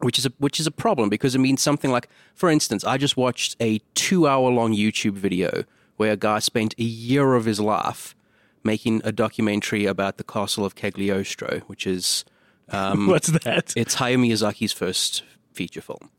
which 0.00 0.18
is 0.18 0.26
a 0.26 0.32
which 0.38 0.60
is 0.60 0.66
a 0.66 0.70
problem 0.70 1.08
because 1.08 1.34
it 1.34 1.38
means 1.38 1.62
something 1.62 1.90
like, 1.90 2.08
for 2.34 2.50
instance, 2.50 2.84
I 2.84 2.98
just 2.98 3.16
watched 3.16 3.56
a 3.60 3.80
two 3.94 4.26
hour 4.26 4.50
long 4.50 4.74
YouTube 4.74 5.12
video 5.14 5.64
where 5.96 6.12
a 6.12 6.16
guy 6.16 6.38
spent 6.38 6.74
a 6.78 6.82
year 6.82 7.34
of 7.34 7.44
his 7.44 7.60
life 7.60 8.14
making 8.62 9.00
a 9.04 9.12
documentary 9.12 9.84
about 9.84 10.16
the 10.16 10.24
castle 10.24 10.64
of 10.64 10.74
Cagliostro, 10.74 11.60
which 11.66 11.86
is 11.86 12.24
What's 12.72 13.28
that? 13.28 13.72
it's 13.76 13.96
Hayao 13.96 14.16
Miyazaki's 14.18 14.72
first 14.72 15.22
feature 15.52 15.80
film. 15.82 16.10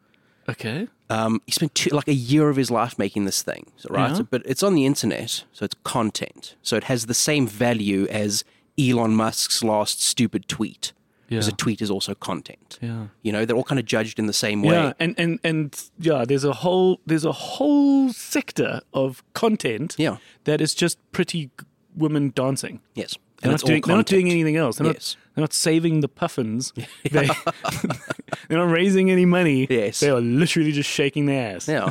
Okay. 0.48 0.88
Um, 1.10 1.42
he 1.48 1.52
spent 1.52 1.74
two, 1.74 1.90
like 1.90 2.08
a 2.08 2.14
year 2.14 2.50
of 2.50 2.56
his 2.56 2.70
life 2.70 3.00
making 3.00 3.26
this 3.26 3.42
thing, 3.42 3.72
right? 3.90 4.12
Yeah. 4.12 4.18
So- 4.18 4.24
but 4.30 4.44
it's 4.46 4.62
on 4.64 4.76
the 4.76 4.86
internet, 4.86 5.44
so 5.52 5.66
it's 5.66 5.76
content. 5.84 6.56
So 6.62 6.76
it 6.78 6.84
has 6.86 7.08
the 7.08 7.16
same 7.16 7.48
value 7.48 8.06
as 8.12 8.44
Elon 8.80 9.16
Musk's 9.16 9.64
last 9.64 10.04
stupid 10.04 10.48
tweet. 10.48 10.94
Because 11.28 11.48
Yeah. 11.48 11.54
a 11.54 11.58
tweet 11.58 11.82
is 11.82 11.90
also 11.90 12.14
content. 12.16 12.78
Yeah. 12.82 13.08
You 13.24 13.32
know, 13.32 13.46
they're 13.46 13.56
all 13.56 13.64
kind 13.64 13.80
of 13.80 13.86
judged 13.86 14.20
in 14.20 14.28
the 14.28 14.34
same 14.34 14.62
way. 14.62 14.76
Yeah, 14.76 14.94
and, 15.00 15.16
and 15.18 15.40
and 15.44 15.90
yeah, 16.00 16.24
there's 16.26 16.44
a 16.44 16.54
whole 16.54 17.00
there's 17.06 17.26
a 17.26 17.32
whole 17.32 18.12
sector 18.14 18.82
of 18.94 19.24
content 19.34 19.96
Yeah. 19.98 20.18
that 20.44 20.62
is 20.62 20.76
just 20.76 20.98
pretty 21.12 21.50
women 21.96 22.32
dancing. 22.36 22.82
Yes. 22.94 23.16
They're 23.42 23.52
And 23.52 23.62
not, 23.62 23.68
doing, 23.68 23.82
they're 23.86 23.96
not 23.98 24.06
doing 24.06 24.30
anything 24.30 24.56
else. 24.56 24.78
They're, 24.78 24.88
Yes. 24.88 25.18
not, 25.18 25.36
they're 25.36 25.42
not 25.44 25.54
saving 25.54 26.00
the 26.02 26.08
puffins. 26.08 26.72
They, 27.12 27.28
they're 28.48 28.58
not 28.60 28.70
raising 28.72 29.10
any 29.12 29.26
money. 29.26 29.66
Yes. 29.70 30.00
They 30.00 30.10
are 30.10 30.22
literally 30.22 30.72
just 30.72 30.90
shaking 30.90 31.26
their 31.26 31.56
ass. 31.56 31.68
Yeah. 31.68 31.90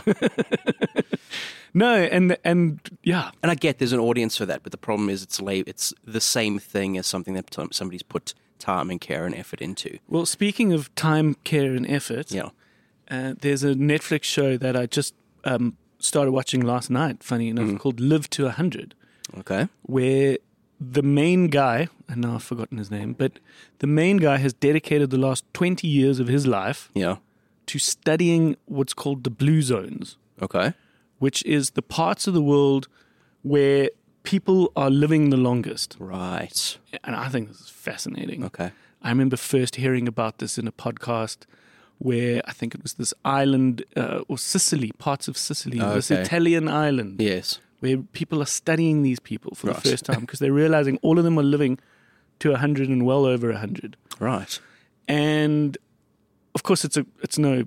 No, 1.77 1.97
and 1.97 2.37
and 2.45 2.79
yeah, 3.03 3.33
and 3.43 3.51
I 3.51 3.57
get 3.57 3.79
there's 3.79 3.93
an 3.93 3.99
audience 3.99 4.37
for 4.37 4.47
that, 4.47 4.63
but 4.63 4.71
the 4.71 4.79
problem 4.79 5.11
is 5.11 5.25
it's 5.25 5.41
la- 5.41 5.63
it's 5.67 5.93
the 6.05 6.21
same 6.21 6.61
thing 6.61 6.97
as 6.97 7.07
something 7.09 7.35
that 7.35 7.53
somebody's 7.73 8.05
put 8.05 8.33
time 8.73 8.91
and 8.93 9.01
care 9.01 9.25
and 9.27 9.35
effort 9.35 9.61
into. 9.61 9.91
Well, 10.09 10.27
speaking 10.27 10.73
of 10.73 10.81
time, 10.95 11.35
care, 11.45 11.73
and 11.79 11.87
effort, 11.99 12.27
Yeah. 12.33 12.51
uh, 13.11 13.35
there's 13.43 13.63
a 13.65 13.75
Netflix 13.75 14.25
show 14.25 14.57
that 14.65 14.75
I 14.83 14.85
just 14.99 15.15
um, 15.45 15.77
started 15.99 16.33
watching 16.33 16.63
last 16.73 16.89
night. 16.91 17.23
Funny 17.23 17.49
enough, 17.49 17.67
Mm-hmm. 17.67 17.77
called 17.83 18.01
Live 18.01 18.27
to 18.37 18.49
hundred, 18.51 18.95
Okay. 19.41 19.69
where 19.83 20.39
the 20.99 21.03
main 21.03 21.43
guy, 21.49 21.89
and 22.09 22.21
now 22.23 22.35
I've 22.37 22.43
forgotten 22.53 22.79
his 22.79 22.91
name, 22.91 23.11
but 23.23 23.33
the 23.79 23.87
main 23.87 24.17
guy 24.19 24.37
has 24.39 24.53
dedicated 24.69 25.11
the 25.11 25.19
last 25.29 25.45
twenty 25.53 25.89
years 25.89 26.19
of 26.21 26.29
his 26.29 26.45
life 26.47 26.91
Yeah. 26.95 27.17
to 27.67 27.79
studying 27.79 28.57
what's 28.77 28.95
called 28.95 29.25
the 29.25 29.31
blue 29.43 29.63
zones, 29.63 30.17
Okay. 30.47 30.73
which 31.19 31.45
is 31.45 31.71
the 31.71 31.83
parts 31.99 32.27
of 32.27 32.35
the 32.35 32.43
world 32.53 32.89
where 33.43 33.89
people 34.25 34.73
are 34.75 34.91
living 34.91 35.31
the 35.31 35.37
longest. 35.37 35.97
Right. 36.01 36.79
And 37.05 37.15
I 37.15 37.29
think 37.29 37.49
this 37.49 37.61
is 37.61 37.69
fascinating. 37.69 38.45
Okay. 38.45 38.73
I 39.03 39.09
remember 39.11 39.37
first 39.37 39.77
hearing 39.77 40.09
about 40.09 40.39
this 40.39 40.59
in 40.59 40.67
a 40.67 40.73
podcast 40.73 41.39
where 41.99 42.43
I 42.47 42.53
think 42.53 42.75
it 42.75 42.83
was 42.83 42.95
this 42.95 43.15
island 43.25 43.85
uh, 43.97 44.23
or 44.27 44.37
Sicily, 44.39 44.91
parts 44.99 45.29
of 45.29 45.37
Sicily, 45.39 45.79
this 45.79 46.11
Italian 46.11 46.69
island, 46.69 47.21
Yes. 47.21 47.61
where 47.81 47.99
people 47.99 48.43
are 48.43 48.47
studying 48.47 49.03
these 49.03 49.21
people 49.21 49.55
for 49.55 49.69
Right. 49.69 49.77
the 49.83 49.91
first 49.91 50.05
time 50.05 50.21
because 50.23 50.39
they're 50.41 50.53
realizing 50.53 50.99
all 51.03 51.19
of 51.19 51.25
them 51.25 51.39
are 51.39 51.43
living 51.45 51.79
to 52.41 52.51
100 52.51 52.89
and 52.89 53.05
well 53.07 53.25
over 53.27 53.49
100. 53.53 53.97
Right. 54.19 54.59
And 55.07 55.79
of 56.55 56.63
course, 56.63 56.85
it's 56.85 56.97
a 56.97 57.05
it's 57.23 57.39
no 57.39 57.65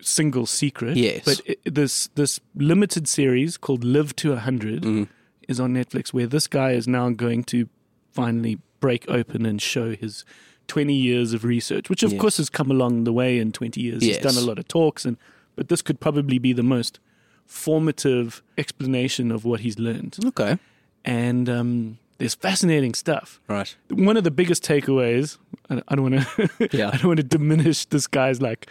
single 0.00 0.46
secret. 0.46 0.96
Yes. 0.96 1.24
But 1.24 1.40
it, 1.44 1.58
this 1.74 2.08
this 2.14 2.40
limited 2.54 3.06
series 3.08 3.56
called 3.58 3.84
Live 3.84 4.16
to 4.16 4.30
100 4.32 4.82
Mm. 4.82 5.08
Is 5.48 5.60
on 5.60 5.74
Netflix, 5.74 6.12
where 6.12 6.26
this 6.26 6.46
guy 6.46 6.72
is 6.72 6.86
now 6.88 7.10
going 7.10 7.44
to 7.44 7.68
finally 8.12 8.58
break 8.80 9.08
open 9.08 9.46
and 9.46 9.60
show 9.62 9.94
his 9.94 10.24
20 10.68 10.92
years 10.94 11.32
of 11.32 11.44
research, 11.44 11.88
which 11.88 12.02
of 12.02 12.12
Yes. 12.12 12.20
course 12.20 12.36
has 12.38 12.50
come 12.50 12.70
along 12.70 13.04
the 13.04 13.12
way 13.12 13.38
in 13.38 13.52
20 13.52 13.80
years. 13.80 14.02
He's 14.02 14.18
done 14.18 14.36
a 14.36 14.40
lot 14.40 14.58
of 14.58 14.66
talks, 14.68 15.04
and 15.04 15.16
but 15.54 15.68
this 15.68 15.80
could 15.82 16.00
probably 16.00 16.38
be 16.38 16.52
the 16.52 16.62
most 16.62 16.98
formative 17.46 18.42
explanation 18.58 19.30
of 19.30 19.44
what 19.44 19.60
he's 19.60 19.78
learned. 19.78 20.16
Okay. 20.26 20.58
And 21.04 21.48
um, 21.48 21.98
there's 22.18 22.34
fascinating 22.34 22.92
stuff 22.94 23.40
Right. 23.48 23.74
one 23.90 24.16
of 24.16 24.24
the 24.24 24.30
biggest 24.32 24.64
takeaways 24.64 25.38
I 25.70 25.80
I 25.88 25.94
don't 25.94 26.10
want 26.10 26.26
to 26.26 26.68
Yeah. 26.76 26.88
I 26.92 26.96
don't 26.96 27.06
want 27.06 27.18
to 27.18 27.22
diminish 27.38 27.86
this 27.86 28.06
guy's 28.08 28.42
like 28.42 28.68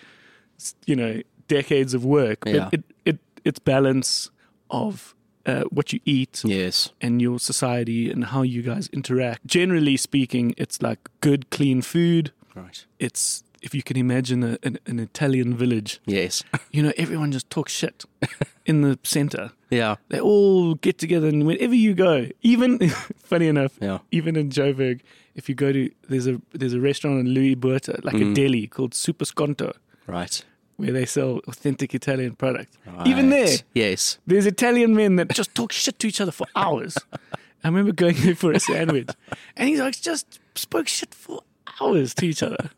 you 0.86 0.96
know 0.96 1.22
decades 1.48 1.94
of 1.94 2.04
work 2.04 2.40
but 2.42 2.54
Yeah. 2.54 2.70
it, 2.74 2.84
it 3.06 3.20
it's 3.46 3.60
balance 3.60 4.30
of 4.70 5.15
uh, 5.46 5.64
what 5.72 5.94
you 5.94 6.00
eat 6.06 6.42
Yes. 6.44 6.92
and 7.02 7.22
your 7.22 7.40
society 7.40 8.10
and 8.12 8.26
how 8.26 8.42
you 8.44 8.62
guys 8.62 8.90
interact 8.94 9.46
generally 9.46 9.98
speaking 9.98 10.54
it's 10.58 10.82
like 10.82 11.00
good 11.22 11.50
clean 11.50 11.82
food 11.82 12.32
Right. 12.56 12.86
it's 13.00 13.44
if 13.62 13.74
you 13.74 13.82
can 13.84 13.98
imagine 13.98 14.44
a, 14.44 14.58
an, 14.64 14.78
an 14.86 15.00
Italian 15.00 15.56
village 15.58 16.00
Yes. 16.06 16.44
you 16.72 16.82
know 16.84 16.94
everyone 16.98 17.32
just 17.32 17.50
talks 17.50 17.74
shit 17.74 18.06
in 18.66 18.82
the 18.82 18.98
center 19.04 19.52
yeah. 19.70 19.96
they 20.10 20.20
all 20.20 20.76
get 20.76 20.98
together 20.98 21.28
and 21.28 21.46
wherever 21.46 21.76
you 21.76 21.94
go 21.94 22.28
even 22.42 22.90
funny 23.24 23.48
enough 23.48 23.74
Yeah. 23.82 24.00
even 24.12 24.36
in 24.36 24.50
Joburg, 24.50 25.02
if 25.36 25.50
you 25.50 25.56
go 25.56 25.72
to 25.74 25.90
there's 26.10 26.28
a 26.28 26.42
there's 26.54 26.74
a 26.74 26.80
restaurant 26.80 27.20
in 27.20 27.28
Louis 27.34 27.56
Botha, 27.56 28.00
like 28.04 28.16
Mm. 28.16 28.32
a 28.32 28.34
deli 28.34 28.68
called 28.68 28.94
Super 28.94 29.26
Sconto, 29.26 29.74
Right. 30.08 30.44
Where 30.78 30.92
they 30.92 31.06
sell 31.06 31.40
authentic 31.48 31.94
Italian 31.96 32.36
product. 32.36 32.78
Even 33.06 33.30
there, 33.30 33.58
Yes. 33.74 34.18
there's 34.28 34.46
Italian 34.46 34.96
men 34.96 35.16
that 35.16 35.30
just 35.30 35.54
talk 35.56 35.72
shit 35.72 35.98
to 36.00 36.08
each 36.08 36.20
other 36.22 36.32
for 36.32 36.48
hours. 36.56 36.98
I 37.64 37.68
remember 37.70 37.92
going 37.94 38.16
there 38.18 38.36
for 38.36 38.52
a 38.52 38.60
sandwich, 38.60 39.10
and 39.58 39.70
he's 39.70 39.80
like 39.80 40.00
just 40.02 40.40
spoke 40.56 40.88
shit 40.88 41.14
for 41.16 41.42
hours 41.82 42.14
to 42.16 42.26
each 42.28 42.44
other, 42.44 42.70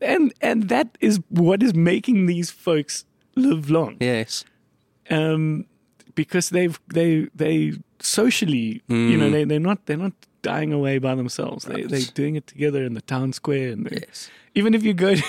and 0.00 0.32
and 0.40 0.68
that 0.68 0.96
is 1.00 1.20
what 1.28 1.62
is 1.62 1.74
making 1.74 2.26
these 2.26 2.50
folks 2.50 3.04
live 3.36 3.70
long 3.70 3.96
Yes. 4.00 4.44
um, 5.10 5.66
because 6.14 6.50
they've 6.50 6.78
they 6.92 7.28
they 7.34 7.74
socially, 8.00 8.82
you 8.88 9.16
know, 9.16 9.30
they 9.30 9.44
they're 9.44 9.60
not 9.60 9.86
they're 9.86 9.96
not 9.96 10.12
dying 10.42 10.72
away 10.72 10.98
by 10.98 11.14
themselves. 11.14 11.64
They 11.66 11.82
they're 11.84 12.00
doing 12.14 12.34
it 12.36 12.46
together 12.46 12.82
in 12.84 12.94
the 12.94 13.02
town 13.02 13.32
square, 13.32 13.70
and 13.72 13.88
Yes. 13.90 14.30
even 14.54 14.74
if 14.74 14.82
you 14.82 14.94
go. 14.94 15.14
To, 15.20 15.22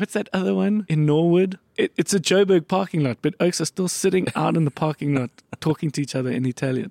What's 0.00 0.14
that 0.14 0.28
other 0.32 0.54
one 0.54 0.86
in 0.88 1.04
Norwood? 1.04 1.58
It, 1.76 1.92
it's 1.98 2.14
a 2.14 2.18
Joburg 2.18 2.68
parking 2.68 3.02
lot, 3.04 3.18
but 3.20 3.34
oaks 3.38 3.60
are 3.60 3.66
still 3.66 3.86
sitting 3.88 4.28
out 4.34 4.56
in 4.56 4.64
the 4.64 4.70
parking 4.70 5.14
lot 5.14 5.30
talking 5.60 5.90
to 5.90 6.00
each 6.00 6.14
other 6.14 6.30
in 6.30 6.46
Italian. 6.46 6.90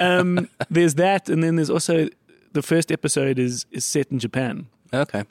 Um, 0.00 0.48
there's 0.70 0.94
that, 0.94 1.28
and 1.28 1.42
then 1.44 1.56
there's 1.56 1.68
also 1.70 2.08
the 2.52 2.62
first 2.62 2.90
episode 2.90 3.38
is 3.38 3.66
is 3.70 3.84
set 3.84 4.10
in 4.10 4.18
Japan, 4.18 4.66
Okay. 4.94 5.24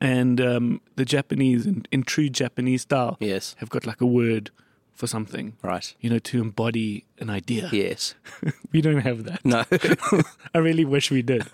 and 0.00 0.40
um, 0.42 0.80
the 0.96 1.06
Japanese, 1.06 1.64
in, 1.66 1.86
in 1.90 2.02
true 2.02 2.28
Japanese 2.28 2.82
style, 2.82 3.16
Yes. 3.18 3.56
have 3.60 3.70
got 3.70 3.86
like 3.86 4.02
a 4.02 4.06
word 4.06 4.50
for 4.92 5.06
something 5.06 5.56
Right. 5.62 5.94
you 6.00 6.10
know, 6.10 6.18
to 6.18 6.40
embody 6.42 7.04
an 7.18 7.30
idea. 7.30 7.70
Yes. 7.72 8.14
We 8.72 8.82
don't 8.82 9.00
have 9.00 9.24
that. 9.24 9.40
No. 9.44 9.64
I 10.54 10.58
really 10.58 10.84
wish 10.84 11.10
we 11.10 11.22
did. 11.22 11.46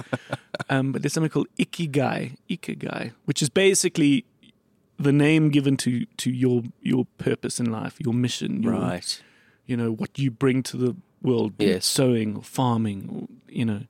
Um, 0.68 0.90
but 0.92 1.02
there's 1.02 1.12
something 1.12 1.30
called 1.30 1.46
ikigai, 1.58 2.36
ikigai, 2.50 3.12
which 3.26 3.40
is 3.42 3.48
basically 3.50 4.24
the 5.04 5.12
name 5.12 5.50
given 5.50 5.76
to 5.78 6.04
to 6.22 6.30
your 6.30 6.62
your 6.82 7.06
purpose 7.18 7.60
in 7.60 7.70
life, 7.70 7.94
your 7.98 8.14
mission, 8.14 8.62
your, 8.62 8.72
right. 8.72 9.22
you 9.66 9.76
know, 9.76 9.90
what 9.92 10.18
you 10.18 10.30
bring 10.30 10.62
to 10.64 10.76
the 10.76 10.96
world, 11.22 11.56
be 11.58 11.64
it 11.66 11.68
Yes. 11.74 11.86
sowing 11.86 12.36
or 12.36 12.42
farming, 12.42 13.08
or 13.14 13.28
you 13.48 13.64
know, 13.64 13.82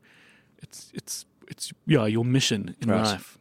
it's 0.63 0.91
it's 0.95 1.25
it's 1.49 1.73
yeah, 1.87 2.07
your 2.07 2.25
mission 2.25 2.75
in 2.81 2.89
Right. 2.91 3.03
life. 3.13 3.39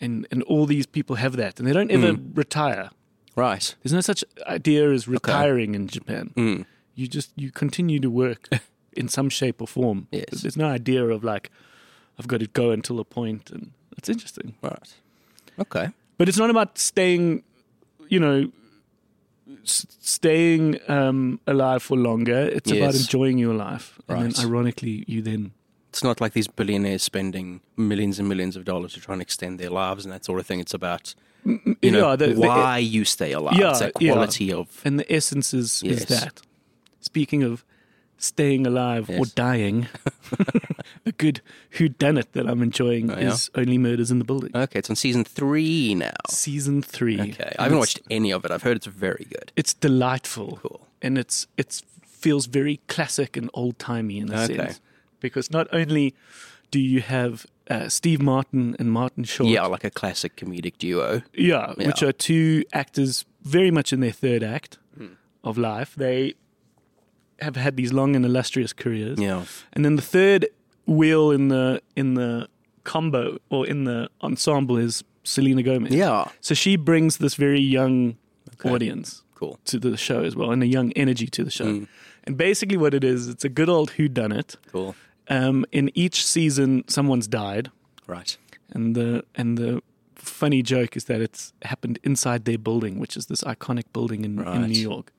And 0.00 0.26
and 0.30 0.42
all 0.44 0.66
these 0.66 0.86
people 0.86 1.16
have 1.16 1.36
that, 1.36 1.58
and 1.60 1.68
they 1.68 1.72
don't 1.72 1.90
ever 1.90 2.12
Mm. 2.14 2.36
retire. 2.36 2.90
Right. 3.36 3.74
There's 3.82 3.92
no 3.92 4.00
such 4.00 4.24
idea 4.46 4.90
as 4.92 5.06
retiring 5.08 5.74
in 5.74 5.86
Japan. 5.88 6.32
Mm. 6.36 6.64
you 6.96 7.06
just 7.06 7.30
you 7.36 7.50
continue 7.50 8.00
to 8.00 8.10
work 8.10 8.48
in 8.96 9.08
some 9.08 9.30
shape 9.30 9.62
or 9.62 9.66
form. 9.68 10.06
Yes. 10.10 10.42
There's 10.42 10.56
no 10.56 10.66
idea 10.66 11.04
of 11.06 11.22
like 11.24 11.50
I've 12.18 12.26
got 12.28 12.40
to 12.40 12.46
go 12.46 12.70
until 12.72 12.98
a 13.00 13.04
point, 13.04 13.50
and 13.50 13.70
it's 13.96 14.08
interesting. 14.08 14.54
Right. 14.62 14.94
Okay. 15.58 15.88
But 16.20 16.28
it's 16.28 16.36
not 16.36 16.50
about 16.50 16.76
staying, 16.76 17.44
you 18.10 18.20
know, 18.20 18.52
s- 19.64 19.86
staying 20.00 20.78
um, 20.88 21.40
alive 21.46 21.82
for 21.82 21.96
longer. 21.96 22.40
It's 22.56 22.70
about 22.70 22.94
enjoying 22.94 23.38
your 23.38 23.54
life, 23.54 23.98
and 24.06 24.30
then 24.30 24.44
ironically, 24.44 25.04
you 25.08 25.22
then 25.22 25.52
It's 25.88 26.04
not 26.04 26.20
like 26.20 26.34
these 26.34 26.46
billionaires 26.46 27.02
spending 27.02 27.60
millions 27.76 28.18
and 28.18 28.28
millions 28.28 28.54
of 28.56 28.64
dollars 28.66 28.92
to 28.94 29.00
try 29.00 29.14
and 29.14 29.22
extend 29.22 29.58
their 29.58 29.70
lives 29.70 30.04
and 30.04 30.12
that 30.12 30.24
sort 30.26 30.38
of 30.40 30.46
thing. 30.46 30.60
It's 30.60 30.74
about 30.74 31.14
you 31.80 31.90
know 31.90 32.10
Yeah, 32.10 32.16
the- 32.16 32.34
the- 32.34 32.40
why 32.40 32.78
you 32.78 33.04
stay 33.06 33.32
alive. 33.32 33.56
Yeah, 33.58 33.70
it's 33.70 33.78
that 33.80 33.92
yeah. 33.98 34.12
quality 34.12 34.52
of 34.52 34.66
and 34.84 34.98
the 35.00 35.10
essence 35.10 35.54
is, 35.54 35.82
is 35.82 36.04
that. 36.06 36.42
Speaking 37.00 37.42
of 37.42 37.64
staying 38.20 38.66
alive 38.66 39.10
or 39.10 39.24
dying, 39.26 39.88
a 41.06 41.12
good 41.12 41.40
who 41.70 41.88
done 41.88 42.16
it 42.18 42.32
that 42.32 42.46
I'm 42.48 42.62
enjoying 42.62 43.10
Oh, 43.10 43.18
yeah? 43.18 43.32
is 43.32 43.50
Only 43.54 43.78
Murders 43.78 44.10
in 44.10 44.18
the 44.18 44.24
Building. 44.24 44.50
okay. 44.54 44.78
It's 44.78 44.90
on 44.90 44.96
season 44.96 45.24
three 45.24 45.94
now. 45.94 46.12
Season 46.28 46.82
three. 46.82 47.20
Okay, 47.20 47.44
And 47.52 47.56
I 47.58 47.62
haven't 47.64 47.78
watched 47.78 48.00
any 48.10 48.32
of 48.32 48.44
it. 48.44 48.50
I've 48.50 48.62
heard 48.62 48.76
it's 48.76 48.86
very 48.86 49.26
good. 49.28 49.52
It's 49.56 49.74
delightful. 49.74 50.58
Cool. 50.62 50.86
And 51.02 51.18
it's 51.18 51.46
it's 51.56 51.82
feels 52.06 52.46
very 52.46 52.80
classic 52.86 53.36
and 53.36 53.48
old 53.54 53.78
timey 53.78 54.18
in 54.18 54.30
a 54.30 54.42
Okay. 54.44 54.56
sense. 54.56 54.80
Because 55.20 55.50
not 55.50 55.66
only 55.72 56.14
do 56.70 56.78
you 56.78 57.00
have 57.00 57.46
uh, 57.70 57.88
Steve 57.88 58.20
Martin 58.20 58.76
and 58.78 58.90
Martin 58.92 59.24
Short, 59.24 59.48
Yeah, 59.48 59.64
like 59.66 59.84
a 59.84 59.90
classic 59.90 60.36
comedic 60.36 60.76
duo. 60.78 61.22
yeah, 61.34 61.72
which 61.74 62.02
are 62.02 62.12
two 62.12 62.64
actors 62.72 63.24
very 63.42 63.70
much 63.70 63.92
in 63.92 64.00
their 64.00 64.12
third 64.12 64.42
act 64.42 64.78
Hmm. 64.96 65.14
of 65.42 65.56
life. 65.56 65.94
They 65.96 66.34
have 67.40 67.56
had 67.56 67.76
these 67.76 67.92
long 67.92 68.16
and 68.16 68.24
illustrious 68.24 68.72
careers. 68.72 69.18
Yeah. 69.18 69.44
And 69.72 69.84
then 69.84 69.96
the 69.96 70.02
third 70.02 70.46
wheel 70.86 71.30
in 71.30 71.48
the 71.48 71.80
in 71.96 72.14
the 72.14 72.48
combo 72.84 73.38
or 73.50 73.66
in 73.66 73.84
the 73.84 74.08
ensemble 74.22 74.76
is 74.76 75.04
Selena 75.24 75.62
Gomez. 75.62 75.92
Yeah. 75.92 76.28
So 76.40 76.54
she 76.54 76.76
brings 76.76 77.18
this 77.18 77.34
very 77.34 77.60
young 77.60 78.16
audience 78.64 79.22
Cool. 79.34 79.58
to 79.66 79.78
the 79.78 79.96
show 79.96 80.22
as 80.22 80.36
well, 80.36 80.50
and 80.50 80.62
a 80.62 80.66
young 80.66 80.92
energy 80.92 81.26
to 81.28 81.44
the 81.44 81.50
show. 81.50 81.64
Mm. 81.66 81.88
And 82.24 82.36
basically, 82.36 82.76
what 82.76 82.92
it 82.94 83.04
is, 83.04 83.28
it's 83.28 83.44
a 83.44 83.48
good 83.48 83.68
old 83.68 83.92
who 83.92 84.08
done 84.08 84.32
it. 84.32 84.56
Cool. 84.72 84.94
Um, 85.28 85.64
in 85.72 85.90
each 85.94 86.26
season, 86.26 86.84
someone's 86.88 87.26
died, 87.28 87.70
Right. 88.06 88.36
and 88.70 88.94
the 88.94 89.24
and 89.34 89.56
the 89.56 89.82
funny 90.16 90.62
joke 90.62 90.96
is 90.96 91.04
that 91.04 91.20
it's 91.22 91.52
happened 91.62 91.98
inside 92.04 92.44
their 92.44 92.58
building, 92.58 92.98
which 92.98 93.16
is 93.16 93.26
this 93.26 93.42
iconic 93.42 93.84
building 93.92 94.24
in, 94.24 94.38
in 94.46 94.62
New 94.66 94.78
York. 94.82 95.12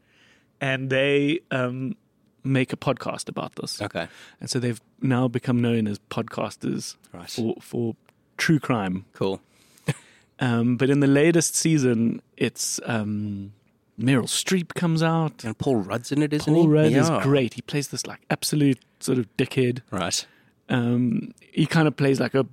And 0.60 0.90
they 0.92 1.40
um, 1.50 1.96
make 2.44 2.74
a 2.74 2.78
podcast 2.78 3.30
about 3.30 3.56
this, 3.56 3.82
Okay. 3.82 4.08
and 4.40 4.50
so 4.50 4.60
they've 4.60 4.82
now 5.02 5.28
become 5.28 5.62
known 5.62 5.88
as 5.88 6.00
podcasters 6.10 6.96
Right. 7.14 7.30
for 7.30 7.56
for 7.62 7.96
true 8.38 8.60
crime. 8.60 9.06
Cool. 9.14 9.42
Um, 10.40 10.76
but 10.76 10.90
in 10.90 11.02
the 11.02 11.08
latest 11.08 11.54
season, 11.56 12.20
it's 12.36 12.80
um, 12.86 13.54
Meryl 14.00 14.24
Streep 14.24 14.70
comes 14.74 15.04
out. 15.04 15.44
And 15.44 15.56
Paul 15.56 15.76
Rudd's 15.76 16.12
in 16.12 16.24
it, 16.24 16.34
isn't 16.34 16.52
Paul 16.52 16.64
he? 16.64 16.68
Rudd 16.68 16.94
is 16.94 17.10
great. 17.24 17.54
He 17.54 17.62
plays 17.62 17.90
this 17.90 18.08
like 18.08 18.22
absolute 18.32 18.80
sort 19.00 19.20
of 19.20 19.28
dickhead. 19.38 19.82
Right. 19.92 20.26
Um, 20.68 21.34
he 21.52 21.68
kind 21.68 21.88
of 21.88 21.96
plays 21.96 22.20
like 22.20 22.34
a 22.34 22.48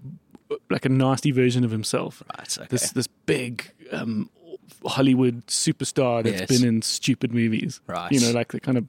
like 0.68 0.84
a 0.84 0.90
nasty 0.90 1.30
version 1.30 1.64
of 1.64 1.70
himself. 1.70 2.22
Right. 2.38 2.58
Okay. 2.58 2.66
This 2.68 2.92
this 2.92 3.06
big 3.06 3.70
um, 3.90 4.28
Hollywood 4.84 5.46
superstar 5.46 6.22
that's 6.22 6.40
Yes. 6.40 6.60
been 6.60 6.68
in 6.68 6.82
stupid 6.82 7.32
movies. 7.32 7.80
Right. 7.86 8.12
You 8.12 8.20
know, 8.20 8.32
like 8.32 8.52
the 8.52 8.60
kind 8.60 8.76
of 8.76 8.86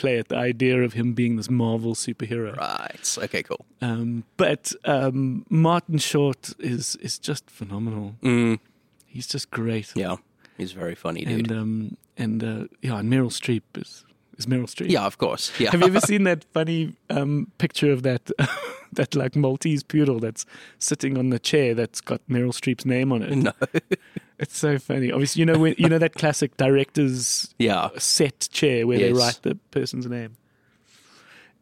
play 0.00 0.18
at 0.18 0.28
the 0.28 0.36
idea 0.36 0.82
of 0.84 0.92
him 0.94 1.12
being 1.14 1.36
this 1.36 1.50
Marvel 1.50 1.94
superhero. 1.94 2.56
Right. 2.56 3.18
Okay. 3.24 3.42
Cool. 3.42 3.64
Um, 3.82 4.24
but 4.36 4.72
um, 4.84 5.44
Martin 5.50 5.98
Short 5.98 6.54
is 6.58 6.96
is 7.02 7.18
just 7.28 7.50
phenomenal. 7.50 8.14
Mm, 8.22 8.58
He's 9.06 9.26
just 9.32 9.50
great. 9.50 9.92
yeah. 9.96 10.16
He's 10.58 10.72
very 10.72 10.94
funny, 10.96 11.24
dude. 11.24 11.50
and 11.50 11.52
um 11.60 11.96
and 12.16 12.42
uh, 12.42 12.64
yeah, 12.82 12.98
and 13.00 13.12
Meryl 13.12 13.30
Streep 13.30 13.62
is 13.74 14.04
is 14.38 14.46
Meryl 14.46 14.66
Streep. 14.68 14.90
yeah, 14.90 15.06
of 15.06 15.16
course. 15.18 15.52
Yeah. 15.60 15.70
Have 15.72 15.80
you 15.80 15.86
ever 15.88 16.00
seen 16.12 16.24
that 16.24 16.44
funny 16.52 16.94
um, 17.10 17.46
picture 17.58 17.92
of 17.92 18.02
that 18.02 18.30
that 18.92 19.14
like 19.14 19.36
Maltese 19.36 19.82
poodle 19.84 20.18
that's 20.20 20.44
sitting 20.78 21.18
on 21.18 21.30
the 21.30 21.38
chair 21.38 21.74
that's 21.74 22.00
got 22.00 22.20
Meryl 22.28 22.52
Streep's 22.52 22.84
name 22.86 23.12
on 23.12 23.22
it? 23.22 23.36
no. 23.36 23.52
It's 24.38 24.56
so 24.56 24.78
funny. 24.78 25.10
Obviously, 25.10 25.40
you 25.40 25.46
know 25.46 25.58
when 25.58 25.74
you 25.78 25.88
know 25.88 25.98
that 25.98 26.14
classic 26.14 26.56
director's 26.56 27.52
Yeah. 27.58 27.88
set 27.98 28.48
chair 28.52 28.86
where 28.86 28.98
they 28.98 29.12
write 29.12 29.40
the 29.42 29.56
person's 29.70 30.06
name. 30.06 30.36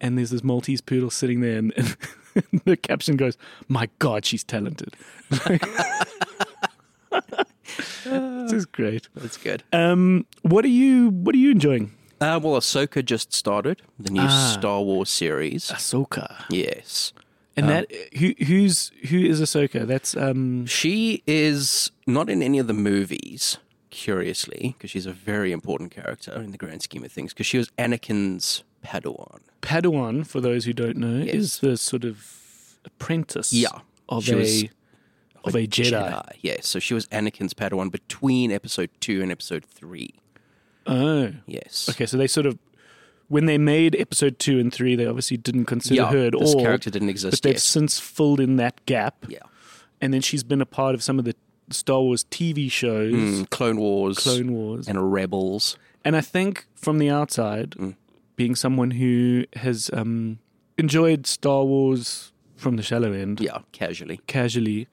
And 0.01 0.19
there's 0.19 0.29
this 0.31 0.45
Maltese 0.45 0.83
poodle 0.83 1.09
sitting 1.11 1.41
there, 1.41 1.57
and, 1.57 1.73
and 1.77 1.97
the 2.67 2.77
caption 2.77 3.17
goes, 3.17 3.39
"My 3.67 3.89
God, 3.99 4.27
she's 4.27 4.45
talented." 4.45 4.95
this 8.05 8.53
is 8.53 8.67
great. 8.67 9.09
That's 9.15 9.37
good. 9.37 9.63
Um, 9.73 10.27
what 10.43 10.65
are 10.65 10.69
you 10.69 11.09
What 11.11 11.35
are 11.35 11.39
you 11.39 11.51
enjoying? 11.51 11.93
Uh, 12.21 12.41
well, 12.43 12.55
Ahsoka 12.59 13.05
just 13.05 13.33
started 13.33 13.83
the 13.99 14.11
new 14.11 14.21
Ah. 14.23 14.55
Star 14.59 14.81
Wars 14.83 15.11
series. 15.11 15.69
Ahsoka. 15.71 16.45
Yes. 16.51 17.13
And 17.57 17.69
that 17.71 17.91
who 18.19 18.35
who's 18.45 18.91
who 19.09 19.19
is 19.19 19.41
Ahsoka? 19.41 19.87
That's 19.87 20.17
um 20.17 20.67
She 20.67 21.23
is 21.27 21.91
not 22.07 22.29
in 22.29 22.43
any 22.43 22.59
of 22.59 22.67
the 22.67 22.75
movies, 22.75 23.59
curiously, 23.91 24.75
because 24.77 24.91
she's 24.91 25.07
a 25.07 25.13
very 25.13 25.53
important 25.53 25.91
character 25.91 26.33
in 26.41 26.51
the 26.53 26.59
grand 26.59 26.83
scheme 26.83 27.03
of 27.05 27.11
things, 27.13 27.33
because 27.33 27.47
she 27.47 27.57
was 27.59 27.71
Anakin's 27.79 28.63
Padawan. 28.85 29.41
Padawan. 29.63 30.27
For 30.27 30.41
those 30.41 30.65
who 30.67 30.73
don't 30.73 30.97
know, 30.99 31.25
Yes. 31.25 31.35
is 31.35 31.59
the 31.61 31.77
sort 31.77 32.05
of 32.05 32.79
apprentice 32.85 33.53
Yeah. 33.53 33.81
of 34.09 34.25
She 34.25 34.33
a 34.33 34.37
was 34.37 34.65
of 35.45 35.55
a 35.55 35.67
Jedi. 35.67 36.29
Yes. 36.43 36.67
So 36.69 36.79
she 36.79 36.93
was 36.93 37.07
Anakin's 37.07 37.55
Padawan 37.55 37.91
between 37.91 38.53
episode 38.53 38.91
two 39.01 39.23
and 39.23 39.33
episode 39.33 39.65
three. 39.65 40.11
Oh, 40.87 41.33
Yes. 41.47 41.89
okay. 41.91 42.07
So 42.07 42.17
they 42.17 42.27
sort 42.27 42.47
of 42.47 42.59
when 43.29 43.47
they 43.47 43.59
made 43.59 43.97
episode 43.97 44.39
two 44.39 44.59
and 44.59 44.73
three, 44.73 44.95
they 44.97 45.07
obviously 45.07 45.37
didn't 45.37 45.65
consider 45.67 45.95
Yeah, 46.03 46.11
her 46.13 46.27
at 46.27 46.33
this 46.39 46.55
all. 46.55 46.61
character 46.61 46.91
didn't 46.91 47.09
exist. 47.09 47.33
but 47.33 47.43
they've 47.43 47.55
yet. 47.55 47.61
since 47.63 47.99
filled 47.99 48.41
in 48.41 48.57
that 48.57 48.85
gap, 48.87 49.25
Yeah. 49.29 49.39
and 50.01 50.15
then 50.15 50.21
she's 50.21 50.45
been 50.45 50.61
a 50.61 50.67
part 50.67 50.95
of 50.95 51.03
some 51.03 51.19
of 51.19 51.25
the 51.25 51.35
Star 51.71 52.01
Wars 52.01 52.25
TV 52.31 52.69
shows, 52.71 53.13
Mm, 53.13 53.51
Clone 53.51 53.79
Wars. 53.79 54.19
Clone 54.19 54.53
Wars, 54.53 54.87
and 54.87 55.13
Rebels. 55.13 55.77
And 56.05 56.15
I 56.15 56.21
think 56.21 56.67
from 56.77 56.99
the 56.99 57.11
outside, 57.11 57.71
Mm. 57.73 57.97
being 58.37 58.55
someone 58.55 58.93
who 58.93 59.45
has 59.57 59.91
um, 59.93 60.39
enjoyed 60.79 61.27
Star 61.27 61.65
Wars 61.65 62.31
from 62.55 62.77
the 62.77 62.83
shallow 62.85 63.11
end, 63.13 63.41
Yeah, 63.41 63.59
casually. 63.73 64.21
casually, 64.29 64.87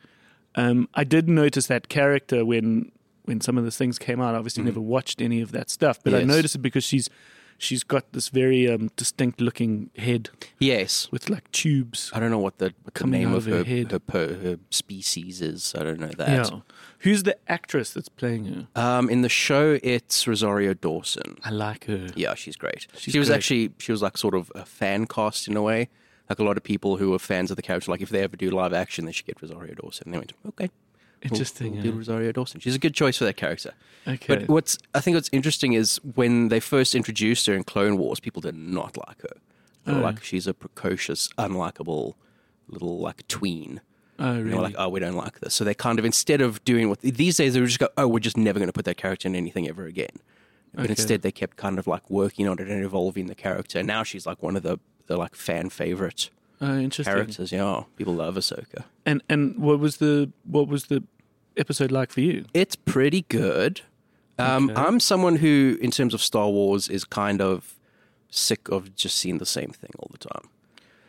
um, 0.56 0.90
I 0.96 1.04
did 1.04 1.30
notice 1.30 1.68
that 1.68 1.90
character 1.90 2.44
when 2.46 2.92
when 3.26 3.40
some 3.40 3.58
of 3.58 3.64
the 3.64 3.72
things 3.72 3.98
came 3.98 4.20
out. 4.20 4.36
I 4.36 4.38
obviously 4.38 4.64
never 4.66 4.82
watched 4.82 5.22
any 5.22 5.40
of 5.40 5.54
that 5.54 5.70
stuff, 5.70 5.98
but 6.04 6.14
I 6.14 6.24
Mm. 6.24 6.28
Noticed 6.28 6.56
it 6.56 6.58
because 6.62 6.84
she's 6.84 7.10
she's 7.64 7.84
got 7.84 8.11
this 8.11 8.30
very 8.30 8.69
um, 8.72 8.90
distinct 8.95 9.40
looking 9.41 9.90
head 9.98 10.30
Yes. 10.60 11.07
with 11.11 11.30
like 11.30 11.49
tubes. 11.52 12.11
I 12.14 12.19
don't 12.19 12.30
know 12.31 12.38
what 12.40 12.57
the, 12.57 12.73
what 12.84 12.94
the 12.94 13.07
name 13.07 13.34
of 13.34 13.45
her 13.45 13.57
her, 13.57 13.64
head. 13.64 13.91
her, 13.91 14.27
her 14.45 14.60
species 14.69 15.41
is. 15.41 15.73
I 15.77 15.84
don't 15.84 15.99
know 15.99 16.11
that. 16.18 16.52
Yeah. 16.52 16.60
Who's 16.99 17.23
the 17.23 17.38
actress 17.48 17.94
that's 17.94 18.10
playing 18.10 18.45
her? 18.45 18.68
Um, 18.81 19.10
in 19.10 19.22
the 19.22 19.30
show, 19.30 19.80
it's 19.84 20.27
Rosario 20.27 20.73
Dawson. 20.73 21.38
I 21.44 21.49
like 21.49 21.85
her. 21.85 22.07
Yeah, 22.15 22.34
she's 22.35 22.56
great. 22.56 22.88
She's 22.98 23.14
she 23.14 23.19
was 23.19 23.27
great. 23.30 23.35
actually 23.38 23.72
she 23.80 23.91
was 23.91 24.02
like 24.02 24.18
sort 24.18 24.35
of 24.35 24.52
a 24.56 24.65
fan 24.65 25.06
cast 25.07 25.48
in 25.48 25.57
a 25.57 25.61
way. 25.61 25.90
Like 26.30 26.40
a 26.40 26.44
lot 26.44 26.56
of 26.56 26.64
people 26.64 26.98
who 26.98 27.14
are 27.14 27.19
fans 27.19 27.52
of 27.52 27.57
the 27.57 27.61
character, 27.61 27.91
like 27.91 28.02
if 28.02 28.10
they 28.10 28.22
ever 28.22 28.38
do 28.38 28.49
live 28.49 28.72
action, 28.73 29.06
they 29.06 29.11
should 29.11 29.26
get 29.26 29.41
Rosario 29.41 29.73
Dawson. 29.76 30.03
And 30.07 30.14
they 30.14 30.18
went, 30.19 30.34
okay, 30.48 30.69
Interesting. 31.24 31.74
We'll, 31.74 31.82
do 31.84 31.90
yeah. 31.90 31.95
Rosario 31.98 32.32
Dawson. 32.32 32.60
She's 32.60 32.76
a 32.76 32.80
good 32.80 32.94
choice 32.94 33.18
for 33.18 33.26
that 33.26 33.38
character. 33.38 33.74
Okay. 34.08 34.26
But 34.28 34.48
what's 34.50 34.78
I 34.94 35.00
think 35.00 35.16
what's 35.16 35.30
interesting 35.32 35.74
is 35.74 35.98
when 36.16 36.50
they 36.50 36.60
first 36.60 36.94
introduced 36.95 37.45
her 37.48 37.54
in 37.54 37.64
Clone 37.64 37.98
Wars, 37.98 38.20
people 38.20 38.41
did 38.41 38.56
not 38.56 38.98
like 39.08 39.22
her. 39.22 39.38
They 39.86 39.94
were 39.94 40.00
Oh. 40.00 40.04
like, 40.04 40.24
she's 40.24 40.48
a 40.48 40.54
precocious, 40.54 41.28
unlikable 41.38 42.14
little 42.68 43.00
like 43.00 43.28
tween. 43.28 43.82
oh, 44.20 44.40
really? 44.40 44.56
were 44.56 44.62
like, 44.62 44.76
oh, 44.78 44.90
we 44.90 45.00
don't 45.00 45.16
like 45.16 45.40
this. 45.40 45.54
So 45.54 45.64
they 45.64 45.74
kind 45.74 46.00
of 46.00 46.06
instead 46.06 46.40
of 46.41 46.64
doing 46.66 46.90
what 46.90 47.00
these 47.02 47.38
days 47.38 47.54
they 47.54 47.60
would 47.60 47.68
just 47.68 47.80
go, 47.80 47.90
oh, 47.98 48.08
we're 48.08 48.20
just 48.20 48.38
never 48.38 48.60
going 48.60 48.70
to 48.70 48.74
put 48.74 48.86
that 48.86 48.98
character 48.98 49.28
in 49.28 49.36
anything 49.36 49.68
ever 49.68 49.86
again. 49.86 50.08
But 50.74 50.86
Okay. 50.86 50.91
instead 50.91 51.22
they 51.22 51.32
kept 51.32 51.58
kind 51.58 51.78
of 51.78 51.86
like 51.88 52.10
working 52.10 52.48
on 52.48 52.60
it 52.60 52.68
and 52.68 52.84
evolving 52.84 53.28
the 53.28 53.36
character. 53.36 53.80
And 53.80 53.88
now 53.88 54.04
she's 54.04 54.26
like 54.26 54.41
one 54.44 54.56
of 54.56 54.64
the 54.64 54.80
the 55.08 55.18
like 55.18 55.36
fan 55.36 55.70
favorite 55.70 56.30
oh, 56.62 56.78
interesting. 56.78 57.14
characters. 57.14 57.52
Yeah, 57.52 57.84
people 57.98 58.16
love 58.16 58.36
Ahsoka. 58.36 58.86
And 59.06 59.22
and 59.30 59.60
what 59.60 59.80
was 59.80 59.98
the 59.98 60.32
what 60.45 60.68
was 60.68 60.86
the 60.86 61.04
episode 61.58 61.92
like 61.92 62.12
for 62.12 62.22
you? 62.22 62.46
It's 62.54 62.76
pretty 62.76 63.24
good. 63.30 63.82
Um, 64.40 64.70
Okay. 64.72 64.82
I'm 64.82 65.00
someone 65.00 65.38
who, 65.38 65.78
in 65.82 65.92
terms 65.92 66.14
of 66.14 66.22
Star 66.22 66.50
Wars, 66.50 66.90
is 66.90 67.04
kind 67.04 67.42
of 67.42 67.76
sick 68.30 68.68
of 68.70 68.96
just 68.96 69.18
seeing 69.18 69.38
the 69.38 69.46
same 69.46 69.70
thing 69.70 69.92
all 70.00 70.10
the 70.12 70.18
time. 70.18 70.50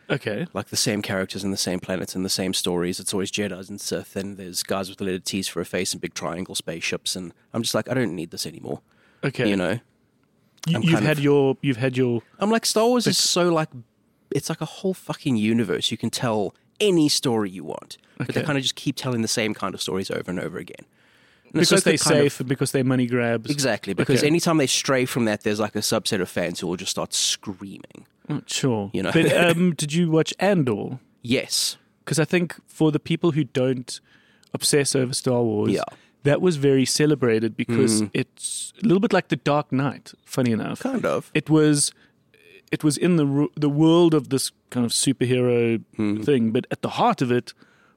Okay. 0.07 0.45
Like 0.53 0.67
the 0.67 0.75
same 0.77 1.01
characters 1.01 1.43
and 1.43 1.51
the 1.51 1.57
same 1.57 1.79
planets 1.79 2.13
and 2.15 2.23
the 2.23 2.29
same 2.29 2.53
stories. 2.53 2.99
It's 2.99 3.11
always 3.13 3.31
Jedi's 3.31 3.69
and 3.69 3.81
Sith, 3.81 4.15
and 4.15 4.37
there's 4.37 4.61
guys 4.61 4.89
with 4.89 4.99
the 4.99 5.05
letter 5.05 5.17
T's 5.19 5.47
for 5.47 5.59
a 5.61 5.65
face 5.65 5.93
and 5.93 5.99
big 6.01 6.13
triangle 6.13 6.53
spaceships. 6.53 7.15
And 7.15 7.33
I'm 7.53 7.63
just 7.63 7.73
like, 7.73 7.89
I 7.89 7.95
don't 7.95 8.13
need 8.15 8.29
this 8.29 8.45
anymore. 8.45 8.81
Okay. 9.23 9.49
You 9.49 9.55
know? 9.55 9.79
You, 10.67 10.79
you've 10.81 10.99
had 10.99 11.17
of- 11.17 11.23
your 11.23 11.57
you've 11.61 11.77
had 11.77 11.95
your 11.97 12.21
I'm 12.39 12.49
like 12.51 12.65
Star 12.65 12.85
Wars 12.87 13.05
is 13.07 13.17
so 13.17 13.49
like 13.51 13.69
it's 14.31 14.49
like 14.49 14.61
a 14.61 14.65
whole 14.65 14.93
fucking 14.95 15.35
universe. 15.37 15.89
You 15.91 15.97
can 15.97 16.09
tell 16.11 16.53
any 16.79 17.09
story 17.09 17.49
you 17.49 17.63
want, 17.63 17.97
but 18.17 18.29
they 18.33 18.41
kind 18.43 18.57
of 18.57 18.63
just 18.63 18.75
keep 18.75 18.95
telling 18.95 19.21
the 19.21 19.27
same 19.27 19.53
kind 19.53 19.73
of 19.73 19.81
stories 19.81 20.09
over 20.11 20.29
and 20.31 20.39
over 20.39 20.57
again. 20.57 20.85
And 21.45 21.53
because 21.61 21.83
Ahsoka 21.83 21.93
of- 21.93 21.99
safe 22.01 22.39
and 22.41 22.49
because 22.49 22.71
they're 22.71 22.83
money 22.83 23.07
grabs. 23.07 23.49
exactly. 23.49 23.93
Because 23.93 24.19
Okay. 24.19 24.27
anytime 24.27 24.57
they 24.57 24.67
stray 24.67 25.05
from 25.05 25.25
that, 25.25 25.43
there's 25.43 25.59
like 25.59 25.75
a 25.75 25.79
subset 25.79 26.19
of 26.21 26.27
fans 26.29 26.59
who 26.59 26.67
will 26.67 26.75
just 26.75 26.91
start 26.91 27.13
screaming. 27.13 28.07
Not 28.27 28.49
sure. 28.49 28.89
You 28.93 29.03
know. 29.03 29.11
But 29.13 29.31
um, 29.37 29.73
did 29.73 29.93
you 29.93 30.09
watch 30.11 30.33
Andor? 30.39 30.99
Yes, 31.21 31.77
Because 32.03 32.19
I 32.19 32.25
think 32.25 32.55
for 32.67 32.91
the 32.91 32.99
people 32.99 33.31
who 33.31 33.43
don't 33.45 33.99
obsess 34.53 34.95
over 34.95 35.13
Star 35.13 35.41
Wars, 35.41 35.71
Yeah. 35.71 35.83
that 36.23 36.39
was 36.41 36.57
very 36.57 36.85
celebrated 36.85 37.55
because 37.57 38.03
it's 38.13 38.73
a 38.83 38.85
little 38.87 38.99
bit 38.99 39.11
like 39.13 39.29
the 39.29 39.35
Dark 39.37 39.71
Knight. 39.71 40.13
Funny 40.25 40.51
enough, 40.51 40.79
kind 40.81 41.05
of. 41.05 41.31
it 41.33 41.49
was 41.49 41.91
it 42.71 42.83
was 42.83 42.97
in 42.97 43.15
the 43.17 43.47
the 43.55 43.69
world 43.69 44.13
of 44.13 44.29
this 44.29 44.51
kind 44.69 44.85
of 44.85 44.91
superhero 44.91 45.81
Hmm. 45.95 46.21
thing, 46.23 46.51
but 46.51 46.65
at 46.71 46.81
the 46.81 46.89
heart 46.89 47.21
of 47.21 47.31
it 47.31 47.53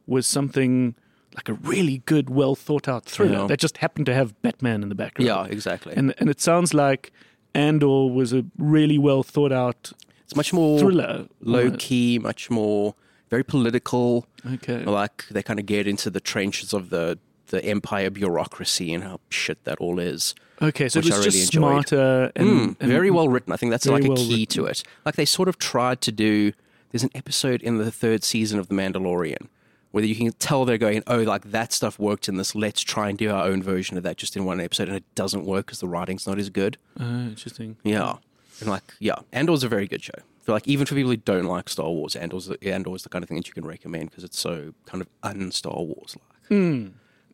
was 0.07 0.27
something 0.27 0.95
like 1.35 1.49
a 1.49 1.55
really 1.55 1.99
good, 2.07 2.31
well 2.31 2.55
thought 2.55 2.89
out 2.89 3.05
thriller 3.05 3.39
Yeah. 3.41 3.47
that 3.49 3.61
just 3.61 3.79
happened 3.79 4.07
to 4.07 4.15
have 4.15 4.41
Batman 4.43 4.83
in 4.83 4.89
the 4.89 4.95
background. 4.95 5.27
Yeah, 5.27 5.45
exactly. 5.57 5.95
and 5.97 6.15
and 6.19 6.29
it 6.31 6.41
sounds 6.41 6.73
like 6.75 7.13
Andor 7.55 8.07
was 8.13 8.33
a 8.33 8.45
really 8.59 8.99
well 8.99 9.23
thought 9.23 9.53
out 9.53 9.93
it's 10.25 10.37
much 10.37 10.53
more 10.53 10.79
thriller. 10.79 11.27
low 11.41 11.71
key, 11.79 12.19
much 12.19 12.51
more 12.51 12.95
very 13.31 13.43
political. 13.45 14.27
Okay. 14.55 14.85
Like 14.85 15.25
they 15.31 15.43
kind 15.43 15.59
of 15.61 15.67
get 15.67 15.87
into 15.87 16.11
the 16.11 16.21
trenches 16.21 16.73
of 16.73 16.91
the 16.91 17.19
the 17.49 17.65
empire 17.65 18.11
bureaucracy 18.11 18.93
and 18.95 19.03
how 19.05 19.21
shit 19.31 19.65
that 19.65 19.79
all 19.79 19.99
is. 19.99 20.35
Okay, 20.61 20.89
so 20.89 20.99
it 20.99 21.05
was 21.05 21.13
really 21.19 21.25
just 21.31 21.53
smarter 21.53 22.33
and, 22.35 22.49
Mm, 22.49 22.77
and 22.81 22.91
very 22.91 23.11
well 23.11 23.29
written. 23.29 23.53
I 23.53 23.57
think 23.57 23.71
that's 23.71 23.87
like 23.87 24.05
a 24.05 24.09
well 24.09 24.17
key 24.17 24.47
to 24.47 24.67
it. 24.67 24.83
Like 25.05 25.17
they 25.17 25.25
sort 25.25 25.49
of 25.49 25.59
tried 25.59 26.01
to 26.03 26.13
do. 26.13 26.53
There's 26.91 27.03
an 27.05 27.11
episode 27.15 27.63
in 27.63 27.79
the 27.79 27.91
third 27.93 28.25
season 28.25 28.59
of 28.59 28.69
The 28.69 28.75
Mandalorian 28.75 29.49
where 29.91 30.05
you 30.05 30.15
can 30.15 30.33
tell 30.33 30.65
they're 30.65 30.79
going, 30.79 31.03
oh, 31.07 31.19
like 31.19 31.51
that 31.51 31.73
stuff 31.73 31.99
worked 31.99 32.29
in 32.29 32.37
this. 32.37 32.55
Let's 32.55 32.83
try 32.83 33.09
and 33.09 33.17
do 33.17 33.31
our 33.31 33.45
own 33.45 33.63
version 33.63 33.97
of 33.97 34.03
that 34.03 34.17
just 34.17 34.37
in 34.37 34.45
one 34.45 34.61
episode, 34.61 34.89
and 34.89 34.97
it 34.97 35.05
doesn't 35.15 35.45
work 35.45 35.67
because 35.67 35.81
the 35.81 35.89
writing's 35.89 36.27
not 36.27 36.39
as 36.39 36.51
good. 36.51 36.77
Uh, 36.99 37.05
interesting. 37.29 37.77
Yeah, 37.85 38.17
and 38.61 38.69
like 38.69 38.83
yeah, 38.99 39.17
Andor's 39.33 39.65
a 39.65 39.69
very 39.69 39.87
good 39.87 40.03
show. 40.03 40.13
Feel 40.43 40.55
like 40.55 40.67
even 40.67 40.87
for 40.87 40.95
people 40.95 41.11
who 41.11 41.17
don't 41.19 41.45
like 41.45 41.69
Star 41.69 41.91
Wars, 41.91 42.17
Andor's 42.17 42.51
Andor 42.63 42.95
is 42.97 43.03
the 43.03 43.09
kind 43.11 43.23
of 43.23 43.29
thing 43.29 43.37
that 43.37 43.47
you 43.49 43.55
can 43.55 43.67
recommend 43.67 44.11
because 44.11 44.25
it's 44.25 44.39
so 44.39 44.73
kind 44.87 45.01
of 45.03 45.09
un 45.23 45.53
Star 45.53 45.75
Wars 45.83 46.17
like. 46.17 46.51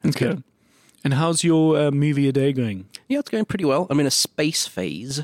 Okay. 0.04 0.42
And 1.04 1.14
how's 1.14 1.44
your 1.44 1.76
uh, 1.78 1.90
movie 1.90 2.28
a 2.28 2.32
day 2.32 2.52
going? 2.52 2.88
Yeah, 3.08 3.18
it's 3.18 3.30
going 3.30 3.44
pretty 3.44 3.66
well. 3.66 3.86
I'm 3.90 4.00
in 4.00 4.06
a 4.06 4.10
space 4.10 4.66
phase. 4.66 5.22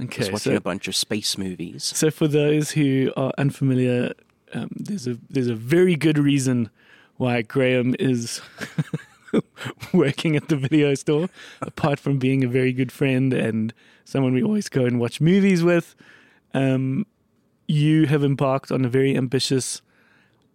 Okay, 0.00 0.18
Just 0.18 0.32
watching 0.32 0.52
so, 0.52 0.56
a 0.56 0.60
bunch 0.60 0.88
of 0.88 0.96
space 0.96 1.38
movies. 1.38 1.84
so 1.84 2.10
for 2.10 2.26
those 2.26 2.72
who 2.72 3.12
are 3.16 3.32
unfamiliar, 3.38 4.12
um, 4.52 4.70
there's 4.74 5.06
a 5.06 5.18
there's 5.28 5.46
a 5.46 5.54
very 5.54 5.94
good 5.94 6.18
reason 6.18 6.70
why 7.18 7.42
Graham 7.42 7.94
is 7.98 8.40
working 9.92 10.36
at 10.36 10.48
the 10.48 10.56
video 10.56 10.94
store. 10.94 11.28
Apart 11.60 12.00
from 12.00 12.18
being 12.18 12.42
a 12.42 12.48
very 12.48 12.72
good 12.72 12.90
friend 12.90 13.32
and 13.32 13.74
someone 14.04 14.32
we 14.32 14.42
always 14.42 14.68
go 14.68 14.86
and 14.86 14.98
watch 14.98 15.20
movies 15.20 15.62
with, 15.62 15.94
um, 16.54 17.06
you 17.68 18.06
have 18.06 18.24
embarked 18.24 18.72
on 18.72 18.84
a 18.84 18.88
very 18.88 19.14
ambitious 19.16 19.82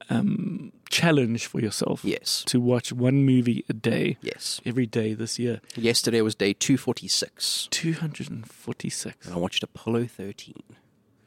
um, 0.10 0.72
challenge 0.90 1.48
for 1.48 1.60
yourself. 1.60 2.04
Yes, 2.04 2.44
to 2.48 2.60
watch 2.60 2.92
one 2.92 3.24
movie 3.26 3.66
a 3.70 3.74
day 3.74 4.18
yes. 4.22 4.62
every 4.66 4.86
day 4.86 5.14
this 5.14 5.40
year. 5.40 5.62
Yesterday 5.76 6.22
was 6.22 6.36
day 6.36 6.54
246, 6.54 7.68
246. 7.72 9.26
and 9.26 9.36
I 9.36 9.38
watched 9.38 9.64
Apollo 9.64 10.08
13. 10.08 10.56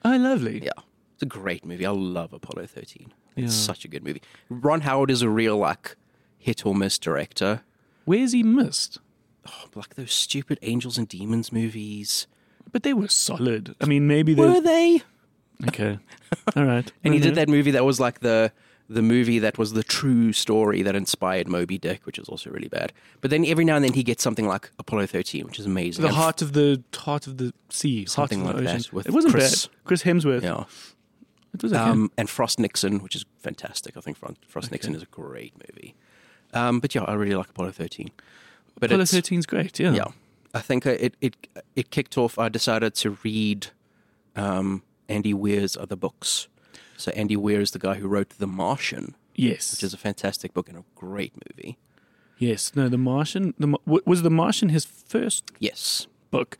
Oh, 0.05 0.17
lovely. 0.17 0.63
Yeah, 0.65 0.71
it's 1.15 1.23
a 1.23 1.27
great 1.27 1.65
movie. 1.65 1.87
I 1.87 1.91
love 1.91 2.33
Apollo 2.33 2.67
13. 2.67 3.13
Yeah. 3.35 3.45
It's 3.45 3.55
such 3.55 3.85
a 3.85 3.89
good 3.89 4.05
movie. 4.05 4.23
Ron 4.49 4.83
Howard 4.83 5.11
is 5.11 5.23
a 5.23 5.29
real 5.29 5.57
like 5.57 5.97
hit 6.39 6.65
or 6.65 6.75
miss 6.75 6.99
director. 6.99 7.63
Where's 8.05 8.33
he 8.33 8.43
missed? 8.43 9.01
Oh, 9.47 9.65
like 9.75 9.95
those 9.95 10.13
stupid 10.13 10.59
Angels 10.63 10.99
and 10.99 11.09
Demons 11.09 11.53
movies. 11.53 12.27
But 12.71 12.83
they 12.83 12.95
were 12.95 13.09
solid. 13.09 13.75
I 13.81 13.87
mean, 13.87 14.07
maybe 14.07 14.35
they. 14.35 14.43
Were 14.43 14.61
they. 14.61 15.03
they? 15.61 15.69
Okay. 15.69 15.99
All 16.57 16.65
right. 16.65 16.91
And 17.05 17.15
he 17.15 17.21
did 17.21 17.29
mm-hmm. 17.29 17.35
that 17.37 17.49
movie 17.49 17.71
that 17.73 17.85
was 17.85 17.99
like 17.99 18.21
the 18.21 18.53
the 18.89 19.03
movie 19.03 19.39
that 19.39 19.59
was 19.59 19.73
the 19.75 19.83
true 19.83 20.33
story 20.33 20.83
that 20.83 20.97
inspired 20.97 21.47
Moby 21.47 21.77
Dick, 21.79 22.07
which 22.07 22.19
is 22.19 22.29
also 22.29 22.49
really 22.51 22.69
bad. 22.69 22.93
But 23.21 23.31
then 23.31 23.45
every 23.45 23.65
now 23.65 23.77
and 23.77 23.85
then 23.85 23.93
he 23.93 24.03
gets 24.03 24.23
something 24.23 24.47
like 24.47 24.71
Apollo 24.79 25.07
13, 25.09 25.45
which 25.47 25.59
is 25.59 25.67
amazing. 25.67 26.03
The 26.03 26.09
And 26.09 26.17
heart 26.17 26.41
of 26.41 26.55
the 26.55 26.83
heart 26.97 27.27
of 27.27 27.37
the 27.37 27.53
sea, 27.69 28.07
Something 28.07 28.45
like 28.45 28.57
that 28.57 28.87
it 28.87 28.93
wasn't 29.13 29.33
Chris- 29.35 29.67
bad. 29.67 29.77
Chris 29.85 30.03
Hemsworth. 30.05 30.43
yeah. 30.43 30.65
It 31.55 31.63
was 31.63 31.73
okay. 31.73 31.83
Um, 31.83 32.11
and 32.19 32.29
Frost 32.29 32.59
Nixon, 32.59 32.99
which 33.03 33.17
is 33.17 33.25
fantastic. 33.39 33.97
I 33.97 34.01
think 34.01 34.17
Frost, 34.19 34.37
Frost 34.47 34.71
Nixon 34.71 34.95
is 34.95 35.03
a 35.03 35.07
great 35.07 35.55
movie. 35.57 35.95
Um, 36.55 36.79
but 36.81 36.95
yeah, 36.95 37.03
I 37.05 37.15
really 37.15 37.35
like 37.35 37.49
Apollo 37.51 37.73
13. 37.73 38.11
But 38.79 38.91
Apollo 38.91 39.07
13 39.07 39.39
is 39.41 39.47
great. 39.47 39.79
Yeah. 39.81 39.93
yeah, 39.93 40.05
I 40.55 40.61
think 40.61 40.87
it, 40.87 41.15
it 41.21 41.37
it 41.75 41.91
kicked 41.91 42.17
off. 42.19 42.39
I 42.39 42.49
decided 42.49 42.95
to 42.97 43.17
read 43.25 43.69
um, 44.37 44.83
Andy 45.09 45.35
Weir's 45.35 45.77
other 45.77 45.97
books. 45.97 46.49
So 46.99 47.11
Andy 47.13 47.37
Weir 47.37 47.61
is 47.61 47.71
the 47.71 47.79
guy 47.79 47.95
who 47.95 48.09
wrote 48.09 48.31
The 48.39 48.47
Martian, 48.47 49.15
Yes. 49.35 49.71
which 49.73 49.83
is 49.85 49.95
a 49.95 49.97
fantastic 49.99 50.53
book 50.53 50.69
and 50.69 50.77
a 50.79 50.85
great 50.97 51.33
movie. 51.49 51.79
yes. 52.39 52.73
No, 52.75 52.89
The 52.89 52.99
Martian. 52.99 53.55
The 53.59 53.69
w- 53.87 54.03
was 54.05 54.23
The 54.23 54.31
Martian 54.31 54.69
his 54.69 54.85
first 54.85 55.45
Yes, 55.61 56.07
book? 56.31 56.59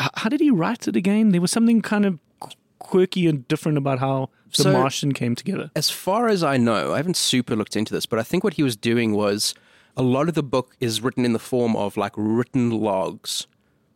H- 0.00 0.08
how 0.14 0.28
did 0.28 0.40
he 0.40 0.50
write 0.50 0.88
it 0.88 0.96
again? 0.96 1.30
There 1.30 1.40
was 1.40 1.50
something 1.50 1.82
kind 1.82 2.04
of 2.06 2.18
qu- 2.40 2.50
quirky 2.78 3.26
and 3.26 3.46
different 3.48 3.76
about 3.78 3.98
how 3.98 4.30
The 4.56 4.62
So- 4.64 4.72
Martian 4.72 5.12
came 5.12 5.34
together. 5.34 5.70
as 5.76 5.90
far 5.90 6.28
as 6.28 6.42
I 6.42 6.56
know, 6.58 6.92
I 6.92 6.96
haven't 6.98 7.16
super 7.16 7.54
looked 7.56 7.76
into 7.76 7.92
this, 7.92 8.06
but 8.06 8.18
I 8.18 8.22
think 8.22 8.44
what 8.44 8.54
he 8.54 8.62
was 8.62 8.76
doing 8.76 9.12
was 9.14 9.54
a 9.96 10.02
lot 10.02 10.28
of 10.28 10.34
the 10.34 10.42
book 10.42 10.76
is 10.80 11.00
written 11.02 11.24
in 11.24 11.32
the 11.32 11.38
form 11.38 11.74
of 11.76 11.96
like 11.96 12.12
written 12.16 12.70
logs 12.70 13.46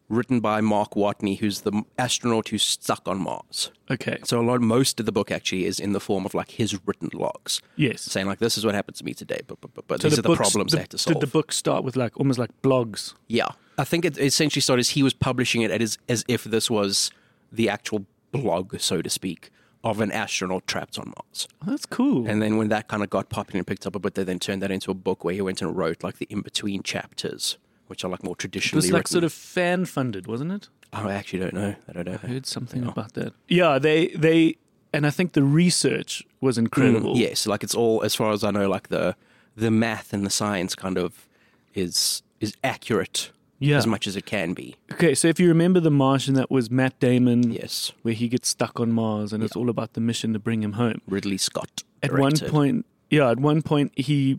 written 0.08 0.40
by 0.40 0.60
Mark 0.60 0.92
Watney, 0.94 1.38
who's 1.38 1.62
the 1.62 1.82
astronaut 1.98 2.48
who's 2.48 2.62
stuck 2.62 3.06
on 3.08 3.18
Mars. 3.18 3.70
Okay. 3.90 4.18
So 4.24 4.40
a 4.40 4.42
lot, 4.42 4.60
most 4.60 5.00
of 5.00 5.06
the 5.06 5.12
book 5.12 5.30
actually 5.32 5.64
is 5.64 5.80
in 5.80 5.92
the 5.92 6.00
form 6.00 6.24
of 6.24 6.34
like 6.34 6.52
his 6.52 6.78
written 6.86 7.10
logs, 7.12 7.60
Yes. 7.76 8.02
saying 8.02 8.26
like, 8.26 8.38
"This 8.38 8.56
is 8.56 8.64
what 8.64 8.74
happened 8.74 8.96
to 8.96 9.04
me 9.04 9.14
today," 9.14 9.40
but 9.46 9.60
but, 9.60 9.74
but, 9.74 9.86
but 9.88 10.00
So 10.00 10.08
these 10.08 10.18
are 10.18 10.22
the 10.22 10.28
books- 10.28 10.38
problems 10.38 10.72
the, 10.72 10.78
I 10.78 10.80
had 10.82 10.90
to 10.90 10.98
solve. 10.98 11.14
Did 11.14 11.22
the 11.28 11.32
book 11.32 11.52
start 11.52 11.82
with 11.84 11.96
like 11.96 12.16
almost 12.18 12.38
like 12.38 12.50
blogs? 12.62 13.14
Yeah, 13.26 13.48
I 13.78 13.84
think 13.84 14.04
it 14.04 14.16
essentially 14.18 14.60
started 14.62 14.80
as 14.80 14.90
he 14.90 15.02
was 15.02 15.12
publishing 15.14 15.62
it 15.62 15.70
as 15.70 15.98
as 16.08 16.24
if 16.28 16.44
this 16.44 16.70
was 16.70 17.10
the 17.50 17.68
actual 17.68 18.06
blog, 18.32 18.78
so 18.80 19.02
to 19.02 19.08
speak, 19.10 19.50
of 19.82 20.00
an 20.00 20.10
astronaut 20.12 20.66
trapped 20.66 20.98
on 20.98 21.12
Mars. 21.16 21.48
Oh, 21.62 21.70
that's 21.70 21.86
cool. 21.86 22.26
And 22.28 22.42
then 22.42 22.56
when 22.58 22.68
that 22.68 22.86
kind 22.88 23.02
of 23.02 23.10
got 23.10 23.28
popular 23.28 23.58
and 23.58 23.66
picked 23.66 23.86
up 23.86 23.94
a 23.94 23.98
bit, 24.00 24.14
they 24.14 24.24
then 24.24 24.38
turned 24.40 24.62
that 24.62 24.70
into 24.70 24.90
a 24.90 24.94
book 24.94 25.24
where 25.24 25.34
he 25.34 25.40
went 25.40 25.62
and 25.62 25.76
wrote 25.76 26.02
like 26.04 26.18
the 26.18 26.26
in 26.30 26.40
between 26.42 26.82
chapters, 26.82 27.56
which 27.88 28.04
are 28.04 28.08
like 28.08 28.22
more 28.22 28.36
traditionally. 28.36 28.78
it 28.78 28.86
was 28.86 28.92
like 28.92 29.00
written. 29.00 29.12
sort 29.12 29.24
of 29.24 29.32
fan 29.32 29.84
funded, 29.84 30.26
wasn't 30.26 30.52
it? 30.52 30.68
Oh, 30.92 31.08
I 31.08 31.14
actually 31.14 31.40
don't 31.40 31.54
know. 31.54 31.74
I 31.88 31.92
don't 31.92 32.06
know. 32.06 32.18
I 32.22 32.26
heard 32.26 32.46
something 32.46 32.84
about 32.84 33.14
that. 33.14 33.32
Yeah, 33.48 33.78
they 33.78 34.08
they 34.08 34.56
and 34.92 35.06
I 35.06 35.10
think 35.10 35.32
the 35.32 35.42
research 35.42 36.24
was 36.40 36.56
incredible. 36.58 37.14
Mm, 37.14 37.18
yes, 37.20 37.46
like 37.46 37.62
it's 37.62 37.74
all 37.74 38.02
as 38.02 38.14
far 38.14 38.32
as 38.32 38.42
I 38.44 38.50
know, 38.50 38.68
like 38.68 38.88
the 38.88 39.16
the 39.56 39.70
math 39.70 40.12
and 40.12 40.24
the 40.24 40.30
science 40.30 40.74
kind 40.74 40.96
of 40.98 41.26
is 41.74 42.22
is 42.40 42.54
accurate 42.62 43.30
Yeah. 43.58 43.76
as 43.78 43.86
much 43.86 44.06
as 44.06 44.16
it 44.16 44.26
can 44.26 44.52
be. 44.54 44.76
Okay, 44.92 45.14
so 45.14 45.28
if 45.28 45.40
you 45.40 45.48
remember 45.48 45.80
the 45.80 45.90
Martian, 45.90 46.34
that 46.34 46.50
was 46.50 46.70
Matt 46.70 46.98
Damon, 47.00 47.50
Yes, 47.52 47.92
where 48.02 48.14
he 48.14 48.28
gets 48.28 48.48
stuck 48.48 48.78
on 48.78 48.92
Mars, 48.92 49.32
and 49.32 49.42
it's 49.42 49.56
all 49.56 49.68
about 49.70 49.94
the 49.94 50.00
mission 50.00 50.32
to 50.34 50.38
bring 50.38 50.62
him 50.62 50.74
home. 50.74 51.00
Ridley 51.08 51.38
Scott. 51.38 51.82
At 52.02 52.12
one 52.12 52.36
point, 52.38 52.84
yeah, 53.10 53.30
at 53.30 53.40
one 53.40 53.62
point 53.62 53.92
he 53.96 54.38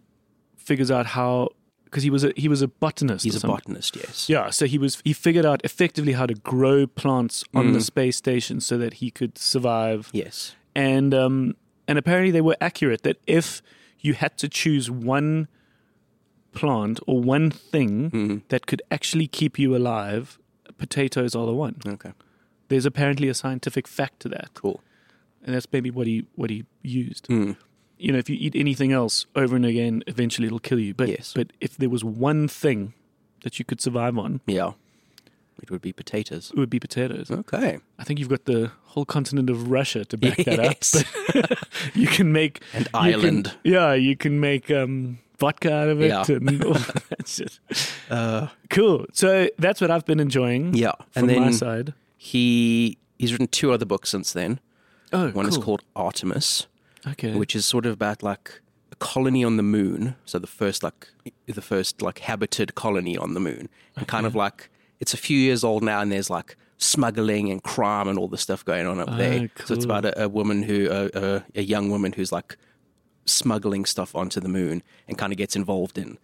figures 0.56 0.91
out 0.91 1.07
how 1.07 1.49
because 1.90 2.04
he 2.04 2.10
was 2.10 2.24
a 2.24 2.32
he 2.36 2.48
was 2.48 2.62
a 2.62 2.68
botanist. 2.68 3.24
he's 3.26 3.44
a 3.44 3.48
botanist. 3.48 3.96
Yes. 3.96 4.30
Yeah, 4.30 4.50
so 4.52 4.66
he 4.66 4.78
was 4.78 5.02
he 5.04 5.14
figured 5.14 5.46
out 5.46 5.60
effectively 5.64 6.14
how 6.14 6.26
to 6.26 6.36
grow 6.36 6.86
plants 6.88 7.44
on 7.54 7.68
Mm. 7.68 7.74
the 7.74 7.82
space 7.82 8.18
station 8.18 8.60
so 8.62 8.78
that 8.78 8.94
he 8.96 9.10
could 9.12 9.38
survive. 9.38 10.10
Yes. 10.14 10.56
And 10.76 11.14
um 11.14 11.56
and 11.88 11.98
apparently 11.98 12.32
they 12.32 12.42
were 12.42 12.58
accurate 12.62 13.02
that 13.04 13.18
if 13.26 13.62
you 14.00 14.14
had 14.14 14.38
to 14.38 14.48
choose 14.50 14.92
one 14.92 15.48
plant 16.54 17.00
or 17.08 17.22
one 17.22 17.52
thing 17.52 18.12
Mm-hmm. 18.12 18.38
that 18.50 18.66
could 18.68 18.82
actually 18.92 19.28
keep 19.28 19.58
you 19.60 19.76
alive, 19.76 20.40
potatoes 20.78 21.36
are 21.36 21.46
the 21.46 21.54
one. 21.54 21.76
Okay. 21.88 22.14
There's 22.70 22.86
apparently 22.86 23.30
a 23.30 23.34
scientific 23.34 23.88
fact 23.88 24.20
to 24.22 24.30
that. 24.30 24.50
Cool. 24.54 24.82
And 25.44 25.56
that's 25.56 25.68
maybe 25.72 25.90
what 25.92 26.08
he 26.08 26.26
what 26.36 26.50
he 26.50 26.66
used. 26.84 27.28
Mm. 27.30 27.56
You 27.99 28.11
know, 28.11 28.18
if 28.19 28.30
you 28.30 28.38
eat 28.40 28.56
anything 28.56 28.91
else 28.91 29.26
over 29.36 29.56
and 29.56 29.65
again, 29.65 30.03
eventually 30.07 30.48
it'll 30.48 30.60
kill 30.60 30.80
you. 30.80 30.94
But 30.94 31.10
Yes. 31.10 31.34
but 31.36 31.52
if 31.61 31.78
there 31.78 31.90
was 31.90 32.03
one 32.03 32.48
thing 32.48 32.94
that 33.44 33.57
you 33.60 33.65
could 33.65 33.82
survive 33.82 34.18
on, 34.18 34.41
Yeah. 34.45 34.74
It 35.60 35.72
would 35.72 35.82
be 35.82 35.91
potatoes. 35.91 36.52
it 36.56 36.60
would 36.60 36.69
be 36.69 36.80
potatoes. 36.80 37.32
Okay. 37.32 37.80
I 37.98 38.03
think 38.03 38.19
you've 38.19 38.30
got 38.30 38.45
the 38.45 38.69
whole 38.94 39.06
continent 39.06 39.49
of 39.49 39.72
Russia 39.72 40.06
to 40.06 40.15
back 40.18 40.38
that 40.45 40.60
up. 40.60 41.57
You 41.95 42.06
can 42.07 42.32
make 42.32 42.61
And 42.74 42.88
you 43.06 43.19
can- 43.19 43.52
yeah, 43.64 43.94
you 43.95 44.15
can 44.15 44.40
make 44.40 44.69
um, 44.69 45.18
vodka 45.40 45.74
out 45.74 45.90
of 45.90 45.99
it. 45.99 46.10
Yeah. 46.10 46.24
And 46.30 46.64
all 46.65 46.74
that 46.74 47.28
shit. 47.28 47.60
cool. 48.69 49.06
So 49.14 49.49
that's 49.57 49.82
what 49.82 49.90
I've 49.90 50.06
been 50.06 50.19
enjoying. 50.19 50.76
Yeah. 50.76 50.91
from 51.11 51.24
and 51.24 51.30
then 51.30 51.41
my 51.41 51.52
side. 51.52 51.94
He 52.18 52.98
he's 53.18 53.32
written 53.32 53.48
two 53.48 53.72
other 53.72 53.86
books 53.86 54.10
since 54.10 54.32
then. 54.34 54.60
Oh, 55.14 55.30
One 55.32 55.48
is 55.48 55.57
called 55.57 55.82
Artemis, 55.95 56.68
okay. 57.12 57.34
which 57.36 57.56
is 57.56 57.66
sort 57.66 57.86
of 57.86 57.94
about 57.94 58.24
like 58.24 58.62
a 58.92 58.96
colony 58.96 59.44
on 59.44 59.58
the 59.58 59.64
moon. 59.64 60.16
So 60.26 60.40
the 60.40 60.48
first 60.48 60.84
like 60.84 61.08
the 61.46 61.62
first 61.62 62.02
like 62.02 62.20
habited 62.20 62.76
colony 62.76 63.18
on 63.18 63.34
the 63.34 63.40
moon, 63.40 63.70
and 63.96 64.08
kind 64.08 64.26
of 64.26 64.36
like 64.36 64.70
it's 65.00 65.14
a 65.14 65.18
few 65.18 65.38
years 65.38 65.64
old 65.64 65.84
now, 65.84 66.02
and 66.02 66.12
there's 66.12 66.30
like 66.30 66.56
smuggling 66.78 67.50
and 67.50 67.64
crime 67.64 68.08
and 68.08 68.20
all 68.20 68.28
this 68.28 68.42
stuff 68.42 68.64
going 68.64 68.86
on 68.86 69.00
up 69.00 69.10
ah, 69.12 69.18
there. 69.18 69.50
So 69.66 69.74
it's 69.74 69.86
about 69.86 70.06
a, 70.06 70.24
a 70.24 70.30
woman 70.30 70.64
who 70.64 70.90
a, 71.56 71.62
young 71.62 71.90
woman 71.90 72.14
who's 72.14 72.32
like 72.32 72.58
smuggling 73.26 73.86
stuff 73.86 74.16
onto 74.16 74.40
the 74.40 74.50
moon 74.50 74.84
and 75.08 75.18
kind 75.18 75.34
of 75.34 75.38
gets 75.38 75.56
involved 75.56 75.98
in 75.98 76.18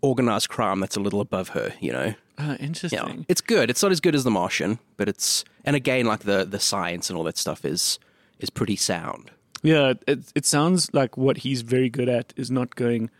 organized 0.00 0.48
crime 0.48 0.80
that's 0.80 0.96
a 0.96 1.00
little 1.00 1.20
above 1.20 1.50
her, 1.50 1.72
you 1.80 1.92
know. 1.92 2.14
Ah, 2.38 2.52
yeah, 2.52 2.56
interesting. 2.56 3.26
it's 3.28 3.40
good. 3.40 3.70
It's 3.70 3.82
not 3.82 3.92
as 3.92 4.00
good 4.00 4.14
as 4.14 4.24
The 4.24 4.30
Martian, 4.30 4.78
but 4.96 5.08
it's 5.08 5.44
and 5.64 5.74
again 5.74 6.06
like 6.06 6.20
the 6.20 6.44
the 6.44 6.60
science 6.60 7.10
and 7.10 7.16
all 7.16 7.24
that 7.24 7.38
stuff 7.38 7.64
is 7.64 7.98
is 8.38 8.50
pretty 8.50 8.76
sound. 8.76 9.30
Yeah, 9.66 9.94
it, 10.06 10.20
it 10.34 10.46
sounds 10.46 10.92
like 10.94 11.16
what 11.16 11.38
he's 11.38 11.62
very 11.62 11.88
good 11.90 12.08
at 12.08 12.32
is 12.36 12.50
not 12.50 12.74
going 12.76 13.10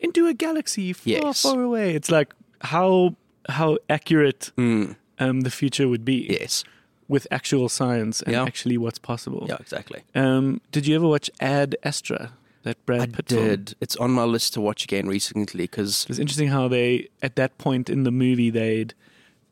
into 0.00 0.26
a 0.26 0.34
galaxy 0.34 0.92
far, 0.92 1.10
Yes. 1.10 1.42
far 1.42 1.62
away. 1.62 1.94
It's 1.94 2.10
like 2.10 2.34
how 2.60 3.16
how 3.48 3.78
accurate 3.90 4.52
um, 4.56 4.96
the 5.42 5.50
future 5.50 5.86
would 5.88 6.04
be 6.04 6.26
Mm. 6.28 6.40
Yes. 6.40 6.64
with 7.08 7.26
actual 7.30 7.68
science 7.68 8.22
and 8.22 8.32
Yeah. 8.34 8.44
actually 8.44 8.78
what's 8.78 8.98
possible. 8.98 9.44
Yeah, 9.48 9.56
exactly. 9.60 10.00
Um, 10.14 10.60
did 10.72 10.86
you 10.86 10.94
ever 10.96 11.06
watch 11.08 11.30
Ad 11.40 11.76
Astra? 11.82 12.32
That 12.62 12.78
Brad 12.86 13.00
I 13.02 13.06
Pitt 13.06 13.28
film? 13.28 13.46
did. 13.46 13.74
It's 13.82 13.96
on 13.96 14.10
my 14.12 14.24
list 14.24 14.54
to 14.54 14.60
watch 14.62 14.84
again 14.84 15.06
recently 15.06 15.64
because 15.64 16.06
it's 16.08 16.18
interesting 16.18 16.48
how 16.48 16.66
they, 16.68 17.08
at 17.22 17.36
that 17.36 17.58
point 17.58 17.90
in 17.90 18.04
the 18.04 18.10
movie, 18.10 18.48
they'd, 18.48 18.94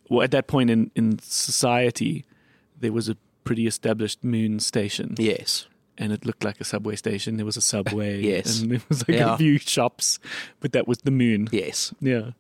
well, 0.09 0.23
at 0.23 0.31
that 0.31 0.47
point 0.47 0.71
in, 0.71 0.91
in 0.95 1.19
society, 1.19 2.25
there 2.81 2.93
was 2.93 3.11
a 3.11 3.17
pretty 3.45 3.67
established 3.67 4.25
moon 4.25 4.59
station. 4.61 5.15
yes, 5.19 5.67
And 6.03 6.13
it 6.13 6.25
looked 6.27 6.45
like 6.45 6.61
a 6.61 6.65
subway 6.65 6.97
station. 6.97 7.37
There 7.37 7.47
was 7.47 7.57
a 7.57 7.61
subway. 7.63 8.21
Yes. 8.33 8.61
And 8.61 8.71
there 8.73 8.81
was 8.89 9.01
like 9.09 9.19
Yeah. 9.19 9.35
a 9.35 9.39
few 9.39 9.59
shops, 9.59 10.19
but 10.61 10.73
that 10.73 10.87
was 10.89 10.99
the 10.99 11.11
moon. 11.11 11.49
yes. 11.53 11.95
Yeah. 12.01 12.31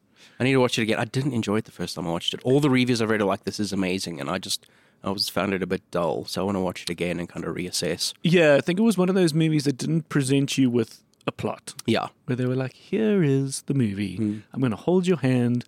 I 0.41 0.45
need 0.45 0.53
to 0.53 0.61
watch 0.61 0.79
it 0.79 0.83
again. 0.83 0.99
I 0.99 1.05
didn't 1.05 1.33
enjoy 1.35 1.59
it 1.59 1.65
the 1.67 1.71
first 1.73 1.95
time 1.95 2.07
I 2.07 2.11
watched 2.11 2.35
it. 2.35 2.41
All 2.43 2.59
the 2.61 2.71
reviews 2.71 3.01
I've 3.01 3.11
read 3.11 3.21
are 3.21 3.25
like 3.27 3.45
this 3.45 3.61
is 3.61 3.73
amazing, 3.73 4.21
and 4.21 4.29
I 4.29 4.39
just 4.39 4.67
I 5.05 5.11
was 5.11 5.29
found 5.29 5.53
it 5.55 5.63
a 5.63 5.67
bit 5.67 5.83
dull. 5.91 6.25
So 6.25 6.41
I 6.41 6.45
want 6.45 6.57
to 6.57 6.61
watch 6.61 6.83
it 6.83 6.91
again 6.91 7.21
and 7.21 7.29
kind 7.29 7.45
of 7.45 7.55
reassess. 7.55 8.13
Yeah, 8.23 8.57
I 8.57 8.61
think 8.61 8.79
it 8.79 8.83
was 8.83 8.99
one 8.99 9.09
of 9.09 9.15
those 9.15 9.35
movies 9.35 9.65
that 9.65 9.77
didn't 9.79 10.09
present 10.09 10.59
you 10.59 10.69
with 10.71 11.03
a 11.27 11.33
plot, 11.33 11.75
Yeah, 11.87 12.09
where 12.27 12.35
they 12.35 12.47
were 12.47 12.57
like, 12.57 12.73
here 12.73 13.23
is 13.23 13.63
the 13.63 13.75
movie. 13.75 14.17
Hmm. 14.17 14.39
I'm 14.53 14.59
going 14.61 14.71
to 14.73 14.77
hold 14.77 15.07
your 15.07 15.19
hand 15.19 15.65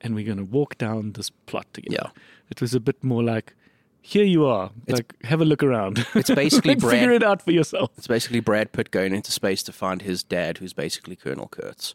and 0.00 0.14
we're 0.16 0.24
going 0.26 0.38
to 0.38 0.44
walk 0.58 0.76
down 0.78 1.12
this 1.12 1.30
plot 1.30 1.66
together. 1.72 1.96
Yeah. 2.02 2.10
It 2.50 2.60
was 2.60 2.74
a 2.74 2.80
bit 2.80 3.04
more 3.04 3.22
like, 3.22 3.54
here 4.02 4.24
you 4.24 4.46
are. 4.46 4.70
like, 4.88 5.14
have 5.24 5.40
a 5.40 5.44
look 5.44 5.62
around. 5.62 6.06
It's 6.14 6.30
basically 6.34 6.74
Like, 6.74 6.80
Brad- 6.80 7.00
Figure 7.00 7.12
it 7.12 7.22
out 7.22 7.42
for 7.42 7.52
yourself. 7.52 7.90
it's 7.96 8.06
basically 8.06 8.40
Brad 8.40 8.72
Pitt 8.72 8.90
going 8.90 9.14
into 9.14 9.32
space 9.32 9.62
to 9.64 9.72
find 9.72 10.02
his 10.02 10.22
dad, 10.22 10.58
who's 10.58 10.72
basically 10.72 11.16
Colonel 11.16 11.48
Kurtz, 11.48 11.94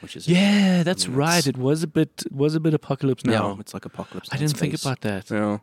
which 0.00 0.16
is 0.16 0.28
Yeah, 0.28 0.82
that's 0.82 1.06
mean, 1.06 1.16
right. 1.16 1.46
It 1.46 1.56
was 1.56 1.82
a 1.82 1.86
bit 1.86 2.24
was 2.30 2.54
a 2.54 2.60
bit 2.60 2.74
apocalypse 2.74 3.22
yeah, 3.24 3.38
now. 3.38 3.58
it's 3.60 3.74
like 3.74 3.84
apocalypse. 3.84 4.28
I 4.32 4.36
didn't 4.36 4.56
think 4.56 4.74
about 4.74 5.00
that. 5.02 5.30
Yeah. 5.30 5.58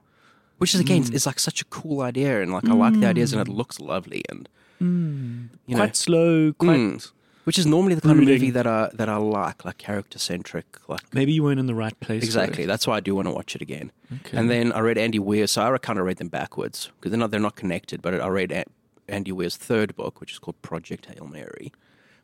Which 0.58 0.74
is 0.74 0.82
again, 0.82 1.04
hmm. 1.04 1.14
it's 1.14 1.26
like 1.26 1.40
such 1.40 1.62
a 1.62 1.66
cool 1.66 2.02
idea, 2.02 2.42
and 2.42 2.52
like 2.52 2.68
I 2.68 2.74
like 2.74 3.00
the 3.00 3.06
ideas, 3.06 3.32
and 3.32 3.42
it 3.42 3.48
hmm. 3.48 3.54
looks 3.54 3.80
lovely, 3.80 4.24
and 4.28 4.50
hmm. 4.80 5.46
you 5.68 5.76
know, 5.76 5.82
quite 5.84 5.96
slow, 5.96 6.54
quite. 6.54 7.12
Which 7.48 7.57
is 7.57 7.65
normally 7.65 7.95
the 7.95 8.02
kind 8.02 8.18
brooding. 8.18 8.36
of 8.36 8.41
movie 8.41 8.52
that 8.52 8.68
I 8.68 8.90
that 8.94 9.07
I 9.10 9.15
like, 9.18 9.64
like 9.64 9.78
character 9.78 10.19
centric, 10.19 10.65
like 10.90 11.14
Maybe 11.14 11.32
you 11.32 11.44
weren't 11.44 11.60
in 11.61 11.65
the 11.65 11.74
right 11.76 11.98
place. 11.99 12.24
exactly. 12.24 12.65
That's 12.65 12.86
why 12.86 12.98
I 12.98 12.99
do 12.99 13.15
want 13.15 13.28
to 13.28 13.32
watch 13.32 13.56
it 13.56 13.61
again. 13.61 13.91
Okay. 14.26 14.38
And 14.38 14.49
then 14.49 14.72
I 14.74 14.80
read 14.80 14.98
Andy 14.98 15.18
Weir, 15.19 15.48
so 15.48 15.61
I 15.74 15.78
kind 15.78 15.98
of 15.98 16.06
read 16.06 16.18
them 16.18 16.28
backwards 16.28 16.91
because 16.99 17.11
they're 17.11 17.19
not 17.19 17.32
they're 17.32 17.40
not 17.49 17.56
connected. 17.56 18.02
But 18.02 18.19
I 18.19 18.28
read 18.28 18.52
A- 18.52 18.65
Andy 19.07 19.32
Weir's 19.32 19.56
third 19.56 19.95
book, 19.95 20.19
which 20.19 20.34
is 20.34 20.40
called 20.40 20.61
Project 20.61 21.06
Hail 21.06 21.26
Mary, 21.26 21.72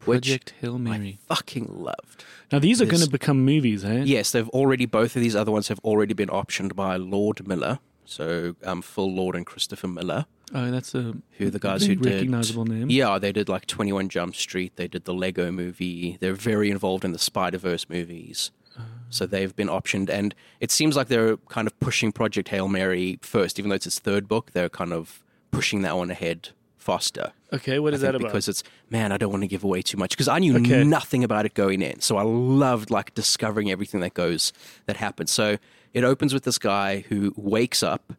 which 0.04 0.26
Project 0.26 0.54
Hail 0.60 0.78
Mary. 0.78 1.20
I 1.30 1.36
fucking 1.36 1.68
loved. 1.72 2.26
Now 2.52 2.60
these 2.60 2.82
are 2.82 2.86
going 2.86 3.02
to 3.04 3.10
become 3.10 3.46
movies, 3.46 3.86
eh? 3.86 4.04
Yes, 4.06 4.32
they've 4.32 4.50
already 4.50 4.86
both 4.86 5.16
of 5.16 5.22
these 5.22 5.38
other 5.38 5.52
ones 5.54 5.70
have 5.70 5.80
already 5.86 6.14
been 6.14 6.30
optioned 6.30 6.76
by 6.76 6.98
Lord 6.98 7.48
Miller. 7.48 7.80
So 8.06 8.56
um, 8.66 8.82
Phil 8.82 9.10
Lord 9.10 9.36
and 9.38 9.46
Christopher 9.46 9.88
Miller, 9.88 10.26
Oh, 10.54 10.70
that's 10.72 10.94
a 10.94 11.16
who 11.38 11.50
the 11.50 11.60
guys 11.60 11.86
who 11.86 11.96
did 11.96 12.06
recognizable 12.14 12.66
name. 12.66 12.90
Yeah, 12.90 13.18
they 13.20 13.32
did 13.32 13.50
like 13.50 13.66
Twenty 13.66 13.94
One 13.94 14.10
Jump 14.10 14.36
Street. 14.36 14.74
They 14.76 14.88
did 14.88 15.06
the 15.06 15.14
Lego 15.14 15.52
Movie. 15.52 16.18
They're 16.20 16.34
very 16.34 16.70
involved 16.70 17.06
in 17.06 17.12
the 17.12 17.20
Spider 17.20 17.58
Verse 17.58 17.88
movies. 17.90 18.52
Oh. 18.78 18.82
So 19.10 19.26
they've 19.26 19.56
been 19.56 19.68
optioned, 19.68 20.10
and 20.10 20.36
it 20.60 20.70
seems 20.72 20.96
like 20.96 21.08
they're 21.08 21.38
kind 21.50 21.68
of 21.68 21.80
pushing 21.80 22.12
Project 22.12 22.50
Hail 22.50 22.68
Mary 22.68 23.20
first, 23.22 23.58
even 23.60 23.70
though 23.70 23.76
it's 23.76 23.88
its 23.88 24.00
third 24.00 24.28
book. 24.28 24.52
They're 24.52 24.70
kind 24.70 24.94
of 24.94 25.24
pushing 25.52 25.82
that 25.84 25.96
one 25.98 26.12
ahead 26.12 26.50
faster. 26.78 27.32
Okay, 27.54 27.80
what 27.80 27.94
is 27.94 28.02
that 28.02 28.14
about? 28.16 28.28
Because 28.28 28.48
it's 28.50 28.64
man, 28.90 29.12
I 29.12 29.18
don't 29.18 29.32
want 29.32 29.44
to 29.44 29.48
give 29.48 29.64
away 29.64 29.82
too 29.82 29.98
much 29.98 30.12
because 30.12 30.28
I 30.28 30.40
knew 30.40 30.58
Okay. 30.58 30.84
nothing 30.84 31.24
about 31.24 31.46
it 31.46 31.54
going 31.54 31.82
in, 31.82 32.02
so 32.02 32.18
I 32.18 32.24
loved 32.24 32.92
like 32.92 33.14
discovering 33.16 33.72
everything 33.72 34.02
that 34.02 34.14
goes 34.14 34.52
that 34.86 34.98
happens. 34.98 35.32
So 35.32 35.58
it 35.94 36.04
opens 36.04 36.34
with 36.34 36.44
this 36.44 36.58
guy 36.60 37.06
who 37.10 37.34
wakes 37.38 37.82
up. 37.82 38.14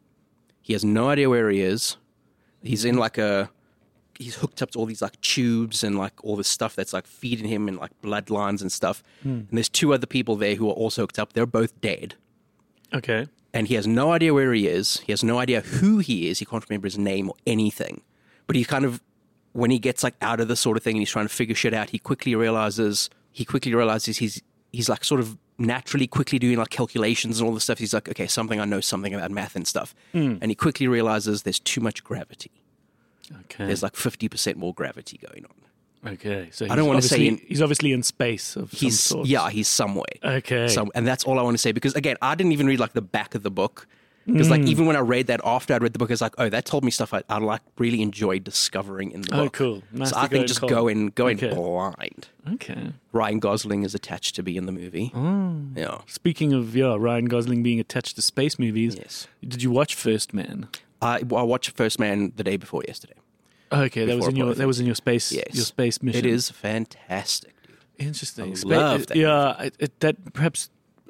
He 0.61 0.73
has 0.73 0.83
no 0.83 1.09
idea 1.09 1.29
where 1.29 1.49
he 1.49 1.61
is. 1.61 1.97
He's 2.63 2.85
in 2.85 2.97
like 2.97 3.17
a 3.17 3.49
he's 4.17 4.35
hooked 4.35 4.61
up 4.61 4.71
to 4.71 4.79
all 4.79 4.85
these 4.85 5.01
like 5.01 5.19
tubes 5.21 5.83
and 5.83 5.97
like 5.97 6.13
all 6.23 6.35
this 6.35 6.47
stuff 6.47 6.75
that's 6.75 6.93
like 6.93 7.05
feeding 7.05 7.47
him 7.47 7.67
and 7.67 7.77
like 7.77 7.91
bloodlines 8.01 8.61
and 8.61 8.71
stuff. 8.71 9.03
Hmm. 9.23 9.29
And 9.29 9.49
there's 9.51 9.69
two 9.69 9.93
other 9.93 10.07
people 10.07 10.35
there 10.35 10.55
who 10.55 10.69
are 10.69 10.73
also 10.73 11.03
hooked 11.03 11.19
up. 11.19 11.33
They're 11.33 11.45
both 11.45 11.79
dead 11.81 12.15
okay. 12.93 13.27
and 13.53 13.67
he 13.67 13.75
has 13.75 13.85
no 13.85 14.11
idea 14.11 14.33
where 14.33 14.53
he 14.53 14.67
is. 14.67 15.01
He 15.01 15.11
has 15.11 15.23
no 15.23 15.39
idea 15.39 15.61
who 15.61 15.99
he 15.99 16.29
is. 16.29 16.39
He 16.39 16.45
can't 16.45 16.67
remember 16.69 16.87
his 16.87 16.97
name 16.97 17.29
or 17.29 17.35
anything. 17.45 18.01
But 18.47 18.55
he 18.55 18.63
kind 18.63 18.85
of, 18.85 19.01
when 19.53 19.71
he 19.71 19.79
gets 19.79 20.03
like 20.03 20.15
out 20.21 20.39
of 20.39 20.47
this 20.47 20.59
sort 20.59 20.77
of 20.77 20.83
thing 20.83 20.95
and 20.95 21.01
he's 21.01 21.09
trying 21.09 21.27
to 21.27 21.33
figure 21.33 21.55
shit 21.55 21.73
out, 21.73 21.89
he 21.89 21.99
quickly 21.99 22.35
realizes 22.35 23.09
he 23.31 23.43
quickly 23.43 23.73
realizes 23.73 24.17
he's 24.17 24.41
he's 24.71 24.87
like 24.87 25.03
sort 25.03 25.19
of 25.19 25.37
naturally 25.57 26.07
quickly 26.07 26.39
doing 26.39 26.57
like 26.57 26.69
calculations 26.69 27.39
and 27.39 27.47
all 27.47 27.53
this 27.53 27.63
stuff. 27.63 27.79
He's 27.79 27.93
like, 27.93 28.09
okay, 28.09 28.27
something 28.27 28.59
I 28.59 28.65
know 28.65 28.81
something 28.81 29.13
about 29.13 29.31
math 29.31 29.55
and 29.55 29.67
stuff, 29.67 29.95
hmm. 30.11 30.37
and 30.41 30.51
he 30.51 30.55
quickly 30.55 30.87
realizes 30.87 31.43
there's 31.43 31.59
too 31.59 31.81
much 31.81 32.03
gravity. 32.03 32.51
Okay. 33.45 33.65
There's 33.65 33.81
like 33.83 33.95
fifty 33.95 34.29
percent 34.29 34.57
more 34.57 34.73
gravity 34.73 35.17
going 35.17 35.45
on. 35.45 36.13
okay. 36.13 36.49
So 36.51 36.67
I 36.69 36.75
don't 36.75 36.87
wanna 36.87 37.01
say 37.01 37.27
in- 37.27 37.37
he's 37.37 37.61
obviously 37.61 37.91
in 37.91 38.03
space 38.03 38.55
of 38.55 38.71
He's 38.71 38.99
some 38.99 39.17
sort. 39.17 39.27
yeah, 39.27 39.49
he's 39.49 39.67
somewhere. 39.67 40.05
Okay. 40.23 40.67
So, 40.67 40.91
and 40.93 41.07
that's 41.07 41.23
all 41.23 41.39
I 41.39 41.41
want 41.41 41.55
to 41.55 41.61
say 41.61 41.71
because 41.71 41.95
again, 41.95 42.17
I 42.21 42.35
didn't 42.35 42.51
even 42.51 42.67
read 42.67 42.79
like 42.79 42.93
the 42.93 43.01
back 43.01 43.33
of 43.33 43.43
the 43.43 43.51
book 43.51 43.87
because 44.25 44.47
Hmm. 44.47 44.53
like 44.53 44.61
even 44.63 44.85
when 44.85 44.95
I 44.95 44.99
read 44.99 45.27
that 45.27 45.39
after 45.43 45.73
I'd 45.73 45.81
read 45.83 45.93
the 45.93 45.99
book, 45.99 46.09
it's 46.11 46.21
like, 46.21 46.33
oh, 46.37 46.49
that 46.49 46.65
told 46.65 46.83
me 46.83 46.91
stuff 46.91 47.13
I, 47.13 47.23
I 47.29 47.37
like 47.37 47.61
really 47.77 48.01
enjoyed 48.01 48.43
discovering 48.43 49.11
in 49.11 49.21
the 49.21 49.35
Oh, 49.35 49.43
book. 49.45 49.53
cool. 49.53 49.83
Nice 49.91 50.09
so 50.09 50.17
I 50.17 50.27
think 50.27 50.47
just 50.47 50.59
cold. 50.61 50.71
go 50.71 50.87
in, 50.87 51.07
go 51.07 51.27
in 51.27 51.37
Okay. 51.37 51.53
blind. 51.53 52.27
okay. 52.53 52.93
Ryan 53.11 53.39
Gosling 53.39 53.83
is 53.83 53.93
attached 53.95 54.35
to 54.35 54.43
be 54.43 54.57
in 54.57 54.65
the 54.65 54.71
movie. 54.71 55.11
Oh. 55.13 55.55
Yeah. 55.75 55.99
Speaking 56.07 56.53
of 56.53 56.75
yeah, 56.75 56.95
Ryan 56.97 57.25
Gosling 57.25 57.61
being 57.63 57.79
attached 57.79 58.15
to 58.15 58.21
space 58.21 58.57
movies. 58.59 58.95
Yes. 58.95 59.27
Did 59.47 59.61
you 59.63 59.71
watch 59.71 59.95
First 59.95 60.33
Man? 60.33 60.67
I, 61.01 61.17
I 61.19 61.43
watched 61.43 61.71
First 61.71 61.99
Man 61.99 62.31
the 62.35 62.43
day 62.43 62.57
before 62.57 62.83
yesterday. 62.87 63.13
Okay, 63.71 64.05
that 64.05 64.15
was 64.17 64.27
in 64.27 64.35
your 64.35 64.53
that 64.53 64.67
was 64.67 64.79
in 64.79 64.85
your 64.85 64.95
space 64.95 65.31
Yes. 65.31 65.47
your 65.53 65.65
space 65.65 66.01
mission. 66.01 66.19
It 66.23 66.25
is 66.25 66.49
fantastic, 66.51 67.53
dude. 67.67 67.77
interesting. 68.07 68.51
I 68.51 68.53
Spa- 68.55 68.69
love 68.69 69.07
that 69.07 69.17
Yeah, 69.17 69.61
it, 69.61 69.75
it, 69.79 69.99
that 69.99 70.33
perhaps 70.33 70.69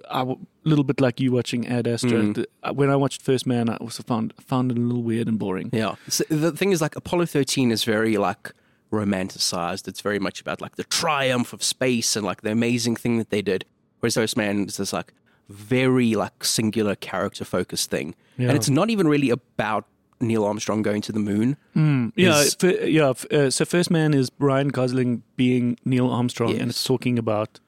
a 0.10 0.36
little 0.64 0.84
bit 0.84 1.00
like 1.02 1.20
you 1.20 1.32
watching 1.32 1.68
Ad 1.68 1.88
Astra. 1.88 2.12
Mm. 2.12 2.46
Uh, 2.64 2.74
when 2.74 2.90
I 2.90 2.96
watched 2.96 3.22
First 3.22 3.46
Man, 3.48 3.70
I 3.70 3.76
also 3.78 4.04
found 4.04 4.34
found 4.40 4.72
it 4.72 4.78
a 4.78 4.82
little 4.82 5.04
weird 5.04 5.28
and 5.28 5.38
boring. 5.40 5.70
Yeah. 5.74 5.96
So 6.08 6.24
the 6.30 6.52
thing 6.52 6.72
is, 6.72 6.82
like, 6.82 6.96
Apollo 6.96 7.26
13 7.28 7.72
is 7.72 7.84
very, 7.84 8.18
like, 8.18 8.52
romanticized. 8.92 9.88
It's 9.88 10.02
very 10.02 10.20
much 10.20 10.42
about, 10.42 10.62
like, 10.62 10.76
the 10.76 10.84
triumph 10.86 11.54
of 11.54 11.64
space 11.64 12.16
and, 12.16 12.26
like, 12.26 12.42
the 12.42 12.52
amazing 12.52 12.96
thing 12.96 13.18
that 13.18 13.30
they 13.30 13.42
did. 13.42 13.66
Whereas 14.00 14.16
First 14.16 14.38
Man 14.38 14.66
is 14.66 14.78
this, 14.78 14.94
like, 14.94 15.14
very, 15.50 16.16
like, 16.16 16.44
singular 16.44 16.96
character 16.96 17.46
focused 17.46 17.90
thing. 17.92 18.16
Yeah. 18.38 18.50
And 18.50 18.58
it's 18.58 18.70
not 18.70 18.90
even 18.90 19.08
really 19.08 19.30
about 19.30 19.86
Neil 20.20 20.46
Armstrong 20.46 20.82
going 20.82 21.02
to 21.04 21.12
the 21.12 21.20
moon. 21.20 21.58
Yeah, 22.16 22.40
is- 22.42 22.56
f- 22.64 22.88
yeah. 22.88 23.14
Uh, 23.32 23.50
so 23.50 23.66
First 23.66 23.92
Man 23.92 24.14
is 24.14 24.32
Ryan 24.40 24.70
Gosling 24.70 25.24
being 25.36 25.78
Neil 25.86 26.10
Armstrong, 26.10 26.58
and 26.58 26.70
it's 26.70 26.84
talking 26.84 27.20
about 27.20 27.60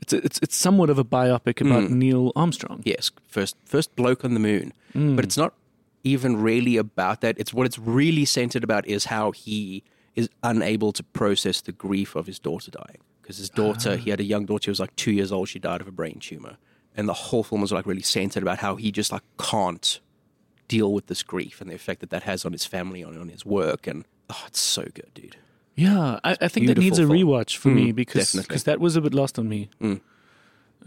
it's 0.00 0.12
it's 0.12 0.38
it's 0.42 0.56
somewhat 0.56 0.90
of 0.90 0.98
a 0.98 1.04
biopic 1.04 1.60
about 1.60 1.88
Hmm. 1.88 1.98
Neil 1.98 2.32
Armstrong. 2.36 2.82
Yes, 2.84 3.10
first 3.26 3.56
first 3.64 3.94
bloke 3.96 4.24
on 4.24 4.34
the 4.34 4.40
moon. 4.40 4.72
Mm. 4.94 5.16
But 5.16 5.24
it's 5.24 5.36
not 5.36 5.54
even 6.04 6.40
really 6.40 6.76
about 6.76 7.20
that. 7.20 7.36
It's 7.38 7.52
what 7.52 7.66
it's 7.66 7.78
really 7.78 8.24
centered 8.24 8.64
about 8.64 8.86
is 8.86 9.06
how 9.06 9.32
he 9.32 9.82
is 10.14 10.28
unable 10.42 10.92
to 10.92 11.02
process 11.02 11.60
the 11.60 11.72
grief 11.72 12.14
of 12.16 12.26
his 12.26 12.38
daughter 12.38 12.70
dying. 12.70 12.98
Because 13.22 13.36
his 13.38 13.50
daughter, 13.50 13.96
he 13.96 14.08
had 14.08 14.20
a 14.20 14.24
young 14.24 14.46
daughter 14.46 14.66
who 14.66 14.70
was 14.70 14.80
like 14.80 14.96
two 14.96 15.12
years 15.12 15.30
old. 15.30 15.48
She 15.50 15.58
died 15.58 15.82
of 15.82 15.88
a 15.88 15.92
brain 15.92 16.18
tumor, 16.18 16.56
and 16.96 17.06
the 17.06 17.12
whole 17.12 17.42
film 17.44 17.60
was 17.60 17.72
like 17.72 17.84
really 17.84 18.00
centered 18.02 18.42
about 18.42 18.58
how 18.58 18.76
he 18.76 18.90
just 18.90 19.12
like 19.12 19.22
can't 19.38 20.00
deal 20.66 20.92
with 20.94 21.08
this 21.08 21.22
grief 21.22 21.60
and 21.60 21.70
the 21.70 21.74
effect 21.74 22.00
that 22.00 22.10
that 22.10 22.22
has 22.22 22.44
on 22.46 22.52
his 22.52 22.64
family, 22.64 23.04
on 23.04 23.20
on 23.20 23.28
his 23.28 23.44
work, 23.44 23.86
and 23.86 24.06
oh, 24.30 24.44
it's 24.46 24.60
so 24.60 24.82
good, 24.94 25.10
dude. 25.14 25.36
Yeah, 25.78 26.18
I, 26.24 26.36
I 26.40 26.48
think 26.48 26.66
that 26.66 26.78
needs 26.78 26.98
a 26.98 27.02
film. 27.06 27.12
rewatch 27.18 27.56
for 27.56 27.68
me 27.68 27.92
Mm, 27.92 27.96
because 27.96 28.32
because 28.34 28.64
that 28.64 28.80
was 28.80 28.96
a 28.96 29.00
bit 29.00 29.14
lost 29.14 29.38
on 29.38 29.48
me. 29.48 29.68
Mm. 29.80 30.00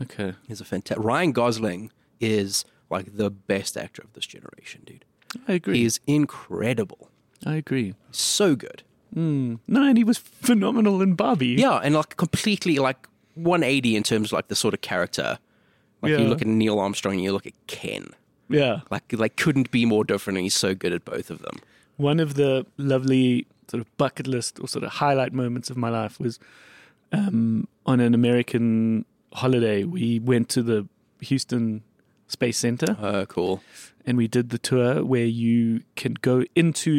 Okay. 0.02 0.34
He's 0.48 0.60
a 0.62 0.66
fantastic. 0.66 1.04
Ryan 1.04 1.32
Gosling 1.32 1.92
is 2.20 2.66
like 2.90 3.16
the 3.16 3.30
best 3.30 3.78
actor 3.78 4.02
of 4.04 4.12
this 4.14 4.26
generation, 4.26 4.82
dude. 4.86 5.06
I 5.48 5.54
agree. 5.54 5.78
He 5.80 5.86
is 5.86 6.00
incredible. 6.08 7.10
I 7.46 7.56
agree. 7.56 7.94
So 8.12 8.56
good. 8.56 8.84
No, 9.14 9.60
and 9.68 9.98
he 9.98 10.04
was 10.04 10.18
phenomenal 10.18 11.02
in 11.02 11.16
Barbie. 11.16 11.56
Yeah, 11.60 11.78
and 11.84 11.96
like 11.96 12.16
completely 12.18 12.78
like 12.78 13.08
180 13.36 13.96
in 13.96 14.04
terms 14.04 14.30
of 14.30 14.34
like 14.34 14.48
the 14.48 14.56
sort 14.56 14.74
of 14.74 14.82
character. 14.82 15.38
Like 16.02 16.12
Yeah. 16.12 16.20
you 16.20 16.28
look 16.28 16.42
at 16.42 16.48
Neil 16.48 16.80
Armstrong 16.80 17.16
and 17.16 17.24
you 17.24 17.32
look 17.34 17.46
at 17.46 17.54
Ken. 17.68 18.10
Yeah. 18.50 18.82
Like 18.90 19.04
like 19.14 19.36
couldn't 19.38 19.70
be 19.72 19.86
more 19.86 20.04
different 20.04 20.38
and 20.38 20.44
he's 20.46 20.56
so 20.56 20.74
good 20.76 20.92
at 20.94 21.04
both 21.06 21.30
of 21.30 21.40
them. 21.42 21.58
One 21.98 22.20
of 22.20 22.34
the 22.36 22.66
lovely 22.78 23.48
sort 23.72 23.82
of 23.84 23.88
bucket 23.98 24.28
list 24.36 24.60
or 24.62 24.68
sort 24.76 24.84
of 24.88 24.92
highlight 25.06 25.32
moments 25.44 25.70
of 25.72 25.78
my 25.86 25.90
life 26.02 26.16
was 26.26 26.36
um, 27.18 27.68
on 27.92 27.98
an 28.08 28.14
American 28.22 29.06
holiday. 29.42 29.84
We 29.98 30.20
went 30.32 30.48
to 30.56 30.62
the 30.72 30.80
Houston 31.30 31.84
Space 32.28 32.58
Center 32.66 32.92
Uh 33.10 33.26
cool. 33.36 33.56
and 34.06 34.18
we 34.18 34.28
did 34.28 34.46
the 34.50 34.58
tour 34.70 35.04
where 35.14 35.26
you 35.44 35.60
can 36.02 36.14
go 36.22 36.44
into 36.56 36.94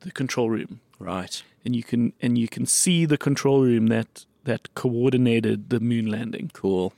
the 0.00 0.10
control 0.20 0.48
room 0.56 0.80
Right. 0.98 1.34
and 1.64 1.74
you 1.78 1.82
can 1.90 2.02
and 2.24 2.32
you 2.42 2.48
can 2.56 2.64
see 2.66 3.06
the 3.06 3.18
control 3.28 3.58
room 3.68 3.86
that 3.88 4.26
that 4.44 4.62
coordinated 4.74 5.58
the 5.70 5.80
moon 5.80 6.06
landing. 6.16 6.50
Cool. 6.62 6.92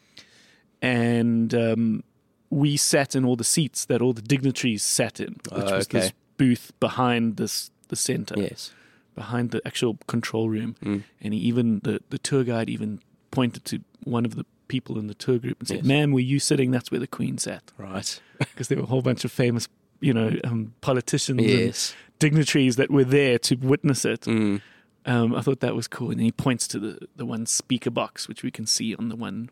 and 0.83 1.55
um, 1.55 2.03
we 2.51 2.77
sat 2.77 3.15
in 3.17 3.25
all 3.25 3.37
the 3.37 3.45
seats 3.57 3.85
that 3.87 4.01
all 4.03 4.13
the 4.13 4.23
dignitaries 4.35 4.83
sat 4.83 5.21
in, 5.21 5.33
which 5.53 5.71
Oh, 5.73 5.77
was 5.77 5.89
this 5.89 6.13
booth 6.37 6.73
behind 6.81 7.37
this 7.37 7.71
the 7.89 7.97
center, 7.97 8.35
Yes. 8.39 8.73
Behind 9.15 9.51
the 9.51 9.61
actual 9.67 9.99
control 10.07 10.49
room. 10.49 10.77
Mm. 10.83 11.03
And 11.21 11.35
he 11.35 11.41
even 11.41 11.81
the 11.85 12.01
the 12.11 12.19
tour 12.19 12.45
guide 12.45 12.69
even 12.71 13.01
pointed 13.31 13.65
to 13.67 13.81
one 14.05 14.25
of 14.25 14.37
the 14.37 14.45
people 14.69 14.99
in 14.99 15.07
the 15.07 15.15
tour 15.15 15.39
group 15.39 15.59
and 15.61 15.69
said, 15.69 15.79
Yes. 15.79 15.87
"Man, 15.87 16.13
were 16.13 16.21
you 16.21 16.39
sitting? 16.39 16.71
That's 16.71 16.91
where 16.91 17.01
the 17.01 17.07
Queen 17.07 17.39
sat." 17.39 17.73
Right. 17.79 18.21
Because 18.39 18.69
there 18.69 18.79
were 18.79 18.85
a 18.85 18.89
whole 18.89 19.03
bunch 19.03 19.25
of 19.25 19.31
famous, 19.33 19.69
you 20.01 20.13
know, 20.13 20.37
um, 20.45 20.75
politicians 20.81 21.41
and 21.41 21.49
Yes. 21.49 21.95
dignitaries 22.19 22.77
that 22.77 22.91
were 22.91 23.05
there 23.05 23.39
to 23.39 23.55
witness 23.57 24.05
it. 24.05 24.23
Mm. 24.23 24.61
Um, 25.07 25.35
I 25.35 25.41
thought 25.43 25.61
that 25.61 25.75
was 25.77 25.87
cool. 25.87 26.11
And 26.11 26.21
he 26.21 26.33
points 26.33 26.67
to 26.69 26.79
the, 26.81 27.09
the 27.15 27.25
one 27.27 27.47
speaker 27.47 27.91
box, 27.91 28.27
which 28.27 28.43
we 28.43 28.51
can 28.51 28.67
see 28.67 28.95
on 28.97 29.09
the 29.09 29.17
one 29.17 29.51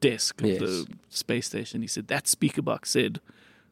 desk 0.00 0.40
of 0.42 0.46
Yes. 0.46 0.60
the 0.60 0.86
space 1.08 1.46
station. 1.46 1.80
He 1.82 1.88
said, 1.88 2.06
That 2.08 2.28
speaker 2.28 2.62
box 2.62 2.90
said, 2.90 3.20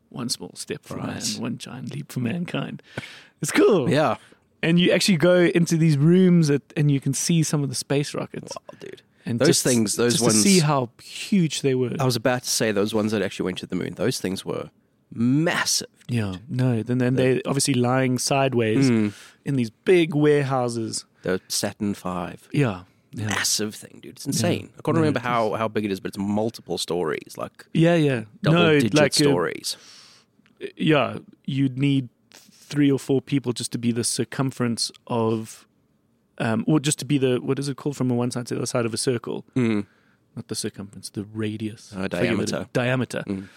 one 0.08 0.28
small 0.28 0.52
step 0.56 0.84
for 0.84 0.96
Right. 0.96 1.06
man, 1.06 1.22
one 1.40 1.58
giant 1.58 1.94
leap 1.94 2.10
for 2.12 2.20
mankind. 2.20 2.82
It's 3.40 3.52
cool. 3.52 3.88
Yeah. 3.90 4.16
And 4.62 4.78
you 4.78 4.92
actually 4.92 5.16
go 5.18 5.40
into 5.40 5.76
these 5.76 5.96
rooms 5.98 6.48
at, 6.50 6.62
and 6.76 6.90
you 6.90 7.00
can 7.00 7.12
see 7.14 7.42
some 7.42 7.62
of 7.62 7.68
the 7.68 7.74
space 7.74 8.14
rockets. 8.14 8.52
Wow, 8.56 8.78
dude. 8.80 9.02
And 9.26 9.38
Those 9.38 9.48
just- 9.48 9.64
things- 9.64 9.96
those 9.96 10.20
ones- 10.20 10.34
to 10.34 10.40
see 10.48 10.60
how 10.60 10.90
huge 11.02 11.62
they 11.62 11.74
were. 11.74 11.94
I 11.98 12.04
was 12.04 12.16
about 12.16 12.42
to 12.44 12.50
say 12.50 12.72
those 12.72 12.92
ones 12.94 13.12
that 13.12 13.22
actually 13.22 13.44
went 13.44 13.58
to 13.58 13.66
the 13.66 13.76
moon. 13.76 13.94
Those 13.94 14.18
things 14.20 14.44
were 14.44 14.70
massive. 15.14 15.88
yeah, 16.08 16.36
no. 16.48 16.82
Then, 16.82 16.98
then 16.98 17.14
they 17.14 17.42
obviously 17.44 17.74
lying 17.74 18.18
sideways 18.18 18.90
Mm. 18.90 19.12
in 19.44 19.56
these 19.56 19.70
big 19.70 20.14
warehouses. 20.14 21.04
The 21.22 21.40
Saturn 21.48 21.94
Five. 21.94 22.48
Yeah. 22.52 22.82
Yeah. 23.14 23.26
Massive 23.26 23.74
thing, 23.74 24.00
dude. 24.02 24.12
It's 24.12 24.26
insane. 24.26 24.70
I 24.78 24.82
can't 24.82 24.94
No, 24.96 25.00
remember 25.02 25.20
how, 25.20 25.52
how 25.52 25.68
big 25.68 25.84
it 25.84 25.92
is, 25.92 26.00
but 26.00 26.08
it's 26.08 26.18
multiple 26.18 26.78
stories, 26.78 27.36
like 27.36 27.66
Yeah, 27.74 27.94
yeah. 27.94 28.24
double 28.42 28.58
no, 28.58 28.72
digit 28.80 28.94
like 28.94 29.12
uh, 29.12 29.24
stories. 29.24 29.76
yeah, 30.76 31.18
you'd 31.44 31.78
need 31.78 32.08
three 32.72 32.90
or 32.90 32.98
four 32.98 33.20
people 33.32 33.52
just 33.60 33.70
to 33.72 33.78
be 33.78 33.92
the 33.92 34.04
circumference 34.04 34.90
of, 35.06 35.66
um, 36.38 36.64
or 36.66 36.80
just 36.80 36.98
to 36.98 37.04
be 37.04 37.18
the 37.18 37.32
what 37.48 37.58
is 37.58 37.68
it 37.68 37.76
called 37.76 37.96
from 37.96 38.08
one 38.08 38.30
side 38.30 38.46
to 38.48 38.54
the 38.54 38.60
other 38.60 38.66
side 38.74 38.86
of 38.86 38.94
a 38.94 38.96
circle? 39.10 39.44
Mm. 39.54 39.86
Not 40.36 40.48
the 40.48 40.54
circumference, 40.54 41.10
the 41.10 41.24
radius, 41.24 41.92
Uh, 41.94 42.00
I 42.00 42.04
it- 42.04 42.10
diameter. 42.10 42.60
Diameter. 42.72 43.22
Mm. 43.26 43.48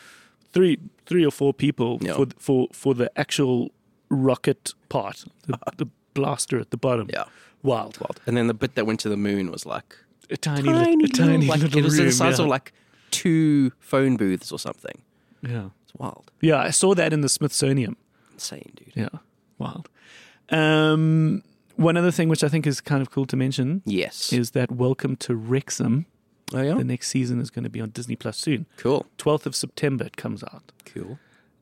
Three, 0.54 0.78
three 1.06 1.26
or 1.26 1.32
four 1.32 1.54
people 1.54 1.92
Yeah. 2.02 2.16
for 2.18 2.26
for 2.48 2.68
for 2.82 2.94
the 3.02 3.08
actual 3.24 3.72
rocket 4.10 4.74
part, 4.90 5.26
the, 5.48 5.58
the 5.78 5.88
blaster 6.14 6.60
at 6.60 6.70
the 6.72 6.78
bottom. 6.78 7.08
Yeah. 7.12 7.26
Wild, 7.64 7.98
Wild. 8.00 8.20
And 8.28 8.38
then 8.38 8.48
the 8.48 8.54
bit 8.54 8.76
that 8.76 8.86
went 8.86 9.00
to 9.02 9.10
the 9.10 9.18
moon 9.18 9.52
was 9.52 9.66
like 9.66 9.98
a 10.30 10.38
tiny, 10.38 10.70
tiny, 10.70 10.96
li- 10.98 11.04
a 11.06 11.08
tiny 11.08 11.48
like, 11.48 11.62
little 11.62 11.80
it 11.80 11.84
was 11.84 11.98
room. 11.98 12.06
the 12.08 12.12
size 12.14 12.38
yeah. 12.38 12.46
of 12.46 12.50
like 12.52 12.72
two 13.12 13.72
phone 13.80 14.18
booths 14.18 14.52
or 14.52 14.60
something. 14.60 15.02
yeah, 15.42 15.70
It's 15.84 15.94
wild. 15.98 16.26
yeah. 16.42 16.60
I 16.70 16.72
saw 16.72 16.94
that 16.96 17.12
in 17.14 17.22
the 17.22 17.30
Smithsonian. 17.30 17.96
Insane, 18.36 18.72
dude. 18.76 18.92
Yeah, 18.96 19.20
wild. 19.58 19.90
Um, 20.50 21.44
one 21.76 21.98
other 21.98 22.12
thing 22.12 22.30
which 22.30 22.44
I 22.44 22.48
think 22.50 22.68
is 22.68 22.80
kind 22.82 23.02
of 23.02 23.10
cool 23.12 23.26
to 23.26 23.36
mention 23.36 23.82
Yes. 23.86 24.32
is 24.32 24.52
that 24.52 24.72
Welcome 24.72 25.16
to 25.18 25.36
Wrexham. 25.36 26.06
oh 26.54 26.62
yeah. 26.62 26.76
The 26.76 26.84
next 26.84 27.10
season 27.10 27.40
is 27.42 27.50
going 27.50 27.64
to 27.64 27.70
be 27.70 27.82
on 27.82 27.90
Disney 27.90 28.16
Plus 28.16 28.38
soon. 28.38 28.66
Cool. 28.78 29.06
12th 29.18 29.46
of 29.48 29.56
September 29.56 30.06
it 30.06 30.18
comes 30.18 30.44
out. 30.44 30.72
Cool. 30.86 31.18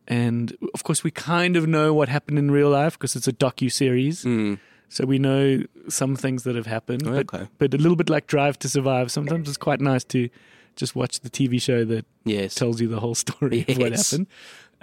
And 0.08 0.56
of 0.74 0.84
course 0.84 1.04
we 1.04 1.12
kind 1.12 1.56
of 1.56 1.68
know 1.68 1.94
what 1.94 2.10
happened 2.10 2.38
in 2.38 2.52
real 2.52 2.70
life 2.70 2.94
because 2.98 3.16
it's 3.16 3.28
a 3.28 3.34
docu 3.34 3.72
series. 3.72 4.24
Mm. 4.26 4.60
So 4.90 5.06
we 5.06 5.18
know 5.18 5.64
some 5.90 6.16
things 6.16 6.44
that 6.44 6.56
have 6.56 6.68
happened. 6.68 7.08
Oh, 7.08 7.24
but, 7.24 7.34
okay. 7.34 7.48
but 7.58 7.74
a 7.74 7.78
little 7.78 7.96
bit 7.96 8.10
like 8.10 8.28
Drive 8.28 8.60
to 8.60 8.70
Survive, 8.70 9.12
sometimes 9.12 9.48
it's 9.48 9.58
quite 9.58 9.82
nice 9.82 10.04
to 10.06 10.30
just 10.76 10.96
watch 10.96 11.22
the 11.22 11.30
TV 11.30 11.60
show 11.62 11.86
that 11.86 12.06
Yes. 12.26 12.54
tells 12.56 12.80
you 12.82 12.88
the 12.88 13.00
whole 13.00 13.16
story 13.16 13.66
of 13.68 13.78
what 13.78 13.92
happened. 13.94 14.28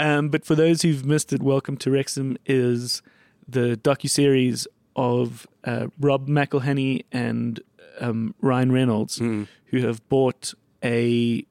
Um, 0.00 0.28
but 0.30 0.44
for 0.44 0.54
those 0.54 0.82
who've 0.82 1.04
missed 1.04 1.32
it, 1.32 1.42
Welcome 1.42 1.76
to 1.78 1.90
Wrexham 1.90 2.38
is 2.46 3.02
the 3.46 3.76
docu 3.82 4.08
series 4.08 4.66
of 4.96 5.46
uh, 5.64 5.88
Rob 6.00 6.26
McElhenney 6.28 7.04
and 7.12 7.60
um, 8.00 8.34
Ryan 8.40 8.72
Reynolds, 8.72 9.18
Mm. 9.18 9.46
who 9.66 9.86
have 9.86 10.06
bought 10.08 10.54
a 10.82 11.44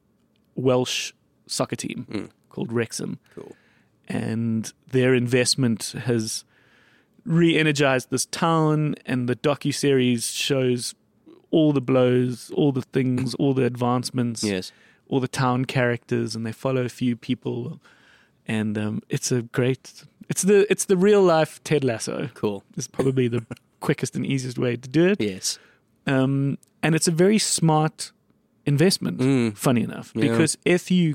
Welsh 0.56 1.12
soccer 1.46 1.76
team 1.76 2.06
Mm. 2.10 2.30
called 2.48 2.72
Wrexham, 2.72 3.18
Cool. 3.34 3.54
and 4.08 4.72
their 4.90 5.14
investment 5.14 5.94
has 6.06 6.44
re-energized 7.24 8.10
this 8.10 8.26
town. 8.26 8.96
And 9.06 9.28
the 9.28 9.36
docu 9.36 9.72
series 9.72 10.32
shows 10.32 10.94
all 11.52 11.72
the 11.72 11.80
blows, 11.80 12.50
all 12.54 12.72
the 12.72 12.82
things, 12.82 13.34
all 13.36 13.54
the 13.54 13.64
advancements 13.64 14.42
Yes. 14.42 14.72
all 15.08 15.20
the 15.20 15.28
town 15.28 15.66
characters 15.66 16.34
and 16.34 16.44
they 16.46 16.52
follow 16.52 16.82
a 16.84 16.88
few 16.88 17.14
people 17.16 17.80
and 18.46 18.76
um, 18.78 19.02
it's 19.08 19.30
a 19.32 19.42
great 19.42 20.04
it's 20.28 20.42
the 20.42 20.66
it's 20.70 20.84
the 20.86 20.96
real 20.96 21.22
life 21.22 21.62
ted 21.64 21.84
lasso 21.84 22.28
Cool. 22.34 22.62
It's 22.76 22.88
probably 22.88 23.28
the 23.28 23.44
quickest 23.80 24.16
and 24.16 24.24
easiest 24.26 24.58
way 24.58 24.76
to 24.76 24.88
do 24.88 25.06
it 25.06 25.20
Yes. 25.20 25.58
um, 26.06 26.58
and 26.82 26.94
it's 26.94 27.08
a 27.08 27.12
very 27.12 27.38
smart 27.38 28.12
investment 28.66 29.18
Mm. 29.18 29.56
funny 29.56 29.82
enough 29.82 30.12
Yeah. 30.14 30.28
because 30.30 30.56
if 30.64 30.90
you 30.90 31.14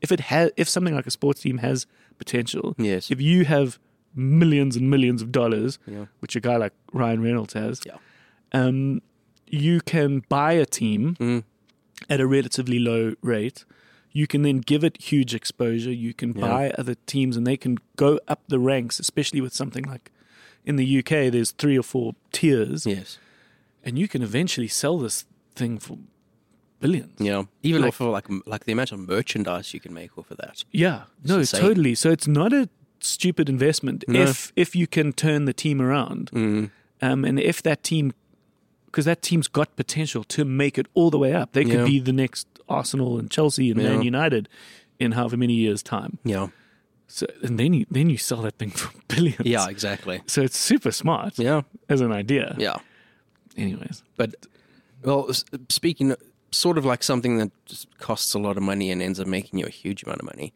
if 0.00 0.12
it 0.12 0.20
has 0.20 0.50
if 0.56 0.68
something 0.68 0.94
like 0.94 1.06
a 1.06 1.10
sports 1.10 1.40
team 1.42 1.58
has 1.58 1.86
potential 2.18 2.74
Yes. 2.78 3.10
if 3.10 3.20
you 3.20 3.44
have 3.44 3.78
millions 4.14 4.76
and 4.76 4.88
millions 4.90 5.22
of 5.22 5.32
dollars 5.32 5.78
Yeah. 5.86 6.06
which 6.20 6.36
a 6.36 6.40
guy 6.40 6.56
like 6.56 6.72
ryan 6.92 7.22
reynolds 7.22 7.54
has 7.54 7.80
Yeah. 7.86 7.96
um, 8.52 9.00
you 9.46 9.80
can 9.80 10.22
buy 10.28 10.52
a 10.52 10.66
team 10.66 11.16
Mm. 11.18 11.44
at 12.10 12.20
a 12.20 12.26
relatively 12.26 12.78
low 12.78 13.14
rate. 13.22 13.64
You 14.14 14.26
can 14.26 14.40
then 14.42 14.58
give 14.58 14.82
it 14.84 14.96
huge 15.02 15.34
exposure. 15.34 15.92
You 15.92 16.14
can 16.14 16.32
Yeah. 16.32 16.40
buy 16.48 16.70
other 16.78 16.94
teams 17.04 17.36
and 17.36 17.46
they 17.46 17.56
can 17.58 17.76
go 17.96 18.18
up 18.28 18.40
the 18.48 18.58
ranks, 18.60 18.98
especially 18.98 19.40
with 19.42 19.52
something 19.52 19.84
like 19.84 20.10
in 20.64 20.76
the 20.76 20.86
UK, 20.86 21.28
there's 21.28 21.50
three 21.50 21.76
or 21.78 21.82
four 21.82 22.14
tiers, 22.32 22.86
Yes. 22.86 23.18
and 23.84 23.98
you 23.98 24.08
can 24.08 24.22
eventually 24.22 24.68
sell 24.68 24.98
this 24.98 25.26
thing 25.54 25.78
for 25.78 25.98
billions. 26.80 27.12
Yeah. 27.20 27.44
Even 27.62 27.82
Like- 27.82 27.88
off 27.88 28.00
of 28.00 28.08
like 28.12 28.26
like 28.46 28.64
the 28.64 28.72
amount 28.72 28.92
of 28.92 29.00
merchandise 29.00 29.74
you 29.74 29.80
can 29.80 29.92
make 29.92 30.16
off 30.16 30.30
of 30.30 30.36
that. 30.38 30.64
Yeah, 30.70 31.04
no, 31.24 31.40
insane. 31.40 31.60
totally. 31.60 31.94
So 31.94 32.10
it's 32.10 32.26
not 32.28 32.52
a 32.52 32.68
stupid 33.00 33.48
investment 33.48 34.04
No. 34.08 34.22
if 34.22 34.52
if 34.56 34.74
you 34.76 34.86
can 34.86 35.12
turn 35.12 35.44
the 35.44 35.52
team 35.52 35.80
around, 35.82 36.30
Mm. 36.32 36.70
um, 37.02 37.24
and 37.24 37.38
if 37.40 37.62
that 37.62 37.82
team, 37.82 38.12
because 38.86 39.04
that 39.06 39.22
team's 39.22 39.48
got 39.48 39.74
potential 39.76 40.22
to 40.24 40.44
make 40.44 40.78
it 40.78 40.86
all 40.94 41.10
the 41.10 41.18
way 41.18 41.32
up. 41.34 41.52
They 41.52 41.64
could 41.64 41.80
Yeah. 41.80 41.84
be 41.86 41.98
the 42.00 42.12
next 42.12 42.46
Arsenal 42.68 43.18
and 43.18 43.30
Chelsea 43.30 43.70
and 43.70 43.82
Man 43.82 44.02
United 44.02 44.48
in 44.98 45.12
however 45.12 45.36
many 45.36 45.54
years' 45.54 45.82
time. 45.82 46.18
Yeah. 46.24 46.48
So 47.06 47.26
and 47.42 47.58
then 47.58 47.74
you 47.74 47.86
then 47.90 48.08
you 48.10 48.16
sell 48.16 48.42
that 48.42 48.58
thing 48.58 48.70
for 48.70 48.90
billions. 49.08 49.44
Yeah. 49.44 49.68
Exactly. 49.68 50.22
So 50.26 50.42
it's 50.42 50.56
super 50.58 50.90
smart 50.90 51.38
Yeah. 51.38 51.62
as 51.88 52.00
an 52.00 52.12
idea. 52.12 52.54
Yeah. 52.58 52.76
Anyways. 53.56 54.02
But 54.16 54.34
well, 55.02 55.30
speaking 55.68 56.14
sort 56.50 56.78
of 56.78 56.84
like 56.84 57.02
something 57.02 57.36
that 57.38 57.50
just 57.66 57.86
costs 57.98 58.32
a 58.34 58.38
lot 58.38 58.56
of 58.56 58.62
money 58.62 58.90
and 58.90 59.02
ends 59.02 59.20
up 59.20 59.26
making 59.26 59.58
you 59.58 59.66
a 59.66 59.70
huge 59.70 60.02
amount 60.04 60.20
of 60.20 60.26
money. 60.26 60.52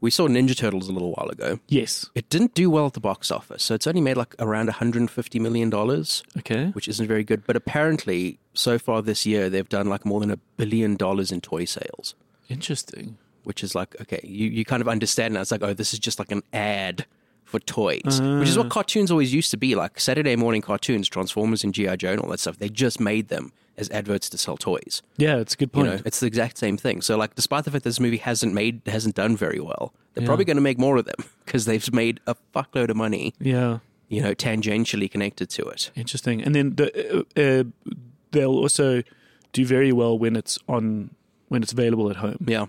We 0.00 0.10
saw 0.10 0.28
Ninja 0.28 0.56
Turtles 0.56 0.88
a 0.88 0.92
little 0.92 1.10
while 1.16 1.28
ago. 1.28 1.58
Yes. 1.68 2.08
It 2.14 2.28
didn't 2.30 2.54
do 2.54 2.70
well 2.70 2.86
at 2.86 2.92
the 2.92 3.00
box 3.00 3.30
office, 3.32 3.64
so 3.64 3.74
it's 3.74 3.86
only 3.86 4.00
made 4.00 4.16
like 4.16 4.34
around 4.38 4.66
150 4.66 5.38
million 5.40 5.70
dollars, 5.70 6.22
Okay. 6.38 6.66
which 6.68 6.86
isn't 6.86 7.06
very 7.08 7.24
good. 7.24 7.44
But 7.46 7.56
apparently, 7.56 8.38
so 8.54 8.78
far 8.78 9.02
this 9.02 9.26
year, 9.26 9.50
they've 9.50 9.68
done 9.68 9.88
like 9.88 10.04
more 10.04 10.20
than 10.20 10.30
a 10.30 10.36
billion 10.56 10.94
dollars 10.96 11.32
in 11.32 11.40
toy 11.40 11.64
sales, 11.64 12.14
Interesting. 12.48 13.18
which 13.44 13.64
is 13.64 13.74
like 13.74 14.00
okay, 14.00 14.20
you 14.22 14.48
you 14.48 14.64
kind 14.64 14.80
of 14.80 14.88
understand 14.88 15.34
now. 15.34 15.40
It's 15.40 15.50
like 15.50 15.62
oh, 15.62 15.74
this 15.74 15.92
is 15.92 15.98
just 15.98 16.18
like 16.18 16.30
an 16.30 16.42
ad 16.52 17.04
for 17.44 17.58
toys, 17.58 18.20
which 18.20 18.48
is 18.48 18.56
what 18.58 18.66
ah. 18.66 18.70
cartoons 18.70 19.10
always 19.10 19.32
used 19.34 19.50
to 19.50 19.56
be 19.56 19.74
like. 19.74 19.98
Saturday 19.98 20.36
morning 20.36 20.60
cartoons, 20.62 21.08
Transformers 21.08 21.64
and 21.64 21.72
GI 21.74 21.96
Joe 21.96 22.12
and 22.12 22.20
all 22.20 22.28
that 22.30 22.40
stuff. 22.40 22.58
They 22.58 22.68
just 22.68 23.00
made 23.00 23.28
them 23.28 23.52
as 23.78 23.88
adverts 23.90 24.28
to 24.30 24.36
sell 24.38 24.56
toys. 24.56 25.00
Yeah, 25.16 25.36
it's 25.36 25.54
a 25.54 25.56
good 25.56 25.70
You 25.72 25.82
point. 25.84 25.86
know, 25.94 26.00
it's 26.04 26.20
the 26.20 26.26
exact 26.26 26.58
same 26.58 26.76
thing. 26.76 27.00
So, 27.00 27.16
like, 27.16 27.34
despite 27.34 27.64
the 27.64 27.70
fact 27.70 27.84
this 27.84 28.00
movie 28.00 28.16
hasn't 28.18 28.52
made 28.52 28.82
hasn't 28.86 29.14
done 29.14 29.36
very 29.36 29.60
well, 29.60 29.94
they're 30.14 30.22
Yeah. 30.22 30.26
probably 30.28 30.44
going 30.44 30.56
to 30.56 30.62
make 30.62 30.78
more 30.78 30.96
of 30.98 31.04
them 31.06 31.24
because 31.44 31.64
they've 31.64 31.92
made 31.92 32.20
a 32.26 32.34
fuckload 32.54 32.90
of 32.90 32.96
money. 32.96 33.34
yeah, 33.40 33.78
You 34.08 34.20
know, 34.22 34.34
tangentially 34.34 35.10
connected 35.10 35.48
to 35.50 35.62
it. 35.68 35.90
interesting. 35.94 36.42
And 36.42 36.54
then 36.54 36.74
the, 36.76 36.86
uh, 37.36 37.40
uh, 37.40 37.64
they'll 38.32 38.50
also 38.64 39.02
do 39.52 39.64
very 39.64 39.92
well 39.92 40.18
when 40.18 40.36
it's 40.36 40.58
on 40.68 41.10
when 41.48 41.62
it's 41.62 41.72
available 41.72 42.10
at 42.10 42.16
home, 42.16 42.44
Yeah, 42.46 42.66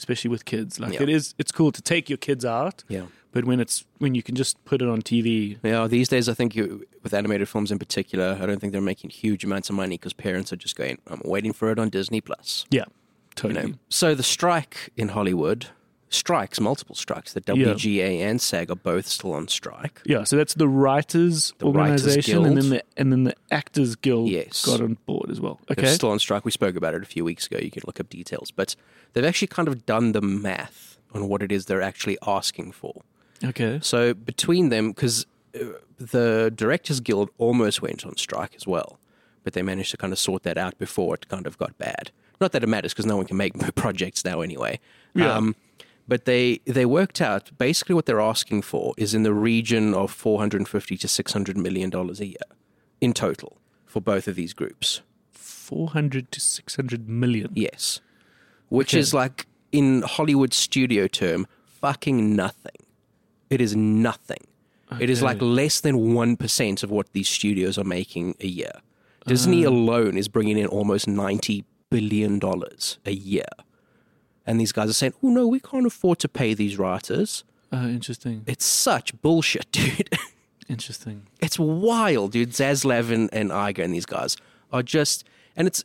especially 0.00 0.30
with 0.34 0.44
kids. 0.44 0.80
Like 0.80 0.94
Yeah. 0.94 1.02
it 1.04 1.08
is, 1.18 1.34
it's 1.38 1.52
cool 1.52 1.70
to 1.72 1.82
take 1.92 2.04
your 2.12 2.16
kids 2.28 2.44
out, 2.44 2.82
yeah. 2.88 3.06
but 3.32 3.44
when 3.44 3.60
it's 3.60 3.84
when 3.98 4.14
you 4.16 4.22
can 4.22 4.34
just 4.34 4.54
put 4.70 4.78
it 4.82 4.88
on 4.88 5.02
TV, 5.02 5.58
Yeah, 5.62 5.86
these 5.96 6.08
days 6.14 6.26
I 6.28 6.34
think 6.34 6.56
you, 6.56 6.86
with 7.04 7.12
animated 7.14 7.48
films 7.48 7.70
in 7.70 7.78
particular, 7.78 8.28
I 8.42 8.46
don't 8.46 8.60
think 8.60 8.72
they're 8.72 8.90
making 8.92 9.10
huge 9.10 9.42
amounts 9.44 9.68
of 9.70 9.76
money 9.76 9.96
because 9.98 10.14
parents 10.28 10.52
are 10.52 10.60
just 10.66 10.76
going, 10.76 10.96
"I'm 11.12 11.22
waiting 11.24 11.52
for 11.52 11.70
it 11.72 11.78
on 11.78 11.90
Disney 11.90 12.20
Plus." 12.20 12.66
yeah, 12.70 12.86
You 12.88 13.34
totally. 13.42 13.62
know, 13.72 13.74
so 13.88 14.14
the 14.14 14.22
strike 14.36 14.76
in 14.96 15.08
Hollywood, 15.16 15.66
strikes, 16.10 16.60
multiple 16.60 16.94
strikes. 16.94 17.32
The 17.32 17.42
Yeah. 17.46 17.72
WGA 17.72 18.20
and 18.20 18.40
SAG 18.40 18.70
are 18.70 18.74
both 18.76 19.06
still 19.06 19.32
on 19.32 19.48
strike. 19.48 20.02
Yeah, 20.04 20.24
so 20.24 20.36
that's 20.36 20.54
the 20.54 20.68
writers 20.68 21.54
The 21.58 21.66
Writers 21.70 22.02
organization, 22.02 22.44
and 22.44 22.56
then 22.56 22.68
the 22.70 22.82
and 22.96 23.12
then 23.12 23.24
the 23.24 23.34
actors 23.50 23.96
guild 23.96 24.28
Yes. 24.28 24.64
got 24.64 24.80
on 24.80 24.98
board 25.06 25.30
as 25.30 25.40
well. 25.40 25.60
They're 25.68 25.84
Okay, 25.84 25.94
still 25.94 26.10
on 26.10 26.18
strike. 26.18 26.44
We 26.44 26.50
spoke 26.50 26.76
about 26.76 26.94
it 26.94 27.02
a 27.02 27.06
few 27.06 27.24
weeks 27.24 27.46
ago. 27.46 27.58
You 27.58 27.70
can 27.70 27.82
look 27.86 27.98
up 28.00 28.08
details, 28.10 28.50
but 28.50 28.76
they've 29.12 29.24
actually 29.24 29.48
kind 29.48 29.68
of 29.68 29.86
done 29.86 30.12
the 30.12 30.20
math 30.20 30.98
on 31.14 31.28
what 31.28 31.42
it 31.42 31.50
is 31.52 31.66
they're 31.66 31.82
actually 31.82 32.18
asking 32.26 32.72
for. 32.72 33.02
okay, 33.44 33.78
So 33.82 34.12
between 34.14 34.68
them, 34.68 34.90
because 34.90 35.26
uh, 35.54 35.64
the 35.98 36.52
Directors 36.54 37.00
Guild 37.00 37.30
almost 37.38 37.82
went 37.82 38.04
on 38.04 38.16
strike 38.16 38.54
as 38.54 38.66
well, 38.66 38.98
but 39.42 39.52
they 39.54 39.62
managed 39.62 39.90
to 39.92 39.96
kind 39.96 40.12
of 40.12 40.18
sort 40.18 40.42
that 40.42 40.58
out 40.58 40.76
before 40.78 41.14
it 41.14 41.28
kind 41.28 41.46
of 41.46 41.56
got 41.58 41.76
bad. 41.78 42.10
Not 42.40 42.52
that 42.52 42.62
it 42.62 42.68
matters 42.68 42.92
because 42.92 43.06
no 43.06 43.16
one 43.16 43.26
can 43.26 43.36
make 43.36 43.54
projects 43.74 44.24
now 44.24 44.40
anyway. 44.40 44.78
Yeah. 45.14 45.34
Um, 45.34 45.56
but 46.10 46.24
they 46.24 46.44
they 46.78 46.84
worked 46.84 47.20
out 47.30 47.44
basically 47.66 47.94
what 47.94 48.04
they're 48.06 48.26
asking 48.34 48.62
for 48.62 48.94
is 49.04 49.14
in 49.14 49.22
the 49.22 49.32
region 49.50 49.94
of 49.94 50.10
450 50.10 50.96
to 50.96 51.08
600 51.08 51.56
million 51.56 51.88
dollars 51.96 52.20
a 52.20 52.26
year 52.26 52.48
in 53.00 53.12
total 53.14 53.52
for 53.86 54.00
both 54.02 54.26
of 54.28 54.34
these 54.40 54.52
groups. 54.60 55.02
four 55.70 55.88
hundred 55.90 56.24
to 56.32 56.40
six 56.40 56.76
hundred 56.76 57.08
million. 57.08 57.48
Yes. 57.54 58.00
Which 58.68 58.92
Okay. 58.94 59.00
is 59.00 59.14
like 59.14 59.46
in 59.80 60.02
Hollywood 60.02 60.52
studio 60.52 61.06
term, 61.06 61.46
fucking 61.80 62.34
nothing. 62.34 62.80
It 63.48 63.60
is 63.60 63.72
nothing. 63.76 64.44
It 64.98 65.10
is 65.14 65.22
like 65.22 65.40
less 65.40 65.80
than 65.80 65.94
1% 65.96 66.82
of 66.82 66.90
what 66.90 67.06
these 67.12 67.28
studios 67.28 67.78
are 67.78 67.84
making 67.98 68.34
a 68.40 68.48
year. 68.60 68.72
Disney 69.26 69.64
ah. 69.64 69.68
alone 69.68 70.16
is 70.22 70.26
bringing 70.36 70.58
in 70.58 70.66
almost 70.66 71.06
90 71.06 71.64
billion 71.90 72.40
dollars 72.40 72.98
a 73.06 73.12
year. 73.12 73.52
And 74.46 74.60
these 74.60 74.72
guys 74.72 74.90
are 74.90 74.94
saying, 74.94 75.14
"Oh 75.22 75.28
no, 75.28 75.46
we 75.46 75.60
can't 75.60 75.86
afford 75.86 76.18
to 76.20 76.28
pay 76.28 76.54
these 76.54 76.78
writers." 76.78 77.44
Uh, 77.72 77.86
interesting, 77.88 78.42
It's 78.46 78.64
such 78.64 79.20
bullshit, 79.22 79.70
dude. 79.72 80.08
interesting. 80.68 81.26
it's 81.40 81.58
wild, 81.58 82.32
dude. 82.32 82.50
Zaslav 82.50 83.10
and, 83.12 83.28
and 83.32 83.50
Iger 83.50 83.84
and 83.84 83.94
these 83.94 84.06
guys 84.06 84.36
are 84.72 84.82
just, 84.82 85.24
and 85.56 85.68
it's, 85.68 85.84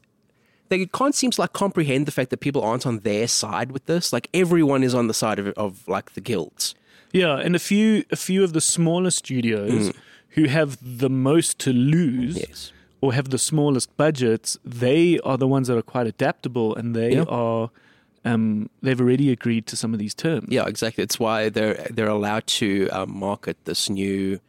they 0.70 0.86
can't 0.88 1.14
seem 1.14 1.30
to 1.32 1.42
like 1.42 1.54
comprehend 1.54 2.08
the 2.08 2.12
fact 2.12 2.32
that 2.32 2.38
people 2.40 2.64
aren't 2.64 2.86
on 2.88 3.00
their 3.00 3.28
side 3.28 3.72
with 3.72 3.86
this. 3.86 4.12
Like 4.12 4.30
everyone 4.34 4.84
is 4.84 4.96
on 4.96 5.08
the 5.08 5.14
side 5.14 5.38
of, 5.38 5.48
of 5.50 5.88
like 5.88 6.14
the 6.14 6.22
guilds. 6.22 6.74
Yeah, 7.12 7.38
and 7.38 7.56
a 7.56 7.60
few 7.60 8.04
a 8.12 8.16
few 8.16 8.44
of 8.44 8.54
the 8.54 8.62
smaller 8.62 9.12
studios 9.12 9.94
who 10.30 10.46
have 10.46 10.78
the 10.82 11.10
most 11.10 11.60
to 11.60 11.72
lose. 11.72 12.36
Yes. 12.38 12.72
Or 13.02 13.14
have 13.14 13.30
the 13.30 13.38
smallest 13.38 13.96
budgets, 13.98 14.58
they 14.66 15.20
are 15.20 15.38
the 15.38 15.48
ones 15.48 15.68
that 15.68 15.78
are 15.78 15.84
quite 15.84 16.08
adaptable, 16.08 16.74
and 16.76 16.96
they 16.96 17.14
Yeah. 17.14 17.26
are, 17.30 17.70
um, 18.26 18.70
they've 18.82 19.00
already 19.00 19.32
agreed 19.32 19.68
to 19.68 19.78
some 19.78 19.94
of 19.94 20.00
these 20.00 20.14
terms. 20.14 20.48
Yeah, 20.50 20.66
exactly. 20.68 21.04
It's 21.04 21.20
why 21.20 21.50
they're 21.50 21.88
they're 21.92 22.08
allowed 22.08 22.48
to 22.48 22.90
um, 22.90 23.18
market 23.18 23.58
this 23.66 23.90
new 23.90 24.40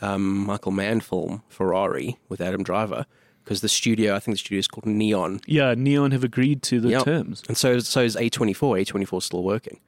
um, 0.00 0.46
Michael 0.46 0.72
Mann 0.72 1.00
film 1.00 1.42
Ferrari 1.48 2.16
with 2.28 2.40
Adam 2.40 2.62
Driver 2.62 3.06
because 3.44 3.60
the 3.60 3.68
studio, 3.68 4.14
I 4.14 4.18
think 4.18 4.34
the 4.34 4.38
studio 4.38 4.58
is 4.58 4.68
called 4.68 4.84
Neon, 4.86 5.40
Yeah, 5.46 5.74
Neon 5.76 6.10
have 6.10 6.22
agreed 6.24 6.62
to 6.64 6.80
the 6.80 6.90
Yep. 6.90 7.04
terms. 7.04 7.42
And 7.48 7.56
so 7.56 7.78
so 7.78 8.00
is 8.02 8.16
A24. 8.16 8.84
A24 8.86 9.18
is 9.18 9.24
still 9.24 9.42
working. 9.42 9.80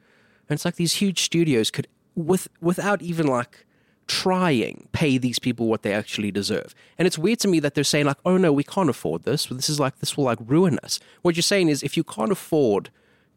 And 0.49 0.57
it's 0.57 0.65
like 0.65 0.77
these 0.77 0.95
huge 0.95 1.21
studios 1.21 1.71
could 1.71 1.87
with 2.15 2.49
without 2.61 3.03
even 3.03 3.27
like 3.27 3.65
trying 4.07 4.89
pay 4.91 5.17
these 5.19 5.39
people 5.39 5.67
what 5.69 5.83
they 5.83 5.93
actually 5.93 6.33
deserve. 6.33 6.75
And 6.99 7.07
it's 7.07 7.17
weird 7.17 7.39
to 7.41 7.49
me 7.49 7.61
that 7.61 7.75
they're 7.75 7.85
saying 7.85 8.07
like, 8.07 8.17
"Oh 8.25 8.37
no, 8.37 8.53
we 8.53 8.65
can't 8.65 8.91
afford 8.91 9.23
this. 9.23 9.47
This 9.47 9.69
is 9.71 9.79
like 9.79 9.99
this 10.01 10.17
will 10.17 10.25
like 10.25 10.39
ruin 10.45 10.79
us." 10.83 10.99
What 11.23 11.37
you're 11.37 11.43
saying 11.43 11.69
is 11.69 11.83
if 11.83 11.97
you 11.97 12.03
can't 12.03 12.33
afford 12.33 12.91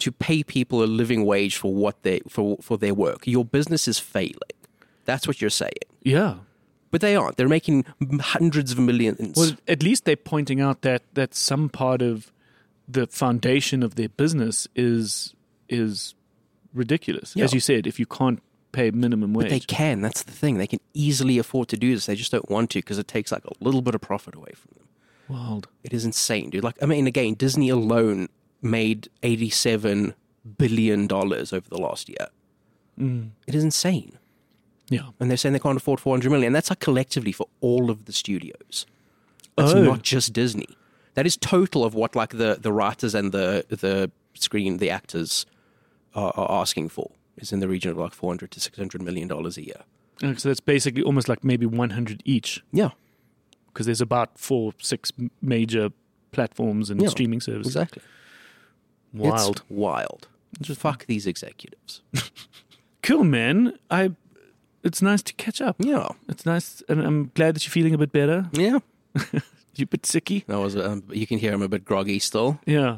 to 0.03 0.11
pay 0.11 0.43
people 0.43 0.83
a 0.83 0.85
living 0.85 1.25
wage 1.25 1.57
for 1.57 1.73
what 1.73 2.03
they 2.03 2.21
for 2.29 2.57
for 2.61 2.77
their 2.77 2.93
work, 2.93 3.25
your 3.25 3.45
business 3.45 3.87
is 3.87 3.99
failing. 3.99 4.57
That's 5.05 5.27
what 5.27 5.41
you're 5.41 5.49
saying. 5.49 5.71
Yeah. 6.01 6.35
But 6.91 7.01
they 7.01 7.15
aren't. 7.15 7.37
They're 7.37 7.49
making 7.49 7.85
hundreds 8.19 8.71
of 8.71 8.77
millions. 8.79 9.37
Well, 9.37 9.53
at 9.67 9.81
least 9.81 10.05
they're 10.05 10.15
pointing 10.15 10.61
out 10.61 10.81
that 10.81 11.03
that 11.13 11.33
some 11.33 11.69
part 11.69 12.01
of 12.01 12.31
the 12.87 13.07
foundation 13.07 13.81
of 13.83 13.95
their 13.95 14.09
business 14.09 14.67
is 14.75 15.33
is 15.69 16.15
ridiculous. 16.73 17.35
Yeah. 17.35 17.45
As 17.45 17.53
you 17.53 17.59
said, 17.59 17.87
if 17.87 17.99
you 17.99 18.05
can't 18.05 18.41
pay 18.71 18.91
minimum 18.91 19.33
wage, 19.33 19.45
But 19.45 19.51
they 19.51 19.59
can. 19.59 20.01
That's 20.01 20.23
the 20.23 20.31
thing. 20.31 20.57
They 20.57 20.67
can 20.67 20.79
easily 20.93 21.37
afford 21.37 21.69
to 21.69 21.77
do 21.77 21.93
this. 21.93 22.05
They 22.05 22.15
just 22.15 22.31
don't 22.31 22.49
want 22.49 22.71
to 22.71 22.79
because 22.79 22.97
it 22.97 23.07
takes 23.07 23.31
like 23.31 23.45
a 23.45 23.51
little 23.61 23.81
bit 23.81 23.95
of 23.95 24.01
profit 24.01 24.35
away 24.35 24.51
from 24.55 24.71
them. 24.75 24.87
Wild. 25.29 25.67
It 25.83 25.93
is 25.93 26.03
insane, 26.03 26.49
dude. 26.49 26.63
Like, 26.63 26.81
I 26.81 26.85
mean, 26.85 27.07
again, 27.07 27.35
Disney 27.35 27.69
alone 27.69 28.27
made 28.63 29.09
eighty-seven 29.23 30.13
billion 30.57 31.07
dollars 31.07 31.53
over 31.53 31.67
the 31.69 31.77
last 31.79 32.09
year. 32.09 32.27
Mm. 32.99 33.29
It 33.47 33.55
is 33.55 33.63
insane, 33.63 34.17
Yeah. 34.89 35.09
and 35.19 35.29
they're 35.29 35.37
saying 35.37 35.53
they 35.53 35.59
can't 35.59 35.77
afford 35.77 35.99
four 35.99 36.13
hundred 36.13 36.31
million. 36.31 36.47
And 36.47 36.55
that's 36.55 36.69
like 36.69 36.79
collectively 36.79 37.31
for 37.31 37.47
all 37.61 37.89
of 37.89 38.05
the 38.05 38.13
studios. 38.13 38.85
That's 39.57 39.73
Oh. 39.73 39.83
not 39.83 40.01
just 40.01 40.33
Disney. 40.33 40.67
That 41.15 41.25
is 41.27 41.37
total 41.37 41.83
of 41.83 41.93
what 41.93 42.15
like 42.15 42.31
the 42.37 42.57
the 42.59 42.71
writers 42.71 43.13
and 43.15 43.31
the 43.31 43.65
the 43.69 44.11
screen 44.35 44.77
the 44.77 44.89
actors 44.89 45.45
are, 46.15 46.31
are 46.35 46.61
asking 46.61 46.89
for. 46.89 47.11
Is 47.37 47.51
in 47.51 47.59
the 47.59 47.67
region 47.67 47.89
of 47.91 47.97
like 47.97 48.13
four 48.13 48.29
hundred 48.29 48.51
to 48.51 48.59
six 48.59 48.77
hundred 48.77 49.01
million 49.01 49.27
dollars 49.27 49.57
a 49.57 49.65
year. 49.65 49.81
So 50.37 50.49
that's 50.49 50.59
basically 50.59 51.01
almost 51.03 51.27
like 51.27 51.43
maybe 51.43 51.65
100 51.65 52.21
each 52.23 52.63
Yeah, 52.71 52.91
because 53.67 53.87
there's 53.87 53.99
about 53.99 54.37
four, 54.37 54.71
six 54.79 55.11
major 55.41 55.89
platforms 56.31 56.89
and 56.91 57.01
Yeah, 57.01 57.09
streaming 57.09 57.41
services. 57.41 57.75
exactly. 57.75 58.01
Wild. 59.13 59.57
It's 59.57 59.65
wild. 59.69 60.27
Just 60.61 60.79
fuck 60.81 61.05
these 61.05 61.27
executives. 61.27 62.01
Cool, 63.01 63.23
man. 63.25 63.77
I. 63.91 64.11
It's 64.81 65.01
nice 65.01 65.21
to 65.23 65.33
catch 65.33 65.59
up. 65.61 65.75
Yeah, 65.79 66.07
It's 66.29 66.45
nice, 66.45 66.81
and 66.87 67.01
I'm 67.01 67.31
glad 67.35 67.55
that 67.55 67.65
you're 67.65 67.71
feeling 67.71 67.93
a 67.93 67.97
bit 67.97 68.11
better. 68.11 68.49
yeah. 68.53 68.79
You're 69.75 69.85
a 69.85 69.87
bit 69.87 70.03
sicky. 70.03 70.43
I 70.47 70.57
was. 70.57 70.77
Um, 70.77 71.03
you 71.11 71.25
can 71.27 71.37
hear 71.39 71.51
I'm 71.53 71.61
a 71.63 71.67
bit 71.67 71.83
groggy 71.83 72.19
still. 72.19 72.59
Yeah. 72.65 72.97